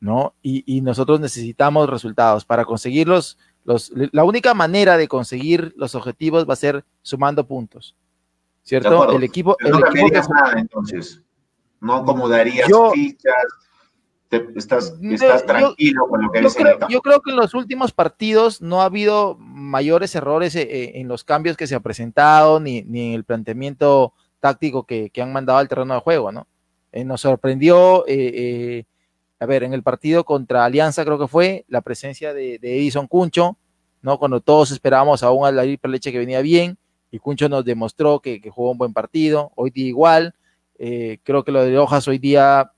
¿No? 0.00 0.34
Y, 0.42 0.80
nosotros 0.80 1.20
necesitamos 1.20 1.88
resultados. 1.88 2.44
Para 2.44 2.64
conseguirlos, 2.64 3.38
los, 3.64 3.92
la 3.94 4.24
única 4.24 4.52
manera 4.52 4.96
de 4.96 5.06
conseguir 5.06 5.72
los 5.76 5.94
objetivos 5.94 6.48
va 6.48 6.54
a 6.54 6.56
ser 6.56 6.84
sumando 7.02 7.46
puntos. 7.46 7.94
¿Cierto? 8.64 9.12
El 9.12 9.22
equipo. 9.22 9.56
no 9.60 9.78
equipo 9.86 10.08
nada, 10.34 10.58
entonces. 10.58 11.22
No 11.80 11.96
acomodarías 11.96 12.68
fichas, 12.92 13.44
estás, 14.54 14.94
tranquilo 15.46 16.06
con 16.08 16.22
lo 16.22 16.30
que 16.30 16.42
yo 16.42 16.50
creo, 16.50 16.78
yo 16.88 17.02
creo 17.02 17.20
que 17.20 17.30
en 17.30 17.36
los 17.36 17.54
últimos 17.54 17.92
partidos 17.92 18.62
no 18.62 18.80
ha 18.80 18.86
habido 18.86 19.36
mayores 19.38 20.14
errores 20.14 20.54
eh, 20.56 20.62
eh, 20.62 20.92
en 20.94 21.08
los 21.08 21.24
cambios 21.24 21.56
que 21.56 21.66
se 21.66 21.74
han 21.74 21.82
presentado, 21.82 22.58
ni, 22.58 22.78
en 22.78 23.12
el 23.14 23.24
planteamiento 23.24 24.14
táctico 24.40 24.84
que, 24.84 25.10
han 25.20 25.32
mandado 25.32 25.58
al 25.58 25.68
terreno 25.68 25.94
de 25.94 26.00
juego, 26.00 26.32
¿no? 26.32 26.46
Eh, 26.92 27.04
nos 27.04 27.20
sorprendió, 27.20 28.04
a 28.04 29.46
ver, 29.46 29.64
en 29.64 29.74
el 29.74 29.82
partido 29.82 30.24
contra 30.24 30.64
Alianza 30.64 31.04
creo 31.04 31.18
que 31.18 31.28
fue, 31.28 31.64
la 31.68 31.80
presencia 31.80 32.32
de, 32.32 32.58
Edison 32.62 33.06
Cuncho, 33.06 33.56
¿no? 34.00 34.18
Cuando 34.18 34.40
todos 34.40 34.70
esperábamos 34.70 35.22
aún 35.22 35.46
a 35.46 35.52
la 35.52 35.64
Leche 35.64 36.12
que 36.12 36.18
venía 36.18 36.40
bien, 36.40 36.78
y 37.10 37.18
Cuncho 37.18 37.48
nos 37.48 37.64
demostró 37.64 38.20
que, 38.20 38.40
jugó 38.50 38.70
un 38.70 38.78
buen 38.78 38.92
partido, 38.94 39.52
hoy 39.56 39.70
día 39.70 39.86
igual, 39.86 40.34
creo 40.76 41.44
que 41.44 41.52
lo 41.52 41.64
de 41.64 41.78
Hojas 41.78 42.08
hoy 42.08 42.18
día 42.18 42.72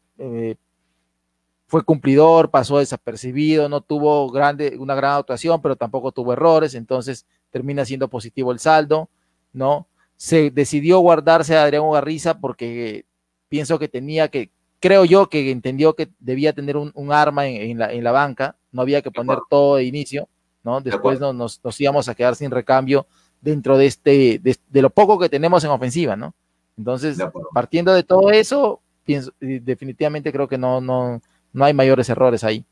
fue 1.67 1.83
cumplidor, 1.83 2.51
pasó 2.51 2.79
desapercibido, 2.79 3.69
no 3.69 3.81
tuvo 3.81 4.31
grande, 4.31 4.77
una 4.79 4.95
gran 4.95 5.19
actuación, 5.19 5.63
pero 5.63 5.77
tampoco 5.77 6.13
tuvo 6.13 6.33
errores, 6.33 6.75
entonces 6.75 7.27
termina 7.51 7.85
siendo 7.85 8.09
positivo 8.09 8.53
el 8.53 8.59
saldo, 8.59 9.09
¿no? 9.53 9.87
Se 10.17 10.51
decidió 10.51 11.01
guardarse 11.01 11.57
a 11.57 11.65
Adrián 11.65 11.91
Garriza 11.91 12.39
porque 12.39 13.07
pienso 13.49 13.79
que 13.79 13.89
tenía 13.89 14.29
que, 14.29 14.51
creo 14.81 15.05
yo 15.05 15.29
que 15.29 15.51
entendió 15.51 15.95
que 15.95 16.11
debía 16.19 16.53
tener 16.53 16.77
un, 16.77 17.13
arma 17.13 17.47
en, 17.47 17.79
la, 17.79 18.13
banca, 18.13 18.57
no 18.71 18.83
había 18.83 19.03
que 19.03 19.11
poner 19.11 19.39
todo 19.49 19.77
de 19.77 19.85
inicio, 19.85 20.29
¿no? 20.63 20.81
Después 20.81 21.21
nos, 21.21 21.35
nos, 21.63 21.81
íbamos 21.81 22.09
a 22.09 22.15
quedar 22.15 22.37
sin 22.37 22.51
recambio 22.51 23.07
dentro 23.41 23.79
de 23.79 23.87
este, 23.87 24.41
de, 24.41 24.83
lo 24.83 24.91
poco 24.91 25.19
que 25.19 25.29
tenemos 25.29 25.65
en 25.65 25.71
ofensiva, 25.71 26.17
¿no? 26.17 26.35
Entonces, 26.77 27.19
partiendo 27.53 27.95
de 27.95 28.03
todo 28.03 28.31
eso, 28.31 28.81
pienso, 29.05 29.33
definitivamente 29.39 30.33
creo 30.33 30.49
que 30.49 30.59
no, 30.59 30.81
no, 30.81 31.21
no 31.55 31.65
hay 31.65 31.73
mayores 31.73 32.11
errores 32.11 32.45
ahí. 32.45 32.67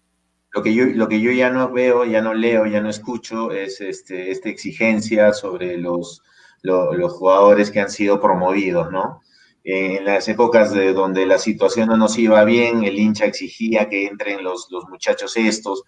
Lo 0.52 0.62
que 0.62 0.74
yo, 0.74 0.84
lo 0.84 1.08
que 1.08 1.20
yo 1.20 1.32
ya 1.32 1.48
no 1.48 1.72
veo, 1.72 2.04
ya 2.04 2.20
no 2.20 2.34
leo, 2.34 2.66
ya 2.66 2.82
no 2.82 2.90
escucho 2.90 3.52
es 3.52 3.80
este, 3.80 4.30
esta 4.30 4.50
exigencia 4.50 5.32
sobre 5.32 5.78
los, 5.78 6.22
los, 6.60 7.12
jugadores 7.12 7.70
que 7.70 7.80
han 7.80 7.88
sido 7.88 8.20
promovidos, 8.20 8.92
¿no? 8.92 9.22
en 9.64 10.04
las 10.04 10.28
épocas 10.28 10.72
de 10.74 10.92
donde 10.92 11.24
la 11.24 11.38
situación 11.38 11.88
no 11.88 11.96
nos 11.96 12.18
iba 12.18 12.44
bien, 12.44 12.82
el 12.84 12.98
hincha 12.98 13.26
exigía 13.26 13.88
que 13.88 14.06
entren 14.06 14.42
los, 14.42 14.66
los 14.70 14.88
muchachos 14.88 15.36
estos, 15.36 15.84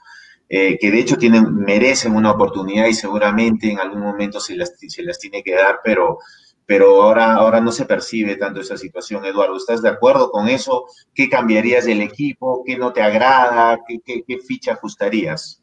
eh, 0.48 0.78
que 0.78 0.90
de 0.90 1.00
hecho 1.00 1.16
tienen, 1.16 1.56
merecen 1.56 2.14
una 2.14 2.30
oportunidad 2.30 2.86
y 2.86 2.94
seguramente 2.94 3.70
en 3.70 3.80
algún 3.80 4.00
momento 4.00 4.38
se 4.38 4.56
las, 4.56 4.74
se 4.78 5.02
las 5.02 5.18
tiene 5.18 5.42
que 5.42 5.54
dar, 5.54 5.80
pero 5.82 6.18
pero 6.66 7.02
ahora, 7.02 7.34
ahora 7.34 7.60
no 7.60 7.72
se 7.72 7.84
percibe 7.84 8.36
tanto 8.36 8.60
esa 8.60 8.76
situación. 8.76 9.24
Eduardo, 9.24 9.56
¿estás 9.56 9.82
de 9.82 9.88
acuerdo 9.88 10.30
con 10.30 10.48
eso? 10.48 10.86
¿Qué 11.14 11.28
cambiarías 11.28 11.84
del 11.84 12.00
equipo? 12.00 12.62
¿Qué 12.64 12.76
no 12.76 12.92
te 12.92 13.02
agrada? 13.02 13.80
¿Qué, 13.86 14.38
ficha 14.46 14.72
ajustarías? 14.72 15.62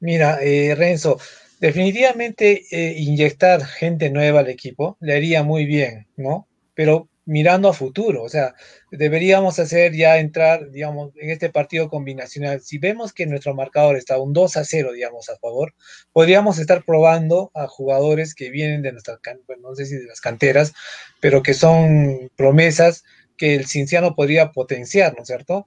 Mira, 0.00 0.38
eh, 0.42 0.74
Renzo, 0.74 1.18
definitivamente 1.60 2.64
eh, 2.70 2.94
inyectar 2.98 3.64
gente 3.64 4.10
nueva 4.10 4.40
al 4.40 4.48
equipo 4.48 4.96
le 5.00 5.14
haría 5.14 5.42
muy 5.42 5.64
bien, 5.64 6.06
¿no? 6.16 6.46
Pero 6.74 7.08
mirando 7.26 7.68
a 7.68 7.74
futuro. 7.74 8.22
O 8.22 8.28
sea, 8.28 8.54
deberíamos 8.90 9.58
hacer 9.58 9.92
ya 9.92 10.18
entrar, 10.18 10.70
digamos, 10.70 11.12
en 11.16 11.30
este 11.30 11.50
partido 11.50 11.90
combinacional. 11.90 12.62
Si 12.62 12.78
vemos 12.78 13.12
que 13.12 13.26
nuestro 13.26 13.54
marcador 13.54 13.96
está 13.96 14.18
un 14.18 14.32
2 14.32 14.56
a 14.56 14.64
0, 14.64 14.92
digamos, 14.92 15.28
a 15.28 15.36
favor, 15.36 15.74
podríamos 16.12 16.58
estar 16.58 16.84
probando 16.84 17.50
a 17.54 17.66
jugadores 17.66 18.34
que 18.34 18.50
vienen 18.50 18.82
de 18.82 18.92
nuestras, 18.92 19.18
no 19.60 19.74
sé 19.74 19.86
si 19.86 19.96
de 19.96 20.06
las 20.06 20.20
canteras, 20.20 20.72
pero 21.20 21.42
que 21.42 21.52
son 21.52 22.30
promesas 22.36 23.04
que 23.36 23.54
el 23.54 23.66
Cinciano 23.66 24.14
podría 24.14 24.52
potenciar, 24.52 25.14
¿no 25.14 25.22
es 25.22 25.28
cierto? 25.28 25.66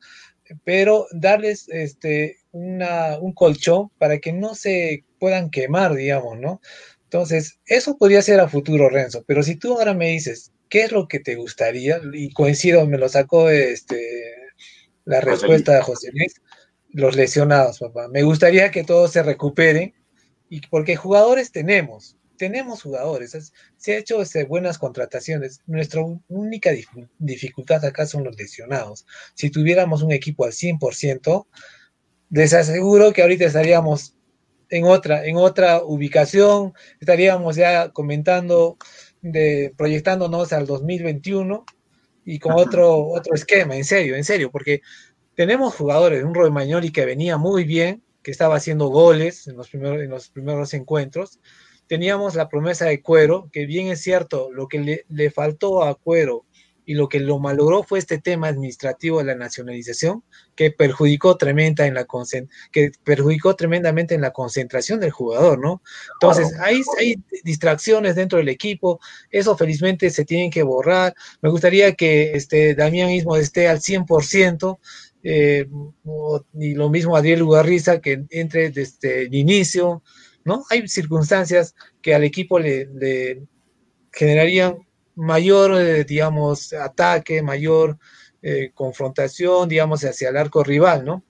Pero 0.63 1.05
darles 1.11 1.67
este, 1.69 2.37
un 2.51 3.33
colchón 3.35 3.89
para 3.99 4.17
que 4.17 4.33
no 4.33 4.55
se 4.55 5.03
puedan 5.19 5.51
quemar, 5.51 5.93
digamos, 5.93 6.39
¿no? 6.39 6.61
Entonces, 7.03 7.59
eso 7.65 7.97
podría 7.97 8.21
ser 8.21 8.39
a 8.39 8.47
futuro, 8.47 8.89
Renzo, 8.89 9.23
pero 9.27 9.43
si 9.43 9.55
tú 9.55 9.73
ahora 9.73 9.93
me 9.93 10.09
dices, 10.09 10.51
¿qué 10.69 10.83
es 10.83 10.91
lo 10.91 11.07
que 11.07 11.19
te 11.19 11.35
gustaría? 11.35 11.99
Y 12.13 12.31
coincido, 12.31 12.85
me 12.87 12.97
lo 12.97 13.09
sacó 13.09 13.49
este, 13.49 14.35
la 15.05 15.21
respuesta 15.21 15.75
de 15.75 15.81
José 15.81 16.11
Luis. 16.13 16.35
los 16.91 17.15
lesionados, 17.15 17.79
papá. 17.79 18.07
Me 18.07 18.23
gustaría 18.23 18.71
que 18.71 18.83
todos 18.83 19.11
se 19.11 19.23
recuperen, 19.23 19.93
y 20.49 20.61
porque 20.67 20.95
jugadores 20.95 21.51
tenemos, 21.51 22.17
tenemos 22.37 22.81
jugadores, 22.81 23.51
se 23.77 23.93
ha 23.93 23.97
hecho 23.97 24.21
este, 24.21 24.45
buenas 24.45 24.79
contrataciones. 24.79 25.61
Nuestra 25.67 26.01
única 26.27 26.71
dificultad 27.19 27.85
acá 27.85 28.07
son 28.07 28.23
los 28.23 28.37
lesionados. 28.37 29.05
Si 29.35 29.51
tuviéramos 29.51 30.01
un 30.01 30.11
equipo 30.11 30.45
al 30.45 30.53
100%, 30.53 31.45
les 32.31 32.53
aseguro 32.53 33.13
que 33.13 33.21
ahorita 33.21 33.45
estaríamos 33.45 34.15
en 34.69 34.85
otra, 34.85 35.25
en 35.25 35.35
otra 35.35 35.83
ubicación, 35.83 36.73
estaríamos 36.99 37.55
ya 37.55 37.89
comentando, 37.89 38.77
de, 39.21 39.73
proyectándonos 39.77 40.53
al 40.53 40.65
2021 40.65 41.65
y 42.25 42.39
con 42.39 42.53
otro, 42.53 43.07
otro 43.07 43.33
esquema, 43.33 43.75
en 43.75 43.85
serio, 43.85 44.15
en 44.15 44.23
serio, 44.23 44.51
porque 44.51 44.81
tenemos 45.35 45.75
jugadores, 45.75 46.23
un 46.23 46.35
Romagnoli 46.35 46.91
que 46.91 47.05
venía 47.05 47.37
muy 47.37 47.63
bien, 47.63 48.03
que 48.21 48.31
estaba 48.31 48.55
haciendo 48.55 48.87
goles 48.87 49.47
en 49.47 49.57
los 49.57 49.69
primeros, 49.69 50.01
en 50.01 50.09
los 50.09 50.29
primeros 50.29 50.73
encuentros, 50.73 51.39
teníamos 51.87 52.35
la 52.35 52.49
promesa 52.49 52.85
de 52.85 53.01
Cuero, 53.01 53.49
que 53.51 53.65
bien 53.65 53.87
es 53.87 54.01
cierto, 54.01 54.51
lo 54.51 54.67
que 54.67 54.79
le, 54.79 55.05
le 55.09 55.31
faltó 55.31 55.83
a 55.83 55.95
Cuero 55.95 56.45
y 56.89 56.95
lo 56.95 57.07
que 57.07 57.19
lo 57.19 57.37
malogró 57.37 57.83
fue 57.83 57.99
este 57.99 58.17
tema 58.17 58.47
administrativo 58.47 59.19
de 59.19 59.25
la 59.25 59.35
nacionalización 59.35 60.23
que 60.55 60.71
perjudicó 60.71 61.37
tremenda 61.37 61.85
en 61.85 61.93
la 61.93 62.07
que 62.71 62.91
perjudicó 63.03 63.55
tremendamente 63.55 64.15
en 64.15 64.21
la 64.21 64.31
concentración 64.31 64.99
del 64.99 65.11
jugador, 65.11 65.59
¿no? 65.59 65.83
Entonces, 66.19 66.51
hay, 66.59 66.81
hay 66.99 67.17
distracciones 67.43 68.15
dentro 68.15 68.39
del 68.39 68.49
equipo, 68.49 68.99
eso 69.29 69.55
felizmente 69.55 70.09
se 70.09 70.25
tienen 70.25 70.49
que 70.49 70.63
borrar. 70.63 71.13
Me 71.43 71.51
gustaría 71.51 71.93
que 71.93 72.31
este 72.33 72.73
Damián 72.73 73.09
mismo 73.09 73.35
esté 73.35 73.67
al 73.67 73.81
100%. 73.81 74.79
Eh, 75.21 75.67
y 76.55 76.73
lo 76.73 76.89
mismo 76.89 77.15
Adriel 77.15 77.43
Ugarriza 77.43 78.01
que 78.01 78.23
entre 78.31 78.71
desde 78.71 79.27
el 79.27 79.35
inicio, 79.35 80.01
¿no? 80.43 80.65
Hay 80.71 80.87
circunstancias 80.87 81.75
que 82.01 82.15
al 82.15 82.23
equipo 82.23 82.57
le, 82.57 82.87
le 82.87 83.43
generarían 84.11 84.88
mayor, 85.19 85.73
eh, 85.73 86.05
digamos, 86.05 86.71
ataque, 86.73 87.41
mayor 87.41 87.97
eh, 88.41 88.71
confrontación, 88.73 89.67
digamos, 89.67 90.03
hacia 90.03 90.29
el 90.29 90.37
arco 90.37 90.63
rival, 90.63 91.03
¿no? 91.03 91.23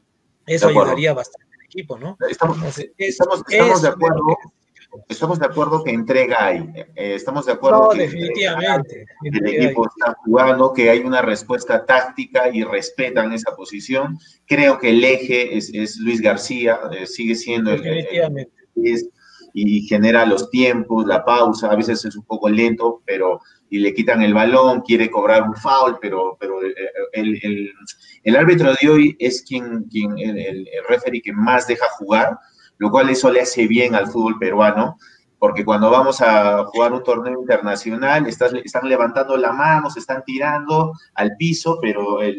Eso 0.46 0.68
ayudaría 0.68 1.14
bastante 1.14 1.48
al 1.58 1.66
equipo, 1.66 1.98
¿no? 1.98 2.16
Estamos, 2.30 2.58
estamos, 2.98 3.44
estamos 3.50 3.82
de 3.82 3.88
acuerdo. 3.88 4.38
Estamos 5.08 5.40
de 5.40 5.46
acuerdo 5.46 5.84
que 5.84 5.92
entrega 5.92 6.46
hay. 6.46 6.68
Eh, 6.96 7.14
estamos 7.14 7.46
de 7.46 7.52
acuerdo 7.52 7.84
no, 7.84 7.90
que 7.90 8.00
definitivamente, 8.00 9.06
el 9.24 9.48
equipo 9.48 9.88
está 9.88 10.16
jugando, 10.24 10.74
que 10.74 10.90
hay 10.90 11.00
una 11.00 11.22
respuesta 11.22 11.86
táctica 11.86 12.50
y 12.52 12.64
respetan 12.64 13.32
esa 13.34 13.56
posición. 13.56 14.18
Creo 14.48 14.80
que 14.80 14.90
el 14.90 15.04
eje 15.04 15.56
es, 15.56 15.72
es 15.74 15.98
Luis 15.98 16.22
García, 16.22 16.80
sigue 17.06 17.36
siendo 17.36 17.72
el, 17.72 17.84
definitivamente. 17.84 18.52
es, 18.76 19.10
y 19.54 19.82
genera 19.82 20.26
los 20.26 20.50
tiempos, 20.50 21.06
la 21.06 21.24
pausa, 21.24 21.72
a 21.72 21.76
veces 21.76 22.04
es 22.06 22.16
un 22.16 22.24
poco 22.24 22.50
lento, 22.50 23.02
pero 23.06 23.40
y 23.70 23.80
le 23.80 23.94
quitan 23.94 24.22
el 24.22 24.34
balón, 24.34 24.82
quiere 24.82 25.10
cobrar 25.10 25.44
un 25.44 25.56
foul, 25.56 25.98
pero, 26.02 26.38
pero 26.40 26.64
eh, 26.64 26.74
el, 27.14 27.40
el, 27.44 27.72
el 28.24 28.36
árbitro 28.36 28.74
de 28.74 28.90
hoy 28.90 29.16
es 29.20 29.44
quien, 29.44 29.84
quien 29.84 30.18
el, 30.18 30.38
el, 30.38 30.68
referee 30.88 31.22
que 31.22 31.34
más 31.34 31.68
deja 31.68 31.86
jugar, 31.98 32.38
lo 32.78 32.90
cual 32.90 33.10
eso 33.10 33.32
le 33.32 33.42
hace 33.42 33.68
bien 33.68 33.96
al 33.96 34.08
fútbol 34.08 34.40
peruano, 34.40 34.98
porque 35.38 35.64
cuando 35.64 35.90
vamos 35.90 36.22
a 36.22 36.66
jugar 36.66 36.92
un 36.92 37.04
torneo 37.04 37.40
internacional, 37.40 38.28
estás, 38.28 38.54
están 38.54 38.90
levantando 38.90 39.38
la 39.38 39.54
mano, 39.54 39.90
se 39.90 40.00
están 40.00 40.24
tirando 40.26 40.94
al 41.14 41.36
piso, 41.38 41.80
pero 41.82 42.22
el, 42.22 42.36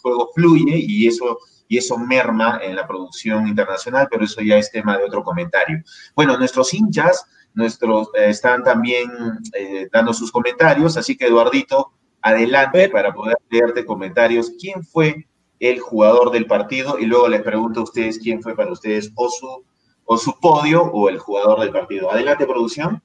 juego 0.00 0.30
fluye 0.34 0.76
y 0.76 1.08
eso, 1.08 1.38
y 1.66 1.78
eso 1.78 1.98
merma 1.98 2.60
en 2.62 2.76
la 2.76 2.86
producción 2.86 3.48
internacional, 3.48 4.06
pero 4.08 4.24
eso 4.24 4.40
ya 4.42 4.58
es 4.58 4.70
tema 4.70 4.96
de 4.96 5.04
otro 5.04 5.24
comentario. 5.24 5.82
Bueno, 6.14 6.38
nuestros 6.38 6.72
hinchas 6.72 7.26
nuestros 7.54 8.08
eh, 8.14 8.30
están 8.30 8.62
también 8.62 9.10
eh, 9.54 9.88
dando 9.92 10.12
sus 10.12 10.30
comentarios, 10.30 10.96
así 10.96 11.16
que 11.16 11.26
Eduardito, 11.26 11.92
adelante 12.22 12.88
para 12.88 13.12
poder 13.12 13.36
leerte 13.50 13.84
comentarios. 13.84 14.52
¿Quién 14.58 14.84
fue 14.84 15.26
el 15.58 15.80
jugador 15.80 16.30
del 16.30 16.46
partido? 16.46 16.98
Y 16.98 17.06
luego 17.06 17.28
les 17.28 17.42
pregunto 17.42 17.80
a 17.80 17.84
ustedes 17.84 18.18
quién 18.18 18.42
fue 18.42 18.54
para 18.54 18.72
ustedes 18.72 19.12
o 19.14 19.28
su, 19.28 19.64
o 20.04 20.16
su 20.16 20.38
podio 20.40 20.82
o 20.82 21.08
el 21.08 21.18
jugador 21.18 21.60
del 21.60 21.70
partido. 21.70 22.10
Adelante, 22.10 22.46
producción. 22.46 23.02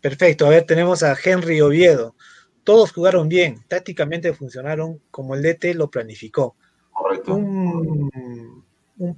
Perfecto, 0.00 0.46
a 0.46 0.50
ver, 0.50 0.64
tenemos 0.66 1.02
a 1.02 1.16
Henry 1.22 1.60
Oviedo. 1.60 2.16
Todos 2.64 2.92
jugaron 2.92 3.28
bien, 3.28 3.64
tácticamente 3.68 4.32
funcionaron 4.32 5.00
como 5.10 5.34
el 5.34 5.42
DT 5.42 5.74
lo 5.74 5.90
planificó. 5.90 6.56
Correcto. 6.90 7.34
Un, 7.34 8.10
un, 8.14 8.64
un 8.98 9.14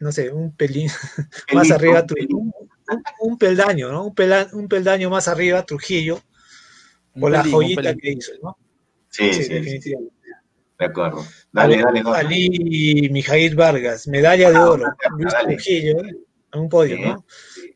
no 0.00 0.12
sé, 0.12 0.30
un 0.30 0.54
pelín 0.54 0.88
más 1.54 1.70
arriba, 1.70 2.04
un, 2.30 2.52
un, 3.20 3.38
peldaño, 3.38 3.90
¿no? 3.90 4.04
Un, 4.04 4.14
pela, 4.14 4.48
un, 4.52 4.68
peldaño 4.68 5.10
más 5.10 5.28
arriba, 5.28 5.64
Trujillo, 5.64 6.20
por 7.18 7.30
la 7.30 7.44
joyita 7.44 7.94
que 7.94 8.12
hizo, 8.12 8.32
¿no? 8.42 8.56
Sí, 9.10 9.32
sí, 9.32 9.44
sí 9.44 9.54
definitivamente. 9.54 10.14
De 10.78 10.86
acuerdo. 10.86 11.24
Dale, 11.52 11.80
dale, 11.80 12.02
dale. 12.02 12.18
Ali 12.18 13.08
Mijail 13.10 13.54
Vargas, 13.54 14.08
medalla 14.08 14.50
de 14.50 14.58
oro, 14.58 14.84
Luis 15.16 15.32
dale. 15.32 15.54
Trujillo, 15.54 16.04
¿eh? 16.04 16.16
un 16.54 16.68
podio, 16.68 16.98
¿no? 16.98 17.24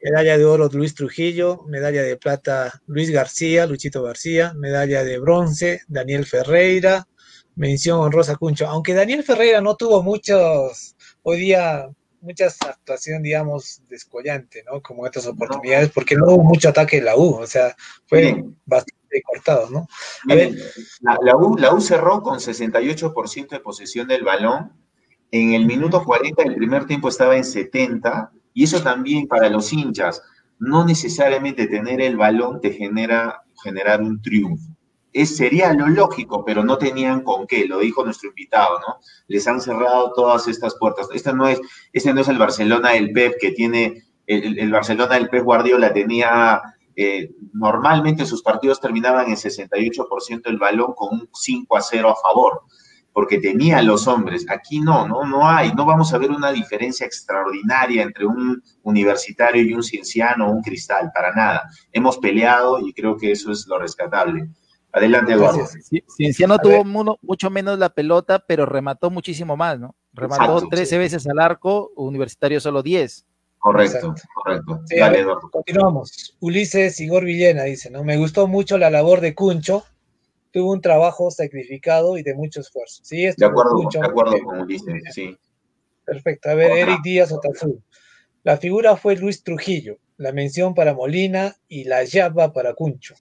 Medalla 0.03 0.39
de 0.39 0.45
oro 0.45 0.69
Luis 0.73 0.95
Trujillo, 0.95 1.65
medalla 1.67 2.03
de 2.03 2.17
plata 2.17 2.81
Luis 2.87 3.11
García, 3.11 3.67
Luchito 3.67 4.03
García, 4.03 4.53
medalla 4.55 5.05
de 5.05 5.19
bronce 5.19 5.83
Daniel 5.89 6.27
Ferreira, 6.27 7.07
mención 7.57 8.01
honrosa 8.01 8.37
Cuncho. 8.37 8.67
Aunque 8.67 8.95
Daniel 8.95 9.25
Ferreira 9.25 9.61
no 9.61 9.77
tuvo 9.77 10.03
muchos, 10.03 10.97
hoy 11.23 11.39
día 11.39 11.89
muchas 12.21 12.61
actuación, 12.63 13.23
digamos, 13.23 13.83
descollante, 13.89 14.65
¿no? 14.71 14.81
Como 14.83 15.07
estas 15.07 15.27
oportunidades, 15.27 15.91
porque 15.91 16.17
no 16.17 16.27
hubo 16.27 16.45
mucho 16.45 16.69
ataque 16.69 16.97
de 16.97 17.03
la 17.03 17.17
U, 17.17 17.35
o 17.35 17.47
sea, 17.47 17.75
fue 18.07 18.21
Bien. 18.23 18.57
bastante 18.65 19.23
cortado, 19.23 19.71
¿no? 19.71 19.89
A 20.31 20.35
ver, 20.35 20.53
la, 21.01 21.19
la, 21.23 21.37
U, 21.37 21.57
la 21.57 21.73
U 21.73 21.81
cerró 21.81 22.23
con 22.23 22.39
68% 22.39 23.49
de 23.49 23.61
posesión 23.61 24.09
del 24.09 24.25
balón. 24.25 24.73
En 25.31 25.53
el 25.53 25.67
minuto 25.67 26.05
40 26.05 26.43
el 26.43 26.55
primer 26.55 26.87
tiempo 26.87 27.09
estaba 27.09 27.37
en 27.37 27.45
70, 27.45 28.33
y 28.55 28.65
eso 28.65 28.83
también 28.83 29.29
para 29.29 29.49
los 29.49 29.73
hinchas, 29.73 30.23
no 30.59 30.85
necesariamente 30.85 31.67
tener 31.67 32.01
el 32.01 32.17
balón 32.17 32.61
te 32.61 32.73
genera 32.73 33.43
generar 33.63 34.01
un 34.01 34.21
triunfo 34.23 34.78
es, 35.13 35.37
sería 35.37 35.73
lo 35.73 35.89
lógico, 35.89 36.45
pero 36.45 36.65
no 36.65 36.79
tenían 36.79 37.23
con 37.23 37.47
qué, 37.47 37.67
lo 37.67 37.79
dijo 37.79 38.05
nuestro 38.05 38.29
invitado, 38.29 38.79
¿no? 38.81 38.99
Les 39.27 39.47
han 39.47 39.61
cerrado 39.61 40.13
todas 40.13 40.49
estas 40.49 40.75
puertas. 40.77 41.09
Este 41.13 41.33
no 41.33 41.49
es, 41.49 41.61
este 41.93 42.13
no 42.13 42.21
es 42.21 42.29
el 42.29 42.39
Barcelona 42.39 42.91
del 42.93 43.13
Pep 43.13 43.35
que 43.41 43.53
tiene, 43.53 44.05
el, 44.27 44.59
el 44.59 44.71
Barcelona 44.71 45.15
del 45.15 45.29
Pep 45.29 45.45
Guardiola 45.45 45.93
tenía, 45.93 46.61
eh, 46.95 47.31
normalmente 47.53 48.27
sus 48.27 48.43
partidos 48.43 48.81
terminaban 48.81 49.29
en 49.29 49.37
68% 49.37 50.43
del 50.43 50.59
balón 50.59 50.93
con 50.95 51.21
un 51.21 51.29
5 51.33 51.77
a 51.77 51.81
0 51.81 52.11
a 52.11 52.17
favor, 52.17 52.63
porque 53.13 53.39
tenía 53.39 53.81
los 53.83 54.07
hombres. 54.07 54.47
Aquí 54.51 54.81
no, 54.81 55.09
no, 55.09 55.25
no 55.25 55.49
hay, 55.49 55.73
no 55.73 55.87
vamos 55.87 56.13
a 56.13 56.19
ver 56.19 56.31
una 56.31 56.53
diferencia 56.53 57.07
extraordinaria 57.07 58.03
entre 58.03 58.27
un 58.27 58.63
universitario 58.83 59.63
y 59.63 59.73
un 59.73 59.83
cienciano 59.83 60.49
o 60.49 60.53
un 60.53 60.63
cristal, 60.63 61.11
para 61.15 61.33
nada. 61.33 61.71
Hemos 61.93 62.19
peleado 62.19 62.79
y 62.81 62.93
creo 62.93 63.17
que 63.17 63.33
eso 63.33 63.51
es 63.51 63.67
lo 63.67 63.79
rescatable. 63.79 64.49
Adelante, 64.93 65.33
Eduardo. 65.33 65.67
Cienciano 66.17 66.59
tuvo 66.59 66.85
mucho, 66.85 67.19
mucho 67.23 67.51
menos 67.51 67.79
la 67.79 67.91
pelota, 67.91 68.45
pero 68.47 68.67
remató 68.67 69.11
muchísimo 69.11 69.57
más, 69.57 69.79
¿no? 69.79 69.95
Remató 70.13 70.45
Exacto, 70.45 70.69
13 70.71 70.87
sí. 70.87 70.99
veces 70.99 71.27
al 71.27 71.39
arco, 71.39 71.93
Universitario 71.97 72.61
solo 72.61 72.83
10. 72.83 73.27
Correcto, 73.59 73.97
Exacto. 73.99 74.23
correcto. 74.35 74.81
Sí, 74.87 74.97
Dale, 74.97 75.21
Eduardo. 75.21 75.51
Continuamos. 75.51 76.37
Ulises 76.41 77.01
Igor 77.01 77.25
Villena 77.25 77.65
dice, 77.65 77.91
¿no? 77.91 78.05
Me 78.05 78.17
gustó 78.17 78.47
mucho 78.47 78.79
la 78.79 78.89
labor 78.89 79.21
de 79.21 79.35
Cuncho. 79.35 79.85
Tuvo 80.53 80.73
un 80.73 80.81
trabajo 80.81 81.31
sacrificado 81.31 82.17
y 82.17 82.23
de 82.23 82.35
mucho 82.35 82.61
esfuerzo. 82.61 83.03
Sí, 83.05 83.29
de 83.37 83.47
acuerdo, 83.47 83.73
Cuncho, 83.73 84.01
de 84.01 84.07
acuerdo 84.07 84.39
con 84.43 84.61
Ulises, 84.61 85.03
sí. 85.13 85.37
Perfecto. 86.05 86.49
A 86.49 86.55
ver, 86.55 86.71
Otra. 86.71 86.81
Eric 86.83 87.03
Díaz 87.03 87.33
Otazú. 87.33 87.83
La 88.45 88.57
figura 88.57 88.97
fue 88.97 89.17
Luis 89.17 89.43
Trujillo 89.43 89.99
la 90.19 90.33
mención 90.33 90.75
para 90.75 90.95
Molina 90.95 91.57
y 91.69 91.85
la 91.85 92.05
llava 92.05 92.53
para 92.53 92.75
Cuncho. 92.75 93.15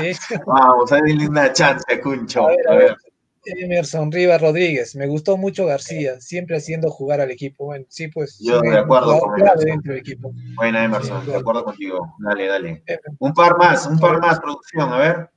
¿Sí? 0.00 0.12
Vamos 0.46 0.90
a 0.92 0.96
darle 0.96 1.28
una 1.28 1.52
chance 1.52 1.84
a 1.92 2.00
Cuncho. 2.00 2.46
A 2.46 2.50
ver, 2.50 2.68
a 2.68 2.74
ver. 2.74 2.96
Emerson 3.44 4.12
Rivas 4.12 4.40
Rodríguez, 4.40 4.94
me 4.94 5.06
gustó 5.06 5.36
mucho 5.36 5.64
García, 5.64 6.20
siempre 6.20 6.56
haciendo 6.56 6.90
jugar 6.90 7.20
al 7.20 7.30
equipo. 7.30 7.66
Bueno, 7.66 7.86
sí, 7.88 8.08
pues. 8.08 8.38
Yo 8.40 8.60
de 8.60 8.78
acuerdo 8.78 9.18
con 9.20 9.34
dentro 9.64 9.92
del 9.92 10.00
equipo. 10.00 10.32
Buena, 10.54 10.84
Emerson, 10.84 11.24
sí, 11.24 11.30
de 11.30 11.36
acuerdo 11.36 11.64
contigo. 11.64 12.14
Dale, 12.18 12.46
dale. 12.46 12.82
Un 13.18 13.32
par 13.32 13.56
más, 13.56 13.86
un 13.86 13.98
par 13.98 14.20
más, 14.20 14.38
producción, 14.38 14.92
a 14.92 14.98
ver. 14.98 15.30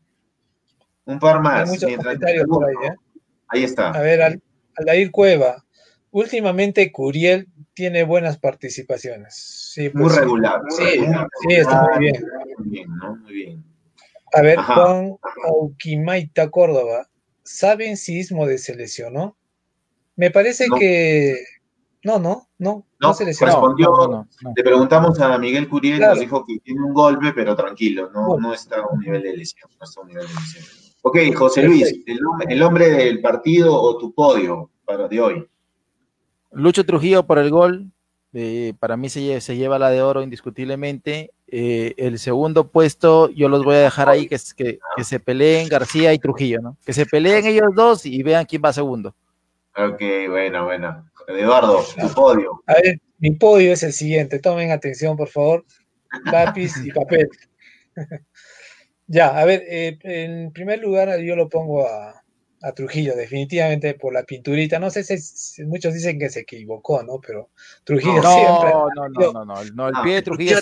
Un 1.06 1.20
par 1.20 1.42
más. 1.42 1.64
Hay 1.64 1.76
muchos 1.76 1.96
comentarios 1.98 2.46
por 2.48 2.66
ahí, 2.66 2.76
¿eh? 2.88 2.96
Ahí 3.48 3.64
está. 3.64 3.90
A 3.90 4.02
ver, 4.02 4.22
Al 4.22 4.42
Aldair 4.76 5.10
Cueva. 5.12 5.64
Últimamente 6.12 6.92
Curiel 6.92 7.48
tiene 7.74 8.04
buenas 8.04 8.38
participaciones. 8.38 9.36
Sí, 9.36 9.90
pues, 9.90 10.04
muy 10.04 10.14
regular. 10.14 10.62
Sí, 10.70 10.84
regular, 10.84 11.28
sí, 11.48 11.56
está 11.56 11.88
muy 11.90 12.00
bien. 12.00 12.26
Muy 12.58 12.70
bien, 12.70 12.96
¿no? 12.98 13.16
Muy 13.16 13.34
bien. 13.34 13.64
A 14.34 14.42
ver, 14.42 14.60
Ajá. 14.60 14.76
Juan 14.76 15.18
Auquimaita 15.48 16.50
Córdoba. 16.50 17.08
¿Saben 17.44 17.98
si 17.98 18.18
Ismo 18.18 18.46
de 18.46 18.58
se 18.58 18.76
lesionó? 18.76 19.36
Me 20.16 20.32
parece 20.32 20.68
que 20.78 21.36
no, 22.04 22.18
no, 22.18 22.50
no, 22.58 22.86
no, 23.00 23.14
se 23.14 23.26
respondió. 23.26 24.26
le 24.56 24.64
preguntamos 24.64 25.20
a 25.20 25.38
Miguel 25.38 25.70
Curiel, 25.70 26.00
nos 26.00 26.20
dijo 26.20 26.44
que 26.46 26.60
tiene 26.60 26.82
un 26.82 26.94
golpe, 26.94 27.32
pero 27.34 27.56
tranquilo, 27.56 28.10
no, 28.12 28.38
no 28.38 28.54
está 28.54 28.78
a 28.78 28.88
un 28.88 29.00
nivel 29.00 29.22
de 29.22 29.38
lesión, 29.38 29.70
no 29.80 29.86
está 29.86 30.00
a 30.00 30.04
un 30.04 30.10
nivel 30.10 30.28
de 30.28 30.34
lesión. 30.34 30.66
Ok, 31.04 31.18
José 31.36 31.64
Luis, 31.64 31.94
el, 32.50 32.64
hombre 32.64 32.90
del 32.90 33.22
partido 33.22 33.74
o 33.74 33.98
tu 33.98 34.14
podio 34.14 34.72
para 34.86 35.08
de 35.08 35.22
hoy. 35.22 35.48
Lucho 36.52 36.86
Trujillo 36.86 37.26
por 37.26 37.40
el 37.40 37.50
gol, 37.50 37.92
eh, 38.34 38.74
para 38.80 38.96
mí 38.96 39.10
se, 39.10 39.42
se, 39.42 39.58
lleva 39.58 39.80
la 39.80 39.90
de 39.90 40.02
oro 40.02 40.22
indiscutiblemente. 40.22 41.32
Eh, 41.48 41.94
el 41.98 42.18
segundo 42.18 42.70
puesto 42.70 43.30
yo 43.30 43.50
los 43.50 43.64
voy 43.64 43.76
a 43.76 43.80
dejar 43.82 44.10
ahí, 44.10 44.28
que, 44.28 44.38
que, 44.56 44.80
que 44.96 45.04
se 45.04 45.20
peleen 45.20 45.68
García 45.68 46.14
y 46.14 46.20
Trujillo, 46.20 46.62
¿no? 46.62 46.78
Que 46.86 46.94
se 46.94 47.06
peleen 47.06 47.46
ellos 47.46 47.70
dos 47.76 48.06
y 48.06 48.24
vean 48.24 48.46
quién 48.46 48.62
va 48.64 48.72
segundo. 48.72 49.16
Ok, 49.76 50.02
bueno, 50.30 50.66
bueno. 50.66 51.06
Eduardo, 51.28 51.84
tu 52.00 52.14
podio. 52.14 52.62
A 52.68 52.74
ver, 52.74 53.00
mi 53.20 53.32
podio 53.32 53.74
es 53.74 53.84
el 53.84 53.94
siguiente. 53.94 54.40
Tomen 54.40 54.72
atención, 54.72 55.16
por 55.16 55.30
favor. 55.30 55.66
Lápiz 56.26 56.74
y 56.84 56.92
papel. 56.92 57.30
ya, 59.08 59.40
a 59.40 59.46
ver, 59.46 59.64
eh, 59.68 59.98
en 60.04 60.52
primer 60.52 60.80
lugar 60.80 61.20
yo 61.20 61.36
lo 61.36 61.48
pongo 61.48 61.88
a, 61.88 62.21
Trujillo, 62.76 63.16
definitivamente 63.16 63.96
por 63.96 64.14
la 64.14 64.24
pinturita. 64.24 64.80
No 64.80 64.90
sé 64.90 65.04
si, 65.04 65.64
muchos 65.64 65.94
dicen 65.94 66.20
que 66.20 66.30
se 66.30 66.42
equivocó, 66.42 67.02
¿no? 67.04 67.20
Pero 67.20 67.50
Trujillo 67.84 68.22
no, 68.22 68.34
siempre. 68.34 68.70
No, 68.72 68.88
no, 68.96 69.10
no, 69.10 69.46
no, 69.46 69.64
no, 69.74 69.88
el 69.88 70.04
pie 70.04 70.16
de 70.16 70.22
Trujillo. 70.22 70.60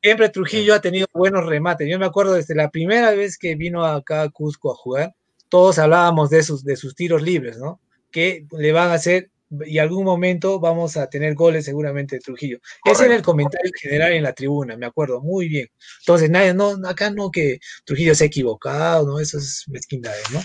Siempre 0.00 0.28
Trujillo 0.28 0.74
ha 0.74 0.80
tenido 0.80 1.06
buenos 1.12 1.46
remates. 1.46 1.88
Yo 1.90 1.98
me 1.98 2.06
acuerdo 2.06 2.34
desde 2.34 2.54
la 2.54 2.70
primera 2.70 3.10
vez 3.12 3.36
que 3.38 3.56
vino 3.56 3.84
acá 3.84 4.22
a 4.22 4.28
Cusco 4.28 4.70
a 4.70 4.76
jugar, 4.76 5.14
todos 5.48 5.78
hablábamos 5.78 6.30
de 6.30 6.42
sus, 6.42 6.62
de 6.62 6.76
sus 6.76 6.94
tiros 6.94 7.22
libres, 7.22 7.58
¿no? 7.58 7.80
Que 8.10 8.46
le 8.52 8.72
van 8.72 8.90
a 8.90 8.94
hacer 8.94 9.30
y 9.50 9.78
algún 9.78 10.04
momento 10.04 10.60
vamos 10.60 10.96
a 10.96 11.08
tener 11.08 11.34
goles 11.34 11.64
seguramente 11.64 12.16
de 12.16 12.20
Trujillo. 12.20 12.58
Ese 12.84 13.06
era 13.06 13.16
el 13.16 13.22
comentario 13.22 13.70
general 13.80 14.12
en 14.12 14.22
la 14.22 14.34
tribuna, 14.34 14.76
me 14.76 14.86
acuerdo, 14.86 15.20
muy 15.22 15.48
bien. 15.48 15.68
Entonces, 16.00 16.30
nadie, 16.30 16.52
no, 16.54 16.76
acá 16.86 17.10
no 17.10 17.30
que 17.30 17.58
Trujillo 17.84 18.14
se 18.14 18.24
ha 18.24 18.26
equivocado, 18.26 19.06
¿no? 19.06 19.20
Eso 19.20 19.38
es 19.38 19.64
mezquindades, 19.68 20.30
¿no? 20.32 20.40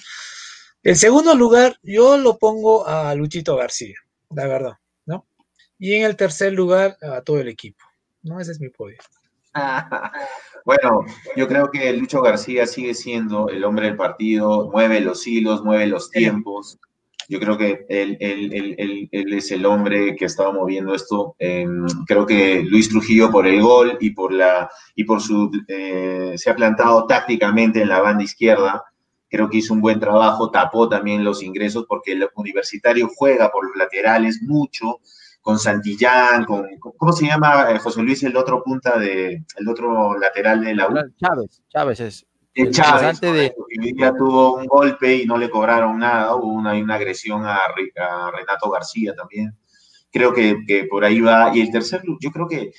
El 0.83 0.97
segundo 0.97 1.33
lugar, 1.33 1.77
yo 1.81 2.17
lo 2.17 2.37
pongo 2.37 2.85
a 2.85 3.15
Luchito 3.15 3.55
García, 3.55 3.95
la 4.31 4.47
verdad, 4.47 4.73
¿no? 5.05 5.25
Y 5.79 5.95
en 5.95 6.03
el 6.03 6.17
tercer 6.17 6.51
lugar, 6.51 6.97
a 7.01 7.21
todo 7.21 7.39
el 7.39 7.47
equipo, 7.47 7.85
¿no? 8.21 8.39
Ese 8.41 8.51
es 8.51 8.59
mi 8.59 8.69
podio. 8.69 8.97
Bueno, 10.65 11.03
yo 11.35 11.45
creo 11.49 11.69
que 11.69 11.91
Lucho 11.91 12.21
García 12.21 12.65
sigue 12.65 12.93
siendo 12.93 13.49
el 13.49 13.65
hombre 13.65 13.87
del 13.87 13.97
partido, 13.97 14.69
mueve 14.71 15.01
los 15.01 15.27
hilos, 15.27 15.61
mueve 15.61 15.87
los 15.87 16.09
tiempos. 16.09 16.79
Yo 17.27 17.37
creo 17.37 17.57
que 17.57 17.85
él, 17.89 18.17
es 19.11 19.51
el 19.51 19.65
hombre 19.65 20.15
que 20.15 20.23
ha 20.23 20.27
estado 20.27 20.53
moviendo 20.53 20.95
esto. 20.95 21.35
creo 22.07 22.25
que 22.25 22.63
Luis 22.63 22.87
Trujillo 22.87 23.29
por 23.29 23.45
el 23.45 23.61
gol 23.61 23.97
y 23.99 24.11
por 24.11 24.31
la 24.31 24.69
y 24.95 25.03
por 25.03 25.19
su 25.19 25.51
eh, 25.67 26.33
se 26.37 26.49
ha 26.49 26.55
plantado 26.55 27.05
tácticamente 27.07 27.81
en 27.81 27.89
la 27.89 27.99
banda 27.99 28.23
izquierda. 28.23 28.85
Creo 29.33 29.49
que 29.49 29.57
hizo 29.57 29.73
un 29.73 29.81
buen 29.81 29.99
trabajo, 29.99 30.51
tapó 30.51 30.87
también 30.87 31.23
los 31.23 31.41
ingresos 31.41 31.85
porque 31.89 32.11
el 32.11 32.29
universitario 32.35 33.09
juega 33.15 33.49
por 33.49 33.65
los 33.65 33.75
laterales 33.75 34.43
mucho 34.43 34.99
con 35.41 35.57
Santillán, 35.57 36.45
con 36.45 36.67
¿cómo 36.79 37.11
se 37.11 37.25
llama 37.25 37.71
eh, 37.71 37.79
José 37.79 38.03
Luis 38.03 38.21
el 38.21 38.37
otro 38.37 38.63
punta 38.63 38.99
de 38.99 39.43
el 39.57 39.67
otro 39.67 40.15
lateral 40.19 40.63
de 40.63 40.75
la 40.75 40.87
U? 40.87 40.93
Chávez, 41.17 41.63
Chávez 41.67 41.99
es 41.99 42.25
Chávez, 42.69 43.19
de... 43.21 43.51
ya 43.97 44.13
tuvo 44.15 44.57
un 44.57 44.67
golpe 44.67 45.15
y 45.15 45.25
no 45.25 45.37
le 45.37 45.49
cobraron 45.49 45.97
nada, 45.97 46.35
hubo 46.35 46.53
una, 46.53 46.73
una 46.73 46.93
agresión 46.93 47.43
a, 47.43 47.59
Renato 47.75 48.69
García 48.69 49.15
también. 49.15 49.57
Creo 50.11 50.31
que, 50.31 50.57
que, 50.67 50.85
por 50.85 51.03
ahí 51.03 51.19
va. 51.21 51.49
Y 51.55 51.61
el 51.61 51.71
tercer, 51.71 52.03
yo 52.19 52.29
creo 52.29 52.47
que 52.47 52.71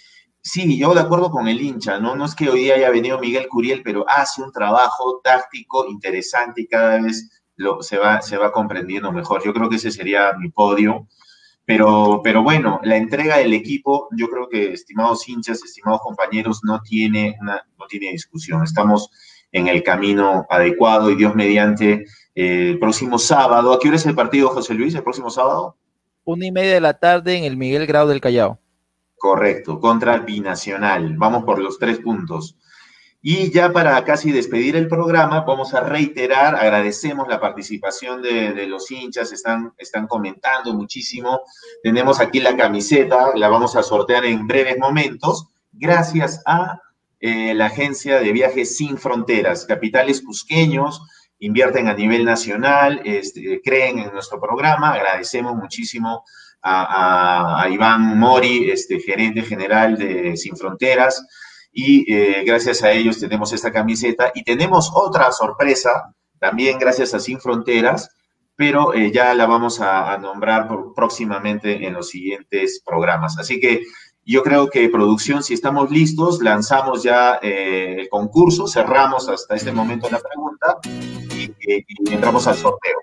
sí, 0.44 0.78
yo 0.78 0.94
de 0.94 1.00
acuerdo 1.00 1.30
con 1.30 1.48
el 1.48 1.60
hincha, 1.60 1.98
¿no? 1.98 2.14
No 2.14 2.26
es 2.26 2.34
que 2.34 2.48
hoy 2.50 2.60
día 2.60 2.74
haya 2.74 2.90
venido 2.90 3.18
Miguel 3.18 3.48
Curiel, 3.48 3.82
pero 3.82 4.04
hace 4.08 4.42
un 4.42 4.52
trabajo 4.52 5.20
táctico 5.24 5.86
interesante 5.88 6.62
y 6.62 6.66
cada 6.66 7.00
vez 7.00 7.42
lo, 7.56 7.82
se, 7.82 7.98
va, 7.98 8.20
se 8.20 8.36
va 8.36 8.52
comprendiendo 8.52 9.10
mejor. 9.10 9.42
Yo 9.42 9.52
creo 9.54 9.68
que 9.68 9.76
ese 9.76 9.90
sería 9.90 10.32
mi 10.38 10.50
podio. 10.50 11.08
Pero, 11.66 12.20
pero 12.22 12.42
bueno, 12.42 12.78
la 12.82 12.96
entrega 12.96 13.38
del 13.38 13.54
equipo, 13.54 14.08
yo 14.12 14.28
creo 14.28 14.48
que, 14.50 14.74
estimados 14.74 15.26
hinchas, 15.26 15.64
estimados 15.64 16.02
compañeros, 16.02 16.60
no 16.62 16.82
tiene, 16.82 17.38
no 17.40 17.86
tiene 17.88 18.10
discusión. 18.10 18.62
Estamos 18.62 19.10
en 19.50 19.68
el 19.68 19.82
camino 19.82 20.44
adecuado 20.50 21.10
y 21.10 21.16
Dios 21.16 21.34
mediante 21.34 22.04
eh, 22.34 22.70
el 22.70 22.78
próximo 22.78 23.18
sábado. 23.18 23.72
¿A 23.72 23.78
qué 23.78 23.88
hora 23.88 23.96
es 23.96 24.04
el 24.04 24.14
partido, 24.14 24.50
José 24.50 24.74
Luis, 24.74 24.94
el 24.94 25.02
próximo 25.02 25.30
sábado? 25.30 25.78
Una 26.24 26.44
y 26.44 26.52
media 26.52 26.74
de 26.74 26.80
la 26.80 26.98
tarde 26.98 27.38
en 27.38 27.44
el 27.44 27.56
Miguel 27.56 27.86
Grau 27.86 28.06
del 28.06 28.20
Callao. 28.20 28.58
Correcto, 29.24 29.80
contra 29.80 30.18
Binacional. 30.18 31.16
Vamos 31.16 31.44
por 31.44 31.59
los 31.59 31.78
tres 31.78 31.98
puntos. 31.98 32.59
Y 33.22 33.51
ya 33.51 33.72
para 33.72 34.05
casi 34.05 34.32
despedir 34.32 34.76
el 34.76 34.86
programa, 34.86 35.46
vamos 35.46 35.72
a 35.72 35.80
reiterar, 35.80 36.55
agradecemos 36.55 37.26
la 37.26 37.40
participación 37.40 38.20
de, 38.20 38.66
los 38.66 38.90
hinchas, 38.90 39.32
están, 39.32 39.72
están 39.78 40.06
comentando 40.09 40.74
muchísimo. 40.74 41.40
Tenemos 41.82 42.20
aquí 42.20 42.38
la 42.38 42.55
camiseta, 42.55 43.34
la 43.34 43.48
vamos 43.48 43.76
a 43.76 43.82
sortear 43.82 44.26
en 44.26 44.46
breves 44.46 44.76
momentos, 44.76 45.48
gracias 45.72 46.42
a 46.44 46.82
eh, 47.18 47.55
la 47.55 47.68
agencia 47.68 48.20
de 48.20 48.30
viajes 48.30 48.76
sin 48.76 48.98
fronteras. 48.98 49.64
Capitales 49.64 50.20
cusqueños 50.20 51.01
invierten 51.38 51.88
a 51.88 51.94
nivel 51.94 52.26
nacional, 52.26 53.01
este, 53.06 53.62
creen 53.64 54.01
en 54.01 54.12
nuestro 54.12 54.38
programa. 54.38 54.92
Agradecemos 54.92 55.56
muchísimo 55.56 56.26
a, 56.65 57.69
Iván 57.70 58.19
Mori, 58.19 58.70
este, 58.70 58.99
gerente 58.99 59.43
general 59.43 59.97
de 59.97 60.36
Sin 60.36 60.57
Fronteras. 60.57 61.24
Y 61.73 62.11
eh, 62.12 62.45
gracias 62.47 62.82
a 62.82 62.93
ellos 62.93 63.19
tenemos 63.19 63.53
esta 63.53 63.73
camiseta 63.73 64.31
y 64.35 64.45
tenemos 64.45 64.91
otra 64.95 65.32
sorpresa, 65.32 66.15
también 66.39 66.78
gracias 66.78 67.15
a 67.15 67.20
Sin 67.20 67.41
Fronteras, 67.41 68.11
pero 68.57 68.95
eh, 68.95 69.11
ya 69.12 69.35
la 69.35 69.47
vamos 69.47 69.81
a, 69.81 70.12
a 70.12 70.19
nombrar 70.19 70.69
próximamente 70.95 71.86
en 71.86 71.95
los 71.95 72.11
siguientes 72.11 72.81
programas. 72.85 73.39
Así 73.39 73.59
que 73.61 73.82
yo 74.24 74.43
creo 74.43 74.70
que 74.70 74.89
producción, 74.89 75.43
si 75.43 75.53
estamos 75.53 75.91
listos, 75.91 76.41
lanzamos 76.41 77.03
ya 77.03 77.39
eh, 77.43 77.97
el 77.99 78.09
concurso, 78.09 78.66
cerramos 78.66 79.28
hasta 79.28 79.55
este 79.55 79.73
momento 79.73 80.09
la 80.11 80.20
pregunta 80.20 80.78
y 80.86 82.12
entramos 82.12 82.47
al 82.47 82.57
sorteo. 82.57 83.01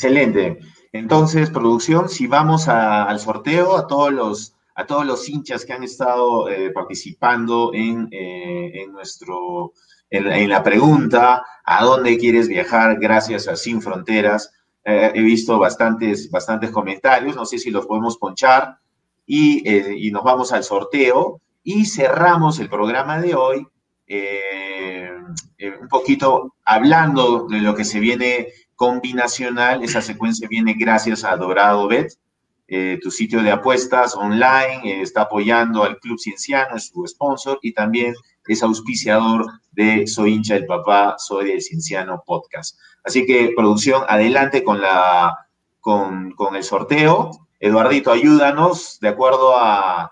Excelente. 0.00 0.58
Entonces, 0.92 1.50
producción, 1.50 2.08
si 2.08 2.26
vamos 2.26 2.68
al 2.68 3.20
sorteo, 3.20 3.76
a 3.76 3.86
todos 3.86 4.10
los, 4.10 4.54
a 4.74 4.86
todos 4.86 5.04
los 5.04 5.28
hinchas 5.28 5.66
que 5.66 5.74
han 5.74 5.82
estado 5.82 6.48
eh, 6.48 6.70
participando 6.70 7.72
en, 7.74 8.08
eh, 8.10 8.86
nuestro, 8.90 9.74
en, 10.08 10.48
la 10.48 10.62
pregunta, 10.62 11.44
¿a 11.66 11.84
dónde 11.84 12.16
quieres 12.16 12.48
viajar 12.48 12.98
gracias 12.98 13.46
a 13.46 13.56
Sin 13.56 13.82
Fronteras? 13.82 14.54
Eh, 14.86 15.12
he 15.14 15.20
visto 15.20 15.58
bastantes, 15.58 16.30
bastantes 16.30 16.70
comentarios, 16.70 17.36
no 17.36 17.44
sé 17.44 17.58
si 17.58 17.70
los 17.70 17.84
podemos 17.84 18.16
ponchar 18.16 18.78
y, 19.26 19.68
y 19.68 20.10
nos 20.10 20.24
vamos 20.24 20.50
al 20.50 20.64
sorteo 20.64 21.42
y 21.62 21.84
cerramos 21.84 22.58
el 22.58 22.70
programa 22.70 23.20
de 23.20 23.34
hoy 23.34 23.66
un 25.78 25.88
poquito 25.88 26.54
hablando 26.64 27.46
de 27.46 27.60
lo 27.60 27.74
que 27.74 27.84
se 27.84 28.00
viene 28.00 28.48
combinacional. 28.80 29.84
Esa 29.84 30.00
secuencia 30.00 30.48
viene 30.48 30.72
gracias 30.72 31.22
a 31.22 31.36
Dorado 31.36 31.86
Bet, 31.86 32.14
eh, 32.66 32.98
tu 33.02 33.10
sitio 33.10 33.42
de 33.42 33.50
apuestas 33.50 34.14
online, 34.14 34.80
eh, 34.84 35.02
está 35.02 35.22
apoyando 35.22 35.84
al 35.84 35.98
Club 35.98 36.18
Cienciano, 36.18 36.76
es 36.76 36.86
su 36.86 37.06
sponsor, 37.06 37.58
y 37.60 37.74
también 37.74 38.14
es 38.46 38.62
auspiciador 38.62 39.44
de 39.72 40.06
Soy 40.06 40.32
hincha 40.32 40.54
del 40.54 40.64
papá, 40.64 41.16
soy 41.18 41.48
del 41.48 41.60
Cienciano 41.60 42.22
Podcast. 42.24 42.78
Así 43.04 43.26
que, 43.26 43.52
producción, 43.54 44.02
adelante 44.08 44.64
con, 44.64 44.80
la, 44.80 45.46
con, 45.80 46.30
con 46.30 46.56
el 46.56 46.64
sorteo. 46.64 47.32
Eduardito, 47.58 48.10
ayúdanos 48.10 48.98
de 48.98 49.08
acuerdo 49.08 49.58
a, 49.58 50.10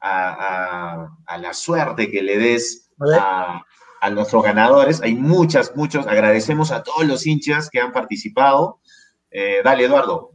a, 0.00 1.08
a, 1.26 1.38
la 1.38 1.52
suerte 1.52 2.12
que 2.12 2.22
le 2.22 2.38
des 2.38 2.92
a, 3.18 3.60
a, 4.04 4.10
nuestros 4.10 4.42
ganadores. 4.42 5.02
Hay 5.02 5.14
muchas, 5.14 5.74
muchos. 5.76 6.06
Agradecemos 6.06 6.70
a 6.70 6.82
todos 6.82 7.06
los 7.06 7.26
hinchas 7.26 7.70
que 7.70 7.80
han 7.80 7.92
participado. 7.92 8.80
Eh, 9.30 9.60
dale, 9.64 9.84
Eduardo. 9.84 10.32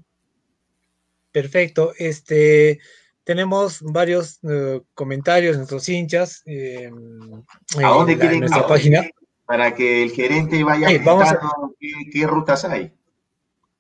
Perfecto. 1.32 1.94
Este, 1.98 2.80
tenemos 3.24 3.82
varios 3.82 4.40
uh, 4.44 4.84
comentarios 4.94 5.54
de 5.54 5.58
nuestros 5.60 5.88
hinchas. 5.88 6.42
Eh, 6.46 6.90
¿A 7.78 7.90
dónde 7.90 8.16
la, 8.16 8.20
quieren 8.20 8.40
nuestra 8.40 8.68
página? 8.68 9.10
Para 9.46 9.74
que 9.74 10.04
el 10.04 10.12
gerente 10.12 10.64
vaya 10.64 10.90
sí, 10.90 10.98
vamos 11.00 11.30
a... 11.30 11.40
qué, 11.80 11.92
qué, 12.12 12.28
rutas 12.28 12.66
hay. 12.66 12.94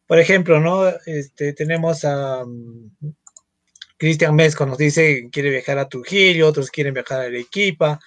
Por 0.07 0.20
ejemplo, 0.20 0.60
¿no? 0.60 0.88
Este, 1.06 1.53
tenemos 1.53 2.03
a 2.06 2.44
um, 2.44 2.90
Cristian 3.98 4.36
Mesco, 4.36 4.66
nos 4.66 4.78
dice 4.78 5.24
que 5.24 5.30
quiere 5.30 5.49
viajar 5.52 5.78
a 5.78 5.90
Trujillo, 5.90 6.48
otros 6.48 6.72
quieren 6.72 6.94
viajar 6.94 7.20
a 7.20 7.24
Arequipa. 7.24 7.99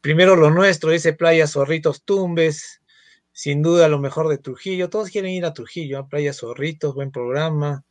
Primero 0.00 0.36
lo 0.36 0.50
nuestro, 0.50 0.90
dice 0.90 1.12
Playa 1.12 1.46
Zorritos 1.46 2.04
Tumbes, 2.04 2.82
sin 3.32 3.62
duda 3.62 3.88
lo 3.88 3.98
mejor 3.98 4.28
de 4.28 4.38
Trujillo. 4.38 4.90
Todos 4.90 5.10
quieren 5.10 5.32
ir 5.32 5.44
a 5.44 5.54
Trujillo, 5.54 5.98
a 5.98 6.08
Playa 6.08 6.32
Zorritos, 6.32 6.94
buen 6.94 7.10
programa 7.10 7.84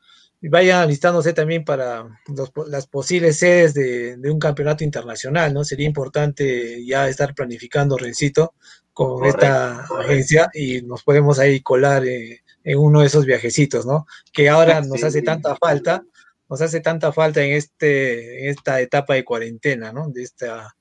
vayan 0.50 0.82
alistándose 0.82 1.34
también 1.34 1.64
para 1.64 2.06
los, 2.28 2.52
las 2.68 2.88
posibles 2.88 3.38
sedes 3.38 3.74
de, 3.74 4.18
de, 4.18 4.32
un 4.32 4.40
campeonato 4.40 4.84
internacional, 4.84 5.54
¿no? 5.54 5.64
Sería 5.64 5.88
importante 5.88 6.86
ya 6.86 7.08
estar 7.08 7.34
planificando, 7.34 7.98
Rencito, 7.98 8.54
con 8.92 9.20
Correcto. 9.20 9.38
esta 9.38 9.80
agencia 10.00 10.50
y 10.54 10.82
nos 10.82 11.04
podemos 11.04 11.40
ahí 11.40 11.62
colar 11.62 12.06
eh, 12.06 12.44
en 12.64 12.78
uno 12.78 13.02
de 13.02 13.08
esos 13.08 13.26
viajecitos, 13.26 13.86
¿no? 13.86 14.06
Que 14.34 14.50
ahora 14.50 14.82
nos 14.82 15.00
sí, 15.00 15.06
hace 15.06 15.20
sí. 15.20 15.26
tanta 15.26 15.56
falta, 15.56 16.04
nos 16.50 16.62
hace 16.62 16.82
tanta 16.82 17.14
falta 17.14 17.42
en, 17.42 17.54
este, 17.54 18.44
en 18.44 18.50
esta 18.50 18.82
etapa 18.82 19.14
de 19.14 19.24
cuarentena, 19.24 19.94
¿no? 19.94 20.10
De 20.10 20.24
esta 20.24 20.76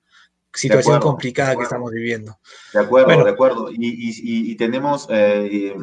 situación 0.53 0.97
acuerdo, 0.97 1.11
complicada 1.11 1.57
que 1.57 1.63
estamos 1.63 1.91
viviendo. 1.91 2.39
De 2.73 2.81
acuerdo, 2.81 3.07
bueno, 3.07 3.25
de 3.25 3.31
acuerdo. 3.31 3.71
Y, 3.71 3.77
y, 3.79 4.53
y 4.53 4.57
tenemos... 4.57 5.07
Eh, 5.11 5.75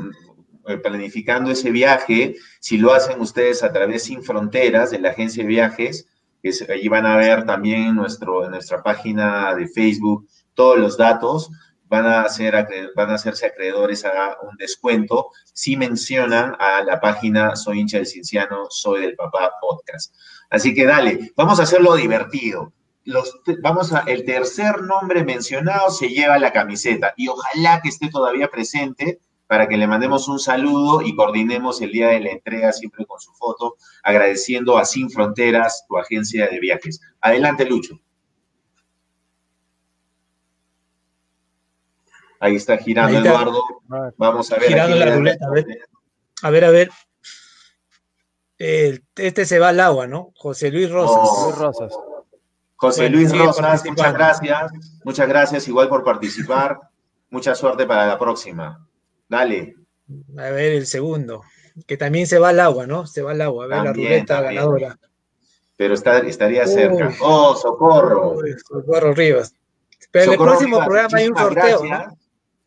planificando 0.83 1.49
ese 1.49 1.71
viaje, 1.71 2.35
si 2.59 2.77
lo 2.77 2.93
hacen 2.93 3.19
ustedes 3.21 3.63
a 3.63 3.71
través 3.71 4.03
Sin 4.03 4.21
Fronteras 4.21 4.91
de 4.91 4.99
la 4.99 5.09
agencia 5.09 5.41
de 5.41 5.49
viajes, 5.49 6.07
que 6.41 6.51
allí 6.71 6.87
van 6.87 7.05
a 7.05 7.17
ver 7.17 7.45
también 7.45 7.87
en, 7.87 7.95
nuestro, 7.95 8.45
en 8.45 8.51
nuestra 8.51 8.81
página 8.83 9.55
de 9.55 9.67
Facebook 9.67 10.27
todos 10.53 10.77
los 10.77 10.97
datos, 10.97 11.49
van 11.85 12.05
a, 12.05 12.21
hacer, 12.21 12.53
van 12.95 13.09
a 13.09 13.15
hacerse 13.15 13.47
acreedores 13.47 14.05
a 14.05 14.37
un 14.43 14.55
descuento 14.57 15.31
si 15.53 15.75
mencionan 15.75 16.55
a 16.59 16.83
la 16.83 16.99
página 16.99 17.55
Soy 17.55 17.79
hincha 17.79 17.97
del 17.97 18.05
Cinciano, 18.05 18.67
Soy 18.69 19.01
del 19.01 19.15
Papá 19.15 19.51
Podcast. 19.59 20.13
Así 20.51 20.73
que 20.73 20.85
dale, 20.85 21.31
vamos 21.35 21.59
a 21.59 21.63
hacerlo 21.63 21.95
divertido. 21.95 22.73
Los, 23.05 23.41
vamos 23.61 23.93
a, 23.93 23.99
el 24.01 24.25
tercer 24.25 24.81
nombre 24.83 25.23
mencionado 25.23 25.89
se 25.89 26.09
lleva 26.09 26.37
la 26.37 26.53
camiseta 26.53 27.13
y 27.17 27.27
ojalá 27.27 27.81
que 27.81 27.89
esté 27.89 28.09
todavía 28.09 28.49
presente 28.49 29.19
para 29.49 29.67
que 29.67 29.77
le 29.77 29.87
mandemos 29.87 30.27
un 30.27 30.37
saludo 30.37 31.01
y 31.01 31.15
coordinemos 31.15 31.81
el 31.81 31.91
día 31.91 32.09
de 32.09 32.19
la 32.19 32.29
entrega 32.29 32.71
siempre 32.71 33.03
con 33.07 33.19
su 33.19 33.33
foto, 33.33 33.77
agradeciendo 34.03 34.77
a 34.77 34.85
Sin 34.85 35.09
Fronteras, 35.09 35.85
tu 35.87 35.97
agencia 35.97 36.47
de 36.47 36.59
viajes. 36.59 37.01
Adelante, 37.19 37.65
Lucho. 37.65 37.99
Ahí 42.39 42.57
está 42.57 42.77
girando 42.77 43.17
Ahí 43.17 43.25
está. 43.25 43.29
Eduardo. 43.29 43.63
Vamos 44.17 44.51
a 44.51 44.57
ver. 44.57 44.67
Girando 44.67 44.95
la 44.97 45.15
ruleta. 45.15 45.47
A 45.47 45.49
ver, 45.49 45.65
a 46.43 46.51
ver. 46.51 46.63
A 46.63 46.69
ver. 48.59 49.03
este 49.15 49.45
se 49.45 49.57
va 49.57 49.69
al 49.69 49.79
agua, 49.79 50.05
¿no? 50.05 50.31
José 50.35 50.69
Luis 50.69 50.91
Rosas. 50.91 51.17
Oh. 51.19 51.45
Luis 51.47 51.57
Rosas. 51.57 51.93
José 52.79 53.09
Luis 53.09 53.37
Rosas, 53.37 53.83
muchas 53.85 54.13
gracias. 54.13 54.71
Muchas 55.03 55.27
gracias 55.27 55.67
igual 55.67 55.89
por 55.89 56.05
participar. 56.05 56.79
Mucha 57.29 57.53
suerte 57.53 57.85
para 57.85 58.07
la 58.07 58.17
próxima. 58.17 58.87
Dale. 59.27 59.75
A 60.37 60.49
ver, 60.49 60.71
el 60.71 60.87
segundo. 60.87 61.43
Que 61.85 61.97
también 61.97 62.25
se 62.25 62.39
va 62.39 62.49
al 62.49 62.59
agua, 62.61 62.87
¿no? 62.87 63.05
Se 63.05 63.21
va 63.21 63.31
al 63.31 63.41
agua. 63.41 63.65
A 63.65 63.67
ver 63.67 63.83
también, 63.83 64.03
la 64.03 64.09
ruleta 64.09 64.35
también. 64.35 64.55
ganadora. 64.55 64.99
Pero 65.75 65.93
está, 65.93 66.19
estaría 66.19 66.63
Uy. 66.63 66.69
cerca. 66.69 67.13
¡Oh, 67.19 67.53
socorro! 67.53 68.37
Uy, 68.37 68.55
socorro 68.65 69.13
Rivas. 69.13 69.53
Pero 70.11 70.31
socorro, 70.31 70.51
el 70.51 70.57
próximo 70.57 70.75
Rivas, 70.77 70.87
programa 70.87 71.17
hay 71.17 71.27
un 71.27 71.37
sorteo. 71.37 71.83
¿no? 71.83 72.17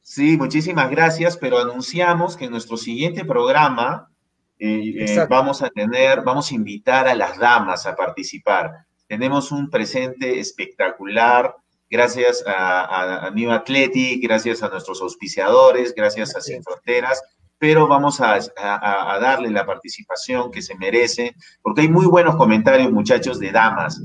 Sí, 0.03 0.37
muchísimas 0.37 0.91
gracias, 0.91 1.39
pero 1.39 1.59
anunciamos 1.59 2.37
que 2.37 2.45
en 2.45 2.51
nuestro 2.51 2.77
siguiente 2.77 3.25
programa 3.25 4.11
eh, 4.59 5.07
eh, 5.07 5.27
vamos 5.27 5.63
a 5.63 5.71
tener, 5.71 6.21
vamos 6.21 6.51
a 6.51 6.55
invitar 6.55 7.09
a 7.09 7.15
las 7.15 7.39
damas 7.39 7.87
a 7.87 7.97
participar. 7.97 8.85
Tenemos 9.13 9.53
un 9.53 9.69
presente 9.69 10.41
espectacular. 10.41 11.55
Gracias 11.91 12.43
a, 12.47 12.81
a, 12.81 13.27
a 13.27 13.31
New 13.31 13.53
Athletic, 13.53 14.23
gracias 14.23 14.63
a 14.63 14.71
nuestros 14.71 15.03
auspiciadores, 15.03 15.95
gracias 15.95 16.35
a 16.35 16.41
Sin 16.41 16.63
Fronteras, 16.63 17.23
pero 17.59 17.87
vamos 17.87 18.23
a, 18.23 18.39
a, 18.57 19.19
darle 19.21 19.51
la 19.51 19.67
participación 19.67 20.51
que 20.51 20.63
se 20.63 20.77
merece, 20.77 21.37
porque 21.61 21.83
hay 21.83 21.89
muy 21.89 22.07
buenos 22.07 22.37
comentarios, 22.37 22.91
muchachos, 22.91 23.39
de 23.39 23.53
damas, 23.53 24.01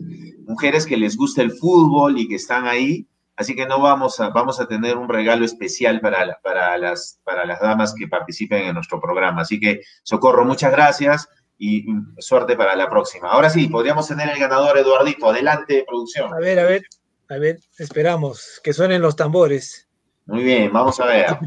mujeres 0.46 0.86
que 0.86 0.98
les 0.98 1.16
gusta 1.16 1.42
el 1.42 1.54
fútbol 1.54 2.20
y 2.20 2.28
que 2.28 2.36
están 2.36 2.68
ahí, 2.68 3.08
así 3.38 3.56
que 3.56 3.66
no 3.66 3.80
vamos 3.80 4.20
a, 4.20 4.32
vamos 4.32 4.60
a 4.60 4.68
tener 4.68 4.98
un 4.98 5.08
regalo 5.08 5.46
especial 5.46 6.02
para, 6.02 6.38
para, 6.44 6.78
las, 6.78 7.22
para 7.24 7.46
las 7.46 7.62
damas 7.62 7.96
que 7.98 8.10
participen 8.10 8.66
en 8.66 8.74
nuestro 8.74 9.00
programa. 9.00 9.44
Así 9.44 9.58
que, 9.58 9.80
Socorro, 10.04 10.44
muchas 10.44 10.74
gracias 10.74 11.30
y 11.58 11.86
suerte 12.20 12.56
para 12.56 12.76
la 12.76 12.90
próxima. 12.90 13.30
Ahora 13.30 13.50
sí, 13.50 13.68
podríamos 13.68 14.08
tener 14.08 14.30
el 14.30 14.40
ganador, 14.40 14.78
Eduardito. 14.78 15.30
Adelante, 15.30 15.84
producción. 15.88 16.34
A 16.34 16.40
ver, 16.40 16.60
a 16.60 16.66
ver. 16.66 16.84
A 17.30 17.38
ver, 17.38 17.60
esperamos 17.78 18.62
que 18.64 18.72
suenen 18.72 19.02
los 19.02 19.16
tambores. 19.16 19.90
Muy 20.26 20.44
bien, 20.44 20.72
vamos 20.72 21.00
a 21.00 21.06
ver. 21.06 21.38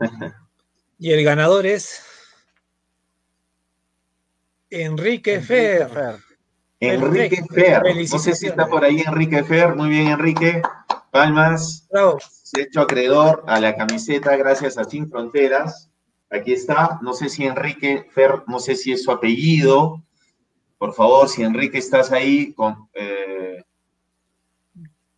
y 0.98 1.12
el 1.12 1.24
ganador 1.24 1.66
es 1.66 2.02
Enrique, 4.70 5.34
Enrique 5.34 5.40
Fer. 5.40 5.88
Fer. 5.88 6.16
Enrique 6.80 7.44
Fer. 7.48 7.82
No 8.10 8.18
sé 8.18 8.34
si 8.34 8.46
está 8.48 8.66
por 8.66 8.84
ahí 8.84 9.02
Enrique 9.06 9.44
Fer. 9.44 9.74
Muy 9.74 9.88
bien, 9.88 10.08
Enrique. 10.08 10.62
Palmas. 11.10 11.86
Bravo. 11.90 12.18
Se 12.20 12.60
ha 12.60 12.64
hecho 12.64 12.80
acreedor 12.80 13.44
a 13.46 13.60
la 13.60 13.76
camiseta 13.76 14.36
gracias 14.36 14.78
a 14.78 14.84
Sin 14.84 15.08
Fronteras. 15.08 15.87
Aquí 16.30 16.52
está. 16.52 16.98
No 17.02 17.12
sé 17.14 17.28
si 17.28 17.44
Enrique 17.44 18.06
Fer, 18.10 18.42
no 18.46 18.58
sé 18.58 18.76
si 18.76 18.92
es 18.92 19.02
su 19.02 19.10
apellido. 19.10 20.02
Por 20.78 20.92
favor, 20.94 21.28
si 21.28 21.42
Enrique 21.42 21.78
estás 21.78 22.12
ahí, 22.12 22.52
con, 22.52 22.88
eh, 22.94 23.64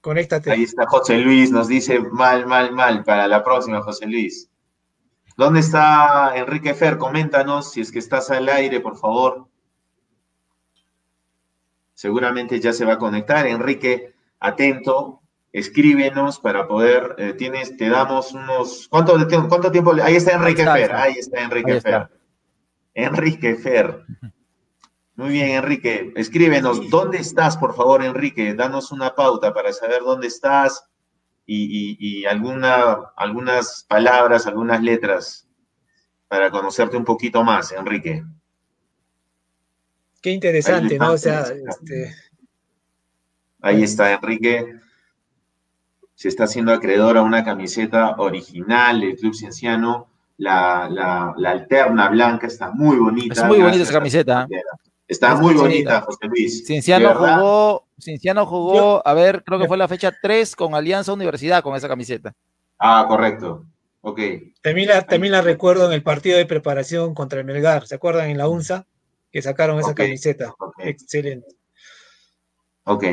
Conéctate. 0.01 0.51
Ahí 0.51 0.63
está 0.63 0.87
José 0.87 1.19
Luis, 1.19 1.51
nos 1.51 1.69
dice 1.69 2.01
mal, 2.01 2.47
mal, 2.47 2.73
mal. 2.73 3.05
Para 3.05 3.29
la 3.29 3.45
próxima, 3.45 3.83
José 3.83 4.07
Luis. 4.07 4.51
¿Dónde 5.37 5.61
está 5.61 6.33
Enrique 6.37 6.73
Fer? 6.73 6.97
Coméntanos 6.97 7.73
si 7.73 7.83
es 7.83 7.93
que 7.93 7.99
estás 7.99 8.31
al 8.31 8.49
aire, 8.49 8.81
por 8.81 8.97
favor. 8.97 9.47
Seguramente 11.93 12.61
ya 12.61 12.73
se 12.73 12.87
va 12.87 12.95
a 12.95 12.99
conectar. 12.99 13.47
Enrique, 13.47 14.15
atento, 14.39 15.21
escríbenos 15.53 16.39
para 16.39 16.67
poder, 16.69 17.15
eh, 17.19 17.35
tienes, 17.35 17.77
te 17.77 17.89
damos 17.89 18.33
unos, 18.33 18.89
¿cuánto, 18.89 19.17
cuánto 19.49 19.71
tiempo? 19.71 19.93
Ahí 20.03 20.17
está 20.17 20.33
Enrique 20.33 20.63
ahí 20.63 20.83
está, 20.83 20.87
Fer, 20.89 20.95
ahí 20.95 21.13
está 21.19 21.41
Enrique 21.43 21.73
ahí 21.73 21.81
Fer. 21.81 22.09
Enrique 22.95 23.55
Fer. 23.57 24.05
Muy 25.17 25.31
bien, 25.31 25.51
Enrique. 25.51 26.13
Escríbenos, 26.17 26.89
¿dónde 26.89 27.19
estás, 27.19 27.57
por 27.57 27.75
favor, 27.75 28.03
Enrique? 28.03 28.55
Danos 28.55 28.91
una 28.91 29.15
pauta 29.15 29.53
para 29.53 29.73
saber 29.73 30.01
dónde 30.01 30.29
estás 30.29 30.89
y, 31.45 31.97
y, 31.99 32.21
y 32.21 32.25
alguna, 32.27 33.13
algunas 33.17 33.85
palabras, 33.89 34.47
algunas 34.47 34.83
letras 34.83 35.47
para 36.29 36.51
conocerte 36.51 36.97
un 36.97 37.05
poquito 37.05 37.43
más, 37.43 37.73
Enrique. 37.73 38.25
Qué 40.23 40.31
interesante, 40.31 40.97
¿no? 40.97 41.13
O 41.13 41.19
sea, 41.19 41.41
este... 41.43 42.15
Ahí 43.61 43.83
está, 43.83 44.13
Enrique. 44.13 44.81
Se 46.21 46.29
está 46.29 46.45
haciendo 46.45 46.71
acreedor 46.71 47.17
a 47.17 47.23
una 47.23 47.43
camiseta 47.43 48.17
original 48.19 49.01
del 49.01 49.17
Club 49.17 49.35
Cienciano. 49.35 50.07
La, 50.37 50.87
la, 50.91 51.33
la 51.39 51.51
alterna 51.51 52.11
blanca 52.11 52.47
está 52.47 52.71
muy 52.73 52.99
bonita. 52.99 53.41
Es 53.41 53.47
muy 53.47 53.59
bonita 53.59 53.85
esa 53.85 53.93
camiseta. 53.95 54.47
Está 55.09 55.35
muy 55.37 55.55
bonita, 55.55 56.03
José 56.03 56.27
Luis. 56.27 56.67
Cienciano 56.67 57.15
jugó, 57.15 57.87
Cienciano 57.99 58.45
jugó, 58.45 59.03
a 59.09 59.15
ver, 59.15 59.43
creo 59.45 59.59
que 59.59 59.67
fue 59.67 59.79
la 59.79 59.89
fecha 59.89 60.13
3 60.21 60.57
con 60.57 60.75
Alianza 60.75 61.11
Universidad 61.15 61.63
con 61.63 61.75
esa 61.75 61.89
camiseta. 61.89 62.35
Ah, 62.79 63.07
correcto. 63.09 63.65
Ok. 64.03 64.21
También 64.61 64.91
la, 64.91 65.01
también 65.07 65.33
la 65.33 65.41
recuerdo 65.41 65.87
en 65.87 65.95
el 65.95 66.03
partido 66.03 66.37
de 66.37 66.45
preparación 66.45 67.15
contra 67.15 67.39
el 67.39 67.47
Melgar. 67.47 67.87
¿Se 67.87 67.95
acuerdan 67.95 68.29
en 68.29 68.37
la 68.37 68.47
UNSA? 68.47 68.87
Que 69.33 69.41
sacaron 69.41 69.81
esa 69.81 69.93
okay. 69.93 70.09
camiseta. 70.09 70.55
Okay. 70.59 70.91
Excelente. 70.91 71.47
Ok, 72.85 73.05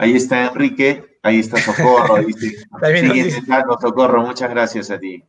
ahí 0.00 0.16
está 0.16 0.46
Enrique, 0.46 1.18
ahí 1.22 1.38
está 1.38 1.58
Socorro, 1.58 2.16
ahí 2.16 2.26
intentando, 3.18 3.78
Socorro, 3.80 4.22
muchas 4.22 4.50
gracias 4.50 4.90
a 4.90 4.98
ti. 4.98 5.22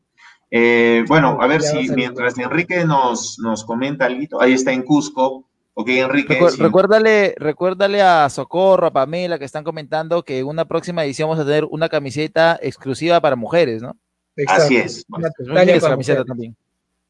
Eh, 0.50 1.04
bueno, 1.08 1.38
a 1.40 1.48
ver 1.48 1.62
si 1.62 1.90
mientras 1.90 2.38
Enrique 2.38 2.84
nos, 2.86 3.38
nos 3.40 3.64
comenta 3.64 4.06
algo, 4.06 4.42
ahí 4.42 4.54
está 4.54 4.72
en 4.72 4.84
Cusco. 4.84 5.48
Ok, 5.74 5.88
Enrique. 5.90 6.38
recuérdale, 6.58 7.34
recuérdale 7.38 8.02
a 8.02 8.30
Socorro, 8.30 8.88
a 8.88 8.92
Pamela, 8.92 9.40
que 9.40 9.46
están 9.46 9.64
comentando 9.64 10.24
que 10.24 10.40
en 10.40 10.48
una 10.48 10.66
próxima 10.66 11.06
edición 11.06 11.30
vamos 11.30 11.42
a 11.42 11.48
tener 11.48 11.66
una 11.66 11.88
camiseta 11.88 12.60
exclusiva 12.62 13.22
para 13.22 13.38
mujeres, 13.38 13.82
¿no? 13.82 13.96
Así 14.48 14.78
es. 14.78 15.06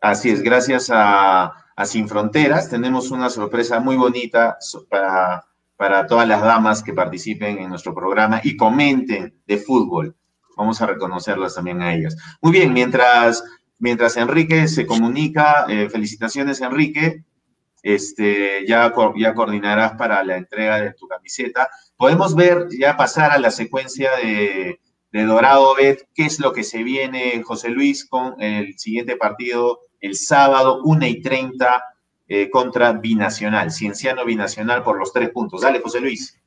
Así 0.01 0.29
es, 0.29 0.41
gracias 0.41 0.89
a, 0.91 1.53
Sin 1.85 2.07
Fronteras 2.07 2.69
tenemos 2.69 3.09
una 3.09 3.29
sorpresa 3.29 3.79
muy 3.79 3.95
bonita 3.95 4.57
para, 4.89 5.45
para 5.81 6.05
todas 6.05 6.27
las 6.27 6.43
damas 6.43 6.83
que 6.83 6.93
participen 6.93 7.57
en 7.57 7.69
nuestro 7.69 7.95
programa 7.95 8.39
y 8.43 8.55
comenten 8.55 9.33
de 9.47 9.57
fútbol. 9.57 10.15
Vamos 10.55 10.79
a 10.79 10.85
reconocerlas 10.85 11.55
también 11.55 11.81
a 11.81 11.95
ellas. 11.95 12.15
Muy 12.39 12.51
bien, 12.51 12.71
mientras, 12.71 13.43
mientras 13.79 14.15
Enrique 14.15 14.67
se 14.67 14.85
comunica, 14.85 15.65
eh, 15.67 15.89
felicitaciones 15.89 16.61
Enrique, 16.61 17.23
este, 17.81 18.63
ya, 18.67 18.93
ya 19.17 19.33
coordinarás 19.33 19.93
para 19.93 20.23
la 20.23 20.37
entrega 20.37 20.79
de 20.79 20.93
tu 20.93 21.07
camiseta. 21.07 21.67
Podemos 21.97 22.35
ver, 22.35 22.67
ya 22.79 22.95
pasar 22.95 23.31
a 23.31 23.39
la 23.39 23.49
secuencia 23.49 24.11
de, 24.17 24.79
de 25.11 25.23
Dorado 25.23 25.73
Bet, 25.75 26.07
qué 26.13 26.25
es 26.27 26.39
lo 26.39 26.53
que 26.53 26.63
se 26.63 26.83
viene, 26.83 27.41
José 27.41 27.69
Luis, 27.69 28.05
con 28.07 28.39
el 28.39 28.77
siguiente 28.77 29.15
partido 29.15 29.79
el 29.99 30.15
sábado, 30.15 30.81
1 30.83 31.07
y 31.07 31.21
30 31.23 31.83
eh, 32.33 32.49
contra 32.49 32.93
Binacional, 32.93 33.71
Cienciano 33.71 34.23
Binacional 34.23 34.83
por 34.83 34.97
los 34.97 35.11
tres 35.11 35.31
puntos. 35.31 35.63
Dale, 35.63 35.81
José 35.81 35.99
Luis. 35.99 36.39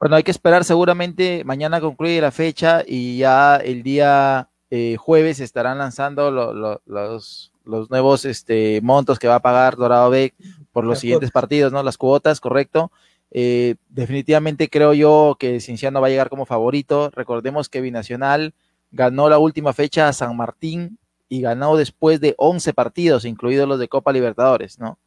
Bueno, 0.00 0.16
hay 0.16 0.22
que 0.22 0.30
esperar 0.30 0.64
seguramente, 0.64 1.44
mañana 1.44 1.78
concluye 1.78 2.22
la 2.22 2.30
fecha 2.30 2.82
y 2.86 3.18
ya 3.18 3.56
el 3.56 3.82
día 3.82 4.48
eh, 4.70 4.96
jueves 4.98 5.40
estarán 5.40 5.76
lanzando 5.76 6.30
los, 6.30 6.80
los, 6.86 7.90
nuevos 7.90 8.24
este, 8.24 8.80
montos 8.80 9.18
que 9.18 9.28
va 9.28 9.34
a 9.34 9.42
pagar 9.42 9.76
Dorado 9.76 10.08
Bet 10.08 10.32
por 10.72 10.86
los 10.86 11.00
siguientes 11.00 11.30
partidos, 11.30 11.70
¿no? 11.70 11.82
Las 11.82 11.98
cuotas, 11.98 12.40
correcto. 12.40 12.90
Eh, 13.30 13.74
definitivamente 13.90 14.70
creo 14.70 14.94
yo 14.94 15.36
que 15.38 15.60
Cienciano 15.60 16.00
va 16.00 16.06
a 16.06 16.10
llegar 16.10 16.30
como 16.30 16.46
favorito. 16.46 17.10
Recordemos 17.10 17.68
que 17.68 17.82
Binacional 17.82 18.54
ganó 18.90 19.28
la 19.28 19.36
última 19.36 19.74
fecha 19.74 20.08
a 20.08 20.14
San 20.14 20.34
Martín 20.34 20.96
y 21.28 21.42
ganó 21.42 21.76
después 21.76 22.22
de 22.22 22.34
11 22.38 22.72
partidos, 22.72 23.26
incluidos 23.26 23.68
los 23.68 23.78
de 23.78 23.88
Copa 23.88 24.14
Libertadores, 24.14 24.78
¿no? 24.78 24.98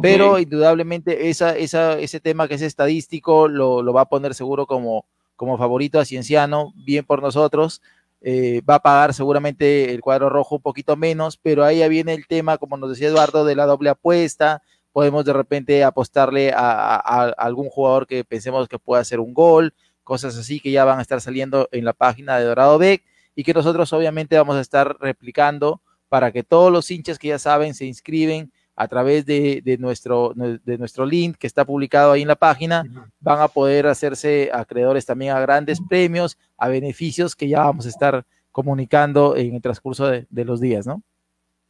Pero 0.00 0.38
indudablemente 0.38 1.28
esa, 1.28 1.56
esa, 1.56 1.98
ese 1.98 2.20
tema 2.20 2.48
que 2.48 2.54
es 2.54 2.62
estadístico 2.62 3.48
lo, 3.48 3.82
lo, 3.82 3.92
va 3.92 4.02
a 4.02 4.08
poner 4.08 4.34
seguro 4.34 4.66
como, 4.66 5.04
como 5.36 5.58
favorito 5.58 6.00
a 6.00 6.04
Cienciano, 6.04 6.72
bien 6.86 7.04
por 7.04 7.20
nosotros. 7.20 7.82
Eh, 8.24 8.62
va 8.68 8.76
a 8.76 8.82
pagar 8.82 9.14
seguramente 9.14 9.92
el 9.92 10.00
cuadro 10.00 10.30
rojo 10.30 10.56
un 10.56 10.62
poquito 10.62 10.96
menos, 10.96 11.36
pero 11.36 11.64
ahí 11.64 11.78
ya 11.78 11.88
viene 11.88 12.14
el 12.14 12.26
tema, 12.28 12.56
como 12.56 12.76
nos 12.76 12.90
decía 12.90 13.08
Eduardo, 13.08 13.44
de 13.44 13.56
la 13.56 13.66
doble 13.66 13.90
apuesta, 13.90 14.62
podemos 14.92 15.24
de 15.24 15.32
repente 15.32 15.82
apostarle 15.82 16.52
a, 16.54 16.96
algún 17.36 17.68
jugador 17.68 18.06
que 18.06 18.24
pensemos 18.24 18.68
que 18.68 18.78
pueda 18.78 19.02
hacer 19.02 19.18
un 19.18 19.34
gol, 19.34 19.74
cosas 20.04 20.38
así 20.38 20.60
que 20.60 20.70
ya 20.70 20.84
van 20.84 21.00
a 21.00 21.02
estar 21.02 21.20
saliendo 21.20 21.68
en 21.72 21.84
la 21.84 21.92
página 21.92 22.38
de 22.38 22.44
Dorado 22.44 22.78
Beck 22.78 23.02
y 23.34 23.42
que 23.42 23.54
nosotros 23.54 23.92
obviamente 23.92 24.36
vamos 24.36 24.56
a 24.56 24.60
estar 24.60 24.96
replicando 25.00 25.80
para 26.08 26.30
que 26.30 26.44
todos 26.44 26.70
los 26.70 26.90
hinchas 26.90 27.18
que 27.18 27.28
ya 27.28 27.38
saben 27.40 27.74
se 27.74 27.86
inscriben 27.86 28.52
a 28.74 28.88
través 28.88 29.26
de, 29.26 29.76
nuestro, 29.78 30.32
de 30.34 30.78
nuestro 30.78 31.04
link 31.04 31.36
que 31.36 31.46
está 31.46 31.64
publicado 31.64 32.12
ahí 32.12 32.22
en 32.22 32.28
la 32.28 32.36
página, 32.36 32.84
van 33.20 33.40
a 33.40 33.48
poder 33.48 33.86
hacerse 33.86 34.50
acreedores 34.52 35.04
también 35.04 35.34
a 35.34 35.40
grandes 35.40 35.78
premios, 35.88 36.38
a 36.56 36.68
beneficios 36.68 37.36
que 37.36 37.48
ya 37.48 37.60
vamos 37.60 37.86
a 37.86 37.90
estar 37.90 38.24
comunicando 38.50 39.36
en 39.36 39.54
el 39.54 39.62
transcurso 39.62 40.06
de, 40.06 40.44
los 40.44 40.60
días, 40.60 40.86
¿no? 40.86 41.02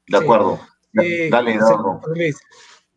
De 0.07 0.19
acuerdo. 0.19 0.61
Dale, 0.93 1.59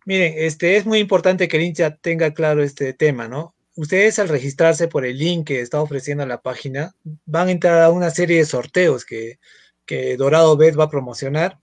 Miren, 0.05 0.33
este, 0.37 0.77
es 0.77 0.85
muy 0.85 0.99
importante 0.99 1.47
que 1.47 1.57
el 1.57 1.63
hincha 1.63 1.95
tenga 1.95 2.31
claro 2.31 2.61
este 2.61 2.93
tema, 2.93 3.27
¿no? 3.27 3.55
Ustedes 3.75 4.19
al 4.19 4.29
registrarse 4.29 4.87
por 4.87 5.03
el 5.03 5.17
link 5.17 5.47
que 5.47 5.61
está 5.61 5.81
ofreciendo 5.81 6.25
la 6.25 6.41
página, 6.41 6.95
van 7.25 7.47
a 7.47 7.51
entrar 7.51 7.81
a 7.81 7.89
una 7.89 8.11
serie 8.11 8.37
de 8.37 8.45
sorteos 8.45 9.03
que, 9.03 9.39
que 9.85 10.15
Dorado 10.15 10.55
Bet 10.57 10.79
va 10.79 10.85
a 10.85 10.89
promocionar 10.89 11.59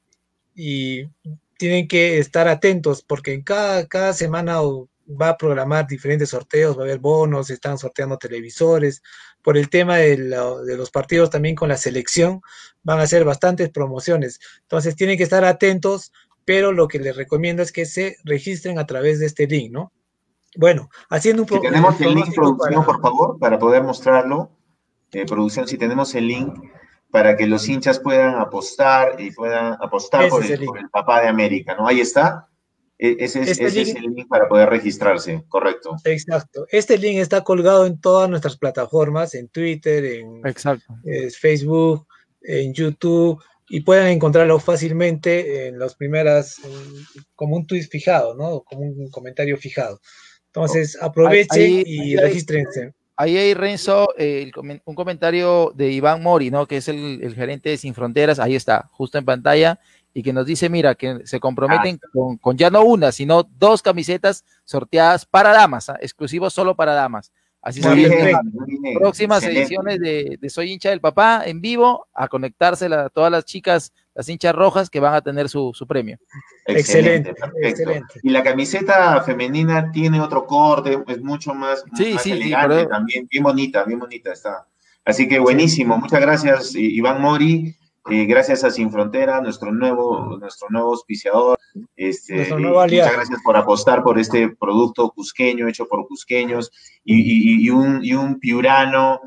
y 0.55 1.05
tienen 1.63 1.87
que 1.87 2.19
estar 2.19 2.49
atentos 2.49 3.05
porque 3.05 3.35
en 3.35 3.43
cada, 3.43 3.87
cada 3.87 4.13
semana 4.13 4.59
va 4.61 5.29
a 5.29 5.37
programar 5.37 5.87
diferentes 5.87 6.31
sorteos, 6.31 6.77
va 6.77 6.81
a 6.81 6.85
haber 6.87 6.99
bonos, 6.99 7.51
están 7.51 7.79
sorteando 7.79 8.19
televisores. 8.19 9.01
Por 9.43 9.57
el 9.57 9.71
tema 9.71 9.99
de, 9.99 10.17
de, 10.17 10.77
los 10.77 10.91
partidos 10.91 11.31
también 11.31 11.55
con 11.55 11.69
la 11.69 11.77
selección, 11.77 12.41
van 12.83 12.99
a 12.99 13.03
hacer 13.03 13.25
bastantes 13.25 13.71
promociones. 13.71 14.41
Entonces 14.63 14.97
tienen 14.97 15.17
que 15.17 15.23
estar 15.23 15.45
atentos 15.45 16.11
pero 16.45 16.73
lo 16.73 16.89
que 16.89 16.99
les 16.99 17.15
recomiendo 17.15 17.63
es 17.63 17.71
que 17.71 17.87
se 17.87 18.17
registren 18.25 18.81
a 18.81 18.87
través 18.87 19.21
de 19.21 19.27
este 19.27 19.47
link, 19.47 19.71
¿no? 19.71 19.93
Bueno, 20.57 20.89
haciendo 21.09 21.43
un 21.43 21.49
poco... 21.49 21.63
Si 21.63 21.69
tenemos 21.69 22.01
el 22.01 22.15
link, 22.15 22.35
producción, 22.35 22.85
por 22.85 23.01
favor, 23.01 23.39
para 23.39 23.61
poder 23.61 23.85
mostrarlo. 23.85 24.51
Eh, 25.13 25.25
producción, 25.25 25.69
si 25.69 25.79
tenemos 25.79 26.13
el 26.17 26.27
link 26.27 26.53
para 27.13 27.37
que 27.37 27.47
los 27.47 27.69
hinchas 27.69 28.01
puedan 28.01 28.37
apostar 28.37 29.21
y 29.21 29.31
puedan 29.33 29.75
apostar 29.75 30.31
por 30.31 30.43
el, 30.45 30.67
papá 30.91 31.21
de 31.21 31.29
América, 31.29 31.77
¿no? 31.77 31.87
Ahí 31.87 32.01
está. 32.01 32.49
E, 32.99 33.17
ese, 33.19 33.43
es, 33.43 33.61
este 33.61 33.99
el 33.99 34.15
link 34.15 34.29
para 34.29 34.49
poder 34.49 34.71
registrarse, 34.71 35.45
correcto. 35.47 35.95
Exacto. 36.07 36.67
Este 36.71 36.97
link 36.97 37.19
está 37.19 37.45
colgado 37.45 37.85
en 37.85 38.01
todas 38.01 38.31
nuestras 38.31 38.57
plataformas, 38.57 39.35
en 39.35 39.49
Twitter, 39.49 40.03
en 40.05 40.43
Facebook, 41.39 42.07
en 42.41 42.73
YouTube, 42.73 43.43
y 43.69 43.81
pueden 43.81 44.07
encontrarlo 44.07 44.59
fácilmente 44.59 45.69
en 45.69 45.79
las 45.79 45.95
primeras, 45.95 46.63
como 47.35 47.57
un 47.57 47.67
tweet 47.67 47.89
fijado, 47.91 48.35
¿no? 48.35 48.63
Como 48.63 48.81
un 48.81 49.11
comentario 49.11 49.59
fijado. 49.59 50.01
Entonces, 50.47 50.97
aprovechen 50.99 51.83
y 51.85 52.17
regístrense. 52.17 52.95
Ahí 53.17 53.37
hay, 53.37 53.55
Renzo, 53.55 54.09
un 54.85 54.95
comentario 54.95 55.73
de 55.75 55.93
Iván 55.93 56.23
Mori, 56.23 56.51
¿no? 56.51 56.67
Que 56.67 56.79
es 56.79 56.89
el, 56.89 57.35
gerente 57.35 57.69
de 57.71 57.77
Sin 57.77 57.95
Fronteras, 57.95 58.39
ahí 58.39 58.55
está, 58.55 58.89
justo 58.93 59.19
en 59.19 59.25
pantalla, 59.25 59.79
y 60.15 60.23
que 60.23 60.33
nos 60.33 60.47
dice, 60.47 60.69
mira, 60.69 60.95
que 60.95 61.21
se 61.25 61.41
comprometen 61.41 62.01
ah. 62.03 62.37
con, 62.41 62.57
ya 62.57 62.71
no 62.71 62.83
una, 62.83 63.13
sino 63.13 63.43
dos 63.43 63.83
camisetas 63.83 64.45
sorteadas 64.65 65.27
para 65.27 65.53
damas, 65.53 65.89
¿ah? 65.89 65.99
exclusivos 66.01 66.53
solo 66.53 66.75
para 66.75 66.95
damas. 66.95 67.33
Así 67.63 67.81
se 67.81 68.35
próximas 68.99 69.45
ediciones 69.45 70.01
de, 70.01 70.37
Soy 70.49 70.73
hincha 70.73 70.91
del 70.91 71.01
papá 71.01 71.45
en 71.47 71.61
vivo 71.61 72.09
a 72.13 72.27
conectarse 72.27 72.87
a 72.87 73.09
todas 73.09 73.31
las 73.31 73.45
chicas, 73.45 73.93
las 74.15 74.29
hinchas 74.29 74.55
rojas 74.55 74.91
que 74.91 75.01
van 75.01 75.15
a 75.15 75.23
tener 75.23 75.49
su, 75.49 75.73
premio. 75.89 76.19
Excelente, 76.67 77.35
excelente, 77.63 78.21
Y 78.23 78.31
la 78.31 78.43
camiseta 78.43 79.21
femenina 79.23 79.91
tiene 79.91 80.21
otro 80.21 80.47
corte, 80.47 81.03
es 81.07 81.23
mucho 81.23 81.55
más, 81.55 81.85
sí, 81.97 82.17
sí, 82.19 82.33
elegante 82.33 82.87
también, 82.87 83.27
bien 83.31 83.43
bonita, 83.43 83.85
bien 83.85 83.99
bonita 83.99 84.33
está. 84.33 84.67
Así 85.05 85.27
que 85.29 85.39
buenísimo, 85.39 85.97
muchas 85.97 86.21
gracias 86.21 86.75
Iván 86.75 87.21
Mori, 87.21 87.75
eh, 88.11 88.27
gracias 88.27 88.65
a 88.65 88.71
Sin 88.71 88.91
Frontera, 88.91 89.41
nuestro 89.41 89.73
nuevo, 89.73 90.37
nuestro 90.39 90.69
nuevo 90.71 90.91
auspiciador. 90.91 91.59
Este, 91.97 92.55
muchas 92.55 93.13
gracias 93.13 93.41
por 93.45 93.57
apostar 93.57 94.03
por 94.03 94.19
este 94.19 94.49
producto 94.49 95.11
cusqueño, 95.11 95.69
hecho 95.69 95.87
por 95.87 96.07
cusqueños, 96.07 96.71
y, 97.05 97.71
un, 97.71 98.05
y 98.05 98.13
un 98.15 98.39
piurano 98.39 99.21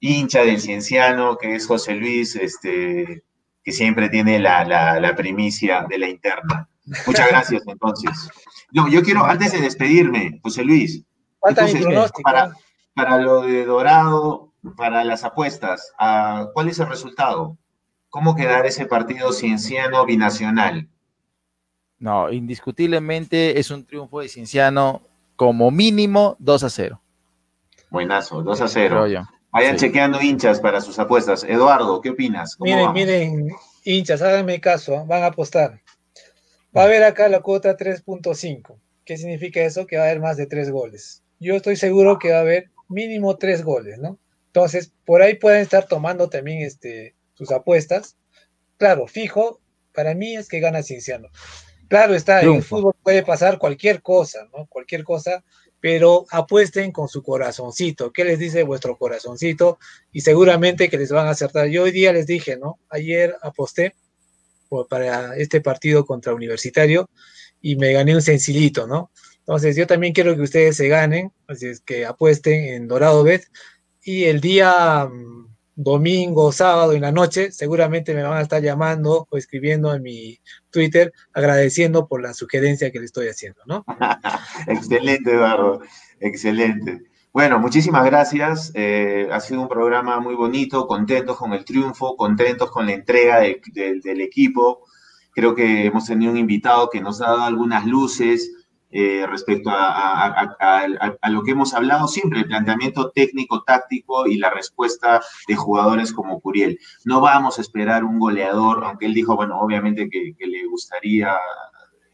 hincha 0.00 0.42
del 0.42 0.60
cienciano, 0.60 1.36
que 1.38 1.54
es 1.54 1.66
José 1.66 1.94
Luis, 1.94 2.34
este, 2.34 3.22
que 3.64 3.72
siempre 3.72 4.08
tiene 4.08 4.38
la, 4.38 5.14
primicia 5.16 5.86
de 5.88 5.98
la 5.98 6.08
interna. 6.08 6.68
Muchas 7.06 7.28
gracias, 7.28 7.62
entonces. 7.66 8.10
No, 8.72 8.88
yo 8.88 9.02
quiero, 9.02 9.24
antes 9.24 9.52
de 9.52 9.60
despedirme, 9.60 10.40
José 10.42 10.64
Luis, 10.64 11.04
para, 12.22 12.52
para 12.94 13.18
lo 13.18 13.42
de 13.42 13.64
Dorado, 13.64 14.52
para 14.76 15.04
las 15.04 15.24
apuestas, 15.24 15.92
ah, 15.98 16.48
¿cuál 16.54 16.68
es 16.68 16.78
el 16.78 16.88
resultado? 16.88 17.56
¿Cómo 18.08 18.34
quedar 18.36 18.66
ese 18.66 18.86
partido 18.86 19.32
cienciano 19.32 20.04
binacional? 20.04 20.88
No, 21.98 22.32
indiscutiblemente 22.32 23.60
es 23.60 23.70
un 23.70 23.86
triunfo 23.86 24.20
de 24.20 24.28
Cienciano 24.28 25.02
como 25.36 25.70
mínimo 25.70 26.36
2 26.40 26.64
a 26.64 26.68
0. 26.68 27.00
Buenazo, 27.90 28.42
2 28.42 28.60
a 28.60 28.68
0. 28.68 29.26
Vayan 29.52 29.76
chequeando 29.76 30.20
hinchas 30.20 30.60
para 30.60 30.80
sus 30.80 30.98
apuestas. 30.98 31.44
Eduardo, 31.44 32.00
¿qué 32.00 32.10
opinas? 32.10 32.56
Miren, 32.58 32.92
miren, 32.92 33.48
hinchas, 33.84 34.22
háganme 34.22 34.60
caso, 34.60 35.04
van 35.04 35.22
a 35.22 35.26
apostar. 35.26 35.82
Va 36.74 36.82
a 36.82 36.84
haber 36.84 37.04
acá 37.04 37.28
la 37.28 37.40
cuota 37.40 37.76
3.5. 37.76 38.78
¿Qué 39.04 39.18
significa 39.18 39.60
eso? 39.60 39.86
Que 39.86 39.98
va 39.98 40.04
a 40.04 40.06
haber 40.06 40.20
más 40.20 40.38
de 40.38 40.46
3 40.46 40.70
goles. 40.70 41.22
Yo 41.38 41.54
estoy 41.54 41.76
seguro 41.76 42.18
que 42.18 42.30
va 42.30 42.38
a 42.38 42.40
haber 42.40 42.70
mínimo 42.88 43.36
3 43.36 43.62
goles, 43.62 43.98
¿no? 43.98 44.18
Entonces, 44.46 44.92
por 45.04 45.20
ahí 45.20 45.34
pueden 45.34 45.60
estar 45.60 45.86
tomando 45.86 46.30
también 46.30 46.62
este, 46.62 47.14
sus 47.34 47.50
apuestas. 47.50 48.16
Claro, 48.78 49.06
fijo, 49.06 49.60
para 49.92 50.14
mí 50.14 50.34
es 50.34 50.48
que 50.48 50.60
gana 50.60 50.82
Cienciano. 50.82 51.28
Claro 51.88 52.14
está, 52.14 52.40
en 52.40 52.54
el 52.54 52.62
fútbol 52.62 52.94
puede 53.02 53.22
pasar 53.22 53.58
cualquier 53.58 54.00
cosa, 54.00 54.48
¿no? 54.56 54.66
Cualquier 54.66 55.04
cosa, 55.04 55.44
pero 55.82 56.26
apuesten 56.30 56.92
con 56.92 57.08
su 57.08 57.24
corazoncito. 57.24 58.12
¿Qué 58.12 58.24
les 58.24 58.38
dice 58.38 58.62
vuestro 58.62 58.96
corazoncito? 58.96 59.80
Y 60.12 60.20
seguramente 60.20 60.88
que 60.88 60.96
les 60.96 61.10
van 61.10 61.26
a 61.26 61.30
acertar. 61.30 61.66
Yo 61.66 61.82
hoy 61.82 61.90
día 61.90 62.12
les 62.12 62.24
dije, 62.24 62.56
¿no? 62.56 62.78
Ayer 62.88 63.34
aposté 63.42 63.96
para 64.88 65.36
este 65.36 65.60
partido 65.60 66.06
contra 66.06 66.34
Universitario 66.34 67.10
y 67.60 67.74
me 67.74 67.92
gané 67.92 68.14
un 68.14 68.22
sencillito, 68.22 68.86
¿no? 68.86 69.10
Entonces 69.40 69.74
yo 69.74 69.88
también 69.88 70.12
quiero 70.12 70.36
que 70.36 70.42
ustedes 70.42 70.76
se 70.76 70.86
ganen, 70.86 71.32
así 71.48 71.66
es 71.66 71.80
que 71.80 72.06
apuesten 72.06 72.64
en 72.74 72.86
Dorado 72.86 73.24
Bet 73.24 73.42
y 74.04 74.24
el 74.24 74.40
día 74.40 75.08
mm, 75.12 75.51
domingo, 75.74 76.52
sábado 76.52 76.92
en 76.92 77.02
la 77.02 77.12
noche, 77.12 77.52
seguramente 77.52 78.14
me 78.14 78.22
van 78.22 78.38
a 78.38 78.42
estar 78.42 78.62
llamando 78.62 79.26
o 79.30 79.36
escribiendo 79.36 79.94
en 79.94 80.02
mi 80.02 80.38
Twitter 80.70 81.12
agradeciendo 81.32 82.06
por 82.06 82.22
la 82.22 82.34
sugerencia 82.34 82.90
que 82.90 82.98
le 82.98 83.06
estoy 83.06 83.28
haciendo, 83.28 83.60
¿no? 83.66 83.84
excelente, 84.66 85.32
Eduardo, 85.32 85.80
excelente. 86.20 87.02
Bueno, 87.32 87.58
muchísimas 87.58 88.04
gracias. 88.04 88.70
Eh, 88.74 89.26
ha 89.32 89.40
sido 89.40 89.62
un 89.62 89.68
programa 89.68 90.20
muy 90.20 90.34
bonito, 90.34 90.86
contentos 90.86 91.38
con 91.38 91.54
el 91.54 91.64
triunfo, 91.64 92.14
contentos 92.16 92.70
con 92.70 92.86
la 92.86 92.92
entrega 92.92 93.40
del 93.40 94.20
equipo. 94.20 94.84
Creo 95.30 95.54
que 95.54 95.86
hemos 95.86 96.04
tenido 96.04 96.30
un 96.30 96.38
invitado 96.38 96.90
que 96.90 97.00
nos 97.00 97.22
ha 97.22 97.28
dado 97.28 97.42
algunas 97.44 97.86
luces 97.86 98.52
eh, 98.94 99.26
respecto 99.26 99.70
a, 99.72 100.46
lo 101.30 101.42
que 101.42 101.52
hemos 101.52 101.72
hablado 101.72 102.06
siempre, 102.08 102.40
el 102.40 102.46
planteamiento 102.46 103.10
técnico, 103.10 103.62
táctico 103.62 104.26
y 104.26 104.36
la 104.36 104.50
respuesta 104.50 105.22
de 105.48 105.56
jugadores 105.56 106.12
como 106.12 106.40
Curiel. 106.40 106.78
No 107.06 107.22
vamos 107.22 107.58
a 107.58 107.62
esperar 107.62 108.04
un 108.04 108.18
goleador, 108.18 108.84
aunque 108.84 109.06
él 109.06 109.14
dijo, 109.14 109.34
bueno, 109.34 109.58
obviamente 109.58 110.10
que, 110.10 110.34
le 110.38 110.66
gustaría 110.66 111.34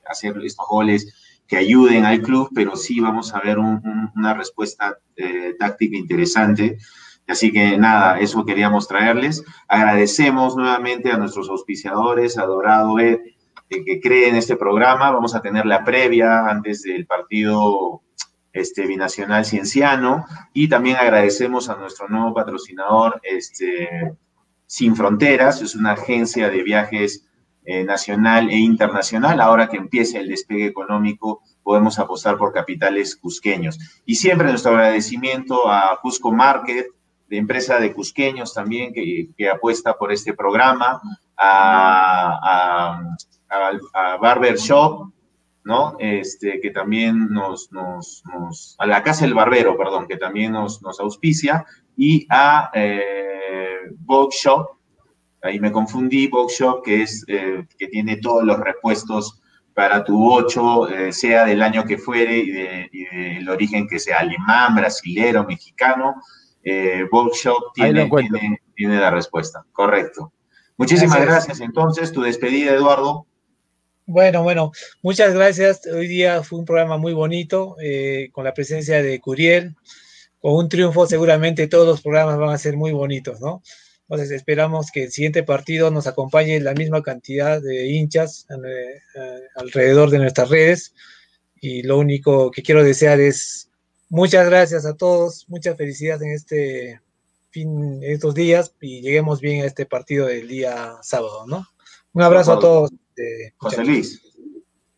hacer 0.07 0.39
estos 0.45 0.67
goles 0.69 1.43
que 1.49 1.57
ayuden 1.57 2.05
al 2.05 2.23
club, 2.23 2.49
pero 2.55 2.77
sí 2.77 3.01
vamos 3.01 3.35
a 3.35 3.41
ver 3.41 3.59
una 3.59 4.35
respuesta 4.35 4.99
eh, 5.17 5.57
táctica 5.59 5.97
interesante. 5.97 6.79
Así 7.27 7.51
que 7.51 7.77
nada, 7.77 8.21
eso 8.21 8.45
queríamos 8.45 8.87
traerles. 8.87 9.43
Agradecemos 9.67 10.57
nuevamente 10.57 11.11
a 11.11 11.19
nuestros 11.19 11.49
auspiciadores, 11.49 12.39
a 12.39 12.47
Dorado 12.47 13.01
Que 13.69 14.01
creen 14.01 14.37
este 14.37 14.57
programa. 14.57 15.11
Vamos 15.11 15.35
a 15.35 15.43
tener 15.43 15.67
la 15.67 15.85
previa 15.85 16.49
antes 16.49 16.83
del 16.83 17.07
partido 17.07 18.03
este, 18.53 18.87
binacional 18.87 19.45
cienciano 19.45 20.25
y 20.53 20.69
también 20.69 20.97
agradecemos 20.97 21.69
a 21.69 21.77
nuestro 21.77 22.09
nuevo 22.09 22.35
patrocinador, 22.35 23.21
este, 23.23 24.15
Sin 24.67 24.97
Fronteras, 24.97 25.63
es 25.63 25.75
una 25.75 25.93
agencia 25.93 26.49
de 26.49 26.63
viajes 26.63 27.29
eh, 27.65 27.85
nacional 27.85 28.49
e 28.49 28.57
internacional. 28.57 29.41
Ahora 29.43 29.69
que 29.69 29.77
empieza 29.77 30.19
el 30.19 30.29
despegue 30.29 30.65
económico, 30.65 31.43
podemos 31.63 31.99
apostar 31.99 32.39
por 32.39 32.53
capitales 32.53 33.15
cusqueños. 33.15 33.79
Y 34.07 34.15
siempre 34.15 34.49
nuestro 34.49 34.73
agradecimiento 34.73 35.71
a 35.71 35.99
Cusco 36.01 36.33
Market, 36.33 36.87
de 37.29 37.37
empresa 37.37 37.79
de 37.79 37.93
cusqueños 37.93 38.55
también, 38.55 38.95
que, 38.95 39.51
apuesta 39.51 39.99
por 39.99 40.13
este 40.13 40.33
programa, 40.33 41.01
a, 41.37 43.03
Barber 44.21 44.57
Shop, 44.57 45.11
¿no? 45.65 45.97
Este, 45.99 46.61
que 46.61 46.71
también 46.71 47.29
nos, 47.31 47.71
nos, 47.73 48.25
a 48.79 48.87
la 48.87 49.03
Casa 49.03 49.25
del 49.25 49.35
Barbero, 49.35 49.77
perdón, 49.77 50.07
que 50.07 50.17
también 50.17 50.53
nos, 50.53 50.83
nos 50.83 50.99
auspicia, 51.01 51.65
y 51.97 52.27
a 52.31 52.71
eh, 52.75 53.91
Shop, 54.31 54.67
ahí 55.43 55.61
me 55.61 55.73
confundí, 55.73 56.29
Box 56.29 56.59
Shop, 56.59 56.83
que 56.83 57.03
es, 57.03 57.25
eh, 57.29 57.67
que 57.79 57.89
tiene 57.89 58.17
todos 58.17 58.45
los 58.45 58.59
repuestos 58.59 59.41
para 59.75 60.03
tu 60.05 60.33
8, 60.33 60.89
eh, 60.89 61.13
sea 61.13 61.45
del 61.45 61.63
año 61.63 61.85
que 61.85 61.99
fuere 61.99 62.39
y, 62.39 62.51
del 62.51 63.49
origen 63.49 63.87
que 63.87 63.99
sea 63.99 64.19
alemán, 64.19 64.75
brasilero, 64.75 65.45
mexicano, 65.45 66.15
eh, 66.65 67.05
Shop 67.35 67.73
tiene, 67.75 68.11
tiene, 68.11 68.61
tiene, 68.75 68.99
la 68.99 69.11
respuesta, 69.11 69.65
correcto. 69.73 70.33
Muchísimas 70.77 71.21
gracias 71.21 71.61
entonces, 71.61 72.13
tu 72.13 72.23
despedida, 72.23 72.73
Eduardo. 72.73 73.27
Bueno, 74.09 74.43
bueno, 74.43 74.73
muchas 75.03 75.35
gracias. 75.35 75.85
Hoy 75.85 76.09
día 76.09 76.43
fue 76.43 76.59
un 76.59 76.65
programa 76.65 76.97
muy 76.97 77.13
bonito, 77.13 77.77
eh, 77.79 78.31
con 78.33 78.43
la 78.43 78.55
presencia 78.55 79.03
de 79.03 79.21
Curiel. 79.21 79.77
Con 80.41 80.55
un 80.55 80.71
triunfo 80.71 81.07
seguramente 81.07 81.69
todos 81.69 81.87
los 81.87 82.01
programas 82.01 82.39
van 82.39 82.49
a 82.49 82.57
ser 82.57 82.75
muy 82.75 82.91
bonitos, 82.93 83.39
¿no? 83.39 83.63
Entonces 84.09 84.31
esperamos 84.31 84.91
que 84.91 85.05
el 85.05 85.13
siguiente 85.13 85.43
partido 85.43 85.91
nos 85.91 86.07
acompañe 86.07 86.59
la 86.61 86.73
misma 86.73 87.03
cantidad 87.03 87.61
de 87.61 87.89
hinchas 87.89 88.47
eh, 88.49 89.03
eh, 89.15 89.41
alrededor 89.57 90.09
de 90.09 90.21
nuestras 90.21 90.49
redes. 90.49 90.95
Y 91.61 91.83
lo 91.83 91.99
único 91.99 92.51
que 92.51 92.63
quiero 92.63 92.83
desear 92.83 93.21
es 93.21 93.69
muchas 94.09 94.47
gracias 94.47 94.87
a 94.87 94.97
todos, 94.97 95.45
mucha 95.51 95.77
felicidad 95.77 96.23
en 96.23 96.31
este 96.31 97.03
fin, 97.51 98.01
estos 98.03 98.35
días 98.35 98.73
y 98.81 99.03
lleguemos 99.03 99.43
bien 99.43 99.65
a 99.65 99.67
este 99.67 99.85
partido 99.85 100.29
del 100.29 100.49
día 100.49 100.95
sábado, 101.03 101.47
¿no? 101.47 101.67
Un 102.15 102.23
abrazo 102.23 102.55
a 102.55 102.59
todos. 102.59 102.91
Este, 103.19 103.55
José 103.57 103.85
Luis. 103.85 104.23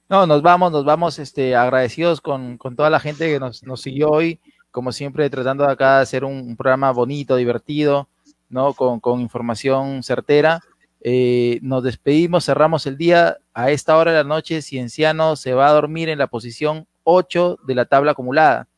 No, 0.09 0.27
nos 0.27 0.43
vamos, 0.43 0.73
nos 0.73 0.85
vamos 0.85 1.19
este, 1.19 1.57
agradecidos 1.57 2.21
con, 2.21 2.59
toda 2.59 2.91
la 2.91 3.01
gente 3.01 3.33
que 3.33 3.41
nos, 3.41 3.63
siguió 3.81 4.11
hoy, 4.11 4.41
como 4.71 4.93
siempre 4.93 5.31
tratando 5.31 5.65
de 5.65 5.73
acá 5.73 5.97
de 5.97 6.03
hacer 6.03 6.25
un, 6.25 6.57
programa 6.57 6.91
bonito, 6.91 7.37
divertido, 7.37 8.09
¿no? 8.51 8.75
Con, 8.75 9.21
información 9.21 10.03
certera. 10.03 10.61
Eh, 11.01 11.61
nos 11.63 11.83
despedimos, 11.83 12.45
cerramos 12.45 12.87
el 12.87 12.99
día. 12.99 13.39
A 13.55 13.71
esta 13.71 13.97
hora 13.97 14.11
de 14.11 14.19
la 14.19 14.25
noche, 14.25 14.61
Cienciano 14.61 15.37
se 15.37 15.55
va 15.55 15.69
a 15.69 15.73
dormir 15.73 16.09
en 16.09 16.19
la 16.19 16.27
posición 16.27 16.87
8 17.05 17.61
de 17.67 17.75
la 17.75 17.87
tabla 17.87 18.13
acumulada. 18.13 18.69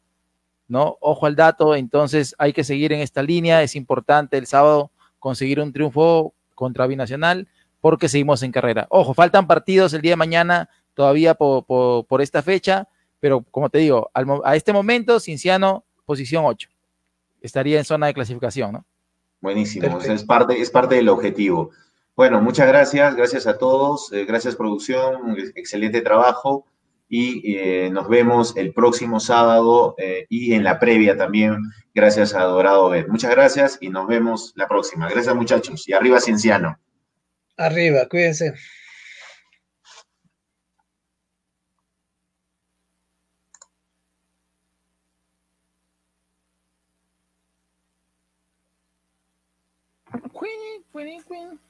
¿no? 0.69 0.97
Ojo 1.01 1.27
al 1.27 1.35
dato, 1.35 1.75
entonces 1.75 2.35
hay 2.39 2.53
que 2.53 2.63
seguir 2.63 2.93
en 2.93 3.01
esta 3.01 3.23
línea. 3.23 3.63
Es 3.63 3.75
importante 3.75 4.39
el 4.39 4.47
sábado 4.47 4.93
conseguir 5.19 5.59
un 5.61 5.73
triunfo 5.73 6.33
contra 6.55 6.87
Binacional 6.87 7.49
porque 7.83 8.09
seguimos 8.09 8.43
en 8.45 8.53
carrera. 8.53 8.87
Ojo, 8.91 9.13
faltan 9.13 9.49
partidos 9.49 9.93
el 9.93 10.01
día 10.01 10.13
de 10.13 10.17
mañana 10.17 10.71
todavía 10.95 11.35
por, 11.35 12.23
esta 12.23 12.41
fecha, 12.41 12.89
pero 13.19 13.43
como 13.51 13.69
te 13.69 13.79
digo, 13.79 14.09
a 14.15 14.57
este 14.57 14.73
momento, 14.73 15.19
Cinciano, 15.19 15.85
posición 16.07 16.45
8. 16.47 16.69
Estaría 17.41 17.79
en 17.79 17.85
zona 17.85 18.07
de 18.07 18.15
clasificación, 18.15 18.73
¿no? 18.73 18.87
Buenísimo, 19.41 20.01
es 20.01 20.23
parte, 20.23 20.61
es 20.61 20.71
parte 20.71 20.95
del 20.95 21.09
objetivo. 21.09 21.71
Bueno, 22.15 22.41
muchas 22.41 22.69
gracias, 22.69 23.17
gracias 23.17 23.49
a 23.49 23.59
todos, 23.59 24.13
eh, 24.13 24.25
gracias 24.27 24.55
producción, 24.55 25.37
excelente 25.57 26.03
trabajo 26.03 26.67
y 27.09 27.57
eh, 27.57 27.91
nos 27.91 28.09
vemos 28.09 28.57
el 28.57 28.73
próximo 28.73 29.19
sábado 29.19 29.97
eh, 29.99 30.27
y 30.29 30.55
en 30.55 30.63
la 30.63 30.79
previa 30.79 31.17
también, 31.17 31.57
gracias 31.93 32.33
a 32.33 32.45
Dorado 32.45 32.91
Bet. 32.91 33.09
Muchas 33.09 33.33
gracias 33.33 33.79
y 33.81 33.89
nos 33.89 34.07
vemos 34.07 34.53
la 34.55 34.69
próxima. 34.69 35.09
Gracias 35.09 35.35
muchachos 35.35 35.89
y 35.89 35.95
arriba 35.95 36.21
Cienciano. 36.21 36.79
Arriba, 37.57 38.09
cuídense. 38.09 38.55
Queen, 50.33 50.85
Queen, 50.93 51.23
Queen. 51.25 51.61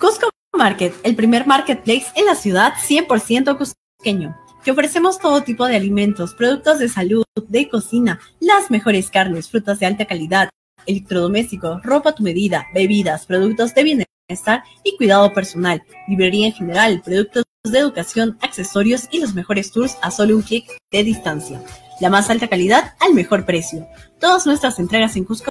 Cusco 0.00 0.30
Market, 0.56 0.94
el 1.02 1.14
primer 1.14 1.46
marketplace 1.46 2.06
en 2.14 2.24
la 2.24 2.34
ciudad 2.34 2.72
100% 2.72 3.58
cusqueño. 3.58 4.34
Que 4.64 4.70
ofrecemos 4.70 5.18
todo 5.18 5.42
tipo 5.42 5.66
de 5.66 5.76
alimentos, 5.76 6.34
productos 6.34 6.78
de 6.78 6.88
salud, 6.88 7.24
de 7.48 7.68
cocina, 7.68 8.18
las 8.40 8.70
mejores 8.70 9.10
carnes, 9.10 9.50
frutas 9.50 9.78
de 9.78 9.84
alta 9.84 10.06
calidad, 10.06 10.48
electrodomésticos, 10.86 11.82
ropa 11.82 12.10
a 12.10 12.14
tu 12.14 12.22
medida, 12.22 12.64
bebidas, 12.72 13.26
productos 13.26 13.74
de 13.74 13.84
bienestar 13.84 14.64
y 14.84 14.96
cuidado 14.96 15.34
personal, 15.34 15.82
librería 16.08 16.46
en 16.46 16.54
general, 16.54 17.02
productos 17.04 17.44
de 17.70 17.78
educación, 17.78 18.38
accesorios 18.40 19.06
y 19.10 19.20
los 19.20 19.34
mejores 19.34 19.70
tours 19.70 19.98
a 20.00 20.10
solo 20.10 20.34
un 20.34 20.42
clic 20.42 20.64
de 20.90 21.04
distancia. 21.04 21.62
La 22.00 22.08
más 22.08 22.30
alta 22.30 22.48
calidad 22.48 22.94
al 23.00 23.12
mejor 23.12 23.44
precio. 23.44 23.86
Todas 24.18 24.46
nuestras 24.46 24.78
entregas 24.78 25.14
en 25.16 25.24
Cusco 25.24 25.50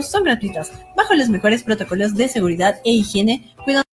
son 0.00 0.24
gratuitas, 0.24 0.72
bajo 0.96 1.14
los 1.14 1.28
mejores 1.28 1.64
protocolos 1.64 2.14
de 2.14 2.28
seguridad 2.28 2.80
e 2.84 2.92
higiene, 2.92 3.54
cuidando 3.62 3.89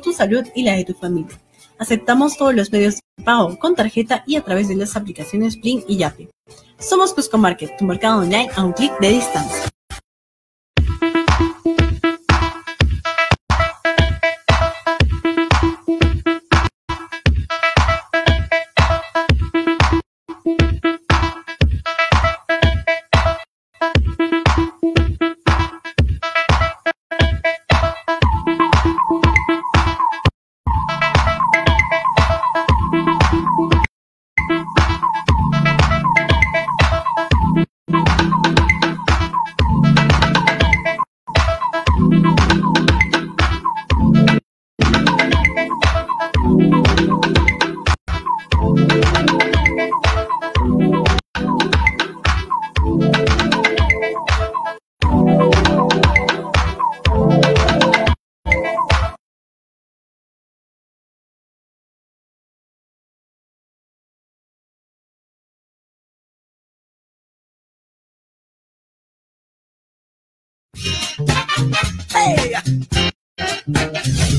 tu 0.00 0.12
salud 0.12 0.44
y 0.54 0.62
la 0.62 0.76
de 0.76 0.84
tu 0.84 0.94
familia. 0.94 1.38
Aceptamos 1.78 2.36
todos 2.36 2.54
los 2.54 2.72
medios 2.72 2.96
de 3.16 3.24
pago 3.24 3.58
con 3.58 3.74
tarjeta 3.74 4.24
y 4.26 4.36
a 4.36 4.42
través 4.42 4.68
de 4.68 4.76
las 4.76 4.96
aplicaciones 4.96 5.56
Plin 5.56 5.84
y 5.86 5.98
Yape. 5.98 6.28
Somos 6.78 7.12
Cusco 7.12 7.38
Market, 7.38 7.76
tu 7.76 7.84
mercado 7.84 8.20
online 8.20 8.48
a 8.54 8.64
un 8.64 8.72
clic 8.72 8.92
de 9.00 9.08
distancia. 9.10 9.73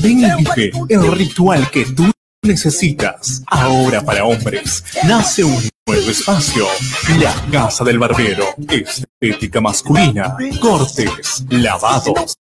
Vive 0.06 0.70
el 0.88 1.12
ritual 1.12 1.68
que 1.68 1.84
tú 1.84 2.10
necesitas. 2.42 3.42
Ahora 3.48 4.00
para 4.02 4.24
hombres, 4.24 4.84
nace 5.02 5.42
un 5.42 5.68
nuevo 5.84 6.10
espacio. 6.10 6.64
La 7.18 7.34
Casa 7.50 7.82
del 7.82 7.98
Barbero. 7.98 8.44
Estética 8.68 9.60
masculina. 9.60 10.36
Cortes, 10.60 11.44
lavados, 11.50 12.36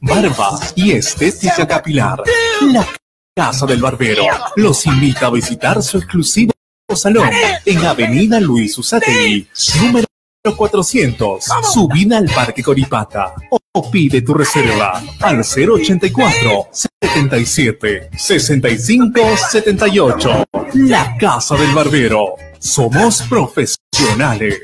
barba 0.00 0.60
y 0.74 0.92
estética 0.92 1.66
capilar. 1.66 2.22
La 2.70 2.86
Casa 3.34 3.64
del 3.64 3.80
Barbero 3.80 4.24
los 4.56 4.84
invita 4.84 5.28
a 5.28 5.30
visitar 5.30 5.82
su 5.82 5.96
exclusivo 5.96 6.52
salón 6.94 7.30
en 7.64 7.78
Avenida 7.86 8.40
Luis 8.40 8.76
Usategui, 8.76 9.48
número 9.80 10.06
400, 10.54 11.44
subida 11.72 12.18
al 12.18 12.26
Parque 12.26 12.62
Coripata. 12.62 13.32
O 13.72 13.88
pide 13.88 14.20
tu 14.22 14.34
reserva 14.34 15.00
al 15.20 15.44
084 15.44 16.70
77 16.72 18.10
65 18.16 19.36
78. 19.36 20.44
La 20.88 21.14
Casa 21.16 21.54
del 21.54 21.72
Barbero. 21.72 22.34
Somos 22.58 23.22
profesionales. 23.28 24.58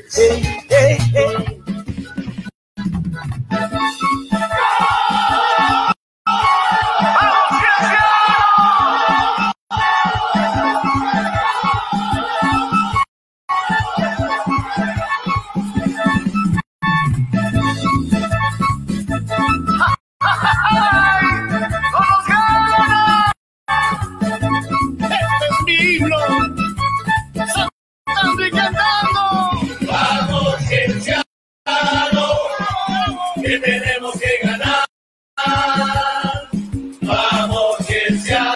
Tenemos 33.59 34.19
que 34.19 34.39
ganar. 34.43 34.85
Vamos, 37.01 37.77
Cienciano, 37.85 38.55